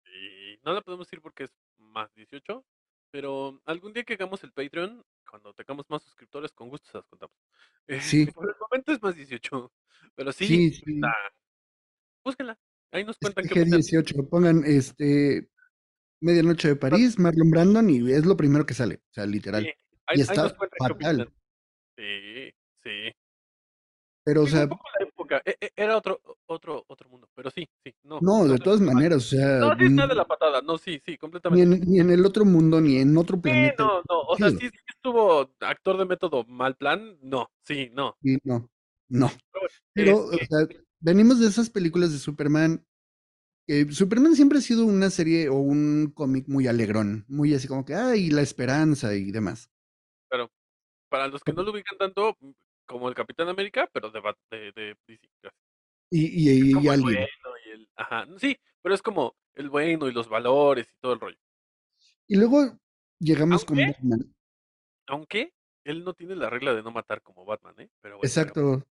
sí. 0.05 0.59
No 0.65 0.73
la 0.73 0.81
podemos 0.83 1.07
decir 1.07 1.21
porque 1.21 1.45
es 1.45 1.51
más 1.79 2.13
18. 2.15 2.65
Pero 3.11 3.61
algún 3.67 3.93
día 3.93 4.03
que 4.03 4.15
hagamos 4.15 4.43
el 4.43 4.53
Patreon, 4.53 5.05
cuando 5.31 5.55
tengamos 5.55 5.89
más 5.89 6.03
suscriptores, 6.03 6.53
con 6.53 6.69
gusto 6.69 6.91
se 6.91 6.99
las 6.99 7.07
contamos. 7.07 7.35
Eh, 7.87 8.01
Sí. 8.01 8.27
por 8.27 8.49
el 8.49 8.55
momento 8.59 8.93
es 8.93 9.03
más 9.03 9.15
18. 9.15 9.71
Pero 10.15 10.33
sí, 10.33 10.47
Sí, 10.47 10.71
sí. 10.73 10.95
está, 10.95 11.13
búsquenla. 12.25 12.59
Ahí 12.93 13.05
nos 13.05 13.19
cuentan 13.19 13.45
opinan. 13.47 13.81
G18, 13.81 14.29
pongan 14.31 14.63
este 14.65 15.49
Medianoche 16.21 16.69
de 16.69 16.77
París, 16.77 17.19
Marlon 17.19 17.51
Brandon 17.51 17.91
y 17.91 18.11
es 18.11 18.25
lo 18.25 18.37
primero 18.37 18.65
que 18.65 18.73
sale, 18.75 19.03
o 19.11 19.13
sea, 19.13 19.27
literal. 19.27 19.65
Sí, 19.65 19.71
ahí, 20.07 20.19
Y 20.19 20.21
está 20.23 20.49
fatal. 20.49 21.31
Sí, 21.97 22.51
sí. 22.83 23.13
Pero, 24.25 24.43
o 24.43 24.47
Sí, 24.47 24.53
sea, 24.53 24.63
un 24.63 24.69
poco 24.71 24.85
la 24.99 25.04
época. 25.37 25.51
e- 25.51 25.67
e- 25.67 25.73
Era 25.77 25.97
otro, 25.97 26.21
otro, 26.47 26.85
otro 26.89 27.09
mundo. 27.09 27.29
Pero 27.35 27.51
sí, 27.51 27.69
sí. 27.85 27.95
No, 28.05 28.21
no, 28.21 28.45
de 28.47 28.59
todas 28.59 28.81
maneras, 28.81 29.19
o 29.19 29.29
sea, 29.29 29.59
no, 29.61 29.75
sí 29.77 29.85
está 29.85 30.07
de 30.07 30.15
la 30.15 30.25
patada. 30.25 30.63
No, 30.63 30.79
sí, 30.79 31.01
sí, 31.05 31.13
ni 31.13 31.17
completamente. 31.19 31.77
en, 31.77 31.91
ni 31.91 32.01
en 32.01 32.11
el 32.11 32.25
otro 32.25 32.45
mundo, 32.45 32.81
ni 32.81 32.97
en 32.99 33.17
otro 33.17 33.37
Sí, 33.37 33.43
planeta. 33.43 33.85
no, 33.85 34.03
no. 34.09 34.21
O 34.29 34.37
sea, 34.37 34.51
sí, 34.51 34.57
sí 34.61 34.79
estuvo 34.89 35.51
actor 35.61 35.99
de 35.99 36.05
método 36.05 36.45
mal 36.45 36.77
plan. 36.77 37.19
No, 37.23 37.51
sí, 37.63 37.91
no. 37.93 38.17
Y 38.23 38.39
no, 38.45 38.71
no. 39.09 39.31
Pero 39.93 40.19
o 40.19 40.33
este, 40.33 40.47
sea, 40.47 40.69
venimos 41.01 41.41
de 41.41 41.49
esas 41.49 41.71
películas 41.71 42.13
de 42.13 42.19
Superman. 42.19 42.85
Superman 43.91 44.37
siempre 44.37 44.59
ha 44.59 44.63
sido 44.63 44.85
una 44.85 45.09
serie 45.11 45.49
o 45.49 45.55
un 45.55 46.13
cómic 46.15 46.47
muy 46.49 46.67
alegrón, 46.67 47.25
muy 47.29 47.55
así 47.55 47.67
como 47.67 47.85
que, 47.85 47.95
ay, 47.95 48.29
la 48.31 48.43
esperanza 48.43 49.15
y 49.15 49.31
demás. 49.31 49.71
pero 50.29 50.51
para 51.09 51.29
los 51.29 51.43
que 51.43 51.53
no 51.53 51.63
lo 51.63 51.73
ubican 51.73 51.97
tanto, 51.99 52.37
como 52.87 53.09
el 53.09 53.15
Capitán 53.15 53.49
América, 53.49 53.89
pero 53.93 54.11
de, 54.11 54.21
de, 54.51 54.73
de 54.73 54.97
DC. 55.07 55.29
Y, 56.11 56.27
y, 56.51 56.73
y 56.83 56.89
el 56.89 57.01
bueno 57.03 57.11
y 57.67 57.71
el. 57.71 57.89
Ajá. 57.97 58.27
Sí, 58.39 58.57
pero 58.83 58.95
es 58.95 59.03
como 59.03 59.37
el 59.55 59.71
bueno 59.71 60.09
y 60.09 60.13
los 60.13 60.29
valores 60.29 60.89
y 60.93 60.97
todo 60.99 61.15
el 61.15 61.21
rollo. 61.21 61.39
Y 62.29 62.37
luego 62.37 62.79
llegamos 63.19 63.65
con 63.65 63.79
Batman. 63.79 64.35
aunque 65.07 65.55
él 65.85 66.05
no 66.05 66.15
tiene 66.15 66.37
la 66.37 66.51
regla 66.51 66.75
de 66.75 66.83
no 66.83 66.91
matar 66.91 67.23
como 67.23 67.45
Batman, 67.45 67.75
¿eh? 67.81 67.91
Pero 68.01 68.19
bueno, 68.19 68.29
Exacto. 68.29 68.87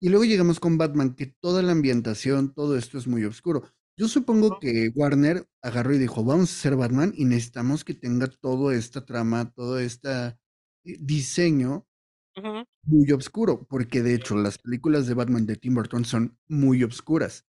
Y 0.00 0.10
luego 0.10 0.24
llegamos 0.24 0.60
con 0.60 0.78
Batman, 0.78 1.14
que 1.16 1.26
toda 1.26 1.62
la 1.62 1.72
ambientación, 1.72 2.54
todo 2.54 2.76
esto 2.76 2.98
es 2.98 3.08
muy 3.08 3.24
oscuro. 3.24 3.68
Yo 3.96 4.08
supongo 4.08 4.60
que 4.60 4.90
Warner 4.94 5.48
agarró 5.62 5.94
y 5.94 5.98
dijo, 5.98 6.24
vamos 6.24 6.50
a 6.52 6.54
hacer 6.54 6.76
Batman 6.76 7.12
y 7.16 7.24
necesitamos 7.24 7.84
que 7.84 7.94
tenga 7.94 8.28
toda 8.28 8.74
esta 8.76 9.04
trama, 9.04 9.52
todo 9.52 9.80
este 9.80 10.38
diseño 10.84 11.87
Muy 12.84 13.12
oscuro, 13.12 13.66
porque 13.68 14.02
de 14.02 14.14
hecho 14.14 14.36
las 14.36 14.58
películas 14.58 15.06
de 15.06 15.14
Batman 15.14 15.46
de 15.46 15.56
Tim 15.56 15.74
Burton 15.74 16.04
son 16.04 16.38
muy 16.48 16.82
oscuras. 16.84 17.46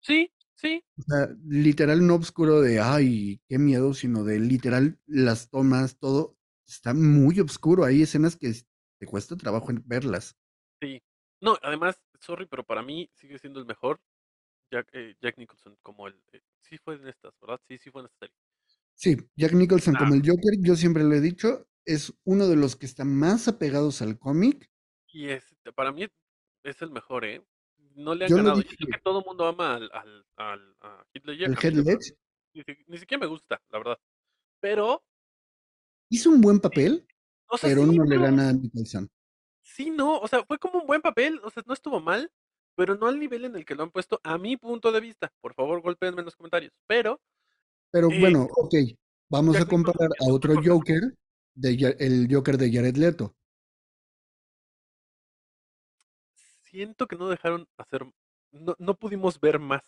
Sí, 0.00 0.32
sí. 0.54 0.84
O 0.98 1.02
sea, 1.02 1.28
literal 1.46 2.06
no 2.06 2.16
oscuro 2.16 2.60
de, 2.60 2.80
ay, 2.80 3.40
qué 3.48 3.58
miedo, 3.58 3.94
sino 3.94 4.24
de 4.24 4.40
literal 4.40 4.98
las 5.06 5.50
tomas, 5.50 5.98
todo 5.98 6.36
está 6.66 6.94
muy 6.94 7.40
oscuro. 7.40 7.84
Hay 7.84 8.02
escenas 8.02 8.36
que 8.36 8.52
te 8.98 9.06
cuesta 9.06 9.36
trabajo 9.36 9.70
en 9.70 9.82
verlas. 9.86 10.36
Sí. 10.80 11.02
No, 11.40 11.56
además, 11.62 12.00
sorry, 12.20 12.46
pero 12.46 12.64
para 12.64 12.82
mí 12.82 13.10
sigue 13.14 13.38
siendo 13.38 13.60
el 13.60 13.66
mejor 13.66 14.00
Jack, 14.70 14.88
eh, 14.92 15.14
Jack 15.20 15.38
Nicholson, 15.38 15.76
como 15.82 16.06
el... 16.06 16.14
eh, 16.32 16.40
sí 16.60 16.78
fue 16.78 16.94
en 16.94 17.08
estas, 17.08 17.34
¿verdad? 17.40 17.60
Sí, 17.68 17.78
sí 17.78 17.90
fue 17.90 18.02
en 18.02 18.06
esta 18.06 18.18
serie. 18.20 18.36
Sí, 18.94 19.16
Jack 19.36 19.52
Nicholson 19.52 19.96
Ah, 19.96 20.00
como 20.00 20.14
el 20.14 20.22
Joker, 20.24 20.54
yo 20.60 20.76
siempre 20.76 21.02
lo 21.02 21.14
he 21.14 21.20
dicho, 21.20 21.66
es 21.84 22.12
uno 22.24 22.46
de 22.48 22.56
los 22.56 22.76
que 22.76 22.86
están 22.86 23.14
más 23.14 23.48
apegados 23.48 24.02
al 24.02 24.18
cómic. 24.18 24.70
y 25.08 25.28
es, 25.28 25.54
para 25.74 25.92
mí 25.92 26.06
es 26.62 26.82
el 26.82 26.90
mejor, 26.90 27.24
¿eh? 27.24 27.44
No 27.94 28.14
le 28.14 28.24
han 28.24 28.30
Yo 28.30 28.36
ganado. 28.36 28.56
Yo 28.56 28.62
sé 28.62 28.76
dije, 28.78 28.92
que 28.92 29.00
todo 29.00 29.18
el 29.20 29.24
mundo 29.26 29.46
ama 29.46 29.74
al, 29.76 29.90
al, 29.92 30.26
al 30.36 30.76
a 30.80 31.04
el 31.12 31.22
Ledger 31.24 31.50
ni, 32.54 32.62
ni 32.86 32.98
siquiera 32.98 33.20
me 33.20 33.26
gusta, 33.26 33.60
la 33.70 33.78
verdad. 33.78 33.98
Pero, 34.60 35.04
hizo 36.10 36.30
un 36.30 36.40
buen 36.40 36.60
papel, 36.60 37.06
o 37.46 37.56
sea, 37.58 37.70
pero 37.70 37.84
sí, 37.86 37.96
no 37.96 38.04
le 38.04 38.18
gana 38.18 38.50
a 38.50 38.52
Nicholson. 38.52 39.10
sí, 39.62 39.90
no, 39.90 40.18
o 40.18 40.28
sea, 40.28 40.44
fue 40.44 40.58
como 40.58 40.80
un 40.80 40.86
buen 40.86 41.00
papel, 41.02 41.40
o 41.42 41.50
sea, 41.50 41.62
no 41.66 41.74
estuvo 41.74 42.00
mal, 42.00 42.30
pero 42.74 42.96
no 42.96 43.06
al 43.06 43.18
nivel 43.18 43.44
en 43.44 43.56
el 43.56 43.64
que 43.64 43.74
lo 43.74 43.82
han 43.82 43.90
puesto 43.90 44.20
a 44.22 44.38
mi 44.38 44.56
punto 44.56 44.92
de 44.92 45.00
vista. 45.00 45.32
Por 45.40 45.54
favor, 45.54 45.80
golpeenme 45.80 46.20
en 46.20 46.26
los 46.26 46.36
comentarios. 46.36 46.72
Pero, 46.86 47.20
Pero 47.90 48.10
eh, 48.10 48.20
bueno, 48.20 48.46
ok, 48.56 48.74
vamos 49.30 49.56
a 49.56 49.66
comparar 49.66 50.10
a 50.20 50.32
otro 50.32 50.54
Joker, 50.62 51.00
de, 51.54 51.96
el 51.98 52.28
Joker 52.30 52.58
de 52.58 52.72
Jared 52.72 52.96
Leto. 52.96 53.34
siento 56.62 57.06
que 57.06 57.16
no 57.16 57.28
dejaron 57.28 57.68
hacer, 57.76 58.06
no, 58.52 58.74
no 58.78 58.94
pudimos 58.96 59.38
ver 59.40 59.58
más. 59.58 59.82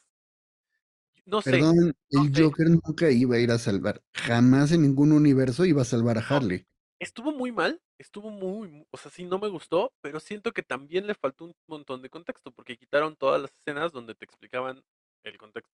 No 1.26 1.42
sé, 1.42 1.58
Perdón, 1.58 1.94
no 2.12 2.24
el 2.24 2.32
sé. 2.32 2.44
Joker 2.44 2.68
nunca 2.68 3.10
iba 3.10 3.36
a 3.36 3.38
ir 3.38 3.50
a 3.50 3.58
salvar, 3.58 4.02
jamás 4.12 4.72
en 4.72 4.82
ningún 4.82 5.10
universo 5.12 5.64
iba 5.64 5.80
a 5.80 5.86
salvar 5.86 6.18
a 6.18 6.20
Harley. 6.20 6.66
estuvo 6.98 7.32
muy 7.32 7.52
mal, 7.52 7.80
estuvo 7.98 8.30
muy, 8.30 8.68
mu- 8.68 8.86
o 8.90 8.96
sea, 8.96 9.10
sí 9.10 9.24
no 9.24 9.38
me 9.38 9.48
gustó, 9.48 9.92
pero 10.00 10.20
siento 10.20 10.52
que 10.52 10.62
también 10.62 11.06
le 11.06 11.14
faltó 11.14 11.44
un 11.44 11.54
montón 11.66 12.02
de 12.02 12.10
contexto, 12.10 12.50
porque 12.52 12.76
quitaron 12.76 13.16
todas 13.16 13.40
las 13.42 13.52
escenas 13.54 13.92
donde 13.92 14.14
te 14.14 14.24
explicaban 14.24 14.82
el 15.24 15.38
contexto. 15.38 15.72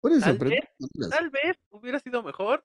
Por 0.00 0.12
eso, 0.12 0.30
Tal 0.30 0.38
vez, 0.38 0.64
tal 1.08 1.30
vez 1.30 1.56
hubiera 1.70 2.00
sido 2.00 2.22
mejor 2.22 2.64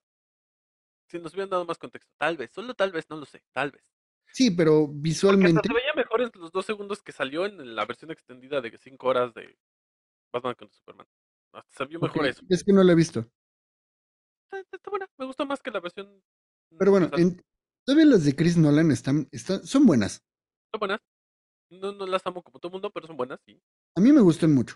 si 1.11 1.19
nos 1.19 1.33
hubieran 1.33 1.49
dado 1.49 1.65
más 1.65 1.77
contexto. 1.77 2.13
Tal 2.17 2.37
vez, 2.37 2.51
solo 2.51 2.73
tal 2.73 2.91
vez, 2.91 3.09
no 3.09 3.17
lo 3.17 3.25
sé, 3.25 3.43
tal 3.51 3.71
vez. 3.71 3.83
sí, 4.27 4.49
pero 4.49 4.87
visualmente, 4.87 5.67
se 5.67 5.73
veía 5.73 5.93
mejor 5.93 6.21
en 6.21 6.31
los 6.35 6.51
dos 6.51 6.65
segundos 6.65 7.03
que 7.03 7.11
salió 7.11 7.45
en 7.45 7.75
la 7.75 7.85
versión 7.85 8.11
extendida 8.11 8.61
de 8.61 8.77
5 8.77 9.07
horas 9.07 9.33
de 9.33 9.57
Batman 10.31 10.55
contra 10.55 10.77
Superman. 10.77 11.07
Hasta 11.53 11.83
se 11.83 11.85
vio 11.85 11.99
mejor 11.99 12.25
eso. 12.25 12.41
es 12.49 12.63
que 12.63 12.71
no 12.71 12.83
lo 12.83 12.91
he 12.91 12.95
visto. 12.95 13.29
Está, 14.45 14.59
está 14.77 14.89
buena, 14.89 15.09
me 15.17 15.25
gustó 15.25 15.45
más 15.45 15.61
que 15.61 15.71
la 15.71 15.81
versión 15.81 16.23
Pero 16.77 16.91
bueno, 16.91 17.09
en, 17.17 17.41
todavía 17.85 18.05
las 18.05 18.23
de 18.23 18.35
Chris 18.35 18.57
Nolan 18.57 18.91
están, 18.91 19.27
están, 19.31 19.65
son 19.65 19.85
buenas. 19.85 20.23
Son 20.71 20.79
buenas. 20.79 20.99
No, 21.69 21.91
no 21.93 22.05
las 22.05 22.25
amo 22.25 22.41
como 22.41 22.59
todo 22.59 22.71
mundo, 22.71 22.89
pero 22.91 23.07
son 23.07 23.17
buenas, 23.17 23.39
sí. 23.45 23.61
A 23.95 24.01
mí 24.01 24.11
me 24.11 24.21
gustan 24.21 24.53
mucho. 24.53 24.75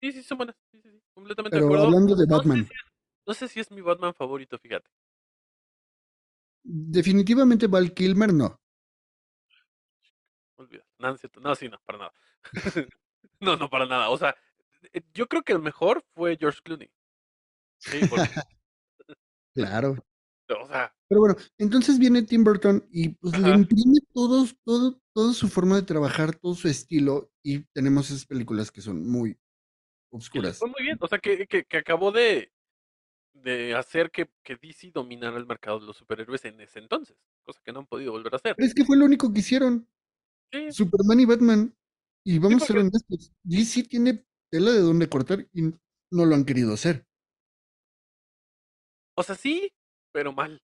Sí, 0.00 0.12
sí, 0.12 0.22
son 0.22 0.38
buenas. 0.38 0.56
Sí, 0.70 0.80
sí, 0.82 0.90
sí. 0.90 1.02
Completamente 1.14 1.58
de 1.58 1.64
acuerdo. 1.64 1.84
hablando 1.84 2.14
de 2.14 2.26
No 2.26 2.36
sé 2.36 2.36
Batman, 2.36 2.66
si 2.66 2.74
es, 2.74 2.92
no 3.26 3.34
sé 3.34 3.48
si 3.48 3.60
es 3.60 3.70
mi 3.70 3.80
Batman 3.80 4.14
favorito, 4.14 4.58
fíjate. 4.58 4.90
Definitivamente 6.66 7.68
Val 7.68 7.94
Kilmer 7.94 8.32
no. 8.32 8.60
Olvida. 10.56 10.84
No, 10.98 11.54
sí, 11.54 11.68
no, 11.68 11.78
para 11.84 11.98
nada. 11.98 12.12
no, 13.40 13.56
no, 13.56 13.70
para 13.70 13.86
nada. 13.86 14.10
O 14.10 14.18
sea, 14.18 14.34
eh, 14.92 15.02
yo 15.14 15.28
creo 15.28 15.42
que 15.42 15.52
el 15.52 15.60
mejor 15.60 16.02
fue 16.14 16.36
George 16.38 16.60
Clooney. 16.62 16.90
Sí, 17.78 18.00
porque, 18.08 18.24
Claro. 19.54 19.96
o 20.48 20.66
sea, 20.66 20.94
Pero 21.08 21.20
bueno, 21.20 21.36
entonces 21.58 21.98
viene 21.98 22.22
Tim 22.22 22.44
Burton 22.44 22.86
y 22.90 23.10
pues 23.10 23.38
le 23.38 23.50
imprime 23.50 23.98
todos, 24.12 24.56
todo, 24.64 25.00
toda 25.14 25.32
su 25.32 25.48
forma 25.48 25.76
de 25.76 25.82
trabajar, 25.82 26.34
todo 26.36 26.54
su 26.54 26.68
estilo 26.68 27.30
y 27.42 27.64
tenemos 27.72 28.10
esas 28.10 28.26
películas 28.26 28.70
que 28.70 28.82
son 28.82 29.08
muy 29.08 29.38
obscuras. 30.10 30.58
fue 30.58 30.68
muy 30.68 30.82
bien. 30.82 30.98
O 31.00 31.08
sea, 31.08 31.18
que, 31.18 31.46
que, 31.46 31.64
que 31.64 31.76
acabó 31.76 32.12
de, 32.12 32.52
de 33.46 33.74
hacer 33.74 34.10
que, 34.10 34.28
que 34.42 34.56
DC 34.56 34.90
dominara 34.92 35.36
el 35.36 35.46
mercado 35.46 35.78
de 35.78 35.86
los 35.86 35.96
superhéroes 35.96 36.44
en 36.44 36.60
ese 36.60 36.80
entonces. 36.80 37.16
Cosa 37.44 37.60
que 37.64 37.72
no 37.72 37.80
han 37.80 37.86
podido 37.86 38.10
volver 38.10 38.34
a 38.34 38.36
hacer. 38.36 38.56
Pero 38.56 38.66
es 38.66 38.74
que 38.74 38.84
fue 38.84 38.96
lo 38.96 39.04
único 39.04 39.32
que 39.32 39.38
hicieron, 39.38 39.88
Sí, 40.52 40.72
Superman 40.72 41.20
y 41.20 41.24
Batman. 41.24 41.76
Y 42.24 42.32
sí, 42.32 42.38
vamos 42.38 42.62
a 42.62 42.66
ser 42.66 42.76
porque, 42.76 42.88
honestos, 42.88 43.32
DC 43.44 43.84
tiene 43.84 44.24
tela 44.50 44.72
de 44.72 44.80
dónde 44.80 45.08
cortar 45.08 45.46
y 45.52 45.62
no 45.62 46.24
lo 46.24 46.34
han 46.34 46.44
querido 46.44 46.74
hacer. 46.74 47.06
o 49.14 49.22
sea, 49.22 49.34
sí, 49.34 49.72
pero 50.12 50.32
mal. 50.32 50.60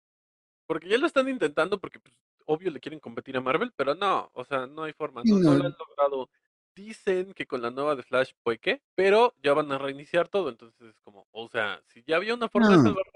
Porque 0.67 0.89
ya 0.89 0.99
lo 0.99 1.07
están 1.07 1.29
intentando 1.29 1.81
porque, 1.81 2.01
pues, 2.01 2.15
obvio, 2.47 2.71
le 2.71 2.81
quieren 2.81 3.01
competir 3.01 3.37
a 3.37 3.41
Marvel, 3.41 3.73
pero 3.77 3.95
no, 3.95 4.31
o 4.35 4.45
sea, 4.45 4.67
no 4.67 4.83
hay 4.83 4.93
forma, 4.93 5.23
no, 5.25 5.39
no 5.39 5.55
lo 5.55 5.65
han 5.65 5.75
logrado. 5.79 6.31
Dicen 6.75 7.35
que 7.35 7.47
con 7.47 7.61
la 7.61 7.71
nueva 7.71 7.97
de 7.97 8.03
Flash 8.03 8.33
puede 8.43 8.59
que, 8.59 8.83
pero 8.95 9.35
ya 9.43 9.53
van 9.53 9.71
a 9.73 9.79
reiniciar 9.79 10.29
todo, 10.29 10.49
entonces 10.49 10.81
es 10.89 11.01
como, 11.01 11.27
o 11.31 11.49
sea, 11.49 11.83
si 11.89 12.03
ya 12.07 12.17
había 12.17 12.35
una 12.35 12.49
forma 12.49 12.71
de 12.71 12.79
no, 12.79 12.83
salvarlo, 12.83 13.13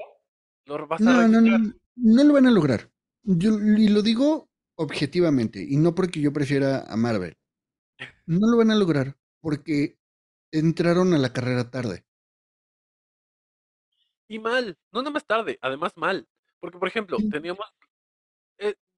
lo 0.66 0.86
vas 0.86 1.06
a 1.06 1.12
no, 1.12 1.12
no, 1.28 1.40
reiniciar. 1.40 1.60
no, 1.60 1.72
no 1.96 2.24
lo 2.24 2.32
van 2.34 2.46
a 2.46 2.50
lograr. 2.50 2.90
Yo, 3.22 3.58
y 3.58 3.88
lo 3.88 4.02
digo 4.02 4.50
objetivamente, 4.76 5.64
y 5.66 5.76
no 5.78 5.94
porque 5.94 6.20
yo 6.20 6.32
prefiera 6.32 6.80
a 6.86 6.96
Marvel. 6.96 7.36
No 8.26 8.46
lo 8.46 8.58
van 8.58 8.70
a 8.70 8.76
lograr 8.76 9.16
porque 9.40 9.98
entraron 10.52 11.14
a 11.14 11.18
la 11.18 11.32
carrera 11.32 11.70
tarde. 11.70 12.04
Y 14.28 14.38
mal, 14.38 14.76
no 14.92 15.00
nada 15.00 15.12
más 15.12 15.26
tarde, 15.26 15.58
además 15.62 15.92
mal. 15.96 16.28
Porque, 16.58 16.78
por 16.78 16.88
ejemplo, 16.88 17.16
teníamos, 17.30 17.66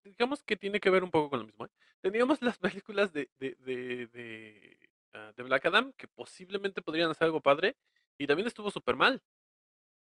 digamos 0.09 0.43
que 0.43 0.57
tiene 0.57 0.81
que 0.81 0.91
ver 0.91 1.05
un 1.05 1.11
poco 1.11 1.31
con 1.31 1.41
lo 1.41 1.47
mismo, 1.47 1.67
¿eh? 1.67 1.71
Teníamos 2.01 2.43
las 2.43 2.59
películas 2.83 3.13
de, 3.13 3.31
de, 3.39 3.57
de, 3.61 4.07
de, 4.09 4.79
ah, 5.15 5.33
de 5.37 5.43
Black 5.43 5.67
Adam, 5.67 5.93
que 5.95 6.09
posiblemente 6.09 6.83
podrían 6.83 7.11
hacer 7.11 7.27
algo 7.27 7.41
padre, 7.43 7.77
y 8.19 8.27
también 8.27 8.47
estuvo 8.49 8.71
súper 8.71 8.97
mal. 8.97 9.23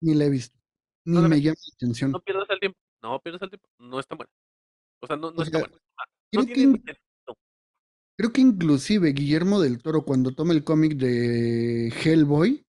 Ni 0.02 0.14
la 0.16 0.26
he 0.26 0.30
visto, 0.30 0.58
ni 1.06 1.22
No 1.22 1.30
me 1.30 1.42
llama 1.42 1.58
la 1.66 1.74
no 2.12 2.20
atención. 2.20 2.22
pierdas 2.26 2.50
el 2.50 2.60
tiempo, 2.60 2.80
no 3.02 3.20
pierdas 3.22 3.42
el 3.44 3.50
tiempo, 3.50 3.70
no 3.80 4.00
está 4.00 4.16
buena. 4.16 4.32
O 5.02 5.08
sea, 5.08 5.18
no, 5.18 5.32
no 5.32 5.42
O 5.42 5.44
está 5.44 5.58
buena. 5.60 5.78
No 6.34 6.44
creo 6.44 6.48
que, 6.48 6.54
tiene 6.54 6.74
sentido. 6.80 7.38
creo 8.18 8.32
que 8.34 8.42
inclusive 8.42 9.12
Guillermo 9.14 9.60
del 9.62 9.82
Toro 9.82 10.04
cuando 10.04 10.32
toma 10.34 10.54
el 10.54 10.64
cómic 10.64 10.94
de 10.98 11.90
Hellboy, 12.04 12.66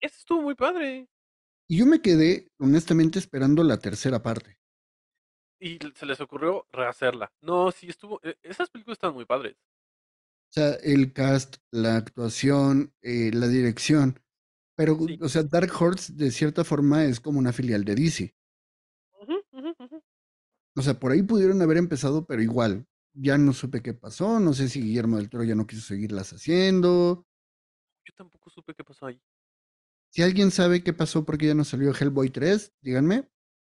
Eso 0.00 0.16
estuvo 0.18 0.40
muy 0.42 0.54
padre. 0.54 1.06
y 1.68 1.78
yo 1.78 1.86
me 1.86 2.00
quedé 2.00 2.48
honestamente 2.58 3.18
esperando 3.18 3.62
la 3.62 3.78
tercera 3.78 4.22
parte. 4.22 4.58
Y 5.60 5.78
se 5.94 6.06
les 6.06 6.20
ocurrió 6.20 6.66
rehacerla. 6.70 7.32
No, 7.40 7.70
sí 7.72 7.88
estuvo, 7.88 8.20
eh, 8.22 8.36
esas 8.42 8.70
películas 8.70 8.96
estaban 8.96 9.14
muy 9.14 9.24
padres. 9.24 9.56
sea, 10.48 10.74
el 10.82 11.12
cast, 11.12 11.56
la 11.70 11.96
actuación, 11.96 12.92
eh, 13.02 13.30
la 13.32 13.48
dirección. 13.48 14.18
Pero, 14.76 14.96
Sí. 15.06 15.18
o 15.20 15.28
sea, 15.28 15.42
Dark 15.42 15.70
Horse 15.78 16.12
de 16.14 16.30
cierta 16.30 16.64
forma 16.64 17.04
es 17.04 17.20
como 17.20 17.38
una 17.38 17.52
filial 17.52 17.84
de 17.84 17.94
DC. 17.94 18.34
O 20.76 20.82
sea, 20.82 20.98
por 21.00 21.12
ahí 21.12 21.22
pudieron 21.22 21.62
haber 21.62 21.78
empezado, 21.78 22.26
pero 22.26 22.42
igual, 22.42 22.86
ya 23.14 23.38
no 23.38 23.52
supe 23.52 23.82
qué 23.82 23.94
pasó. 23.94 24.38
No 24.40 24.52
sé 24.52 24.68
si 24.68 24.80
Guillermo 24.82 25.16
del 25.16 25.30
Toro 25.30 25.44
ya 25.44 25.54
no 25.54 25.66
quiso 25.66 25.82
seguirlas 25.82 26.32
haciendo. 26.32 27.26
Yo 28.04 28.14
tampoco 28.14 28.50
supe 28.50 28.74
qué 28.74 28.84
pasó 28.84 29.06
ahí. 29.06 29.20
Si 30.10 30.22
alguien 30.22 30.50
sabe 30.50 30.82
qué 30.82 30.92
pasó 30.92 31.24
porque 31.24 31.46
ya 31.46 31.54
no 31.54 31.64
salió 31.64 31.92
Hellboy 31.94 32.30
3, 32.30 32.72
díganme. 32.80 33.28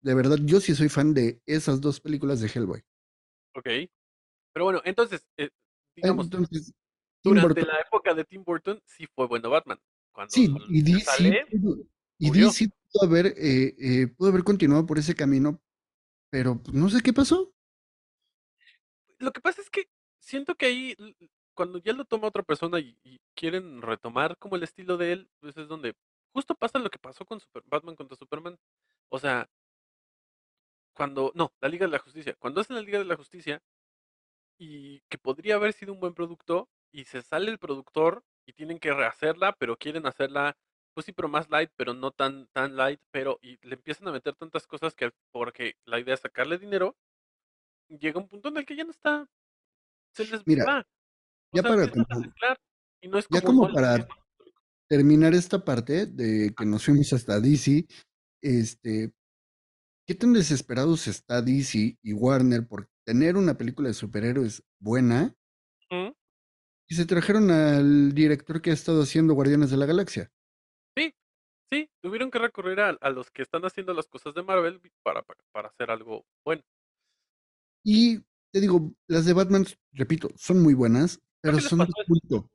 De 0.03 0.14
verdad, 0.14 0.38
yo 0.42 0.61
sí 0.61 0.74
soy 0.74 0.88
fan 0.88 1.12
de 1.14 1.40
esas 1.46 1.80
dos 1.80 2.01
películas 2.01 2.40
de 2.40 2.48
Hellboy. 2.48 2.82
Ok. 3.55 3.66
Pero 4.53 4.64
bueno, 4.64 4.80
entonces, 4.84 5.26
eh, 5.36 5.51
digamos, 5.94 6.26
Entonces, 6.26 6.72
durante 7.22 7.62
la 7.66 7.80
época 7.80 8.14
de 8.14 8.24
Tim 8.24 8.42
Burton 8.44 8.80
sí 8.86 9.07
fue 9.14 9.26
bueno 9.26 9.51
Batman. 9.51 9.78
Cuando 10.12 10.30
sí, 10.32 10.53
y 10.70 10.82
DC, 10.82 11.01
sale, 11.05 11.46
pudo- 11.51 11.86
y 12.18 12.26
murió. 12.28 12.46
DC 12.46 12.68
pudo 12.92 13.07
haber, 13.07 13.26
eh, 13.36 13.74
eh, 13.78 14.07
pudo 14.09 14.30
haber 14.30 14.42
continuado 14.42 14.86
por 14.86 14.98
ese 14.98 15.14
camino, 15.14 15.61
pero 16.30 16.61
pues, 16.61 16.74
no 16.74 16.88
sé 16.88 17.01
qué 17.03 17.12
pasó. 17.12 17.53
Lo 19.18 19.32
que 19.32 19.40
pasa 19.40 19.61
es 19.61 19.70
que 19.70 19.88
siento 20.18 20.55
que 20.55 20.66
ahí, 20.66 20.96
cuando 21.55 21.78
ya 21.78 21.92
lo 21.92 22.05
toma 22.07 22.28
otra 22.28 22.42
persona 22.42 22.80
y, 22.80 22.96
y 23.05 23.20
quieren 23.34 23.82
retomar 23.82 24.36
como 24.38 24.57
el 24.57 24.62
estilo 24.62 24.96
de 24.96 25.12
él, 25.12 25.30
pues 25.40 25.57
es 25.57 25.68
donde 25.68 25.94
justo 26.32 26.55
pasa 26.55 26.78
lo 26.78 26.90
que 26.90 26.98
pasó 26.98 27.24
con 27.24 27.38
Super- 27.38 27.62
Batman 27.66 27.96
contra 27.96 28.16
Superman. 28.16 28.57
O 29.11 29.18
sea, 29.18 29.48
cuando, 31.01 31.32
no, 31.34 31.51
la 31.62 31.70
Liga 31.70 31.86
de 31.86 31.92
la 31.92 31.98
Justicia. 31.98 32.36
Cuando 32.38 32.61
hacen 32.61 32.76
la 32.76 32.82
Liga 32.82 32.98
de 32.98 33.07
la 33.07 33.16
Justicia 33.16 33.62
y 34.59 35.01
que 35.09 35.16
podría 35.16 35.55
haber 35.55 35.72
sido 35.72 35.94
un 35.94 36.01
buen 36.01 36.12
producto 36.12 36.68
y 36.92 37.05
se 37.05 37.22
sale 37.22 37.51
el 37.51 37.59
productor 37.59 38.22
y 38.44 38.53
tienen 38.53 38.78
que 38.78 38.92
rehacerla, 38.92 39.57
pero 39.59 39.78
quieren 39.78 40.07
hacerla, 40.07 40.59
pues 40.92 41.07
sí, 41.07 41.12
pero 41.12 41.30
más 41.30 41.48
light, 41.48 41.70
pero 41.74 41.94
no 41.94 42.11
tan, 42.11 42.48
tan 42.48 42.76
light, 42.76 43.01
pero 43.11 43.38
y 43.40 43.57
le 43.66 43.76
empiezan 43.76 44.09
a 44.09 44.12
meter 44.12 44.34
tantas 44.34 44.66
cosas 44.66 44.94
que 44.94 45.11
porque 45.32 45.76
la 45.86 45.98
idea 45.98 46.12
es 46.12 46.20
sacarle 46.20 46.59
dinero, 46.59 46.94
llega 47.88 48.20
un 48.20 48.28
punto 48.28 48.51
en 48.51 48.59
el 48.59 48.66
que 48.66 48.76
ya 48.76 48.84
no 48.84 48.90
está, 48.90 49.26
se 50.12 50.26
les 50.26 50.46
Mira, 50.46 50.66
va. 50.66 50.86
Ya 51.55 51.62
sea, 51.62 51.70
para 51.70 51.90
como, 51.90 52.07
mezclar 52.20 52.61
y 53.01 53.09
no 53.09 53.16
es 53.16 53.26
ya 53.30 53.40
como 53.40 53.72
para 53.72 54.07
terminar 54.86 55.32
esta 55.32 55.64
parte 55.64 56.05
de 56.05 56.53
que 56.55 56.66
nos 56.66 56.84
fuimos 56.84 57.11
hasta 57.14 57.40
DC, 57.40 57.86
este, 58.42 59.14
¿qué 60.11 60.16
tan 60.16 60.32
desesperados 60.32 61.06
está 61.06 61.40
DC 61.40 61.96
y 62.02 62.12
Warner 62.12 62.66
por 62.66 62.88
tener 63.06 63.36
una 63.36 63.56
película 63.56 63.86
de 63.86 63.94
superhéroes 63.94 64.64
buena? 64.80 65.36
Y 66.88 66.96
se 66.96 67.06
trajeron 67.06 67.48
al 67.52 68.12
director 68.12 68.61
que 68.61 68.70
ha 68.70 68.74
estado 68.74 69.02
haciendo 69.02 69.34
Guardianes 69.34 69.70
de 69.70 69.76
la 69.76 69.86
Galaxia. 69.86 70.28
Sí, 70.96 71.14
sí, 71.70 71.88
tuvieron 72.02 72.32
que 72.32 72.40
recurrir 72.40 72.80
a, 72.80 72.88
a 73.00 73.11
los 73.11 73.30
que 73.30 73.42
están 73.42 73.62
haciendo 73.64 73.94
las 73.94 74.08
cosas 74.08 74.34
de 74.34 74.42
Marvel 74.42 74.80
para, 75.04 75.22
para, 75.22 75.40
para 75.52 75.68
hacer 75.68 75.92
algo 75.92 76.24
bueno. 76.44 76.64
Y 77.84 78.18
te 78.52 78.61
digo, 78.61 78.92
las 79.06 79.26
de 79.26 79.32
Batman, 79.32 79.64
repito, 79.92 80.30
son 80.34 80.61
muy 80.61 80.74
buenas, 80.74 81.20
pero 81.40 81.61
son 81.61 81.78
de 81.78 81.92
culto. 82.08 82.50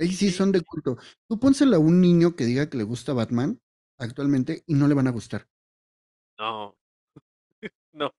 Ahí 0.00 0.08
sí 0.12 0.30
Sí. 0.30 0.32
son 0.32 0.50
de 0.50 0.62
culto. 0.62 0.96
Tú 1.28 1.38
pónsela 1.38 1.76
a 1.76 1.80
un 1.80 2.00
niño 2.00 2.36
que 2.36 2.46
diga 2.46 2.70
que 2.70 2.78
le 2.78 2.84
gusta 2.84 3.12
Batman 3.12 3.60
actualmente 3.98 4.62
y 4.66 4.72
no 4.74 4.88
le 4.88 4.94
van 4.94 5.08
a 5.08 5.12
gustar. 5.12 5.46
No, 6.38 6.76
no, 7.96 8.12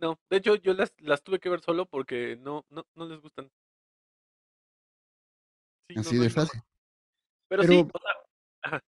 no. 0.00 0.18
De 0.30 0.36
hecho, 0.36 0.54
yo 0.56 0.74
las, 0.74 0.92
las 0.98 1.22
tuve 1.22 1.38
que 1.40 1.48
ver 1.48 1.60
solo 1.60 1.86
porque 1.86 2.36
no, 2.40 2.64
no, 2.70 2.86
no 2.94 3.06
les 3.06 3.20
gustan. 3.20 3.50
Sí, 5.88 5.94
Así 5.98 6.16
no 6.16 6.22
de 6.22 6.30
fácil. 6.30 6.60
Pero, 7.48 7.62
Pero, 7.62 7.72
sí, 7.72 7.90
o 7.92 7.98
sea, 7.98 8.12
ajá, 8.62 8.80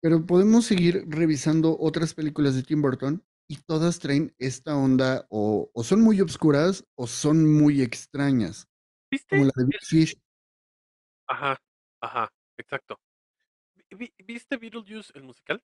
pero 0.00 0.24
podemos 0.24 0.64
seguir 0.64 1.04
revisando 1.08 1.76
otras 1.78 2.14
películas 2.14 2.54
de 2.54 2.62
Tim 2.62 2.82
Burton 2.82 3.24
y 3.48 3.56
todas 3.56 3.98
traen 3.98 4.34
esta 4.38 4.76
onda 4.76 5.26
o, 5.30 5.70
o 5.72 5.82
son 5.84 6.02
muy 6.02 6.20
obscuras 6.20 6.84
o 6.94 7.06
son 7.06 7.50
muy 7.52 7.82
extrañas, 7.82 8.68
como 9.08 9.10
¿viste? 9.10 9.36
la 9.44 9.52
de 9.56 9.64
Big 9.64 9.80
Fish. 9.82 10.14
Ajá, 11.26 11.56
ajá, 12.00 12.32
exacto. 12.58 13.00
Vi- 13.90 13.96
vi- 13.96 14.14
¿Viste 14.24 14.56
Beetlejuice, 14.56 15.12
el 15.16 15.24
musical? 15.24 15.62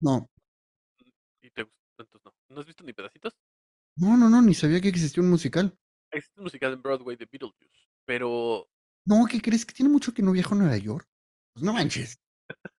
No, 0.00 0.28
Y 1.42 1.50
te 1.50 1.62
gustó, 1.62 1.87
entonces 2.02 2.24
no. 2.24 2.34
¿No 2.48 2.60
has 2.60 2.66
visto 2.66 2.84
ni 2.84 2.92
pedacitos? 2.92 3.36
no, 3.96 4.16
no, 4.16 4.28
no, 4.30 4.40
ni 4.42 4.54
sabía 4.54 4.80
que 4.80 4.88
existía 4.88 5.22
un 5.22 5.30
musical. 5.30 5.76
Existe 6.10 6.40
un 6.40 6.44
musical 6.44 6.72
en 6.72 6.82
Broadway 6.82 7.16
de 7.16 7.26
Beetlejuice, 7.26 7.88
pero 8.04 8.68
No, 9.04 9.26
¿qué 9.26 9.40
crees? 9.40 9.66
¿Que 9.66 9.74
tiene 9.74 9.90
mucho 9.90 10.12
que 10.14 10.22
no 10.22 10.32
viajo 10.32 10.54
a 10.54 10.58
Nueva 10.58 10.76
York? 10.76 11.08
Pues 11.52 11.64
no 11.64 11.72
manches. 11.72 12.18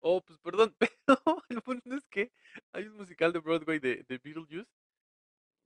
Oh, 0.00 0.20
pues 0.24 0.38
perdón, 0.40 0.74
pero 0.78 1.44
el 1.48 1.62
punto 1.62 1.94
es 1.94 2.06
que 2.08 2.32
hay 2.72 2.84
un 2.86 2.96
musical 2.96 3.32
de 3.32 3.40
Broadway 3.40 3.78
de, 3.78 4.04
de 4.08 4.18
Beetlejuice, 4.18 4.68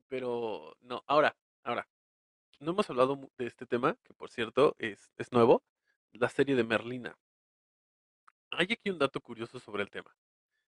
pero 0.09 0.77
no, 0.81 1.03
ahora, 1.07 1.37
ahora, 1.65 1.89
no 2.61 2.73
hemos 2.73 2.89
hablado 2.91 3.31
de 3.39 3.47
este 3.47 3.67
tema, 3.67 3.97
que 4.05 4.15
por 4.15 4.31
cierto 4.31 4.77
es, 4.79 5.11
es 5.19 5.33
nuevo, 5.33 5.65
la 6.13 6.29
serie 6.29 6.55
de 6.57 6.65
Merlina. 6.65 7.19
Hay 8.53 8.69
aquí 8.71 8.91
un 8.91 8.99
dato 8.99 9.21
curioso 9.21 9.59
sobre 9.59 9.83
el 9.83 9.91
tema. 9.91 10.15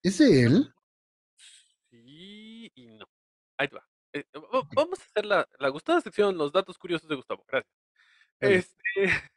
¿Es 0.03 0.17
de 0.19 0.43
él? 0.43 0.74
Sí 2.03 2.71
y 2.75 2.87
no. 2.87 3.05
Ahí 3.57 3.67
te 3.67 3.75
va. 3.75 3.87
Eh, 4.13 4.25
va- 4.35 4.67
vamos 4.73 4.99
a 4.99 5.03
hacer 5.03 5.25
la, 5.25 5.47
la 5.59 5.69
gustada 5.69 6.01
sección, 6.01 6.37
los 6.37 6.51
datos 6.51 6.77
curiosos 6.77 7.07
de 7.09 7.15
Gustavo. 7.15 7.43
Gracias. 7.47 7.71
Este, 8.39 8.75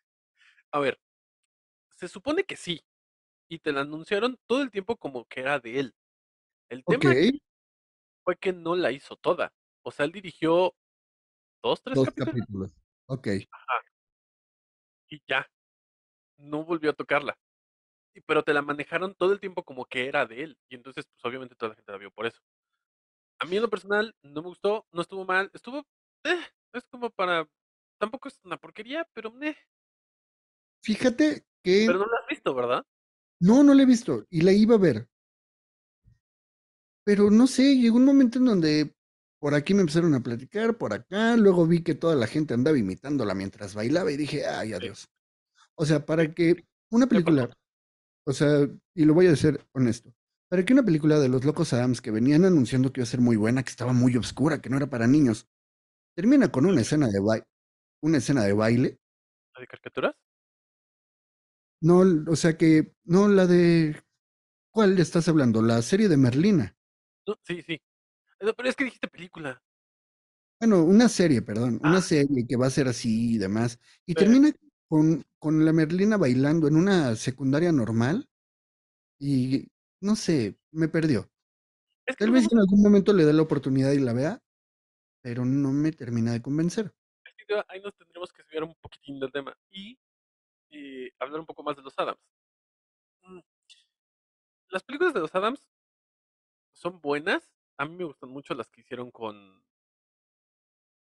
a 0.73 0.79
ver, 0.81 1.01
se 1.97 2.09
supone 2.09 2.45
que 2.45 2.57
sí, 2.57 2.85
y 3.49 3.59
te 3.59 3.73
la 3.73 3.81
anunciaron 3.83 4.39
todo 4.47 4.63
el 4.63 4.71
tiempo 4.71 4.97
como 4.97 5.25
que 5.27 5.41
era 5.41 5.59
de 5.59 5.81
él. 5.81 5.95
El 6.69 6.85
tema 6.85 7.13
fue 8.25 8.37
que 8.37 8.53
no 8.53 8.77
la 8.77 8.93
hizo 8.93 9.17
toda. 9.17 9.53
O 9.83 9.91
sea, 9.91 10.05
él 10.05 10.13
dirigió 10.13 10.75
dos, 11.63 11.83
tres 11.83 11.97
dos 11.97 12.07
capítulos 12.07 12.35
capítulos. 12.35 12.73
Ok. 13.07 13.27
y 15.11 15.23
ya, 15.27 15.49
no 16.37 16.65
volvió 16.65 16.91
a 16.91 16.95
tocarla. 16.95 17.39
Pero 18.27 18.43
te 18.43 18.53
la 18.55 18.63
manejaron 18.63 19.15
todo 19.15 19.33
el 19.33 19.41
tiempo 19.41 19.65
como 19.65 19.85
que 19.85 20.07
era 20.07 20.27
de 20.27 20.43
él. 20.43 20.59
Y 20.69 20.75
entonces, 20.75 21.07
pues 21.07 21.25
obviamente 21.25 21.55
toda 21.55 21.71
la 21.71 21.77
gente 21.77 21.93
la 21.93 21.99
vio 21.99 22.11
por 22.11 22.27
eso. 22.27 22.41
A 23.41 23.47
mí 23.47 23.57
en 23.57 23.63
lo 23.63 23.71
personal 23.71 24.15
no 24.23 24.43
me 24.43 24.49
gustó, 24.49 24.87
no 24.93 25.03
estuvo 25.03 25.25
mal, 25.25 25.51
estuvo, 25.55 25.87
eh, 26.25 26.41
es 26.73 26.89
como 26.89 27.11
para, 27.11 27.49
tampoco 27.99 28.29
es 28.29 28.41
una 28.43 28.57
porquería, 28.57 29.09
pero 29.15 29.33
eh, 29.43 29.57
Fíjate 30.83 31.45
que 31.63 31.85
pero 31.87 31.99
no 31.99 32.07
la 32.07 32.19
has 32.21 32.27
visto, 32.29 32.55
¿verdad? 32.55 32.85
no, 33.41 33.63
no 33.63 33.75
la 33.75 33.83
he 33.83 33.87
visto 33.87 34.27
y 34.31 34.41
la 34.41 34.53
iba 34.53 34.75
a 34.75 34.79
ver. 34.79 35.09
Pero 37.05 37.31
no 37.31 37.47
sé, 37.47 37.77
llegó 37.77 37.97
un 37.97 38.05
momento 38.05 38.39
en 38.39 38.45
donde 38.45 38.95
por 39.39 39.55
aquí 39.55 39.73
me 39.73 39.81
empezaron 39.81 40.15
a 40.15 40.21
platicar, 40.21 40.77
por 40.77 40.93
acá, 40.93 41.37
luego 41.37 41.67
vi 41.67 41.83
que 41.83 41.95
toda 41.95 42.17
la 42.17 42.27
gente 42.27 42.55
andaba 42.55 42.77
imitándola 42.77 43.35
mientras 43.35 43.75
bailaba 43.75 44.11
y 44.11 44.17
dije, 44.17 44.47
ay, 44.47 44.73
adiós. 44.73 45.09
O 45.77 45.87
sea, 45.87 46.05
para 46.05 46.35
que 46.35 46.67
una 46.91 47.07
película, 47.07 47.49
o 48.29 48.33
sea, 48.35 48.69
y 48.95 49.05
lo 49.07 49.15
voy 49.15 49.27
a 49.29 49.37
ser 49.37 49.67
honesto, 49.73 50.15
para 50.51 50.65
que 50.65 50.73
una 50.75 50.85
película 50.85 51.19
de 51.21 51.29
los 51.31 51.45
Locos 51.45 51.73
Adams 51.73 52.01
que 52.03 52.11
venían 52.13 52.45
anunciando 52.45 52.93
que 52.93 53.01
iba 53.01 53.05
a 53.05 53.09
ser 53.11 53.21
muy 53.21 53.37
buena, 53.37 53.63
que 53.65 53.71
estaba 53.71 53.93
muy 53.95 54.17
oscura, 54.17 54.61
que 54.61 54.71
no 54.71 54.77
era 54.79 54.89
para 54.89 55.07
niños, 55.07 55.49
termina 56.17 56.51
con 56.53 56.67
una 56.67 56.83
escena 56.83 57.09
de 57.09 57.21
baile, 57.21 57.47
una 58.03 58.19
escena 58.19 58.45
de 58.45 58.53
baile, 58.55 58.99
¿La 59.55 59.61
de 59.63 59.67
caricaturas? 59.67 60.15
no, 61.83 62.01
o 62.31 62.37
sea 62.37 62.57
que, 62.57 62.95
no 63.05 63.29
la 63.29 63.47
de, 63.47 63.97
¿cuál 64.73 64.97
le 64.97 65.03
estás 65.03 65.29
hablando? 65.29 65.63
La 65.63 65.83
serie 65.83 66.09
de 66.09 66.17
Merlina. 66.17 66.77
No, 67.27 67.37
sí, 67.45 67.63
sí. 67.63 67.81
Pero 68.39 68.69
es 68.69 68.77
que 68.77 68.85
dijiste 68.85 69.09
película. 69.09 69.63
Bueno, 70.61 70.83
una 70.85 71.09
serie, 71.09 71.43
perdón, 71.43 71.79
una 71.83 71.99
Ah. 71.99 72.03
serie 72.03 72.47
que 72.49 72.57
va 72.57 72.67
a 72.67 72.71
ser 72.71 72.89
así 72.89 73.35
y 73.35 73.39
demás. 73.39 73.79
Y 74.07 74.15
termina 74.15 74.51
con, 74.89 75.25
con 75.39 75.65
la 75.65 75.73
Merlina 75.73 76.17
bailando 76.17 76.67
en 76.67 76.77
una 76.77 77.15
secundaria 77.15 77.71
normal 77.71 78.29
y 79.19 79.69
no 80.01 80.17
sé, 80.17 80.59
me 80.71 80.89
perdió. 80.89 81.31
Es 82.07 82.17
Tal 82.17 82.31
vez 82.31 82.51
en 82.51 82.59
algún 82.59 82.83
momento 82.83 83.13
le 83.13 83.25
dé 83.25 83.33
la 83.33 83.43
oportunidad 83.43 83.93
y 83.93 83.99
la 83.99 84.13
vea, 84.15 84.43
pero 85.21 85.45
no 85.45 85.73
me 85.73 85.93
termina 85.93 86.33
de 86.33 86.41
convencer. 86.41 86.93
ahí 87.69 87.81
nos 87.81 87.95
tendremos 87.97 88.33
que 88.33 88.43
subir 88.45 88.63
un 88.63 88.75
poquitín 88.81 89.21
del 89.21 89.33
tema 89.33 89.57
y 89.71 89.99
eh, 90.71 91.13
hablar 91.19 91.41
un 91.41 91.47
poco 91.47 91.63
más 91.63 91.77
de 91.77 91.83
los 91.83 91.99
Adams. 91.99 92.21
Mm, 93.23 93.41
Las 94.71 94.83
películas 94.85 95.13
de 95.13 95.21
los 95.21 95.35
Adams 95.35 95.63
son 96.73 97.01
buenas. 97.01 97.53
A 97.77 97.85
mí 97.85 97.95
me 97.95 98.05
gustan 98.05 98.31
mucho 98.31 98.55
las 98.55 98.71
que 98.71 98.81
hicieron 98.81 99.11
con 99.11 99.63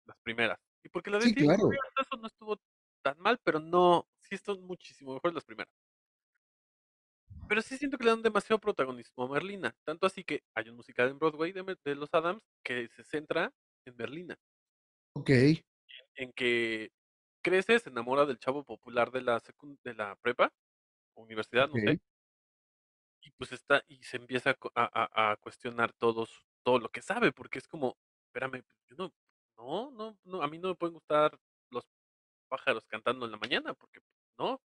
las 0.05 0.19
primeras. 0.19 0.59
Y 0.83 0.89
porque 0.89 1.11
la 1.11 1.19
de 1.19 1.27
Sí, 1.27 1.35
claro. 1.35 1.71
No 2.19 2.27
estuvo 2.27 2.57
tan 3.03 3.19
mal, 3.19 3.39
pero 3.45 3.61
no, 3.61 4.09
sí 4.19 4.35
están 4.35 4.61
muchísimo 4.63 5.15
mejor 5.15 5.35
las 5.35 5.45
primeras. 5.45 5.73
Pero 7.49 7.61
sí 7.61 7.77
siento 7.77 7.99
que 7.99 8.05
le 8.05 8.11
dan 8.13 8.23
demasiado 8.23 8.59
protagonismo 8.59 9.25
a 9.25 9.29
Merlina. 9.29 9.77
Tanto 9.85 10.07
así 10.07 10.25
que 10.25 10.45
hay 10.55 10.69
un 10.71 10.77
musical 10.77 11.09
en 11.11 11.19
Broadway 11.19 11.53
de, 11.53 11.77
de 11.85 11.95
los 11.95 12.15
Adams 12.15 12.43
que 12.63 12.89
se 12.89 13.05
centra 13.05 13.53
en 13.85 13.97
Merlina. 13.97 14.39
Ok, 15.15 15.31
en 16.17 16.33
que 16.33 16.93
crece, 17.43 17.79
se 17.79 17.91
enamora 17.91 18.27
del 18.27 18.39
chavo 18.39 18.65
popular 18.65 19.11
de 19.13 19.23
la 19.23 19.43
de 19.85 19.95
la 19.95 20.17
prepa, 20.17 20.53
universidad, 21.17 21.69
no 21.69 21.79
sé. 21.79 22.01
Y 23.23 23.31
pues 23.33 23.53
está 23.53 23.83
y 23.89 24.03
se 24.05 24.17
empieza 24.17 24.57
a 24.75 25.11
a 25.25 25.33
a 25.33 25.37
cuestionar 25.37 25.93
todos 25.93 26.47
todo 26.63 26.79
lo 26.79 26.89
que 26.91 27.03
sabe, 27.03 27.33
porque 27.33 27.59
es 27.59 27.69
como, 27.69 27.99
espérame, 28.27 28.63
yo 28.89 28.97
no 28.97 29.15
no 29.57 29.91
no 29.91 30.19
no, 30.25 30.43
a 30.43 30.49
mí 30.49 30.59
no 30.59 30.69
me 30.69 30.75
pueden 30.75 30.95
gustar 30.95 31.39
pájaros 32.51 32.87
cantando 32.89 33.27
en 33.27 33.33
la 33.33 33.39
mañana, 33.39 33.75
porque 33.75 34.01
no. 34.39 34.61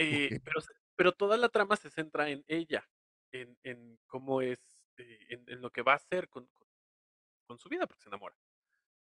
Eh, 0.00 0.32
Ok. 0.32 0.48
pero 0.96 1.12
toda 1.12 1.36
la 1.36 1.48
trama 1.48 1.76
se 1.76 1.90
centra 1.90 2.28
en 2.30 2.44
ella, 2.46 2.88
en 3.32 3.58
en 3.64 3.98
cómo 4.06 4.40
es, 4.42 4.60
eh, 4.96 5.18
en 5.30 5.44
en 5.48 5.60
lo 5.60 5.70
que 5.70 5.82
va 5.82 5.92
a 5.92 5.96
hacer 5.96 6.28
con 6.28 6.46
con 6.54 6.68
con 7.46 7.58
su 7.58 7.68
vida, 7.68 7.86
porque 7.86 8.02
se 8.04 8.10
enamora. 8.10 8.36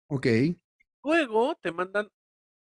Okey. 0.10 0.56
Luego 1.04 1.56
te 1.56 1.72
mandan 1.72 2.10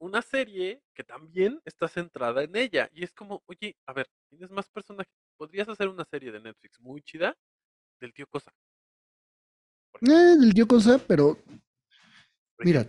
una 0.01 0.22
serie 0.22 0.82
que 0.94 1.05
también 1.05 1.61
está 1.64 1.88
centrada 1.88 2.42
en 2.44 2.57
ella, 2.57 2.90
y 2.92 3.05
es 3.05 3.12
como, 3.12 3.42
oye, 3.46 3.76
a 3.86 3.92
ver, 3.94 4.09
tienes 4.30 4.51
más 4.51 4.68
personajes, 4.70 5.12
podrías 5.36 5.68
hacer 5.68 5.88
una 5.88 6.05
serie 6.07 6.32
de 6.32 6.40
Netflix 6.40 6.80
muy 6.80 7.03
chida 7.03 7.38
del 8.01 8.14
tío 8.14 8.26
Cosa. 8.28 8.53
Eh, 10.03 10.36
del 10.38 10.55
tío 10.55 10.66
Cosa, 10.66 10.98
pero 11.07 11.36
mira, 12.64 12.86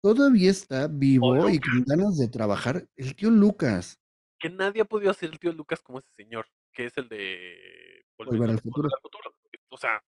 todavía 0.00 0.50
está 0.50 0.86
O 0.86 0.90
vivo 0.90 1.48
y 1.48 1.58
con 1.58 1.84
ganas 1.84 2.16
de 2.18 2.28
trabajar 2.28 2.86
el 2.96 3.14
tío 3.14 3.30
Lucas. 3.30 3.98
Que 4.38 4.50
nadie 4.50 4.82
ha 4.82 4.84
podido 4.84 5.10
hacer 5.10 5.30
el 5.30 5.38
tío 5.38 5.52
Lucas 5.52 5.82
como 5.82 5.98
ese 5.98 6.10
señor, 6.16 6.46
que 6.72 6.86
es 6.86 6.96
el 6.96 7.08
de 7.08 8.04
Volver 8.16 8.50
al 8.50 8.60
futuro. 8.60 8.88
al 8.92 9.00
futuro. 9.00 9.34
O 9.70 9.76
sea, 9.76 10.02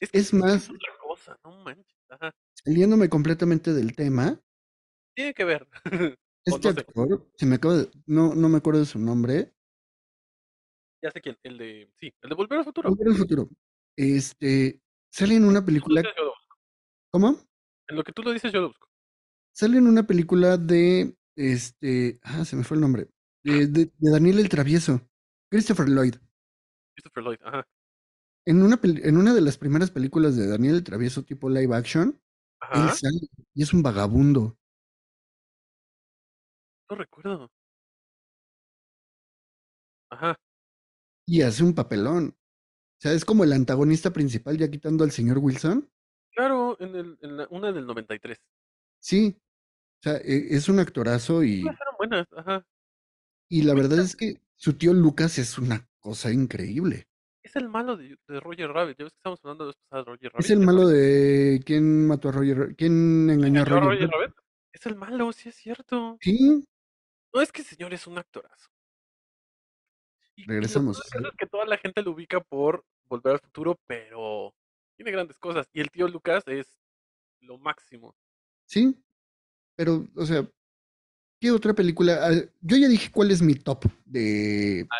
es 0.00 0.10
que 0.10 0.18
Es 0.18 0.28
señor 0.28 0.48
es 0.48 0.52
más 0.52 0.70
otra 0.70 0.92
cosa, 1.00 1.40
no 1.44 1.62
manches. 1.62 1.96
Ajá. 2.08 2.34
saliéndome 2.52 3.08
completamente 3.08 3.72
del 3.72 3.96
tema 3.96 4.38
Tiene 5.14 5.32
que 5.32 5.44
ver, 5.44 5.66
este 6.44 6.72
no 6.72 6.80
actor, 6.80 7.30
se 7.36 7.46
me 7.46 7.54
acaba 7.56 7.76
de 7.76 7.90
no 8.06 8.34
no 8.34 8.48
me 8.48 8.58
acuerdo 8.58 8.80
de 8.80 8.86
su 8.86 8.98
nombre. 8.98 9.52
Ya 11.02 11.10
sé 11.10 11.20
quién, 11.20 11.36
el 11.42 11.58
de 11.58 11.90
sí, 11.98 12.14
el 12.22 12.30
de 12.30 12.34
Volver 12.36 12.58
al 12.58 12.64
futuro. 12.64 12.88
Volver 12.90 13.08
al 13.08 13.16
futuro. 13.16 13.48
Este, 13.96 14.80
sale 15.10 15.34
en 15.36 15.44
una 15.44 15.64
película. 15.64 16.02
¿Cómo? 17.10 17.36
En 17.92 17.96
lo 17.96 18.04
que 18.04 18.12
tú 18.12 18.22
lo 18.22 18.32
dices, 18.32 18.50
yo 18.50 18.62
lo 18.62 18.68
busco. 18.68 18.88
Sale 19.54 19.76
en 19.76 19.86
una 19.86 20.06
película 20.06 20.56
de, 20.56 21.14
este, 21.36 22.18
ah, 22.22 22.42
se 22.46 22.56
me 22.56 22.64
fue 22.64 22.78
el 22.78 22.80
nombre, 22.80 23.10
de 23.44 23.66
de 23.66 23.92
de 23.98 24.10
Daniel 24.10 24.38
el 24.38 24.48
Travieso, 24.48 25.06
Christopher 25.50 25.90
Lloyd. 25.90 26.14
Christopher 26.94 27.22
Lloyd, 27.22 27.38
ajá. 27.44 27.66
En 28.46 28.62
una 28.62 28.80
en 28.82 29.18
una 29.18 29.34
de 29.34 29.42
las 29.42 29.58
primeras 29.58 29.90
películas 29.90 30.36
de 30.36 30.46
Daniel 30.46 30.76
el 30.76 30.84
Travieso 30.84 31.22
tipo 31.22 31.50
live 31.50 31.76
action, 31.76 32.18
él 32.72 32.88
sale 32.88 33.28
y 33.52 33.62
es 33.62 33.74
un 33.74 33.82
vagabundo. 33.82 34.56
No 36.88 36.96
recuerdo. 36.96 37.50
Ajá. 40.10 40.34
Y 41.26 41.42
hace 41.42 41.62
un 41.62 41.74
papelón. 41.74 42.34
O 42.38 43.02
sea, 43.02 43.12
es 43.12 43.26
como 43.26 43.44
el 43.44 43.52
antagonista 43.52 44.14
principal, 44.14 44.56
ya 44.56 44.70
quitando 44.70 45.04
al 45.04 45.10
señor 45.10 45.38
Wilson. 45.38 45.91
En 46.82 46.94
el 46.96 47.18
en 47.22 47.36
la 47.36 47.46
una 47.50 47.70
del 47.72 47.86
93. 47.86 48.38
Sí, 49.00 49.36
o 50.00 50.02
sea, 50.02 50.16
e 50.18 50.56
es 50.56 50.68
un 50.68 50.80
actorazo 50.80 51.42
y 51.44 51.62
Todas 51.62 51.80
eran 51.80 51.94
buenas, 51.98 52.26
ajá. 52.36 52.66
y 53.48 53.62
la 53.62 53.74
verdad 53.74 54.00
es 54.00 54.16
que 54.16 54.40
su 54.56 54.74
tío 54.78 54.92
Lucas 54.92 55.38
es 55.38 55.58
una 55.58 55.88
cosa 56.00 56.32
increíble. 56.32 57.06
Es 57.44 57.56
el 57.56 57.68
malo 57.68 57.96
de 57.96 58.16
de 58.28 58.40
Roger 58.40 58.70
Rabbit, 58.70 58.98
ya 58.98 59.04
ves 59.04 59.12
que 59.12 59.18
estábamos 59.18 59.40
hablando 59.44 59.66
de 59.66 59.72
Roger 60.04 60.32
Es 60.38 60.48
Rabbit, 60.48 60.50
el 60.50 60.60
¿te 60.60 60.66
malo 60.66 60.86
de 60.88 61.62
¿Quién 61.64 62.06
mató 62.06 62.28
a 62.28 62.32
Roger 62.32 62.58
Ra 62.58 62.74
quién 62.76 63.30
engañó 63.30 63.60
a 63.60 63.62
¿Engañó 63.62 63.76
a 63.76 63.80
Roger 63.80 63.82
Roger 63.84 64.10
Rabbit? 64.10 64.12
Rabbit? 64.12 64.34
Es 64.72 64.86
el 64.86 64.96
malo, 64.96 65.32
sí 65.32 65.48
es 65.50 65.56
cierto. 65.56 66.16
Sí. 66.20 66.64
No, 67.34 67.40
es 67.42 67.52
que 67.52 67.62
ese 67.62 67.74
señor 67.76 67.92
es 67.94 68.06
un 68.06 68.18
actorazo. 68.18 68.68
Y 70.36 70.42
y 70.42 70.46
lo 70.46 70.54
Regresamos, 70.54 71.00
caso 71.00 71.28
es 71.28 71.36
que 71.36 71.46
toda 71.46 71.66
la 71.66 71.78
gente 71.78 72.02
lo 72.02 72.12
ubica 72.12 72.40
por 72.40 72.84
Volver 73.08 73.34
al 73.34 73.40
futuro, 73.40 73.78
pero 73.86 74.54
tiene 74.96 75.10
grandes 75.10 75.38
cosas. 75.38 75.68
Y 75.72 75.80
el 75.80 75.90
tío 75.90 76.08
Lucas 76.08 76.44
es 76.46 76.78
lo 77.40 77.58
máximo. 77.58 78.14
Sí, 78.66 78.96
pero, 79.76 80.06
o 80.16 80.24
sea, 80.24 80.48
¿qué 81.40 81.50
otra 81.50 81.74
película? 81.74 82.18
Ah, 82.26 82.32
yo 82.60 82.76
ya 82.76 82.88
dije 82.88 83.10
cuál 83.10 83.30
es 83.30 83.42
mi 83.42 83.54
top 83.54 83.84
de 84.04 84.86
Ah, 84.90 84.96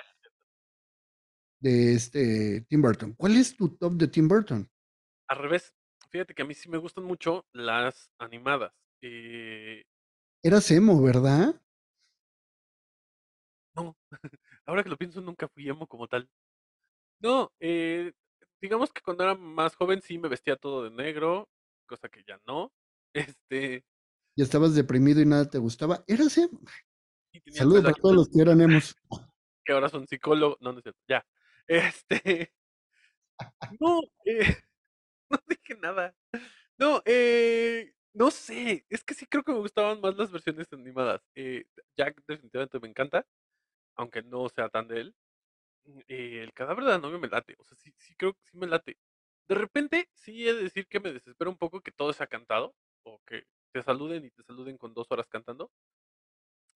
de, 1.60 1.94
este, 1.94 2.62
Tim 2.62 2.82
Burton. 2.82 3.14
¿Cuál 3.14 3.36
es 3.36 3.56
tu 3.56 3.68
top 3.76 3.92
de 3.92 4.08
Tim 4.08 4.26
Burton? 4.26 4.68
Al 5.28 5.38
revés, 5.38 5.72
fíjate 6.10 6.34
que 6.34 6.42
a 6.42 6.44
mí 6.44 6.54
sí 6.54 6.68
me 6.68 6.78
gustan 6.78 7.04
mucho 7.04 7.46
las 7.52 8.10
animadas, 8.18 8.72
eh 9.00 9.84
Eras 10.44 10.70
emo, 10.72 11.00
¿verdad? 11.00 11.54
No, 13.76 13.96
ahora 14.66 14.82
que 14.82 14.88
lo 14.88 14.96
pienso, 14.96 15.20
nunca 15.20 15.48
fui 15.48 15.68
emo 15.68 15.86
como 15.86 16.08
tal. 16.08 16.28
No, 17.20 17.52
eh, 17.60 18.12
digamos 18.62 18.92
que 18.92 19.02
cuando 19.02 19.24
era 19.24 19.34
más 19.34 19.74
joven 19.74 20.00
sí 20.00 20.16
me 20.16 20.28
vestía 20.28 20.56
todo 20.56 20.84
de 20.84 20.90
negro, 20.90 21.48
cosa 21.86 22.08
que 22.08 22.24
ya 22.26 22.40
no. 22.46 22.72
Este 23.36 23.84
Ya 24.36 24.44
estabas 24.44 24.74
deprimido 24.74 25.20
y 25.20 25.26
nada 25.26 25.50
te 25.50 25.58
gustaba. 25.58 26.02
Eras 26.06 26.38
emo. 26.38 26.60
y 27.32 27.52
Saludos 27.52 27.82
para 27.82 27.90
aquí 27.90 28.00
todos 28.00 28.14
los 28.14 28.30
que 28.30 28.40
eran 28.40 28.60
emos. 28.60 28.96
que 29.64 29.72
ahora 29.72 29.90
son 29.90 30.06
psicólogo 30.06 30.56
no, 30.60 30.72
no 30.72 30.78
es 30.78 30.84
cierto, 30.84 31.00
ya. 31.06 31.26
Este 31.66 32.52
no, 33.80 34.00
eh, 34.24 34.56
no 35.30 35.38
dije 35.48 35.74
nada. 35.80 36.14
No, 36.78 37.02
eh, 37.04 37.92
no 38.14 38.30
sé, 38.30 38.84
es 38.88 39.04
que 39.04 39.14
sí 39.14 39.26
creo 39.26 39.42
que 39.42 39.52
me 39.52 39.58
gustaban 39.58 40.00
más 40.00 40.16
las 40.16 40.30
versiones 40.30 40.72
animadas. 40.72 41.22
Eh, 41.34 41.64
Jack 41.96 42.22
definitivamente 42.26 42.80
me 42.80 42.88
encanta, 42.88 43.26
aunque 43.96 44.22
no 44.22 44.48
sea 44.48 44.68
tan 44.68 44.88
de 44.88 45.00
él. 45.00 45.14
Mm, 45.86 45.98
eh, 46.08 46.42
el 46.42 46.52
cadáver 46.52 46.84
de 46.84 46.90
la 46.90 46.98
novia 46.98 47.18
me 47.18 47.28
late, 47.28 47.54
o 47.58 47.64
sea, 47.64 47.76
sí 47.76 47.92
sí 47.98 48.14
creo 48.16 48.34
que 48.34 48.40
sí 48.50 48.56
me 48.58 48.66
late. 48.66 48.96
De 49.48 49.54
repente, 49.54 50.08
sí 50.14 50.48
he 50.48 50.54
de 50.54 50.62
decir 50.64 50.86
que 50.88 51.00
me 51.00 51.12
desespera 51.12 51.50
un 51.50 51.56
poco 51.58 51.80
que 51.80 51.92
todo 51.92 52.12
sea 52.12 52.26
cantado, 52.26 52.74
o 53.02 53.20
que 53.26 53.44
te 53.72 53.82
saluden 53.82 54.24
y 54.24 54.30
te 54.30 54.42
saluden 54.44 54.78
con 54.78 54.94
2 54.94 55.10
horas 55.10 55.26
cantando. 55.28 55.68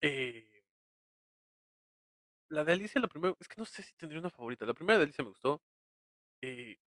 Eh 0.01 0.43
La 2.51 2.63
de 2.63 2.71
Alicia, 2.73 3.01
la 3.01 3.07
primera 3.07 3.35
es 3.39 3.47
que 3.47 3.55
no 3.57 3.65
sé 3.65 3.83
si 3.83 3.93
tendría 3.95 4.19
una 4.21 4.29
favorita. 4.29 4.65
La 4.65 4.73
primera 4.73 4.97
de 4.97 5.03
Alicia 5.03 5.23
me 5.23 5.29
gustó. 5.31 5.61
Eh, 6.41 6.77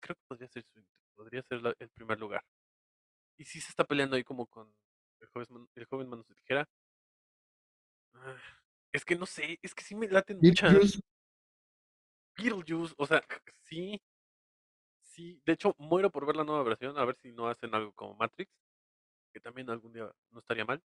creo 0.00 0.16
que 0.16 0.22
podría 0.28 0.48
ser 0.48 0.64
podría 1.14 1.42
ser 1.42 1.60
el 1.78 1.90
primer 1.90 2.18
lugar. 2.20 2.44
Y 3.38 3.44
sí 3.44 3.60
se 3.60 3.70
está 3.70 3.84
peleando 3.84 4.16
ahí 4.16 4.24
como 4.24 4.46
con 4.46 4.72
el 5.20 5.28
joves 5.28 5.50
man 5.50 5.68
el 5.76 5.86
joven 5.86 6.08
manos 6.08 6.28
de 6.28 6.34
tijera. 6.36 6.66
Ah, 8.14 8.61
es 8.92 9.04
que 9.04 9.16
no 9.16 9.26
sé, 9.26 9.58
es 9.62 9.74
que 9.74 9.82
sí 9.84 9.94
me 9.94 10.08
laten 10.08 10.38
muchas. 10.38 11.00
Beetlejuice. 12.36 12.94
O 12.96 13.06
sea, 13.06 13.22
sí. 13.62 14.00
Sí, 15.02 15.40
de 15.44 15.52
hecho, 15.52 15.74
muero 15.78 16.10
por 16.10 16.26
ver 16.26 16.36
la 16.36 16.44
nueva 16.44 16.62
versión, 16.62 16.96
a 16.98 17.04
ver 17.04 17.16
si 17.20 17.32
no 17.32 17.48
hacen 17.48 17.74
algo 17.74 17.92
como 17.92 18.14
Matrix, 18.14 18.50
que 19.32 19.40
también 19.40 19.68
algún 19.68 19.92
día 19.92 20.10
no 20.30 20.38
estaría 20.38 20.64
mal. 20.64 20.82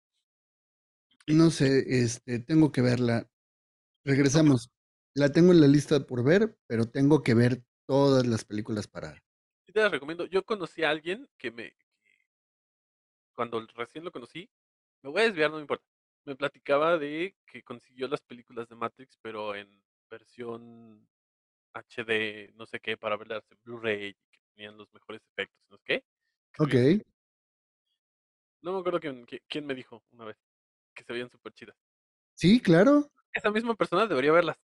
No 1.28 1.46
Eh 1.46 1.50
sé, 1.50 2.04
este, 2.04 2.40
tengo 2.40 2.72
que 2.72 2.82
verla. 2.82 3.28
Pues 4.04 4.16
Regresamos. 4.16 4.70
La 5.14 5.32
tengo 5.32 5.52
en 5.52 5.60
la 5.62 5.68
lista 5.68 6.06
por 6.06 6.24
ver, 6.24 6.58
pero 6.68 6.86
tengo 6.86 7.22
que 7.22 7.34
ver 7.34 7.64
todas 7.88 8.26
las 8.26 8.46
películas 8.46 8.88
para 8.88 9.14
Sí 9.66 9.74
te 9.74 9.82
las 9.82 9.92
recomiendo. 9.92 10.26
Yo 10.26 10.46
conocí 10.46 10.84
a 10.84 10.90
alguien 10.90 11.28
que 11.38 11.52
me 11.52 11.76
cuando 13.34 13.66
recién 13.76 14.04
lo 14.04 14.12
conocí, 14.12 14.50
me 15.02 15.10
voy 15.10 15.22
a 15.22 15.26
desviar, 15.26 15.50
no 15.50 15.56
me 15.58 15.64
importa. 15.64 15.91
Me 16.26 16.36
platicaba 16.36 16.98
de 16.98 17.36
que 17.48 17.64
consiguió 17.64 18.08
las 18.08 18.22
películas 18.22 18.68
de 18.70 18.76
Matrix, 18.76 19.18
pero 19.22 19.56
en 19.56 19.68
versión 20.10 21.08
HD, 21.74 22.54
no 22.56 22.66
sé 22.66 22.80
qué, 22.80 22.96
para 22.96 23.18
verlas 23.18 23.44
en 23.50 23.58
Blu-ray, 23.64 24.14
que 24.14 24.40
tenían 24.54 24.78
los 24.78 24.94
mejores 24.94 25.22
efectos, 25.32 25.64
¿no 25.70 25.78
sé 25.78 25.84
qué? 25.86 26.04
Okey. 26.60 27.02
No 28.62 28.74
me 28.74 28.80
acuerdo 28.80 29.00
quién 29.00 29.26
qui 29.26 29.40
quién 29.48 29.66
me 29.66 29.74
dijo 29.74 30.04
una 30.12 30.26
vez, 30.26 30.38
que 30.94 31.04
se 31.04 31.14
veían 31.14 31.32
superchidas. 31.32 31.76
Sí, 32.36 32.60
claro. 32.60 33.10
Esa 33.34 33.50
misma 33.50 33.74
persona 33.76 34.06
debería 34.06 34.32
verlas. 34.32 34.58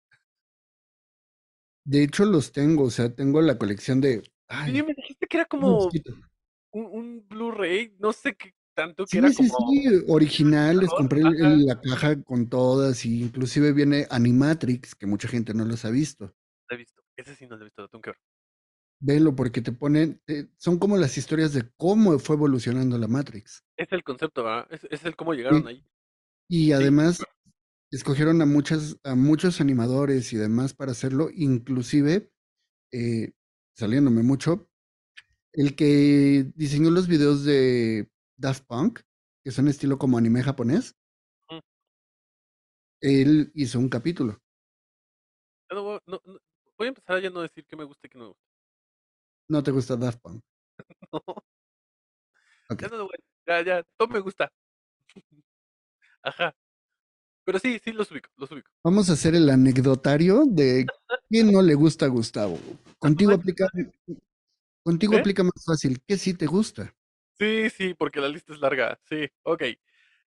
De 1.84 2.02
hecho, 2.02 2.24
los 2.24 2.50
tengo, 2.50 2.84
o 2.84 2.90
sea, 2.90 3.14
tengo 3.14 3.42
la 3.42 3.58
colección 3.58 4.00
de 4.00 4.22
ay, 4.48 4.82
me 4.82 4.94
dijiste 4.94 5.26
que 5.26 5.36
era 5.36 5.44
como 5.44 5.90
un 6.72 7.28
Blu-ray, 7.28 7.94
no 8.00 8.12
sé 8.12 8.34
qué 8.34 8.54
tanto, 8.74 9.08
que 9.08 9.18
Sí, 9.18 9.18
era 9.18 9.32
sí, 9.32 9.48
como 9.48 9.56
sí, 9.68 9.84
originales, 10.08 10.94
compré 10.94 11.20
el 11.20 11.34
ajá. 11.40 11.40
el 11.40 11.64
la 11.66 11.78
caja 11.80 12.22
con 12.22 12.48
todas, 12.48 13.04
y 13.04 13.22
inclusive 13.22 13.72
viene 13.72 14.06
Animatrix, 14.10 14.94
que 14.94 15.06
mucha 15.06 15.28
gente 15.28 15.52
no 15.52 15.64
los 15.66 15.84
ha 15.84 15.90
visto. 15.90 16.34
Lo 16.68 16.74
he 16.76 16.78
visto, 16.78 17.02
ese 17.16 17.34
sí 17.36 17.46
no 17.46 17.56
lo 17.56 17.62
he 17.62 17.64
visto, 17.64 17.82
lo 17.82 17.88
tengo 17.88 18.02
que 18.02 18.10
ver. 18.10 18.18
Velo, 19.00 19.34
porque 19.34 19.60
te 19.60 19.72
ponen 19.72 20.20
son 20.56 20.78
como 20.78 20.96
las 20.96 21.18
historias 21.18 21.52
de 21.52 21.68
cómo 21.76 22.18
fue 22.18 22.36
evolucionando 22.36 22.96
la 22.98 23.08
Matrix. 23.08 23.62
Es 23.78 23.90
el 23.92 24.04
concepto, 24.04 24.44
¿verdad? 24.44 24.66
Es 24.70 24.84
es 24.90 25.04
el 25.04 25.16
cómo 25.16 25.34
llegaron 25.34 25.66
Sí. 25.66 25.68
ahí. 25.68 25.84
Y 26.48 26.72
además, 26.72 27.20
escogieron 27.90 28.42
a 28.42 28.46
muchas 28.46 28.98
a 29.04 29.14
muchos 29.16 29.60
animadores 29.60 30.32
y 30.32 30.36
demás 30.38 30.74
para 30.74 30.92
hacerlo, 30.92 31.30
inclusive, 31.34 32.32
eh, 32.92 33.32
saliéndome 33.76 34.22
mucho, 34.22 34.70
el 35.52 35.76
que 35.76 36.52
diseñó 36.56 36.90
los 36.90 37.08
videos 37.08 37.44
de 37.44 38.10
Daft 38.36 38.64
Punk, 38.66 39.00
que 39.44 39.50
son 39.50 39.68
estilo 39.68 39.98
como 39.98 40.18
anime 40.18 40.42
japonés. 40.42 40.94
Él 43.00 43.52
hizo 43.54 43.78
un 43.78 43.88
capítulo. 43.88 44.38
No 45.70 45.82
voy, 45.82 45.98
no- 46.06 46.20
no- 46.24 46.38
voy 46.78 46.86
a 46.86 46.88
empezar 46.88 47.16
a 47.16 47.20
ya 47.20 47.30
no 47.30 47.40
decir 47.42 47.66
que 47.66 47.76
me 47.76 47.84
gusta 47.84 48.06
y 48.06 48.10
que 48.10 48.18
no 48.18 48.24
me 48.24 48.28
gusta. 48.30 48.44
No 49.48 49.62
te 49.62 49.70
gusta 49.70 49.96
Daft 49.96 50.20
Punk. 50.20 50.42
No, 52.70 52.76
ya 52.76 52.88
no 52.88 53.08
Ya, 53.46 53.62
ya, 53.62 53.82
todo 53.98 54.08
me 54.08 54.20
gusta. 54.20 54.50
Ajá. 56.22 56.54
Pero 57.44 57.58
sí, 57.58 57.78
sí 57.84 57.92
los 57.92 58.10
ubico, 58.10 58.30
los 58.36 58.50
ubico. 58.50 58.70
Vamos 58.82 59.10
a 59.10 59.12
hacer 59.14 59.34
el 59.34 59.50
anecdotario 59.50 60.44
de 60.46 60.86
quién 61.28 61.52
no 61.52 61.60
le 61.60 61.74
gusta 61.74 62.06
a 62.06 62.08
Gustavo. 62.08 62.58
Contigo 62.98 63.32
aplica, 63.32 63.68
contigo 64.84 65.14
¿Eh? 65.14 65.20
aplica 65.20 65.42
más 65.44 65.62
fácil. 65.64 66.00
¿Qué 66.06 66.16
sí 66.16 66.34
te 66.34 66.46
gusta? 66.46 66.94
Sí, 67.38 67.68
sí, 67.70 67.94
porque 67.94 68.20
la 68.20 68.28
lista 68.28 68.52
es 68.52 68.60
larga. 68.60 68.98
Sí, 69.08 69.28
ok. 69.42 69.62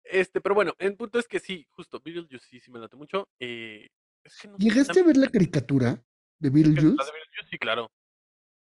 Este, 0.03 0.41
pero 0.41 0.55
bueno, 0.55 0.73
el 0.77 0.95
punto 0.95 1.19
es 1.19 1.27
que 1.27 1.39
sí, 1.39 1.67
justo, 1.71 2.01
Beetlejuice 2.03 2.45
sí, 2.45 2.59
sí 2.59 2.71
me 2.71 2.79
late 2.79 2.95
mucho. 2.95 3.29
Eh, 3.39 3.89
es 4.23 4.37
que 4.41 4.47
no 4.47 4.57
¿Llegaste 4.57 4.99
a 4.99 5.03
ver 5.03 5.17
la 5.17 5.29
caricatura 5.29 6.03
de 6.39 6.49
La 6.49 6.53
Beetlejuice? 6.53 6.81
de 6.81 6.95
Beetlejuice, 6.95 7.49
sí, 7.49 7.57
claro. 7.57 7.91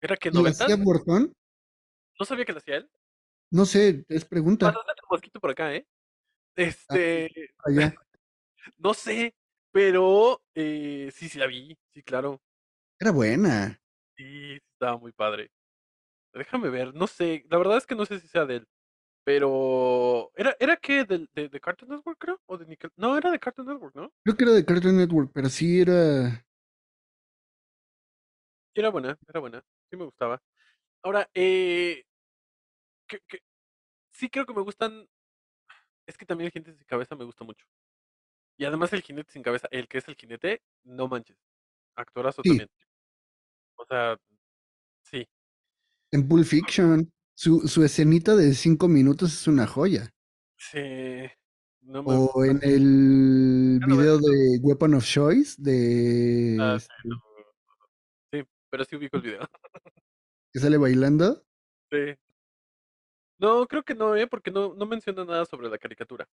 ¿Era 0.00 0.16
que 0.16 0.28
¿Y 0.28 0.32
la 0.32 0.40
noventas? 0.40 0.62
hacía 0.62 0.76
Burton? 0.76 1.32
No 2.18 2.26
sabía 2.26 2.44
que 2.44 2.52
la 2.52 2.58
hacía 2.58 2.76
él. 2.76 2.90
No 3.50 3.64
sé, 3.64 4.04
es 4.08 4.24
pregunta. 4.24 4.66
Pasaste 4.66 4.92
tu 5.00 5.06
mosquito 5.10 5.40
por 5.40 5.50
acá, 5.50 5.74
¿eh? 5.74 5.86
Este, 6.54 7.30
Allá. 7.64 7.94
no 8.76 8.94
sé, 8.94 9.34
pero 9.72 10.42
eh, 10.54 11.10
sí, 11.14 11.28
sí 11.28 11.38
la 11.38 11.46
vi, 11.46 11.76
sí, 11.92 12.02
claro. 12.02 12.42
Era 13.00 13.12
buena. 13.12 13.80
Sí, 14.16 14.58
estaba 14.72 14.98
muy 14.98 15.12
padre. 15.12 15.50
Déjame 16.32 16.68
ver, 16.70 16.94
no 16.94 17.06
sé, 17.06 17.44
la 17.50 17.58
verdad 17.58 17.78
es 17.78 17.86
que 17.86 17.94
no 17.94 18.04
sé 18.06 18.20
si 18.20 18.28
sea 18.28 18.46
de 18.46 18.56
él, 18.56 18.68
pero 19.24 20.30
¿era, 20.36 20.56
era 20.60 20.76
que 20.76 21.04
del- 21.04 21.28
de, 21.34 21.48
de 21.48 21.60
Cartoon 21.60 21.90
Network, 21.90 22.18
creo? 22.18 22.40
¿O 22.46 22.58
de 22.58 22.66
Nickel? 22.66 22.90
No, 22.96 23.16
era 23.16 23.30
de 23.30 23.38
Cartoon 23.40 23.66
Network, 23.68 23.94
¿no? 23.94 24.12
Creo 24.24 24.36
que 24.36 24.44
era 24.44 24.52
de 24.52 24.64
Cartoon 24.64 24.96
Network, 24.96 25.30
pero 25.34 25.48
sí 25.48 25.80
era. 25.80 26.44
Era 28.74 28.90
buena, 28.90 29.18
era 29.28 29.40
buena, 29.40 29.64
sí 29.90 29.96
me 29.96 30.04
gustaba. 30.04 30.40
Ahora, 31.02 31.28
eh, 31.34 32.04
que, 33.06 33.20
que- 33.26 33.40
sí 34.12 34.28
creo 34.30 34.46
que 34.46 34.54
me 34.54 34.62
gustan, 34.62 35.08
es 36.06 36.16
que 36.16 36.26
también 36.26 36.46
el 36.46 36.52
jinete 36.52 36.74
sin 36.74 36.86
cabeza 36.86 37.16
me 37.16 37.24
gusta 37.24 37.44
mucho. 37.44 37.66
Y 38.56 38.64
además 38.64 38.92
el 38.92 39.02
jinete 39.02 39.32
sin 39.32 39.42
cabeza, 39.42 39.68
el 39.70 39.88
que 39.88 39.98
es 39.98 40.08
el 40.08 40.16
jinete, 40.16 40.62
no 40.84 41.08
manches, 41.08 41.36
actorazo 41.96 42.42
Sí. 42.42 42.50
también. 42.50 42.70
O 43.76 43.84
sea, 43.86 44.18
sí, 45.02 45.28
En 46.12 46.28
Pulp 46.28 46.44
Fiction. 46.44 47.10
Su, 47.34 47.68
su 47.68 47.84
escenita 47.84 48.34
de 48.34 48.52
cinco 48.54 48.88
minutos 48.88 49.32
es 49.32 49.46
una 49.46 49.66
joya. 49.66 50.12
sí, 50.56 50.80
no 51.82 52.02
me 52.02 52.08
O 52.14 52.44
en 52.44 52.58
el 52.62 53.78
no 53.78 53.96
video 53.96 54.18
de 54.18 54.58
Weapon 54.60 54.94
of 54.94 55.04
Choice 55.04 55.54
de 55.56 56.56
Ah, 56.60 56.78
sí, 56.80 56.88
este, 56.90 57.08
no. 57.08 57.22
Sí, 58.32 58.42
pero 58.70 58.84
sí 58.84 58.96
ubico 58.96 59.16
el 59.18 59.22
video. 59.22 59.40
que 60.52 60.58
sale 60.60 60.76
bailando. 60.78 61.44
Sí. 61.92 62.16
No, 63.38 63.66
creo 63.68 63.84
que 63.84 63.94
no, 63.94 64.16
¿eh? 64.16 64.26
Porque 64.26 64.50
no, 64.50 64.74
no 64.74 64.84
menciona 64.86 65.24
nada 65.24 65.44
sobre 65.46 65.68
la 65.68 65.78
caricatura. 65.78 66.28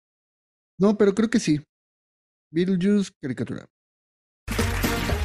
No, 0.79 0.97
pero 0.97 1.13
creo 1.13 1.29
que 1.29 1.39
sí. 1.39 1.61
Beetlejuice, 2.49 3.11
caricatura. 3.21 3.67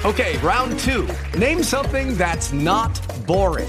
Okay, 0.05 0.37
round 0.39 0.77
two. 0.81 1.07
Name 1.39 1.63
something 1.63 2.17
that's 2.17 2.53
not 2.53 2.99
boring. 3.27 3.69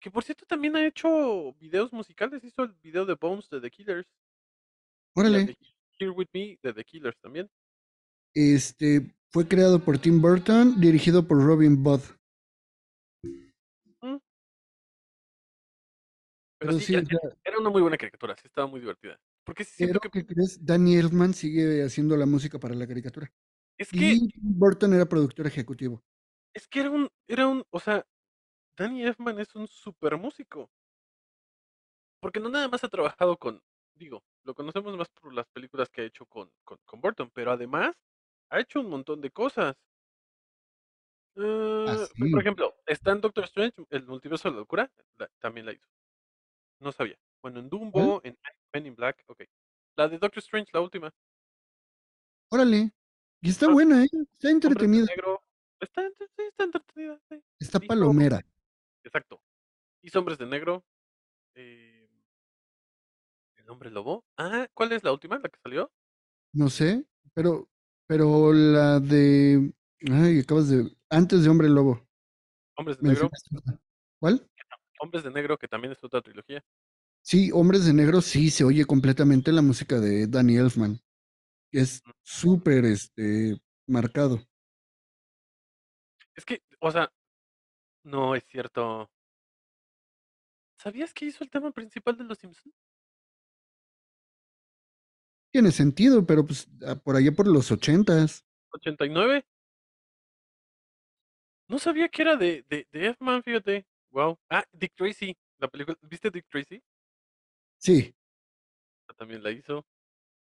que 0.00 0.10
por 0.10 0.24
cierto 0.24 0.46
también 0.46 0.74
ha 0.76 0.86
hecho 0.86 1.52
videos 1.60 1.92
musicales. 1.92 2.42
Hizo 2.42 2.62
el 2.62 2.72
video 2.82 3.04
de 3.04 3.14
Bones 3.14 3.48
de 3.50 3.60
The 3.60 3.70
Killers. 3.70 4.08
Órale. 5.14 5.44
de 5.44 5.56
Here 5.98 6.10
With 6.10 6.28
Me 6.32 6.58
de 6.62 6.72
The 6.72 6.84
Killers 6.84 7.18
también. 7.20 7.50
Este 8.34 9.14
fue 9.32 9.46
creado 9.46 9.78
por 9.84 9.98
Tim 9.98 10.20
Burton, 10.20 10.80
dirigido 10.80 11.26
por 11.26 11.44
Robin 11.44 11.82
Budd. 11.82 12.00
Mm. 13.22 14.16
Pero 16.58 16.72
Pero 16.72 16.78
sí, 16.80 16.94
era 16.94 17.58
una 17.58 17.70
muy 17.70 17.82
buena 17.82 17.98
caricatura, 17.98 18.36
sí 18.36 18.46
estaba 18.46 18.66
muy 18.66 18.80
divertida. 18.80 19.20
Porque 19.44 19.64
siento 19.64 20.00
que 20.00 20.10
¿qué 20.10 20.26
crees? 20.26 20.64
Danny 20.64 20.96
Elfman 20.96 21.34
sigue 21.34 21.82
haciendo 21.82 22.16
la 22.16 22.26
música 22.26 22.58
para 22.58 22.74
la 22.74 22.86
caricatura. 22.86 23.30
es 23.78 23.90
que 23.90 23.96
Y 23.98 24.28
Tim 24.28 24.58
Burton 24.58 24.94
era 24.94 25.06
productor 25.06 25.46
ejecutivo. 25.46 26.02
es 26.54 26.66
que 26.68 26.80
era 26.80 26.90
un 26.90 27.08
era 27.28 27.48
un, 27.48 27.64
o 27.70 27.80
sea, 27.80 28.06
Danny 28.80 29.02
Elfman 29.04 29.38
es 29.38 29.54
un 29.54 29.68
super 29.68 30.16
músico. 30.16 30.70
Porque 32.18 32.40
no 32.40 32.48
nada 32.48 32.66
más 32.66 32.82
ha 32.82 32.88
trabajado 32.88 33.36
con, 33.36 33.62
digo, 33.94 34.22
lo 34.44 34.54
conocemos 34.54 34.96
más 34.96 35.08
por 35.10 35.34
las 35.34 35.46
películas 35.48 35.90
que 35.90 36.00
ha 36.00 36.04
hecho 36.04 36.24
con, 36.24 36.50
con, 36.64 36.78
con 36.86 36.98
Burton, 37.02 37.30
pero 37.34 37.50
además 37.52 37.94
ha 38.48 38.58
hecho 38.58 38.80
un 38.80 38.88
montón 38.88 39.20
de 39.20 39.30
cosas. 39.30 39.76
Ah, 41.36 42.06
Eh. 42.16 42.30
Por 42.30 42.40
ejemplo, 42.40 42.74
está 42.86 43.12
en 43.12 43.20
Doctor 43.20 43.44
Strange, 43.44 43.84
el 43.90 44.06
multiverso 44.06 44.48
de 44.48 44.54
la 44.54 44.60
locura, 44.60 44.90
la- 45.18 45.28
también 45.40 45.66
la 45.66 45.72
hizo. 45.72 45.86
No 46.80 46.90
sabía. 46.90 47.18
Bueno, 47.42 47.60
en 47.60 47.68
Dumbo, 47.68 48.22
en 48.24 48.38
Men 48.72 48.86
in 48.86 48.94
Black, 48.94 49.22
ok. 49.26 49.42
La 49.96 50.08
de 50.08 50.18
Doctor 50.18 50.38
Strange, 50.42 50.70
la 50.72 50.80
última. 50.80 51.12
Órale. 52.50 52.92
Y 53.42 53.50
está 53.50 53.66
Ah, 53.66 53.72
buena, 53.72 54.02
¿eh? 54.04 54.08
Está 54.32 54.50
entretenida. 54.50 55.04
Negro. 55.04 55.42
Está, 55.80 56.02
entretenida. 56.64 57.20
sí. 57.28 57.42
Está 57.58 57.78
palomera. 57.80 58.40
Exacto. 59.04 59.42
Hizo 60.02 60.18
Hombres 60.18 60.38
de 60.38 60.46
Negro. 60.46 60.84
eh, 61.54 62.08
El 63.56 63.68
Hombre 63.70 63.90
Lobo. 63.90 64.24
Ah, 64.36 64.68
¿cuál 64.74 64.92
es 64.92 65.04
la 65.04 65.12
última? 65.12 65.38
¿La 65.38 65.48
que 65.48 65.58
salió? 65.62 65.90
No 66.52 66.68
sé, 66.70 67.04
pero, 67.34 67.68
pero 68.06 68.52
la 68.52 68.98
de. 69.00 69.72
Ay, 70.10 70.40
acabas 70.40 70.68
de. 70.68 70.90
Antes 71.10 71.44
de 71.44 71.50
Hombre 71.50 71.68
Lobo. 71.68 72.06
Hombres 72.76 72.98
de 72.98 73.08
Negro. 73.08 73.30
mencionaste 73.30 73.56
otra. 73.58 73.80
¿Cuál? 74.18 74.50
Hombres 75.00 75.24
de 75.24 75.30
Negro, 75.30 75.56
que 75.58 75.68
también 75.68 75.92
es 75.92 76.02
otra 76.04 76.20
trilogía. 76.20 76.62
Sí, 77.22 77.50
Hombres 77.52 77.84
de 77.84 77.92
Negro 77.92 78.20
sí 78.20 78.50
se 78.50 78.64
oye 78.64 78.84
completamente 78.84 79.52
la 79.52 79.62
música 79.62 79.98
de 80.00 80.26
Danny 80.26 80.56
Elfman. 80.56 80.98
Es 81.72 82.02
súper 82.22 82.84
este 82.86 83.60
marcado. 83.86 84.40
Es 86.34 86.44
que, 86.44 86.62
o 86.80 86.90
sea, 86.90 87.12
no 88.04 88.34
es 88.34 88.44
cierto. 88.46 89.10
¿Sabías 90.78 91.12
que 91.12 91.26
hizo 91.26 91.44
el 91.44 91.50
tema 91.50 91.70
principal 91.72 92.16
de 92.16 92.24
Los 92.24 92.38
Simpsons? 92.38 92.74
Tiene 95.52 95.72
sentido, 95.72 96.24
pero 96.24 96.44
pues 96.46 96.68
ah, 96.86 96.94
por 96.96 97.16
allá 97.16 97.32
por 97.32 97.46
los 97.46 97.70
ochentas. 97.70 98.44
89. 98.72 99.44
No 101.68 101.78
sabía 101.78 102.08
que 102.08 102.22
era 102.22 102.36
de, 102.36 102.64
de, 102.68 102.86
de 102.90 103.06
Elfman, 103.06 103.42
fíjate. 103.42 103.86
Wow. 104.10 104.38
Ah, 104.48 104.64
Dick 104.72 104.94
Tracy. 104.94 105.36
La 105.58 105.68
película. 105.68 105.96
¿Viste 106.02 106.30
Dick 106.30 106.46
Tracy? 106.48 106.82
Sí, 107.78 108.14
También 109.16 109.42
la 109.42 109.50
hizo. 109.50 109.84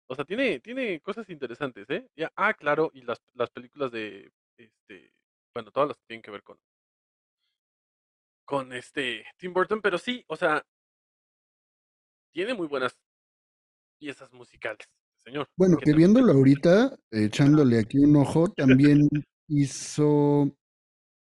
O 0.09 0.15
sea, 0.17 0.25
tiene, 0.25 0.61
tiene 0.61 1.01
cosas 1.01 1.29
interesantes, 1.31 1.89
¿eh? 1.91 2.09
Ya, 2.17 2.33
ah, 2.37 2.55
claro, 2.55 2.91
y 2.95 3.03
las, 3.03 3.21
las 3.35 3.51
películas 3.51 3.93
de, 3.93 4.33
este, 4.57 5.13
bueno, 5.55 5.71
todas 5.71 5.89
las 5.91 5.99
que 5.99 6.05
tienen 6.09 6.23
que 6.23 6.33
ver 6.33 6.43
con, 6.43 6.59
con 8.51 8.73
este 8.73 9.25
Tim 9.39 9.53
Burton, 9.53 9.81
pero 9.81 9.97
sí, 9.97 10.25
o 10.27 10.35
sea, 10.35 10.67
tiene 12.33 12.53
muy 12.53 12.67
buenas 12.67 12.99
piezas 13.97 14.33
musicales, 14.33 14.89
señor. 15.19 15.49
bueno, 15.57 15.77
¿qué 15.79 15.93
que 15.93 15.97
viéndolo 15.97 16.33
ahorita, 16.33 16.99
echándole 17.13 17.79
aquí 17.79 17.99
un 17.99 18.17
ojo, 18.17 18.49
también 18.53 19.09
hizo. 19.47 20.53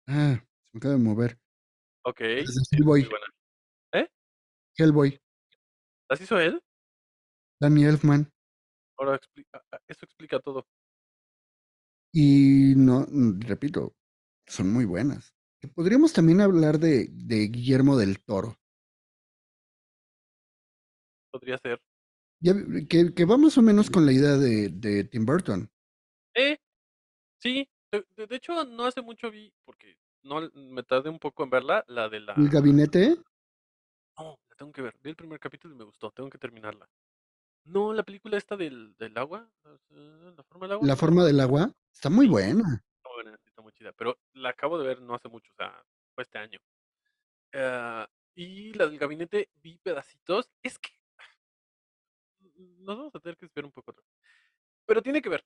Ah, 0.08 0.36
se 0.66 0.70
me 0.74 0.78
acaba 0.78 0.96
de 0.96 1.00
mover. 1.00 1.40
Ok, 2.04 2.20
Hellboy. 2.72 3.08
¿Eh? 3.94 4.10
Hellboy, 4.78 5.18
¿Las 6.10 6.20
hizo 6.20 6.38
él? 6.38 6.62
Danny 7.62 7.86
Elfman. 7.86 8.30
Ahora 8.98 9.16
explica, 9.16 9.64
eso 9.88 10.06
explica 10.06 10.40
todo. 10.42 10.68
Y 12.12 12.74
no, 12.76 13.06
repito, 13.40 13.96
son 14.48 14.74
muy 14.74 14.84
buenas. 14.84 15.35
Podríamos 15.74 16.14
también 16.14 16.42
hablar 16.42 16.80
de, 16.80 17.08
de 17.12 17.48
Guillermo 17.48 17.98
del 17.98 18.24
Toro. 18.24 18.58
Podría 21.32 21.58
ser. 21.58 21.82
Ya 22.40 22.54
que, 22.90 23.14
que 23.14 23.26
va 23.26 23.38
más 23.38 23.58
o 23.58 23.62
menos 23.62 23.90
con 23.90 24.06
la 24.06 24.12
idea 24.12 24.38
de, 24.38 24.70
de 24.70 25.04
Tim 25.06 25.26
Burton. 25.26 25.70
Eh, 26.36 26.58
sí, 27.40 27.68
de, 27.92 28.36
hecho 28.36 28.64
no 28.66 28.86
hace 28.86 29.02
mucho 29.02 29.32
vi, 29.32 29.54
porque 29.64 29.98
no 30.24 30.50
me 30.54 30.84
tardé 30.84 31.10
un 31.10 31.20
poco 31.20 31.44
en 31.44 31.50
verla, 31.50 31.84
la 31.88 32.10
de 32.10 32.18
El 32.18 32.26
la... 32.26 32.34
gabinete, 32.36 33.18
No, 34.18 34.40
la 34.50 34.56
tengo 34.56 34.72
que 34.72 34.82
ver. 34.82 34.96
Vi 35.02 35.12
el 35.12 35.16
primer 35.16 35.40
capítulo 35.40 35.74
y 35.74 35.78
me 35.78 35.86
gustó, 35.86 36.12
tengo 36.12 36.30
que 36.30 36.38
terminarla. 36.38 36.90
No, 37.66 37.94
la 37.94 38.04
película 38.04 38.38
esta 38.38 38.56
del, 38.56 38.96
del 38.98 39.18
agua, 39.18 39.50
la 39.90 40.44
forma 40.44 40.68
del 40.68 40.74
agua. 40.74 40.88
la 40.88 40.96
forma 40.96 41.24
del 41.24 41.40
agua, 41.40 41.72
está 41.92 42.10
muy 42.10 42.28
buena. 42.28 42.84
Muy 43.66 43.72
chida, 43.74 43.94
pero 43.94 44.20
la 44.34 44.50
acabo 44.50 44.78
de 44.78 44.86
ver 44.86 45.02
no 45.02 45.16
hace 45.16 45.28
mucho, 45.28 45.52
o 45.52 45.56
sea, 45.56 45.84
fue 46.14 46.22
este 46.22 46.38
año. 46.38 46.60
Ah, 47.52 48.08
y 48.36 48.74
la 48.74 48.86
del 48.86 49.00
gabinete 49.00 49.50
vi 49.56 49.80
pedacitos. 49.80 50.52
Es 50.62 50.78
que 50.78 50.92
nos 52.78 52.96
vamos 52.98 53.16
a 53.16 53.20
tener 53.20 53.36
que 53.38 53.46
esperar 53.46 53.66
un 53.66 53.72
poco. 53.72 53.90
otra 53.90 54.04
vez. 54.04 54.12
Pero 54.86 55.02
tiene 55.02 55.22
que 55.22 55.30
ver, 55.30 55.46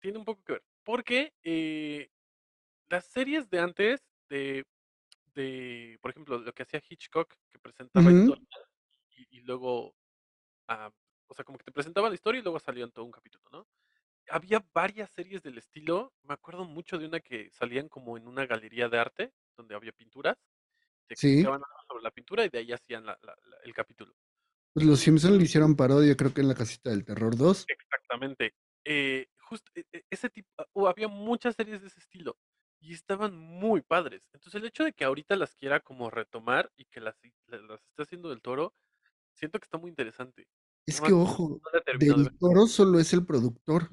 tiene 0.00 0.18
un 0.18 0.26
poco 0.26 0.44
que 0.44 0.54
ver. 0.54 0.64
Porque 0.84 1.34
eh, 1.44 2.10
las 2.88 3.06
series 3.06 3.50
de 3.50 3.60
antes, 3.60 4.06
de, 4.28 4.66
de, 5.34 5.98
por 6.02 6.12
ejemplo, 6.12 6.38
lo 6.38 6.52
que 6.54 6.64
hacía 6.64 6.82
Hitchcock, 6.88 7.34
que 7.50 7.58
presentaba 7.58 8.10
Ujú. 8.10 8.12
historias 8.12 8.48
y, 9.10 9.38
y 9.38 9.42
luego, 9.42 9.96
ah, 10.68 10.92
o 11.28 11.34
sea, 11.34 11.44
como 11.44 11.58
que 11.58 11.64
te 11.64 11.72
presentaba 11.72 12.08
la 12.10 12.16
historia 12.16 12.40
y 12.40 12.44
luego 12.44 12.60
salía 12.60 12.84
en 12.84 12.92
todo 12.92 13.04
un 13.06 13.12
capítulo, 13.12 13.44
¿no? 13.52 13.68
Había 14.30 14.64
varias 14.74 15.10
series 15.10 15.42
del 15.42 15.58
estilo. 15.58 16.12
Me 16.22 16.34
acuerdo 16.34 16.64
mucho 16.64 16.98
de 16.98 17.06
una 17.06 17.20
que 17.20 17.50
salían 17.52 17.88
como 17.88 18.16
en 18.16 18.26
una 18.26 18.46
galería 18.46 18.88
de 18.88 18.98
arte, 18.98 19.32
donde 19.56 19.74
había 19.74 19.92
pinturas. 19.92 20.36
Te 21.06 21.14
Sí, 21.16 21.28
explicaban 21.28 21.62
algo 21.62 21.82
sobre 21.88 22.02
la 22.02 22.10
pintura 22.10 22.44
y 22.44 22.48
de 22.48 22.58
ahí 22.58 22.72
hacían 22.72 23.06
la- 23.06 23.18
la- 23.22 23.36
la- 23.44 23.56
el 23.64 23.72
capítulo. 23.74 24.14
pues 24.74 24.84
los 24.84 25.00
Simpsons 25.00 25.38
le 25.38 25.42
hicieron 25.44 25.74
parodia, 25.74 26.14
creo 26.16 26.34
que 26.34 26.42
en 26.42 26.48
la 26.48 26.54
casita 26.54 26.90
del 26.90 27.02
terror 27.04 27.34
2. 27.34 27.64
Exactamente. 27.66 28.52
Eh, 28.84 29.26
justo 29.38 29.70
e- 29.74 29.86
e- 29.90 30.04
ese 30.10 30.28
tipo, 30.28 30.50
ah, 30.58 30.66
o 30.74 30.86
había 30.86 31.08
muchas 31.08 31.54
series 31.56 31.80
de 31.80 31.86
ese 31.86 31.98
estilo 31.98 32.36
y 32.78 32.92
estaban 32.92 33.34
muy 33.38 33.80
padres. 33.80 34.28
Entonces 34.34 34.60
el 34.60 34.66
hecho 34.68 34.84
de 34.84 34.92
que 34.92 35.04
ahorita 35.06 35.34
las 35.36 35.54
quiera 35.54 35.80
como 35.80 36.10
retomar 36.10 36.70
y 36.76 36.84
que 36.84 37.00
las, 37.00 37.16
la- 37.46 37.56
las 37.62 37.82
esté 37.86 38.02
haciendo 38.02 38.28
del 38.28 38.42
toro, 38.42 38.74
siento 39.32 39.58
que 39.58 39.64
está 39.64 39.78
muy 39.78 39.88
interesante. 39.88 40.46
Es 40.84 40.96
Nada 40.96 41.08
que, 41.08 41.14
más 41.14 41.22
ojo, 41.22 41.60
no 41.64 41.70
la 41.72 41.78
he 41.78 41.82
terminado 41.82 42.18
de 42.18 42.24
Del. 42.28 42.38
Toro 42.38 42.66
solo 42.66 42.98
es 43.00 43.12
el 43.14 43.24
productor. 43.24 43.90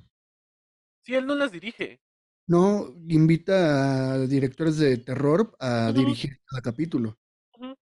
Sí, 1.04 1.14
él 1.16 1.28
no 1.28 1.36
las 1.36 1.52
dirige. 1.52 2.02
No 2.48 2.64
invita 3.10 4.14
a 4.14 4.20
directores 4.28 4.78
de 4.78 4.98
terror 4.98 5.56
a 5.60 5.92
dirigir 5.92 6.40
cada 6.46 6.62
capítulo. 6.62 7.18
ujú. 7.58 7.76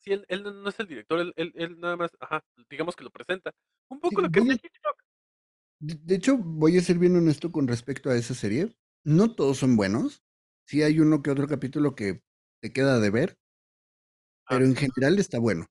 Sí, 0.00 0.12
él, 0.12 0.24
él 0.28 0.42
no 0.42 0.68
es 0.68 0.78
el 0.80 0.86
director, 0.88 1.20
él, 1.20 1.32
él- 1.36 1.52
él 1.56 1.78
nada 1.80 1.96
más, 1.96 2.10
ajá, 2.20 2.44
digamos 2.68 2.96
que 2.96 3.04
lo 3.04 3.10
presenta. 3.10 3.52
Un 3.88 4.00
Sí, 4.00 4.00
poco 4.00 4.20
lo 4.20 4.30
que 4.30 4.40
a- 4.40 4.42
Hitchcock. 4.62 5.02
de, 5.80 5.94
de 6.02 6.14
hecho, 6.14 6.38
voy 6.38 6.78
a 6.78 6.82
ser 6.82 6.98
bien 6.98 7.16
honesto 7.16 7.52
con 7.52 7.68
respecto 7.68 8.10
a 8.10 8.16
esa 8.16 8.34
serie. 8.34 8.74
No 9.04 9.34
todos 9.34 9.58
son 9.58 9.76
buenos. 9.76 10.22
Sí 10.66 10.82
hay 10.82 11.00
uno 11.00 11.22
que 11.22 11.30
otro 11.30 11.46
capítulo 11.48 11.94
que 11.94 12.22
te 12.60 12.72
queda 12.72 13.00
de 13.00 13.10
ver, 13.10 13.38
Ah, 14.46 14.54
pero 14.56 14.64
en 14.64 14.76
general 14.76 15.18
está 15.18 15.38
bueno. 15.40 15.66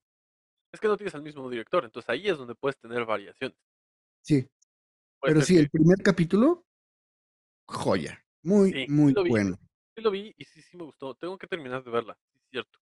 Es 0.74 0.82
que 0.82 0.88
no 0.90 0.98
tienes 0.98 1.16
al 1.16 1.22
mismo 1.22 1.50
director, 1.50 1.86
entonces 1.86 2.10
ahí 2.10 2.28
es 2.28 2.38
donde 2.38 2.56
puedes 2.56 2.78
tener 2.78 3.06
variaciones. 3.06 3.58
Sí, 4.22 4.48
pero 5.22 5.42
sí, 5.42 5.56
que, 5.56 5.60
el 5.62 5.70
primer 5.70 6.02
capítulo, 6.02 6.66
joya. 7.68 8.24
Muy, 8.44 8.72
sí, 8.72 8.86
sí 8.86 8.92
muy 8.92 9.14
vi, 9.14 9.30
bueno. 9.30 9.60
sí 9.96 10.02
lo 10.02 10.12
vi 10.12 10.34
y 10.38 10.46
sí, 10.46 10.62
sí 10.62 10.78
me 10.78 10.84
gustó. 10.84 11.16
Tengo 11.16 11.38
que 11.38 11.48
terminar 11.48 11.84
de 11.84 11.92
verla, 11.92 12.18
es 12.34 12.42
cierto. 12.50 12.80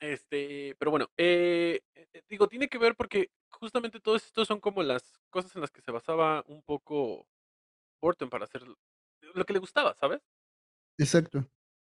Este, 0.00 0.76
pero 0.78 0.90
bueno, 0.90 1.10
eh, 1.16 1.80
eh, 1.94 2.08
eh, 2.12 2.22
digo, 2.28 2.48
tiene 2.48 2.68
que 2.68 2.78
ver 2.78 2.94
porque 2.96 3.30
justamente 3.48 4.00
todos 4.00 4.24
estos 4.24 4.46
son 4.46 4.60
como 4.60 4.82
las 4.82 5.18
cosas 5.30 5.54
en 5.56 5.62
las 5.62 5.70
que 5.70 5.80
se 5.80 5.90
basaba 5.90 6.44
un 6.48 6.62
poco 6.62 7.26
Burton 8.00 8.28
para 8.28 8.44
hacer 8.44 8.62
lo 8.64 9.44
que 9.44 9.52
le 9.52 9.58
gustaba, 9.58 9.94
¿sabes? 9.94 10.20
Exacto. 10.98 11.48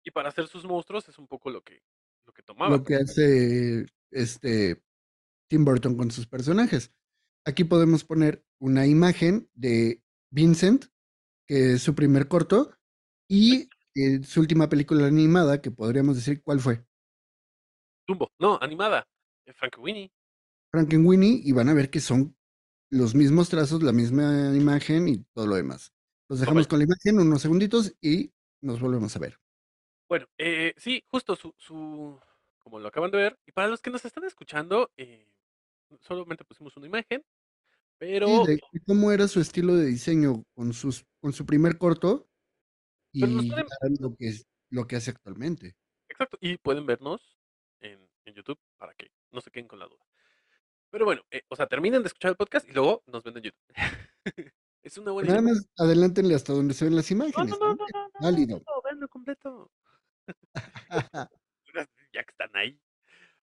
Y 0.02 0.10
para 0.10 0.30
hacer 0.30 0.46
sus 0.46 0.64
monstruos 0.64 1.08
es 1.08 1.18
un 1.18 1.26
poco 1.26 1.50
lo 1.50 1.62
que, 1.62 1.82
lo 2.26 2.32
que 2.32 2.42
tomaba. 2.42 2.76
Lo 2.76 2.84
que 2.84 2.96
hace 2.96 3.86
este 4.10 4.82
Tim 5.48 5.64
Burton 5.64 5.96
con 5.96 6.10
sus 6.10 6.26
personajes. 6.26 6.92
Aquí 7.44 7.64
podemos 7.64 8.04
poner 8.04 8.44
una 8.58 8.86
imagen 8.86 9.48
de 9.54 10.02
Vincent, 10.30 10.86
que 11.46 11.74
es 11.74 11.82
su 11.82 11.94
primer 11.94 12.28
corto, 12.28 12.76
y 13.28 13.68
eh, 13.94 14.22
su 14.22 14.40
última 14.40 14.68
película 14.68 15.06
animada, 15.06 15.60
que 15.60 15.70
podríamos 15.70 16.16
decir 16.16 16.42
cuál 16.42 16.60
fue. 16.60 16.84
Dumbo, 18.06 18.30
no, 18.38 18.58
animada. 18.60 19.06
eh, 19.46 19.52
Frankenweenie. 19.54 20.12
Frankenweenie, 20.70 21.40
y 21.42 21.52
van 21.52 21.68
a 21.68 21.74
ver 21.74 21.90
que 21.90 22.00
son 22.00 22.36
los 22.90 23.14
mismos 23.14 23.48
trazos, 23.48 23.82
la 23.82 23.92
misma 23.92 24.52
imagen 24.54 25.08
y 25.08 25.24
todo 25.32 25.46
lo 25.46 25.56
demás. 25.56 25.92
Los 26.28 26.40
dejamos 26.40 26.68
con 26.68 26.78
la 26.78 26.84
imagen 26.84 27.18
unos 27.18 27.42
segunditos 27.42 27.94
y 28.00 28.32
nos 28.60 28.80
volvemos 28.80 29.14
a 29.16 29.18
ver. 29.18 29.38
Bueno, 30.08 30.26
eh, 30.38 30.74
sí, 30.76 31.02
justo 31.08 31.36
su, 31.36 31.54
su, 31.56 32.20
como 32.58 32.78
lo 32.78 32.88
acaban 32.88 33.10
de 33.10 33.18
ver, 33.18 33.38
y 33.46 33.52
para 33.52 33.68
los 33.68 33.80
que 33.80 33.90
nos 33.90 34.04
están 34.04 34.24
escuchando, 34.24 34.90
eh, 34.96 35.26
solamente 36.00 36.44
pusimos 36.44 36.76
una 36.76 36.86
imagen, 36.86 37.24
pero, 37.98 38.44
de 38.44 38.60
cómo 38.86 39.12
era 39.12 39.28
su 39.28 39.40
estilo 39.40 39.76
de 39.76 39.86
diseño 39.86 40.44
con, 40.54 40.72
sus, 40.72 41.04
con 41.20 41.32
su 41.32 41.44
primer 41.44 41.76
corto 41.76 42.28
y 43.12 43.20
pueden, 43.20 43.96
lo 44.00 44.14
que, 44.16 44.28
es, 44.28 44.46
lo 44.70 44.86
que 44.86 44.96
hace 44.96 45.10
actualmente. 45.10 45.76
exacto, 46.08 46.38
y 46.40 46.56
pueden 46.56 46.86
vernos 46.86 47.36
en, 47.80 48.08
en 48.24 48.34
YouTube 48.34 48.58
para 48.78 48.94
que 48.94 49.10
no 49.32 49.40
se 49.40 49.50
queden 49.50 49.68
con 49.68 49.78
la 49.78 49.86
duda. 49.86 50.04
Pero 50.90 51.04
bueno, 51.04 51.22
eh, 51.30 51.42
o 51.48 51.56
sea, 51.56 51.66
terminen 51.66 52.02
de 52.02 52.08
escuchar 52.08 52.30
el 52.30 52.36
podcast 52.36 52.68
y 52.68 52.72
luego 52.72 53.02
nos 53.06 53.22
ven 53.22 53.36
en 53.36 53.42
YouTube. 53.44 53.74
Es 54.82 54.96
una 54.96 55.12
buena 55.12 55.28
Nada 55.28 55.42
idea. 55.42 55.52
más 55.52 55.68
adelántenle 55.76 56.34
hasta 56.34 56.54
donde 56.54 56.72
se 56.72 56.86
ven 56.86 56.96
las 56.96 57.10
imágenes. 57.10 57.50
no, 57.50 57.58
no, 57.58 57.74
no, 57.74 57.74
no, 57.74 57.84
no, 57.84 58.10
Válido. 58.18 58.62
no, 58.96 59.08
completo. 59.08 59.70
Ya 62.12 62.24
que 62.24 62.30
están 62.30 62.50
ahí. 62.56 62.80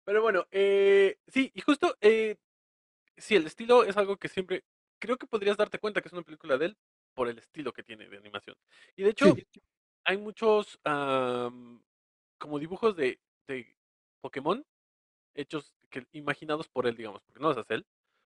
Pero 0.08 0.22
bueno, 0.22 0.46
eh, 0.50 1.18
sí, 1.26 1.52
y 1.54 1.60
justo, 1.60 1.94
eh, 2.00 2.38
sí, 3.18 3.36
el 3.36 3.44
estilo 3.44 3.84
es 3.84 3.94
algo 3.98 4.16
que 4.16 4.30
siempre, 4.30 4.64
creo 4.98 5.18
que 5.18 5.26
podrías 5.26 5.58
darte 5.58 5.78
cuenta 5.78 6.00
que 6.00 6.08
es 6.08 6.14
una 6.14 6.22
película 6.22 6.56
de 6.56 6.64
él 6.64 6.78
por 7.12 7.28
el 7.28 7.36
estilo 7.36 7.74
que 7.74 7.82
tiene 7.82 8.08
de 8.08 8.16
animación. 8.16 8.56
Y 8.96 9.02
de 9.02 9.10
hecho, 9.10 9.34
Sí, 9.34 9.44
hay 10.06 10.16
muchos 10.16 10.80
am, 10.84 11.82
como 12.38 12.58
dibujos 12.58 12.96
de, 12.96 13.20
de 13.48 13.76
Pokémon 14.22 14.64
hechos, 15.34 15.74
que, 15.90 16.06
imaginados 16.12 16.68
por 16.68 16.86
él, 16.86 16.96
digamos, 16.96 17.20
porque 17.26 17.40
no 17.40 17.50
hace 17.50 17.74
él, 17.74 17.86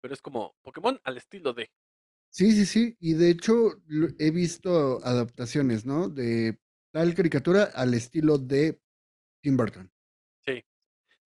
pero 0.01 0.13
es 0.13 0.21
como 0.21 0.57
Pokémon 0.63 1.01
al 1.05 1.19
estilo 1.19 1.53
de. 1.53 1.71
sí, 2.31 2.51
sí, 2.51 2.67
sí. 2.67 2.97
Y 2.99 3.13
de 3.13 3.31
hecho 3.31 3.81
he 4.19 4.33
visto 4.33 4.99
adaptaciones, 5.05 5.87
¿no? 5.87 6.09
De 6.09 6.59
tal 6.93 7.15
caricatura 7.15 7.63
al 7.63 7.95
estilo 7.95 8.39
de 8.39 8.81
Tim 9.41 9.57
Burton. 9.57 9.89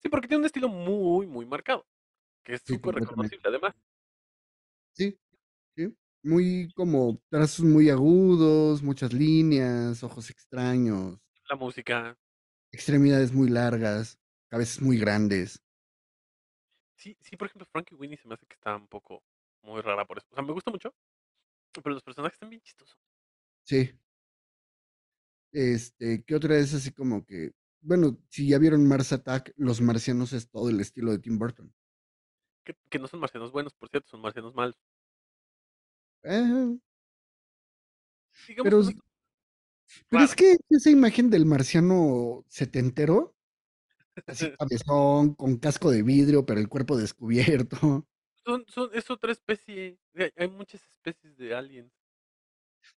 Sí, 0.05 0.11
porque 0.11 0.29
tiene 0.29 0.43
un 0.43 0.47
estilo 0.47 0.69
muy, 0.69 1.27
muy 1.27 1.47
marcado, 1.47 1.87
que 2.45 2.55
es 2.55 2.63
súper 2.63 2.95
reconocible 2.97 3.49
además. 3.49 3.75
Sí, 4.93 5.19
sí. 5.77 5.97
Muy 6.23 6.71
como 6.75 7.21
trazos 7.31 7.65
muy 7.65 7.91
agudos, 7.91 8.83
muchas 8.83 9.13
líneas, 9.13 10.03
ojos 10.05 10.31
extraños, 10.31 11.19
La 11.49 11.57
música, 11.57 12.19
extremidades 12.73 13.33
muy 13.33 13.49
largas, 13.49 14.19
cabezas 14.51 14.83
muy 14.83 14.99
grandes. 14.99 15.63
sí, 16.97 17.17
sí, 17.21 17.37
por 17.37 17.47
ejemplo, 17.47 17.67
Frankie 17.71 17.95
Winnie 17.95 18.17
se 18.19 18.27
me 18.29 18.35
hace 18.35 18.47
que 18.47 18.55
está 18.55 18.77
un 18.77 18.89
poco 18.89 19.23
muy 19.63 19.81
rara 19.81 20.05
por 20.07 20.19
eso. 20.19 20.27
O 20.31 20.35
sea, 20.35 20.45
me 20.45 20.53
gusta 20.53 20.71
mucho, 20.71 20.95
pero 21.83 21.95
los 21.95 22.03
personajes 22.03 22.35
están 22.37 22.51
bien 22.51 22.63
chistosos. 22.63 22.99
Sí. 23.65 23.95
Este, 25.53 26.23
¿qué 26.25 26.35
otra 26.35 26.59
es 26.59 26.75
así 26.75 26.93
como 26.93 27.25
que, 27.25 27.53
bueno, 27.85 28.19
si 28.31 28.49
ya 28.49 28.59
vieron 28.59 28.87
Mars 28.89 29.13
Attack, 29.13 29.53
los 29.57 29.81
marcianos 29.81 30.33
es 30.33 30.51
todo 30.51 30.71
el 30.71 30.81
estilo 30.81 31.13
de 31.13 31.19
Tim 31.19 31.39
Burton. 31.39 31.73
Que, 32.65 32.75
que 32.89 32.99
no 32.99 33.07
son 33.07 33.21
marcianos 33.21 33.53
buenos, 33.53 33.75
por 33.75 33.91
cierto, 33.91 34.09
son 34.09 34.23
marcianos 34.23 34.55
malos. 34.55 34.77
Eh, 36.23 36.79
pero, 38.63 38.83
que 38.83 38.95
pero 40.09 40.25
es 40.25 40.35
que 40.35 40.57
esa 40.71 40.91
imagen 40.91 41.29
del 41.29 41.45
marciano 41.45 42.45
setentero, 42.49 43.37
así 44.27 44.51
cabezón, 44.59 45.35
con 45.35 45.59
casco 45.59 45.91
de 45.91 46.03
vidrio, 46.03 46.47
pero 46.47 46.61
el 46.61 46.69
cuerpo 46.69 46.97
descubierto. 46.97 48.07
Son, 48.45 48.65
son, 48.69 48.91
es 48.95 49.11
otra 49.11 49.33
especie. 49.33 49.99
Hay, 50.37 50.49
muchas 50.49 50.83
especies 50.83 51.37
de 51.37 51.55
aliens. 51.55 51.93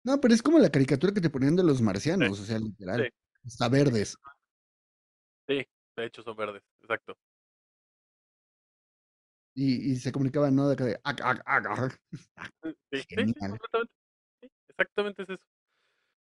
No, 0.03 0.19
pero 0.19 0.33
es 0.33 0.41
como 0.41 0.59
la 0.59 0.71
caricatura 0.71 1.13
que 1.13 1.21
te 1.21 1.29
ponían 1.29 1.55
de 1.55 1.63
los 1.63 1.77
Sí, 1.77 1.83
marcianos, 1.83 2.39
o 2.39 2.45
sea, 2.45 2.59
sí, 2.59 2.65
literal. 2.65 3.11
Está 3.43 3.69
verdes. 3.69 4.17
De 5.95 6.05
hecho 6.07 6.23
son 6.23 6.35
verdes, 6.37 6.63
exacto. 6.81 7.17
Y, 9.53 9.91
y 9.93 9.95
se 9.97 10.11
comunicaban, 10.11 10.55
¿no? 10.55 10.67
De 10.67 10.73
acá 10.73 10.85
de, 10.85 10.99
"Ac, 11.03 11.21
ac, 11.23 11.41
ac, 11.45 11.65
ac". 11.67 12.01
Está 12.31 12.51
Sí, 12.91 13.03
sí, 13.13 13.27
sí, 13.33 13.41
genial. 13.41 13.41
completamente. 13.43 13.93
Sí, 14.41 14.49
exactamente 14.69 15.23
es 15.23 15.29
eso. 15.29 15.45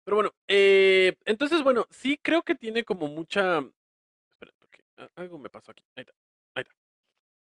Pero 0.06 0.18
bueno, 0.18 0.32
eh, 0.48 1.16
entonces, 1.26 1.64
bueno, 1.64 1.88
sí 1.92 2.20
creo 2.22 2.44
que 2.44 2.56
tiene 2.56 2.86
como 2.86 3.08
mucha. 3.08 3.60
Espera, 4.32 4.54
porque 4.60 4.84
algo 5.16 5.40
me 5.40 5.50
pasó 5.50 5.72
aquí. 5.72 5.86
Ahí 5.96 6.04
está, 6.04 6.14
ahí 6.56 6.64
está. 6.64 6.76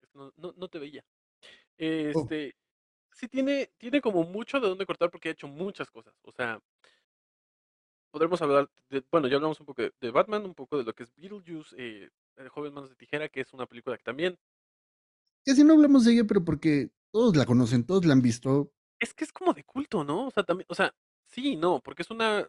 Es 0.03 0.11
que 0.11 0.19
No, 0.19 0.33
no, 0.37 0.55
no 0.57 0.69
te 0.69 0.79
veía. 0.81 1.05
Este, 1.79 2.57
sí 3.13 3.29
tiene, 3.29 3.73
tiene 3.79 4.01
como 4.03 4.25
mucho 4.25 4.61
de 4.61 4.69
dónde 4.69 4.87
cortar 4.87 5.11
porque 5.11 5.31
ha 5.31 5.33
hecho 5.33 5.49
muchas 5.49 5.91
cosas. 5.91 6.15
O 6.23 6.33
sea, 6.33 6.61
podremos 8.11 8.41
hablar 8.43 8.71
de, 8.91 9.05
bueno, 9.11 9.29
ya 9.29 9.37
hablamos 9.37 9.61
un 9.61 9.67
poco 9.67 9.83
de, 9.83 9.93
de 10.01 10.11
Batman, 10.11 10.45
un 10.45 10.55
poco 10.55 10.79
de 10.79 10.85
lo 10.85 10.95
que 10.95 11.05
es 11.05 11.15
Beetlejuice, 11.15 11.75
eh, 11.79 12.11
El 12.37 12.49
joven 12.49 12.75
manos 12.75 12.91
de 12.91 12.97
tijera, 12.97 13.29
que 13.29 13.41
es 13.41 13.53
una 13.53 13.67
película 13.67 13.97
que 13.97 14.05
también 14.05 14.39
Casi 15.45 15.65
no 15.65 15.75
hablamos 15.75 16.05
de 16.05 16.13
ella, 16.13 16.25
pero 16.25 16.45
porque 16.45 16.91
todos 17.11 17.37
la 17.37 17.47
conocen, 17.47 17.85
todos 17.85 18.05
la 18.05 18.13
han 18.13 18.23
visto. 18.23 18.71
Es 19.01 19.15
que 19.15 19.25
es 19.25 19.33
como 19.33 19.55
de 19.55 19.65
culto, 19.65 20.05
¿no? 20.05 20.27
O 20.27 20.31
sea, 20.31 20.45
también, 20.45 20.67
o 20.69 20.75
sea, 20.75 20.95
sí 21.27 21.57
no, 21.57 21.81
porque 21.81 22.03
es 22.03 22.11
una 22.11 22.49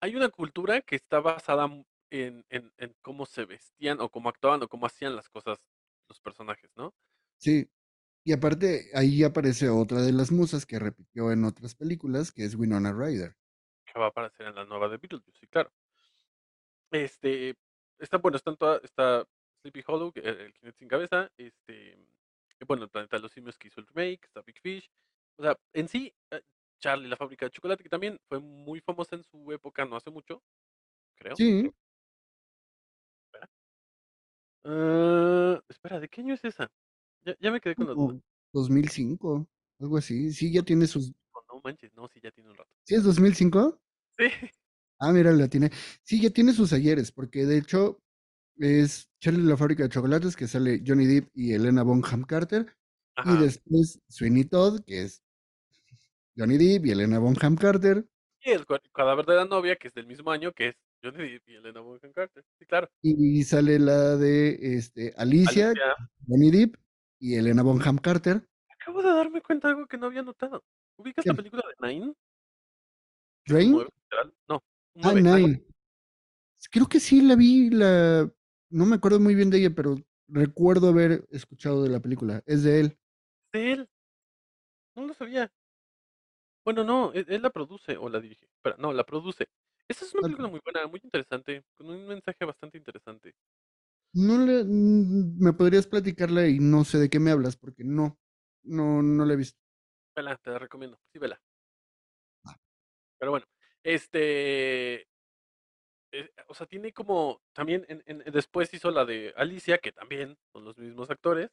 hay 0.00 0.16
una 0.16 0.28
cultura 0.28 0.80
que 0.82 0.96
está 0.96 1.20
basada 1.20 1.66
en 2.10 2.44
en 2.50 2.72
en 2.78 2.96
cómo 3.02 3.26
se 3.26 3.44
vestían, 3.44 4.00
o 4.00 4.10
cómo 4.10 4.28
actuaban, 4.28 4.62
o 4.62 4.68
cómo 4.68 4.86
hacían 4.86 5.16
las 5.16 5.28
cosas 5.28 5.58
los 6.08 6.20
personajes, 6.20 6.70
¿no? 6.76 6.94
Sí, 7.38 7.68
y 8.24 8.32
aparte, 8.34 8.90
ahí 8.94 9.24
aparece 9.24 9.70
otra 9.70 10.02
de 10.02 10.12
las 10.12 10.32
musas 10.32 10.66
que 10.66 10.80
repitió 10.80 11.32
en 11.32 11.44
otras 11.46 11.76
películas, 11.76 12.32
que 12.32 12.44
es 12.44 12.56
Winona 12.56 12.92
Ryder. 12.92 13.37
Va 13.98 14.06
a 14.06 14.08
aparecer 14.08 14.46
en 14.46 14.54
la 14.54 14.64
nueva 14.64 14.88
de 14.88 14.96
Beetlejuice, 14.96 15.38
sí, 15.40 15.46
claro. 15.48 15.72
Este, 16.90 17.56
está, 17.98 18.18
bueno, 18.18 18.36
está 18.36 18.50
en 18.50 18.56
toda 18.56 18.80
está 18.82 19.26
Sleepy 19.60 19.82
Hollow, 19.86 20.12
que 20.12 20.20
el 20.20 20.54
el 20.62 20.72
sin 20.74 20.88
cabeza, 20.88 21.30
este, 21.36 21.98
bueno, 22.66 22.84
El 22.84 22.90
planeta 22.90 23.16
de 23.16 23.22
los 23.22 23.32
simios 23.32 23.58
que 23.58 23.68
hizo 23.68 23.80
el 23.80 23.86
remake, 23.86 24.24
está 24.24 24.42
Big 24.42 24.60
Fish. 24.60 24.90
O 25.36 25.42
sea, 25.42 25.58
en 25.72 25.88
sí, 25.88 26.14
eh, 26.30 26.42
Charlie 26.78 27.08
la 27.08 27.16
fábrica 27.16 27.46
de 27.46 27.50
chocolate, 27.50 27.82
que 27.82 27.88
también 27.88 28.18
fue 28.28 28.38
muy 28.40 28.80
famosa 28.80 29.16
en 29.16 29.24
su 29.24 29.52
época, 29.52 29.84
no 29.84 29.96
hace 29.96 30.10
mucho, 30.10 30.42
creo. 31.16 31.36
Sí. 31.36 31.70
Espera. 33.24 33.50
Ah, 34.64 35.60
espera, 35.68 36.00
¿de 36.00 36.08
qué 36.08 36.20
año 36.20 36.34
es 36.34 36.44
esa? 36.44 36.70
Ya 37.22 37.36
ya 37.40 37.50
me 37.50 37.60
quedé 37.60 37.74
con 37.74 37.86
la 37.86 37.94
duda. 37.94 38.06
Como 38.06 38.22
2005, 38.52 39.46
algo 39.80 39.96
así. 39.96 40.32
Sí, 40.32 40.52
ya 40.52 40.62
tiene 40.62 40.86
sus 40.86 41.12
no 41.48 41.60
manches, 41.64 41.94
no, 41.94 42.08
sí, 42.08 42.20
ya 42.22 42.30
tiene 42.30 42.50
un 42.50 42.56
rato. 42.56 42.70
¿Sí 42.84 42.94
es 42.94 43.04
2005? 43.04 43.80
Sí. 44.18 44.26
Ah, 44.98 45.12
mira, 45.12 45.30
le 45.32 45.44
atiné. 45.44 45.70
Sí, 46.02 46.20
ya 46.20 46.30
tiene 46.30 46.52
sus 46.52 46.72
ayeres, 46.72 47.12
porque 47.12 47.46
de 47.46 47.58
hecho 47.58 48.02
es 48.56 49.08
Charlie 49.20 49.42
y 49.42 49.46
la 49.46 49.56
fábrica 49.56 49.84
de 49.84 49.88
chocolates, 49.88 50.34
que 50.34 50.48
sale 50.48 50.82
Johnny 50.84 51.06
Depp 51.06 51.30
y 51.34 51.52
Helena 51.52 51.84
Bonham 51.84 52.24
Carter, 52.24 52.76
y 53.18 53.20
Ajá. 53.20 53.40
después 53.40 54.00
Sweeney 54.08 54.44
Todd, 54.44 54.80
que 54.84 55.02
es 55.02 55.22
Johnny 56.36 56.58
Depp 56.58 56.86
y 56.86 56.90
Helena 56.90 57.20
Bonham 57.20 57.56
Carter. 57.56 58.04
Y 58.40 58.50
el 58.50 58.66
cadáver 58.92 59.26
de 59.26 59.34
la 59.36 59.44
novia, 59.44 59.76
que 59.76 59.88
es 59.88 59.94
del 59.94 60.06
mismo 60.06 60.30
año, 60.30 60.52
que 60.52 60.68
es 60.68 60.76
Johnny 61.02 61.32
Depp 61.32 61.48
y 61.48 61.54
Helena 61.54 61.80
Bonham 61.80 62.12
Carter. 62.12 62.44
Sí, 62.58 62.66
claro. 62.66 62.88
Y 63.02 63.44
sale 63.44 63.78
la 63.78 64.16
de 64.16 64.58
este, 64.76 65.14
Alicia, 65.16 65.68
Alicia. 65.68 65.94
Johnny 66.26 66.50
Depp 66.50 66.76
y 67.20 67.36
Helena 67.36 67.62
Bonham 67.62 67.98
Carter. 67.98 68.48
Acabo 68.80 69.02
de 69.02 69.10
darme 69.10 69.40
cuenta 69.42 69.68
de 69.68 69.74
algo 69.74 69.86
que 69.86 69.98
no 69.98 70.06
había 70.06 70.22
notado. 70.22 70.64
¿Ubicas 70.96 71.24
la 71.26 71.34
película 71.34 71.62
de 71.68 71.88
Nine? 71.88 72.14
¿Rain? 73.46 73.86
9, 74.10 74.24
literal. 74.26 74.34
No, 74.48 74.62
Ah, 75.02 75.12
9, 75.14 75.22
Nine. 75.22 75.64
Creo 76.70 76.88
que 76.88 77.00
sí 77.00 77.22
la 77.22 77.36
vi, 77.36 77.70
la 77.70 78.30
no 78.70 78.84
me 78.84 78.96
acuerdo 78.96 79.20
muy 79.20 79.34
bien 79.34 79.50
de 79.50 79.58
ella, 79.58 79.70
pero 79.74 79.96
recuerdo 80.26 80.88
haber 80.88 81.26
escuchado 81.30 81.82
de 81.82 81.90
la 81.90 82.00
película. 82.00 82.42
Es 82.46 82.62
de 82.62 82.80
él. 82.80 82.98
¿De 83.52 83.72
él? 83.72 83.90
No 84.94 85.06
lo 85.06 85.14
sabía. 85.14 85.50
Bueno, 86.64 86.84
no, 86.84 87.12
él 87.12 87.24
él 87.28 87.42
la 87.42 87.50
produce 87.50 87.96
o 87.96 88.08
la 88.08 88.20
dirige. 88.20 88.46
Espera, 88.46 88.76
no, 88.78 88.92
la 88.92 89.04
produce. 89.04 89.48
Esa 89.88 90.04
es 90.04 90.12
una 90.14 90.24
película 90.24 90.48
muy 90.48 90.60
buena, 90.62 90.86
muy 90.86 91.00
interesante, 91.02 91.64
con 91.74 91.88
un 91.88 92.06
mensaje 92.06 92.44
bastante 92.44 92.76
interesante. 92.76 93.34
No 94.12 94.44
le 94.44 94.64
me 94.64 95.52
podrías 95.54 95.86
platicarla 95.86 96.46
y 96.46 96.58
no 96.58 96.84
sé 96.84 96.98
de 96.98 97.08
qué 97.08 97.18
me 97.20 97.30
hablas, 97.30 97.56
porque 97.56 97.84
no, 97.84 98.18
no, 98.64 99.02
no 99.02 99.24
la 99.24 99.32
he 99.32 99.36
visto. 99.36 99.58
Vela, 100.14 100.36
te 100.36 100.50
la 100.50 100.58
recomiendo. 100.58 100.98
Sí, 101.12 101.18
vela. 101.18 101.40
Pero 103.18 103.30
bueno, 103.32 103.46
este 103.94 105.08
eh, 106.12 106.30
o 106.48 106.54
sea, 106.54 106.66
tiene 106.66 106.92
como 106.92 107.42
también 107.52 107.84
en 107.88 108.02
en 108.06 108.32
después 108.32 108.72
hizo 108.74 108.90
la 108.90 109.04
de 109.04 109.32
Alicia, 109.36 109.78
que 109.78 109.92
también 109.92 110.38
son 110.52 110.64
los 110.64 110.76
mismos 110.78 111.10
actores. 111.10 111.50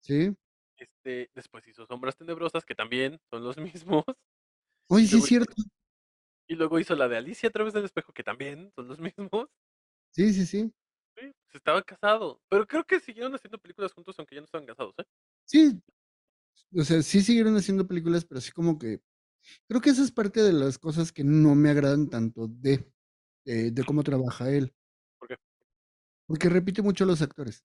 Sí. 0.00 0.34
Este, 0.76 1.30
después 1.34 1.66
hizo 1.68 1.86
Sombras 1.86 2.16
tenebrosas, 2.16 2.64
que 2.64 2.74
también 2.74 3.20
son 3.30 3.42
los 3.44 3.56
mismos. 3.84 4.04
Oye, 4.88 5.06
sí 5.06 5.18
es 5.18 5.24
cierto. 5.24 5.54
y 6.48 6.54
luego 6.54 6.78
hizo 6.78 6.94
la 6.96 7.08
de 7.08 7.16
Alicia 7.16 7.48
a 7.48 7.52
través 7.52 7.74
del 7.74 7.84
espejo, 7.84 8.12
que 8.12 8.22
también 8.24 8.72
son 8.74 8.88
los 8.88 8.98
mismos. 9.16 9.46
Sí, 10.10 10.32
sí, 10.32 10.46
sí. 10.46 10.72
Sí, 11.16 11.32
pues 11.44 11.54
estaban 11.56 11.82
casados, 11.82 12.38
pero 12.48 12.66
creo 12.66 12.84
que 12.84 13.00
siguieron 13.00 13.34
haciendo 13.34 13.58
películas 13.58 13.92
juntos, 13.92 14.18
aunque 14.18 14.34
ya 14.36 14.40
no 14.40 14.44
estaban 14.46 14.66
casados, 14.66 14.94
¿eh? 14.98 15.04
Sí. 15.44 15.80
O 16.74 16.82
sea, 16.84 17.02
sí 17.02 17.22
siguieron 17.22 17.56
haciendo 17.56 17.86
películas, 17.86 18.24
pero 18.24 18.38
así 18.38 18.52
como 18.52 18.78
que 18.78 19.00
creo 19.68 19.80
que 19.80 19.90
esa 19.90 20.02
es 20.02 20.12
parte 20.12 20.42
de 20.42 20.52
las 20.52 20.78
cosas 20.78 21.12
que 21.12 21.24
no 21.24 21.54
me 21.54 21.70
agradan 21.70 22.08
tanto 22.08 22.48
de 22.48 22.90
eh, 23.44 23.70
de 23.70 23.84
cómo 23.84 24.02
trabaja 24.02 24.50
él. 24.50 24.74
¿Por 25.18 25.28
qué? 25.28 25.36
Porque 26.26 26.48
repite 26.50 26.82
mucho 26.82 27.04
a 27.04 27.06
los 27.06 27.22
actores. 27.22 27.64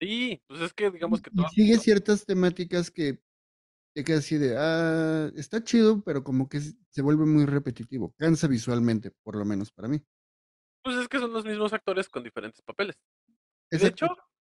Sí, 0.00 0.40
pues 0.46 0.60
es 0.60 0.72
que 0.72 0.90
digamos 0.90 1.20
que 1.22 1.30
Y 1.32 1.44
sigue 1.54 1.78
ciertas 1.78 2.24
temáticas 2.24 2.90
que 2.90 3.20
te 3.94 4.04
quedas 4.04 4.20
así 4.20 4.38
de, 4.38 4.56
ah, 4.58 5.30
está 5.36 5.62
chido, 5.62 6.02
pero 6.04 6.22
como 6.24 6.48
que 6.48 6.60
se 6.60 7.02
vuelve 7.02 7.26
muy 7.26 7.46
repetitivo. 7.46 8.14
Cansa 8.18 8.48
visualmente, 8.48 9.12
por 9.22 9.36
lo 9.36 9.44
menos 9.44 9.72
para 9.72 9.88
mí. 9.88 10.00
Pues 10.82 10.96
es 10.96 11.08
que 11.08 11.18
son 11.18 11.32
los 11.32 11.44
mismos 11.44 11.72
actores 11.72 12.08
con 12.08 12.22
diferentes 12.22 12.62
papeles. 12.62 12.96
De 13.70 13.86
hecho, 13.86 14.06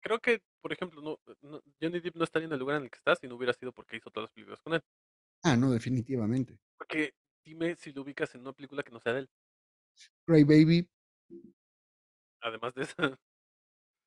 creo 0.00 0.18
que, 0.20 0.42
por 0.60 0.72
ejemplo, 0.72 1.02
no 1.02 1.18
no 1.42 1.60
Johnny 1.80 2.00
Depp 2.00 2.16
no 2.16 2.24
estaría 2.24 2.46
en 2.46 2.52
el 2.52 2.58
lugar 2.58 2.78
en 2.78 2.84
el 2.84 2.90
que 2.90 2.98
está 2.98 3.14
si 3.14 3.28
no 3.28 3.36
hubiera 3.36 3.52
sido 3.52 3.72
porque 3.72 3.96
hizo 3.96 4.10
todas 4.10 4.28
las 4.28 4.32
películas 4.32 4.60
con 4.60 4.74
él. 4.74 4.82
Ah, 5.42 5.56
no, 5.56 5.70
definitivamente. 5.70 6.58
Porque 6.76 7.14
dime 7.44 7.76
si 7.76 7.92
lo 7.92 8.02
ubicas 8.02 8.34
en 8.34 8.42
una 8.42 8.52
película 8.52 8.82
que 8.82 8.90
no 8.90 9.00
sea 9.00 9.12
de 9.14 9.20
él. 9.20 9.30
Cry 10.26 10.44
Baby. 10.44 10.88
Además 12.40 12.74
de 12.74 12.82
esa. 12.82 13.18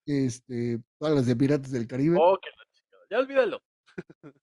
Este, 0.06 0.80
todas 1.00 1.16
las 1.16 1.26
de 1.26 1.36
Piratas 1.36 1.72
del 1.72 1.88
Caribe. 1.88 2.18
Oh, 2.20 2.38
chingada. 2.38 3.06
Ya 3.10 3.20
olvídalo. 3.20 3.62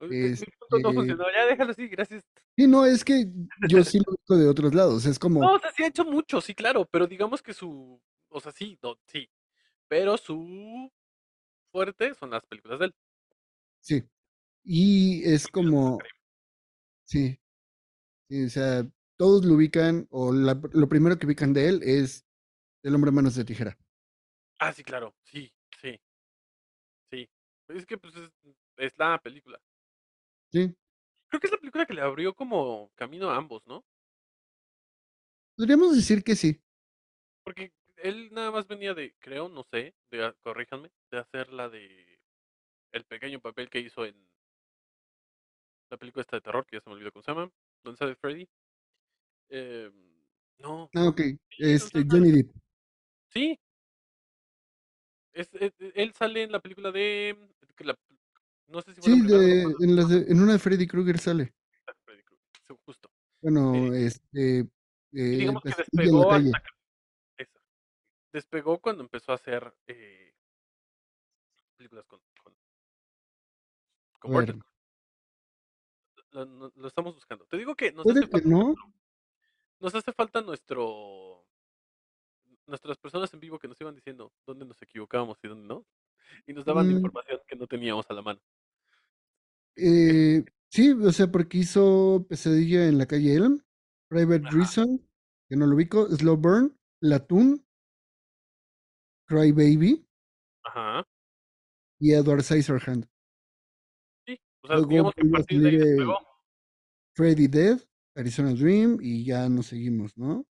Uy, 0.00 0.08
mi 0.08 0.30
mi 0.30 0.36
punto 0.36 0.46
no 0.70 0.76
Este 0.76 0.94
funcionó. 0.94 1.24
Ya 1.32 1.46
déjalo 1.46 1.70
así, 1.72 1.88
gracias. 1.88 2.24
Sí, 2.56 2.66
no, 2.66 2.86
es 2.86 3.04
que 3.04 3.26
yo 3.68 3.84
sí 3.84 3.98
lo 3.98 4.12
ubico 4.12 4.36
de 4.36 4.48
otros 4.48 4.74
lados. 4.74 5.06
Es 5.06 5.18
como 5.18 5.40
No, 5.40 5.54
o 5.54 5.58
sea, 5.58 5.72
sí 5.72 5.82
ha 5.82 5.88
hecho 5.88 6.04
mucho, 6.04 6.40
sí, 6.40 6.54
claro, 6.54 6.86
pero 6.86 7.06
digamos 7.06 7.42
que 7.42 7.52
su 7.52 8.00
o 8.30 8.40
sea, 8.40 8.52
sí, 8.52 8.78
no, 8.82 8.96
sí, 9.06 9.28
pero 9.88 10.16
su 10.16 10.90
fuerte 11.72 12.14
son 12.14 12.30
las 12.30 12.46
películas 12.46 12.78
de 12.78 12.86
él. 12.86 12.94
Sí. 13.80 14.04
Y 14.64 15.28
es 15.28 15.48
como. 15.48 15.98
Sí. 17.10 17.36
Sí, 18.28 18.44
o 18.44 18.48
sea, 18.50 18.88
todos 19.18 19.44
lo 19.44 19.54
ubican, 19.54 20.06
o 20.10 20.32
la 20.32 20.60
lo 20.72 20.88
primero 20.88 21.18
que 21.18 21.26
ubican 21.26 21.52
de 21.52 21.68
él 21.68 21.80
es 21.82 22.24
El 22.84 22.94
hombre 22.94 23.10
manos 23.10 23.34
de 23.34 23.44
tijera. 23.44 23.76
Ah, 24.60 24.72
sí, 24.72 24.84
claro, 24.84 25.14
sí, 25.24 25.52
sí. 25.80 26.00
Sí. 27.10 27.28
Es 27.68 27.86
que, 27.86 27.98
pues, 27.98 28.14
es 28.16 28.30
es 28.76 28.92
la 28.98 29.18
película. 29.20 29.60
Sí. 30.52 30.74
Creo 31.28 31.40
que 31.40 31.46
es 31.46 31.52
la 31.52 31.58
película 31.58 31.86
que 31.86 31.94
le 31.94 32.00
abrió 32.00 32.34
como 32.34 32.90
camino 32.94 33.30
a 33.30 33.36
ambos, 33.36 33.66
¿no? 33.66 33.84
Podríamos 35.58 35.94
decir 35.94 36.22
que 36.24 36.36
sí. 36.36 36.60
Porque 37.44 37.72
él 37.96 38.30
nada 38.32 38.50
más 38.50 38.66
venía 38.66 38.94
de, 38.94 39.14
creo, 39.18 39.48
no 39.48 39.64
sé, 39.64 39.94
de 40.10 40.24
a 40.24 40.32
corríjanme, 40.42 40.90
de 41.10 41.18
hacer 41.18 41.52
la 41.52 41.68
de 41.68 42.20
el 42.92 43.04
pequeño 43.04 43.40
papel 43.40 43.70
que 43.70 43.80
hizo 43.80 44.06
en 44.06 44.29
la 45.90 45.96
película 45.96 46.22
esta 46.22 46.36
de 46.36 46.42
terror, 46.42 46.64
que 46.66 46.76
ya 46.76 46.80
se 46.80 46.88
me 46.88 46.94
olvidó 46.94 47.12
cómo 47.12 47.22
se 47.22 47.32
llama, 47.32 47.50
donde 47.82 47.98
sale 47.98 48.14
Freddy. 48.14 48.48
Em, 49.48 49.92
no. 50.58 50.88
Ah. 50.94 51.12
Sí, 51.16 51.38
donde 51.58 51.74
Este, 51.74 52.04
Johnny. 52.08 52.32
Depp. 52.32 52.50
Sí. 53.28 53.58
Es 55.32 55.48
e 55.54 55.72
e 55.78 55.92
él 55.94 56.12
sale 56.12 56.42
en 56.42 56.52
la 56.52 56.60
película 56.60 56.90
de 56.90 57.36
la 57.78 57.96
no 58.66 58.82
sé 58.82 58.94
si 58.94 59.00
fue 59.00 59.10
la 59.10 59.16
Sí, 59.16 59.22
primera 59.22 59.38
la 59.38 59.46
de 59.46 59.84
en 59.84 59.96
las 59.96 60.08
de 60.08 60.32
en 60.32 60.42
una 60.42 60.52
de 60.52 60.58
Freddy 60.58 60.86
Krueger 60.86 61.18
sale. 61.18 61.54
Freddy 62.04 62.22
Krueger, 62.22 62.78
justo. 62.84 63.10
Bueno, 63.40 63.74
Eh 63.74 64.06
este, 64.06 64.68
y 65.12 65.20
eh, 65.20 65.36
digamos 65.38 65.62
que 65.62 65.70
despegó 65.70 66.32
hasta 66.32 66.62
que. 67.36 67.46
Despegó 68.32 68.78
cuando 68.78 69.02
empezó 69.02 69.32
a 69.32 69.36
hacer, 69.36 69.74
eh 69.86 70.34
películas 71.76 72.04
con 72.06 72.20
con. 74.20 74.62
Lo 76.32 76.44
lo 76.44 76.72
lo 76.76 76.88
estamos 76.88 77.14
buscando. 77.14 77.44
Te 77.46 77.56
digo 77.56 77.74
que 77.74 77.92
nos 77.92 78.06
hace 78.06 78.20
que 78.20 78.26
falta 78.28 78.48
no. 78.48 78.74
nos 79.80 79.94
hace 79.94 80.12
falta 80.12 80.40
nuestro 80.42 81.44
nuestras 82.66 82.98
personas 82.98 83.32
en 83.34 83.40
vivo 83.40 83.58
que 83.58 83.66
nos 83.66 83.80
iban 83.80 83.94
diciendo 83.96 84.32
dónde 84.46 84.64
nos 84.64 84.80
equivocábamos 84.80 85.38
y 85.42 85.48
dónde 85.48 85.66
no, 85.66 85.84
y 86.46 86.52
nos 86.52 86.64
daban 86.64 86.86
Mm. 86.86 86.92
información 86.96 87.40
que 87.48 87.56
no 87.56 87.66
teníamos 87.66 88.06
a 88.08 88.14
la 88.14 88.22
mano. 88.22 88.40
Eh, 89.76 90.44
sí, 90.68 90.92
o 90.92 91.10
sea, 91.12 91.26
porque 91.32 91.58
hizo 91.58 92.24
Pesadilla 92.28 92.86
en 92.86 92.98
la 92.98 93.06
calle 93.06 93.34
Elm, 93.34 93.60
Private 94.08 94.46
Ajá. 94.46 94.56
Reason, 94.56 95.08
que 95.48 95.56
no 95.56 95.66
lo 95.66 95.74
ubico, 95.74 96.06
Slow 96.08 96.36
Burn, 96.36 96.78
Platoon 97.00 97.64
Cry 99.26 99.50
Baby. 99.52 100.06
Ajá. 100.64 101.04
y 101.98 102.12
Edward 102.12 102.42
Scissorhands. 102.42 103.08
O 104.62 104.66
sea, 104.66 104.76
Luego 104.76 104.90
digamos 104.90 105.14
que 105.14 105.26
a 105.26 105.30
partir 105.30 105.60
de 105.60 105.68
ahí 105.68 105.76
despegó. 105.76 106.18
Freddy 107.14 107.46
Dead, 107.48 107.80
Arizona 108.14 108.52
Dream 108.54 108.98
y 109.00 109.24
ya 109.24 109.48
nos 109.48 109.66
seguimos, 109.66 110.16
¿no? 110.16 110.46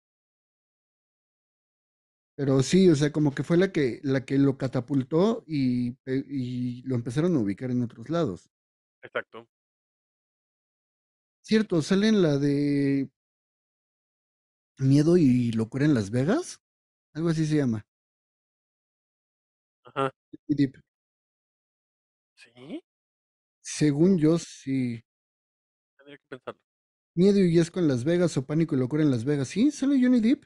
Pero 2.37 2.63
sí, 2.63 2.89
o 2.91 2.97
sea, 2.97 3.13
como 3.13 3.33
que 3.33 3.45
fue 3.45 3.57
la 3.57 3.71
que, 3.71 4.01
la 4.03 4.25
que 4.25 4.39
lo 4.39 4.59
catapultó 4.59 5.45
y, 5.47 5.97
y 6.07 6.83
lo 6.83 6.97
empezaron 6.97 7.37
a 7.37 7.39
ubicar 7.39 7.71
en 7.71 7.83
otros 7.83 8.11
lados. 8.11 8.51
Exacto. 9.03 9.47
Cierto, 11.43 11.81
sale 11.83 12.09
en 12.09 12.23
la 12.23 12.39
de 12.39 13.09
Miedo 14.79 15.17
y 15.17 15.53
Locura 15.53 15.85
en 15.85 15.95
Las 15.95 16.11
Vegas. 16.11 16.61
Algo 17.13 17.29
así 17.29 17.47
se 17.47 17.57
llama. 17.57 17.87
Ajá. 19.85 20.11
Deep. 20.49 20.75
Sí, 22.37 22.84
Según 23.65 24.19
yo, 24.19 24.39
sí. 24.39 25.03
tendría 25.97 26.19
que 26.19 26.25
pensarlo. 26.29 26.61
Miedo 27.17 27.39
y 27.39 27.59
Asco 27.59 27.81
en 27.81 27.89
Las 27.89 28.05
Vegas 28.05 28.37
o 28.37 28.45
Pánico 28.45 28.75
y 28.75 28.79
Locura 28.79 29.03
en 29.03 29.11
Las 29.11 29.25
Vegas. 29.25 29.49
Sí, 29.49 29.71
sale 29.71 29.99
Johnny 30.03 30.21
Depp. 30.21 30.45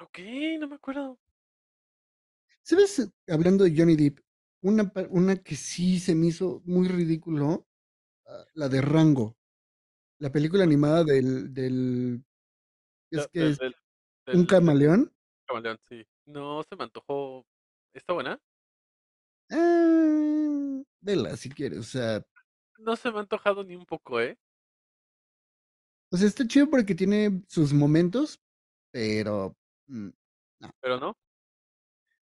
Ok, 0.00 0.18
no 0.58 0.68
me 0.68 0.74
acuerdo. 0.74 1.18
¿Sabes? 2.62 3.10
Hablando 3.28 3.64
de 3.64 3.74
Johnny 3.76 3.96
Depp, 3.96 4.18
una, 4.62 4.92
una 5.08 5.36
que 5.42 5.56
sí 5.56 5.98
se 5.98 6.14
me 6.14 6.26
hizo 6.26 6.60
muy 6.66 6.86
ridículo, 6.88 7.66
ah, 8.26 8.44
la 8.54 8.68
de 8.68 8.82
Rango. 8.82 9.36
La 10.18 10.30
película 10.30 10.64
animada 10.64 11.02
del, 11.04 11.54
del 11.54 12.22
es 13.10 13.26
que 13.28 13.40
del- 13.40 13.52
es 13.52 13.58
del- 13.58 13.74
un 14.36 14.44
camaleón. 14.44 15.12
Camaleón, 15.46 15.78
sí. 15.88 16.04
No 16.26 16.62
se 16.62 16.76
me 16.76 16.84
antojó. 16.84 17.46
¿Está 17.94 18.12
buena? 18.12 18.38
Ah, 19.50 20.82
vela 21.00 21.36
si 21.36 21.48
quieres, 21.48 21.78
o 21.78 21.82
sea, 21.82 22.24
No 22.80 22.96
se 22.96 23.12
me 23.12 23.18
ha 23.18 23.20
antojado 23.20 23.62
ni 23.62 23.76
un 23.76 23.86
poco, 23.86 24.20
¿eh? 24.20 24.36
o 26.12 26.16
sea, 26.16 26.26
está 26.26 26.46
chido 26.46 26.68
porque 26.68 26.94
tiene 26.94 27.42
sus 27.48 27.72
momentos, 27.72 28.40
pero 28.92 29.56
mm, 29.86 30.08
Pero 30.80 30.98
no. 30.98 31.16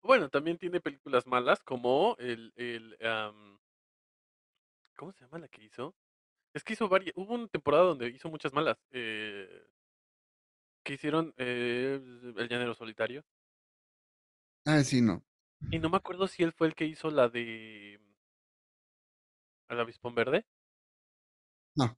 Bueno, 0.01 0.29
también 0.29 0.57
tiene 0.57 0.79
películas 0.79 1.25
malas 1.27 1.61
como 1.63 2.15
el, 2.19 2.53
el 2.55 2.97
am, 3.05 3.59
¿cómo 4.95 5.11
se 5.13 5.21
llama 5.25 5.39
la 5.39 5.47
que 5.47 5.63
hizo? 5.63 5.95
Es 6.53 6.63
que 6.63 6.73
hizo 6.73 6.89
varias, 6.89 7.13
hubo 7.17 7.33
una 7.35 7.47
temporada 7.47 7.83
donde 7.85 8.09
hizo 8.09 8.29
muchas 8.29 8.53
malas. 8.53 8.77
eh, 8.91 9.67
que 10.83 10.93
hicieron 10.93 11.33
eh, 11.37 11.99
El 12.37 12.47
Llanero 12.47 12.73
Solitario. 12.73 13.23
ah, 14.65 14.83
sí, 14.83 15.01
no. 15.01 15.23
Y 15.71 15.79
no 15.79 15.89
me 15.89 15.97
acuerdo 15.97 16.27
si 16.27 16.43
él 16.43 16.51
fue 16.53 16.67
el 16.67 16.75
que 16.75 16.85
hizo 16.85 17.09
la 17.09 17.29
de 17.29 17.99
El 19.69 19.79
Avispón 19.79 20.15
Verde, 20.15 20.45
No, 21.75 21.97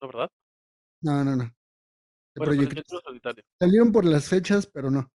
¿no, 0.00 0.08
verdad? 0.08 0.30
no, 1.02 1.24
no, 1.24 1.36
no. 1.36 1.50
Bueno, 2.34 2.68
pero 2.68 3.00
Solitario. 3.00 3.44
Salieron 3.58 3.92
por 3.92 4.04
las 4.04 4.28
fechas, 4.28 4.66
pero 4.66 4.90
no. 4.90 5.10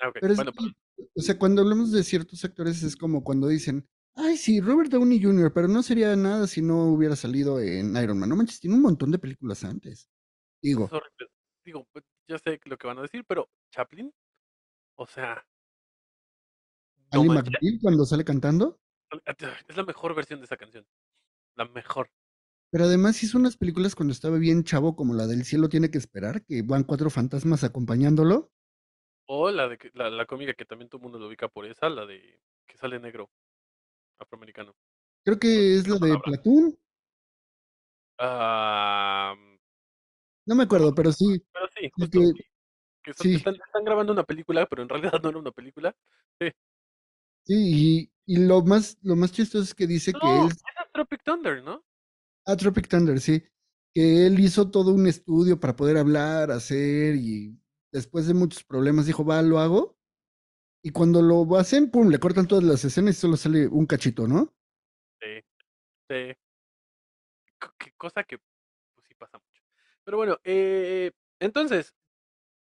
Ah, 0.00 0.08
ok. 0.08 0.18
Pero 0.20 0.32
es 0.32 0.36
Bueno, 0.36 0.52
que, 0.52 1.10
o 1.14 1.20
sea, 1.20 1.38
cuando 1.38 1.62
hablamos 1.62 1.92
de 1.92 2.02
ciertos 2.02 2.44
actores 2.44 2.82
es 2.82 2.96
como 2.96 3.24
cuando 3.24 3.48
dicen, 3.48 3.88
ay, 4.14 4.36
sí, 4.36 4.60
Robert 4.60 4.90
Downey 4.90 5.22
Jr., 5.22 5.52
pero 5.52 5.68
no 5.68 5.82
sería 5.82 6.14
nada 6.16 6.46
si 6.46 6.60
no 6.60 6.84
hubiera 6.84 7.16
salido 7.16 7.60
en 7.60 7.96
Iron 7.96 8.18
Man. 8.18 8.28
No 8.28 8.36
manches, 8.36 8.60
tiene 8.60 8.76
un 8.76 8.82
montón 8.82 9.10
de 9.10 9.18
películas 9.18 9.64
antes. 9.64 10.08
Digo. 10.62 10.90
Digo, 11.64 11.86
pues, 11.92 12.04
ya 12.26 12.38
sé 12.38 12.60
lo 12.64 12.76
que 12.76 12.86
van 12.86 12.98
a 12.98 13.02
decir, 13.02 13.24
pero 13.26 13.48
Chaplin, 13.70 14.12
o 14.96 15.06
sea, 15.06 15.46
no 17.12 17.20
Ali 17.20 17.28
McBeal 17.28 17.78
cuando 17.80 18.04
sale 18.04 18.24
cantando, 18.24 18.78
es 19.68 19.76
la 19.76 19.84
mejor 19.84 20.14
versión 20.14 20.40
de 20.40 20.46
esa 20.46 20.56
canción. 20.56 20.86
La 21.58 21.66
mejor. 21.66 22.08
pero 22.70 22.84
además 22.84 23.22
hizo 23.22 23.36
unas 23.36 23.56
películas 23.56 23.94
cuando 23.94 24.12
estaba 24.12 24.38
bien 24.38 24.62
chavo, 24.64 24.94
como 24.96 25.12
la 25.14 25.26
del 25.26 25.44
cielo 25.44 25.68
tiene 25.68 25.90
que 25.90 25.98
esperar, 25.98 26.44
que 26.44 26.62
van 26.62 26.84
cuatro 26.84 27.10
fantasmas 27.10 27.64
acompañándolo. 27.64 28.50
O 29.26 29.50
la 29.50 29.68
de 29.68 29.78
la, 29.94 30.08
la 30.08 30.24
cómica 30.24 30.54
que 30.54 30.64
también 30.64 30.88
todo 30.88 30.98
el 30.98 31.02
mundo 31.02 31.18
lo 31.18 31.26
ubica 31.28 31.48
por 31.48 31.66
esa, 31.66 31.88
la 31.90 32.06
de 32.06 32.40
que 32.66 32.78
sale 32.78 32.98
negro, 33.00 33.28
afroamericano. 34.20 34.74
Creo 35.24 35.38
que 35.38 35.76
es 35.76 35.88
la 35.88 35.96
de 35.98 36.18
Platoon, 36.18 36.78
Ah, 38.20 39.34
no 40.46 40.54
me 40.54 40.64
acuerdo, 40.64 40.94
pero 40.94 41.12
sí. 41.12 41.42
pero 41.52 41.66
sí, 41.68 41.90
que- 42.10 42.32
Que 43.04 43.14
son- 43.14 43.26
sí. 43.26 43.34
están, 43.36 43.54
están 43.54 43.84
grabando 43.84 44.12
una 44.12 44.24
película, 44.24 44.66
pero 44.66 44.82
en 44.82 44.88
realidad 44.88 45.12
no 45.24 45.28
era 45.30 45.38
una 45.38 45.52
película. 45.52 45.94
Sí. 46.40 46.48
Sí, 47.44 48.10
y, 48.26 48.34
y 48.34 48.46
lo 48.46 48.62
más, 48.62 48.98
lo 49.02 49.16
más 49.16 49.32
chistoso 49.32 49.62
es 49.64 49.74
que 49.74 49.86
dice 49.86 50.12
que 50.12 50.18
él 50.40 50.48
Tropic 50.98 51.22
Thunder, 51.22 51.62
¿no? 51.62 51.84
Ah, 52.46 52.56
Tropic 52.56 52.88
Thunder, 52.88 53.20
sí. 53.20 53.42
Que 53.94 54.26
él 54.26 54.38
hizo 54.40 54.70
todo 54.70 54.92
un 54.94 55.06
estudio 55.06 55.58
para 55.60 55.76
poder 55.76 55.96
hablar, 55.96 56.50
hacer, 56.50 57.16
y 57.16 57.58
después 57.92 58.26
de 58.26 58.34
muchos 58.34 58.64
problemas 58.64 59.06
dijo, 59.06 59.24
va, 59.24 59.42
lo 59.42 59.58
hago. 59.58 59.98
Y 60.82 60.90
cuando 60.92 61.22
lo 61.22 61.56
hacen, 61.58 61.90
pum, 61.90 62.08
le 62.10 62.20
cortan 62.20 62.48
todas 62.48 62.64
las 62.64 62.84
escenas 62.84 63.16
y 63.16 63.20
solo 63.20 63.36
sale 63.36 63.68
un 63.68 63.86
cachito, 63.86 64.28
¿no? 64.28 64.54
Sí. 65.20 65.40
Sí. 66.10 66.34
Qué 67.78 67.92
cosa 67.96 68.24
que 68.24 68.38
pues 68.38 69.06
sí 69.08 69.14
pasa 69.14 69.38
mucho. 69.38 69.62
Pero 70.04 70.16
bueno, 70.18 70.38
eh, 70.44 71.12
entonces, 71.40 71.94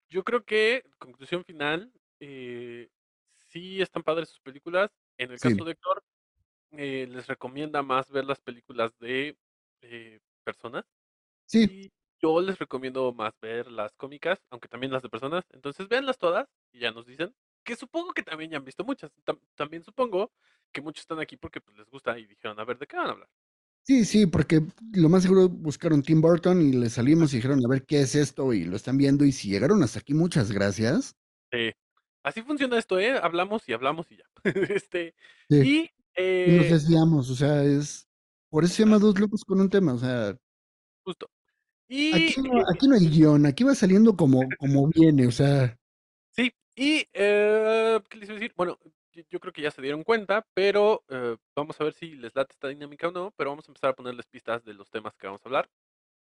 yo 0.09 0.25
creo 0.25 0.45
que, 0.45 0.85
conclusión 0.99 1.45
final, 1.45 1.93
eh, 2.21 2.91
sí 3.51 3.83
están 3.83 4.05
padres 4.05 4.31
sus 4.31 4.41
películas. 4.41 4.93
En 5.19 5.33
el 5.33 5.41
Sí. 5.41 5.41
caso 5.41 5.65
de 5.65 5.73
Héctor, 5.73 6.05
eh, 6.79 7.07
les 7.09 7.27
recomienda 7.27 7.83
más 7.83 8.11
ver 8.11 8.25
las 8.25 8.41
películas 8.41 8.93
de 8.99 9.37
eh, 9.83 10.21
personas. 10.45 10.85
Sí, 11.47 11.69
Y 11.69 11.93
yo 12.23 12.41
les 12.41 12.59
recomiendo 12.59 13.13
más 13.13 13.35
ver 13.41 13.71
las 13.71 13.95
cómicas, 13.97 14.41
aunque 14.51 14.69
también 14.69 14.93
las 14.93 15.03
de 15.03 15.09
personas. 15.11 15.45
Entonces, 15.53 15.89
véanlas 15.89 16.19
todas 16.19 16.49
y 16.73 16.81
ya 16.81 16.91
nos 16.93 17.07
dicen. 17.07 17.35
Que 17.65 17.77
supongo 17.77 18.13
que 18.15 18.23
también 18.23 18.51
ya 18.51 18.59
han 18.59 18.65
visto 18.65 18.85
muchas. 18.85 19.13
Tam- 19.25 19.41
también 19.57 19.85
supongo 19.85 20.33
que 20.73 20.81
muchos 20.83 21.03
están 21.03 21.21
aquí 21.21 21.37
porque 21.37 21.61
pues, 21.61 21.77
les 21.79 21.89
gusta 21.91 22.19
y 22.19 22.27
dijeron, 22.27 22.59
a 22.61 22.65
ver, 22.65 22.79
¿de 22.79 22.87
qué 22.87 22.97
van 22.97 23.09
a 23.09 23.11
hablar? 23.13 23.31
sí, 23.83 24.05
sí, 24.05 24.27
porque 24.27 24.63
lo 24.93 25.09
más 25.09 25.23
seguro 25.23 25.49
buscaron 25.49 26.03
Tim 26.03 26.21
Burton 26.21 26.61
y 26.63 26.73
le 26.73 26.89
salimos 26.91 27.33
y 27.33 27.37
dijeron, 27.37 27.61
a 27.65 27.69
ver, 27.69 27.85
¿qué 27.85 28.01
es 28.03 28.15
esto? 28.15 28.53
Y 28.53 28.65
lo 28.65 28.77
están 28.77 28.97
viendo. 28.99 29.25
Y 29.25 29.33
si 29.33 29.49
llegaron 29.51 29.83
hasta 29.83 29.99
aquí, 30.01 30.15
muchas 30.15 30.51
gracias. 30.53 31.17
Sí. 31.53 31.73
Así 32.23 32.43
funciona 32.43 32.79
esto, 32.79 32.99
¿eh? 32.99 33.19
Hablamos 33.23 33.69
y 33.69 33.73
hablamos 33.73 34.11
y 34.11 34.17
ya. 34.17 34.25
este, 34.75 35.15
Sí. 35.49 35.57
y, 35.63 35.91
Y 36.17 36.53
nos 36.53 36.67
eh, 36.67 36.73
desviamos, 36.73 37.31
o 37.31 37.35
sea, 37.35 37.63
es... 37.63 38.09
Por 38.51 38.65
eso 38.65 38.75
se 38.75 38.85
llama 38.85 38.99
Dos 38.99 39.19
Locos 39.19 39.45
con 39.45 39.61
un 39.61 39.69
tema, 39.69 39.95
o 39.95 39.99
sea, 39.99 40.37
justo. 41.05 41.29
Y, 41.89 42.15
aquí 42.15 42.41
no, 42.41 42.63
aquí 42.73 42.89
no 42.89 42.95
hay 42.95 43.09
guion, 43.09 43.47
aquí 43.47 43.65
va 43.65 43.75
saliendo 43.75 44.17
como, 44.17 44.41
como 44.59 44.89
viene, 44.89 45.27
o 45.27 45.33
sea, 45.33 45.77
sí, 46.31 46.53
y, 46.77 47.07
eh, 47.13 48.01
¿qué 48.09 48.17
les 48.19 48.29
iba 48.29 48.37
a 48.37 48.41
decir? 48.41 48.55
Bueno, 48.57 48.79
yo, 49.31 49.41
creo 49.41 49.53
que 49.53 49.63
ya 49.63 49.71
se 49.71 49.83
dieron 49.83 50.03
cuenta, 50.03 50.47
pero 50.55 51.05
eh, 51.09 51.37
vamos 51.55 51.81
a 51.81 51.85
ver 51.85 51.93
si 51.93 52.15
les 52.17 52.35
late 52.35 52.53
esta 52.53 52.69
dinámica 52.69 53.09
o 53.09 53.13
no, 53.13 53.33
pero 53.37 53.51
vamos 53.51 53.69
a 53.69 53.71
empezar 53.71 53.91
a 53.91 53.95
ponerles 53.95 54.27
pistas 54.27 54.65
de 54.65 54.75
los 54.75 54.91
temas 54.91 55.15
que 55.17 55.27
vamos 55.27 55.43
a 55.45 55.49
hablar, 55.49 55.69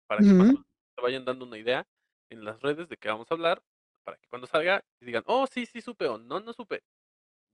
para 0.07 0.21
que 0.21 0.27
Ujú. 0.27 0.37
menos 0.37 0.65
se 0.95 1.01
vayan 1.01 1.25
dando 1.25 1.45
una 1.45 1.57
idea 1.57 1.87
en 2.29 2.43
las 2.43 2.61
redes 2.61 2.89
de 2.89 2.97
qué 2.97 3.09
vamos 3.09 3.31
a 3.31 3.33
hablar, 3.33 3.61
para 4.03 4.17
que 4.17 4.27
cuando 4.27 4.47
salga 4.47 4.83
digan, 4.99 5.23
oh, 5.27 5.47
sí, 5.47 5.65
sí 5.65 5.81
supe 5.81 6.07
o 6.07 6.17
no, 6.17 6.39
no 6.39 6.53
supe. 6.53 6.83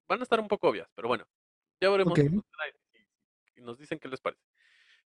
Van 0.07 0.19
a 0.19 0.23
estar 0.23 0.39
un 0.39 0.47
poco 0.47 0.69
obvias, 0.69 0.89
pero 0.95 1.07
bueno, 1.07 1.27
ya 1.81 1.89
veremos 1.89 2.13
Ok. 2.17 2.19
si 3.55 3.61
nos 3.61 3.77
dicen 3.77 3.99
qué 3.99 4.07
les 4.07 4.19
parece. 4.21 4.41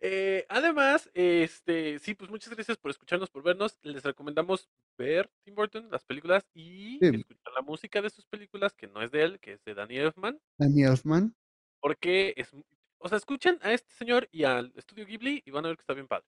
Eh, 0.02 0.46
además, 0.50 1.10
este, 1.14 2.00
sí, 2.00 2.14
pues 2.16 2.30
muchas 2.30 2.54
gracias 2.54 2.78
por 2.78 2.92
escucharnos, 2.92 3.30
por 3.30 3.44
vernos. 3.44 3.78
Les 3.82 4.04
recomendamos 4.04 4.70
ver 4.98 5.32
Tim 5.44 5.56
Burton, 5.56 5.90
las 5.90 6.04
películas, 6.04 6.46
y 6.54 7.00
Sí. 7.00 7.08
escuchar 7.16 7.54
la 7.56 7.62
música 7.62 8.02
de 8.02 8.10
sus 8.10 8.26
películas, 8.26 8.74
que 8.74 8.88
no 8.88 9.02
es 9.02 9.12
de 9.12 9.24
él, 9.24 9.40
que 9.40 9.54
es 9.54 9.64
de 9.64 9.74
Danny 9.74 9.98
Elfman, 9.98 10.40
Danny 10.60 10.84
Elfman. 10.84 11.36
porque 11.82 12.34
es, 12.38 12.52
o 13.00 13.08
sea, 13.10 13.18
escuchen 13.18 13.58
a 13.62 13.72
este 13.74 13.94
señor 13.94 14.28
y 14.32 14.44
al 14.44 14.74
estudio 14.76 15.06
Ghibli 15.06 15.42
y 15.46 15.52
van 15.52 15.66
a 15.66 15.70
ver 15.70 15.78
que 15.78 15.82
está 15.82 15.94
bien 15.94 16.08
padre. 16.08 16.26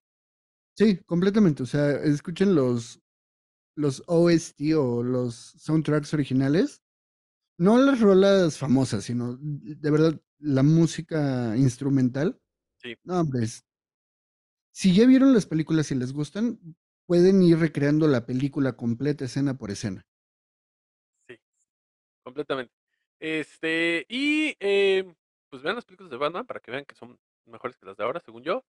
Sí, 0.76 0.96
completamente. 1.06 1.62
O 1.62 1.66
sea, 1.66 1.90
escuchen 2.02 2.54
los, 2.54 3.00
los 3.76 4.02
OST 4.06 4.74
o 4.76 5.02
los 5.02 5.34
soundtracks 5.34 6.14
originales. 6.14 6.82
No 7.58 7.78
las 7.78 8.00
rolas 8.00 8.56
famosas, 8.58 9.04
sino 9.04 9.36
de 9.40 9.90
verdad 9.90 10.20
la 10.40 10.62
música 10.62 11.56
instrumental. 11.56 12.40
Sí. 12.82 12.96
No, 13.04 13.20
hombre. 13.20 13.44
es- 13.44 13.64
Si 14.72 14.94
ya 14.94 15.04
vieron 15.06 15.34
las 15.34 15.44
películas 15.44 15.90
y 15.90 15.94
les 15.94 16.14
gustan, 16.14 16.58
pueden 17.06 17.42
ir 17.42 17.58
recreando 17.58 18.08
la 18.08 18.24
película 18.24 18.72
completa, 18.78 19.26
escena 19.26 19.58
por 19.58 19.70
escena. 19.70 20.06
Sí, 21.28 21.38
completamente. 22.24 22.72
Este, 23.20 24.06
y 24.08 24.56
eh, 24.60 25.14
pues 25.50 25.62
vean 25.62 25.76
las 25.76 25.84
películas 25.84 26.10
de 26.10 26.16
Batman 26.18 26.46
para 26.46 26.60
que 26.60 26.70
vean 26.72 26.84
que 26.86 26.94
son 26.96 27.18
mejores 27.46 27.76
que 27.76 27.86
las 27.86 27.96
de 27.96 28.04
ahora, 28.04 28.20
según 28.20 28.42
yo. 28.44 28.64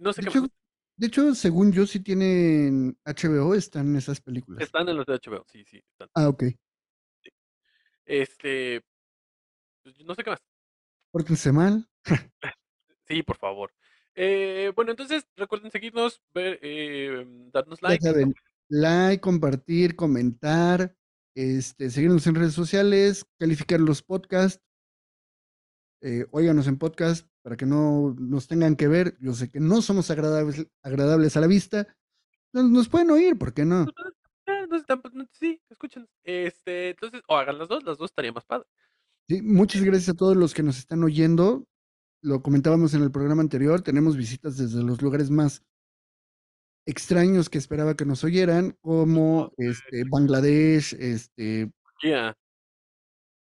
No 0.00 0.12
sé 0.12 0.22
De 0.22 0.26
qué 0.26 0.30
hecho, 0.30 0.48
de 0.96 1.06
hecho, 1.06 1.34
según 1.34 1.72
yo, 1.72 1.86
si 1.86 2.00
tienen 2.00 2.96
HBO, 3.04 3.54
están 3.54 3.94
esas 3.96 4.20
películas. 4.20 4.62
Están 4.62 4.88
en 4.88 4.96
los 4.96 5.06
de 5.06 5.14
HBO, 5.14 5.44
sí, 5.50 5.64
sí, 5.64 5.82
están. 5.92 6.08
Ah, 6.14 6.28
ok. 6.28 6.44
Este, 8.06 8.82
no 10.04 10.14
sé 10.14 10.24
qué 10.24 10.30
más. 10.30 10.40
Pórtense 11.10 11.52
mal. 11.52 11.88
Sí, 13.06 13.22
por 13.22 13.36
favor. 13.36 13.72
Eh, 14.14 14.72
bueno, 14.74 14.90
entonces 14.90 15.26
recuerden 15.36 15.70
seguirnos, 15.70 16.22
ver, 16.34 16.58
eh, 16.62 17.24
darnos 17.52 17.80
Ya 17.80 17.88
like. 17.88 18.04
saben, 18.04 18.34
like, 18.68 19.20
compartir, 19.20 19.96
comentar, 19.96 20.94
este, 21.34 21.90
seguirnos 21.90 22.26
en 22.26 22.34
redes 22.34 22.54
sociales, 22.54 23.26
calificar 23.38 23.80
los 23.80 24.02
podcasts, 24.02 24.62
eh, 26.02 26.26
óiganos 26.30 26.66
en 26.66 26.78
podcast 26.78 27.28
para 27.42 27.56
que 27.56 27.66
no 27.66 28.14
nos 28.18 28.48
tengan 28.48 28.76
que 28.76 28.88
ver. 28.88 29.16
Yo 29.20 29.32
sé 29.34 29.48
que 29.50 29.60
no 29.60 29.82
somos 29.82 30.10
agradables, 30.10 30.66
agradables 30.82 31.36
a 31.36 31.40
la 31.40 31.46
vista. 31.46 31.86
Nos, 32.52 32.70
nos 32.70 32.88
pueden 32.88 33.10
oír, 33.10 33.38
¿por 33.38 33.54
qué 33.54 33.64
no? 33.64 33.86
Ah, 34.46 34.66
no, 34.68 34.82
tampoco- 34.84 35.16
no, 35.16 35.26
sí, 35.32 35.60
escuchen. 35.70 36.08
Este, 36.22 36.90
entonces, 36.90 37.22
o 37.28 37.36
hagan 37.36 37.58
las 37.58 37.68
dos, 37.68 37.82
las 37.84 37.98
dos 37.98 38.10
estaría 38.10 38.32
más 38.32 38.44
padre. 38.44 38.66
Sí, 39.28 39.40
muchas 39.42 39.82
gracias 39.82 40.10
a 40.10 40.14
todos 40.14 40.36
los 40.36 40.52
que 40.52 40.62
nos 40.62 40.78
están 40.78 41.02
oyendo. 41.04 41.64
Lo 42.22 42.42
comentábamos 42.42 42.94
en 42.94 43.02
el 43.02 43.10
programa 43.10 43.42
anterior, 43.42 43.82
tenemos 43.82 44.16
visitas 44.16 44.56
desde 44.56 44.82
los 44.82 45.00
lugares 45.02 45.30
más 45.30 45.62
extraños 46.86 47.48
que 47.48 47.58
esperaba 47.58 47.94
que 47.96 48.04
nos 48.04 48.24
oyeran, 48.24 48.76
como 48.80 49.52
este, 49.56 50.04
Bangladesh, 50.10 50.94
este, 50.98 51.70
Turquía, 51.84 52.36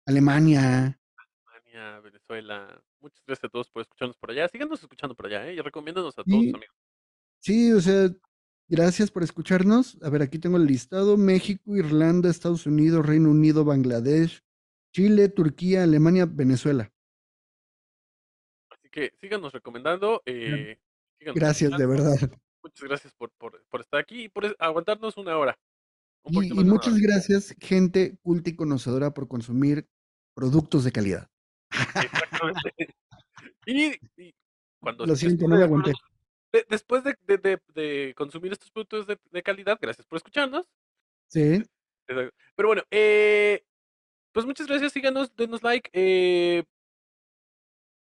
Alemania. 0.05 0.99
Alemania, 1.45 1.99
Venezuela. 2.01 2.81
Muchas 2.99 3.23
gracias 3.25 3.45
a 3.45 3.49
todos 3.49 3.69
por 3.69 3.81
escucharnos 3.83 4.17
por 4.17 4.31
allá. 4.31 4.47
Síganos 4.49 4.81
escuchando 4.81 5.15
por 5.15 5.27
allá, 5.27 5.47
¿eh? 5.47 5.55
Y 5.55 5.61
recomiéndanos 5.61 6.17
a 6.17 6.23
todos 6.23 6.27
Sí. 6.41 6.49
amigos. 6.49 6.75
Sí, 7.39 7.71
o 7.71 7.79
sea, 7.81 8.09
gracias 8.67 9.11
por 9.11 9.23
escucharnos. 9.23 9.97
A 10.01 10.09
ver, 10.09 10.21
aquí 10.21 10.39
tengo 10.39 10.57
el 10.57 10.65
listado. 10.65 11.15
México, 11.15 11.77
Irlanda, 11.77 12.29
Estados 12.29 12.65
Unidos, 12.65 13.05
Reino 13.05 13.29
Unido, 13.31 13.63
Bangladesh, 13.63 14.41
Chile, 14.93 15.29
Turquía, 15.29 15.83
Alemania, 15.83 16.25
Venezuela. 16.29 16.91
Así 18.71 18.89
que 18.89 19.13
síganos 19.19 19.51
recomendando. 19.53 20.21
Eh, 20.25 20.77
síganos 21.19 21.35
Gracias, 21.39 21.77
de 21.77 21.85
verdad. 21.85 22.15
Muchas 22.63 22.87
gracias 22.87 23.13
por, 23.15 23.31
por, 23.37 23.63
por 23.69 23.81
estar 23.81 23.99
aquí 23.99 24.23
y 24.25 24.29
por 24.29 24.55
aguantarnos 24.59 25.17
una 25.17 25.37
hora. 25.37 25.57
Un 26.23 26.43
Y, 26.43 26.47
y 26.47 26.53
muchas 26.65 26.93
hora. 26.95 27.01
gracias, 27.03 27.55
gente 27.59 28.17
culta 28.21 28.49
y 28.49 28.55
conocedora, 28.55 29.13
por 29.13 29.27
consumir 29.27 29.87
productos 30.35 30.83
de 30.83 30.91
calidad. 30.91 31.29
Exactamente. 31.71 32.73
y, 33.65 33.93
y 34.17 34.33
cuando 34.81 35.05
Lo 35.05 35.15
siento, 35.15 35.47
no 35.47 35.55
me 35.57 35.63
aguanté. 35.63 35.93
de- 36.51 36.65
después 36.69 37.03
de, 37.03 37.15
de- 37.27 37.37
de- 37.37 37.61
de 37.73 38.13
consumir 38.15 38.51
estos 38.51 38.71
productos 38.71 39.07
de, 39.07 39.43
calidad, 39.43 39.77
gracias 39.81 40.05
por 40.07 40.17
escucharnos. 40.17 40.67
Sí. 41.29 41.63
Pero 42.07 42.67
bueno, 42.67 42.81
eh, 42.89 43.63
pues 44.39 44.47
muchas 44.47 44.67
gracias, 44.67 44.93
síganos, 44.93 45.35
denos 45.35 45.61
like 45.63 45.89
eh, 45.91 46.63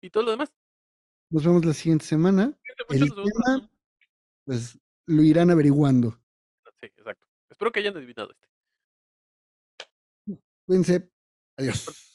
y 0.02 0.10
todo 0.10 0.24
lo 0.24 0.32
demás. 0.32 0.52
nos 1.30 1.46
vemos 1.46 1.64
la 1.64 1.74
siguiente 1.76 2.04
semana. 2.04 2.58
El 2.90 3.08
tema, 3.14 3.70
pues 4.44 4.80
lo 5.06 5.22
irán 5.22 5.52
averiguando. 5.52 6.20
Sí, 6.82 6.88
exacto. 6.88 7.28
Espero 7.48 7.72
que 7.72 7.80
hayan 7.80 7.96
adivinado 7.96 8.32
este. 8.32 8.48
Cuídense. 10.66 11.12
Adiós. 11.58 12.15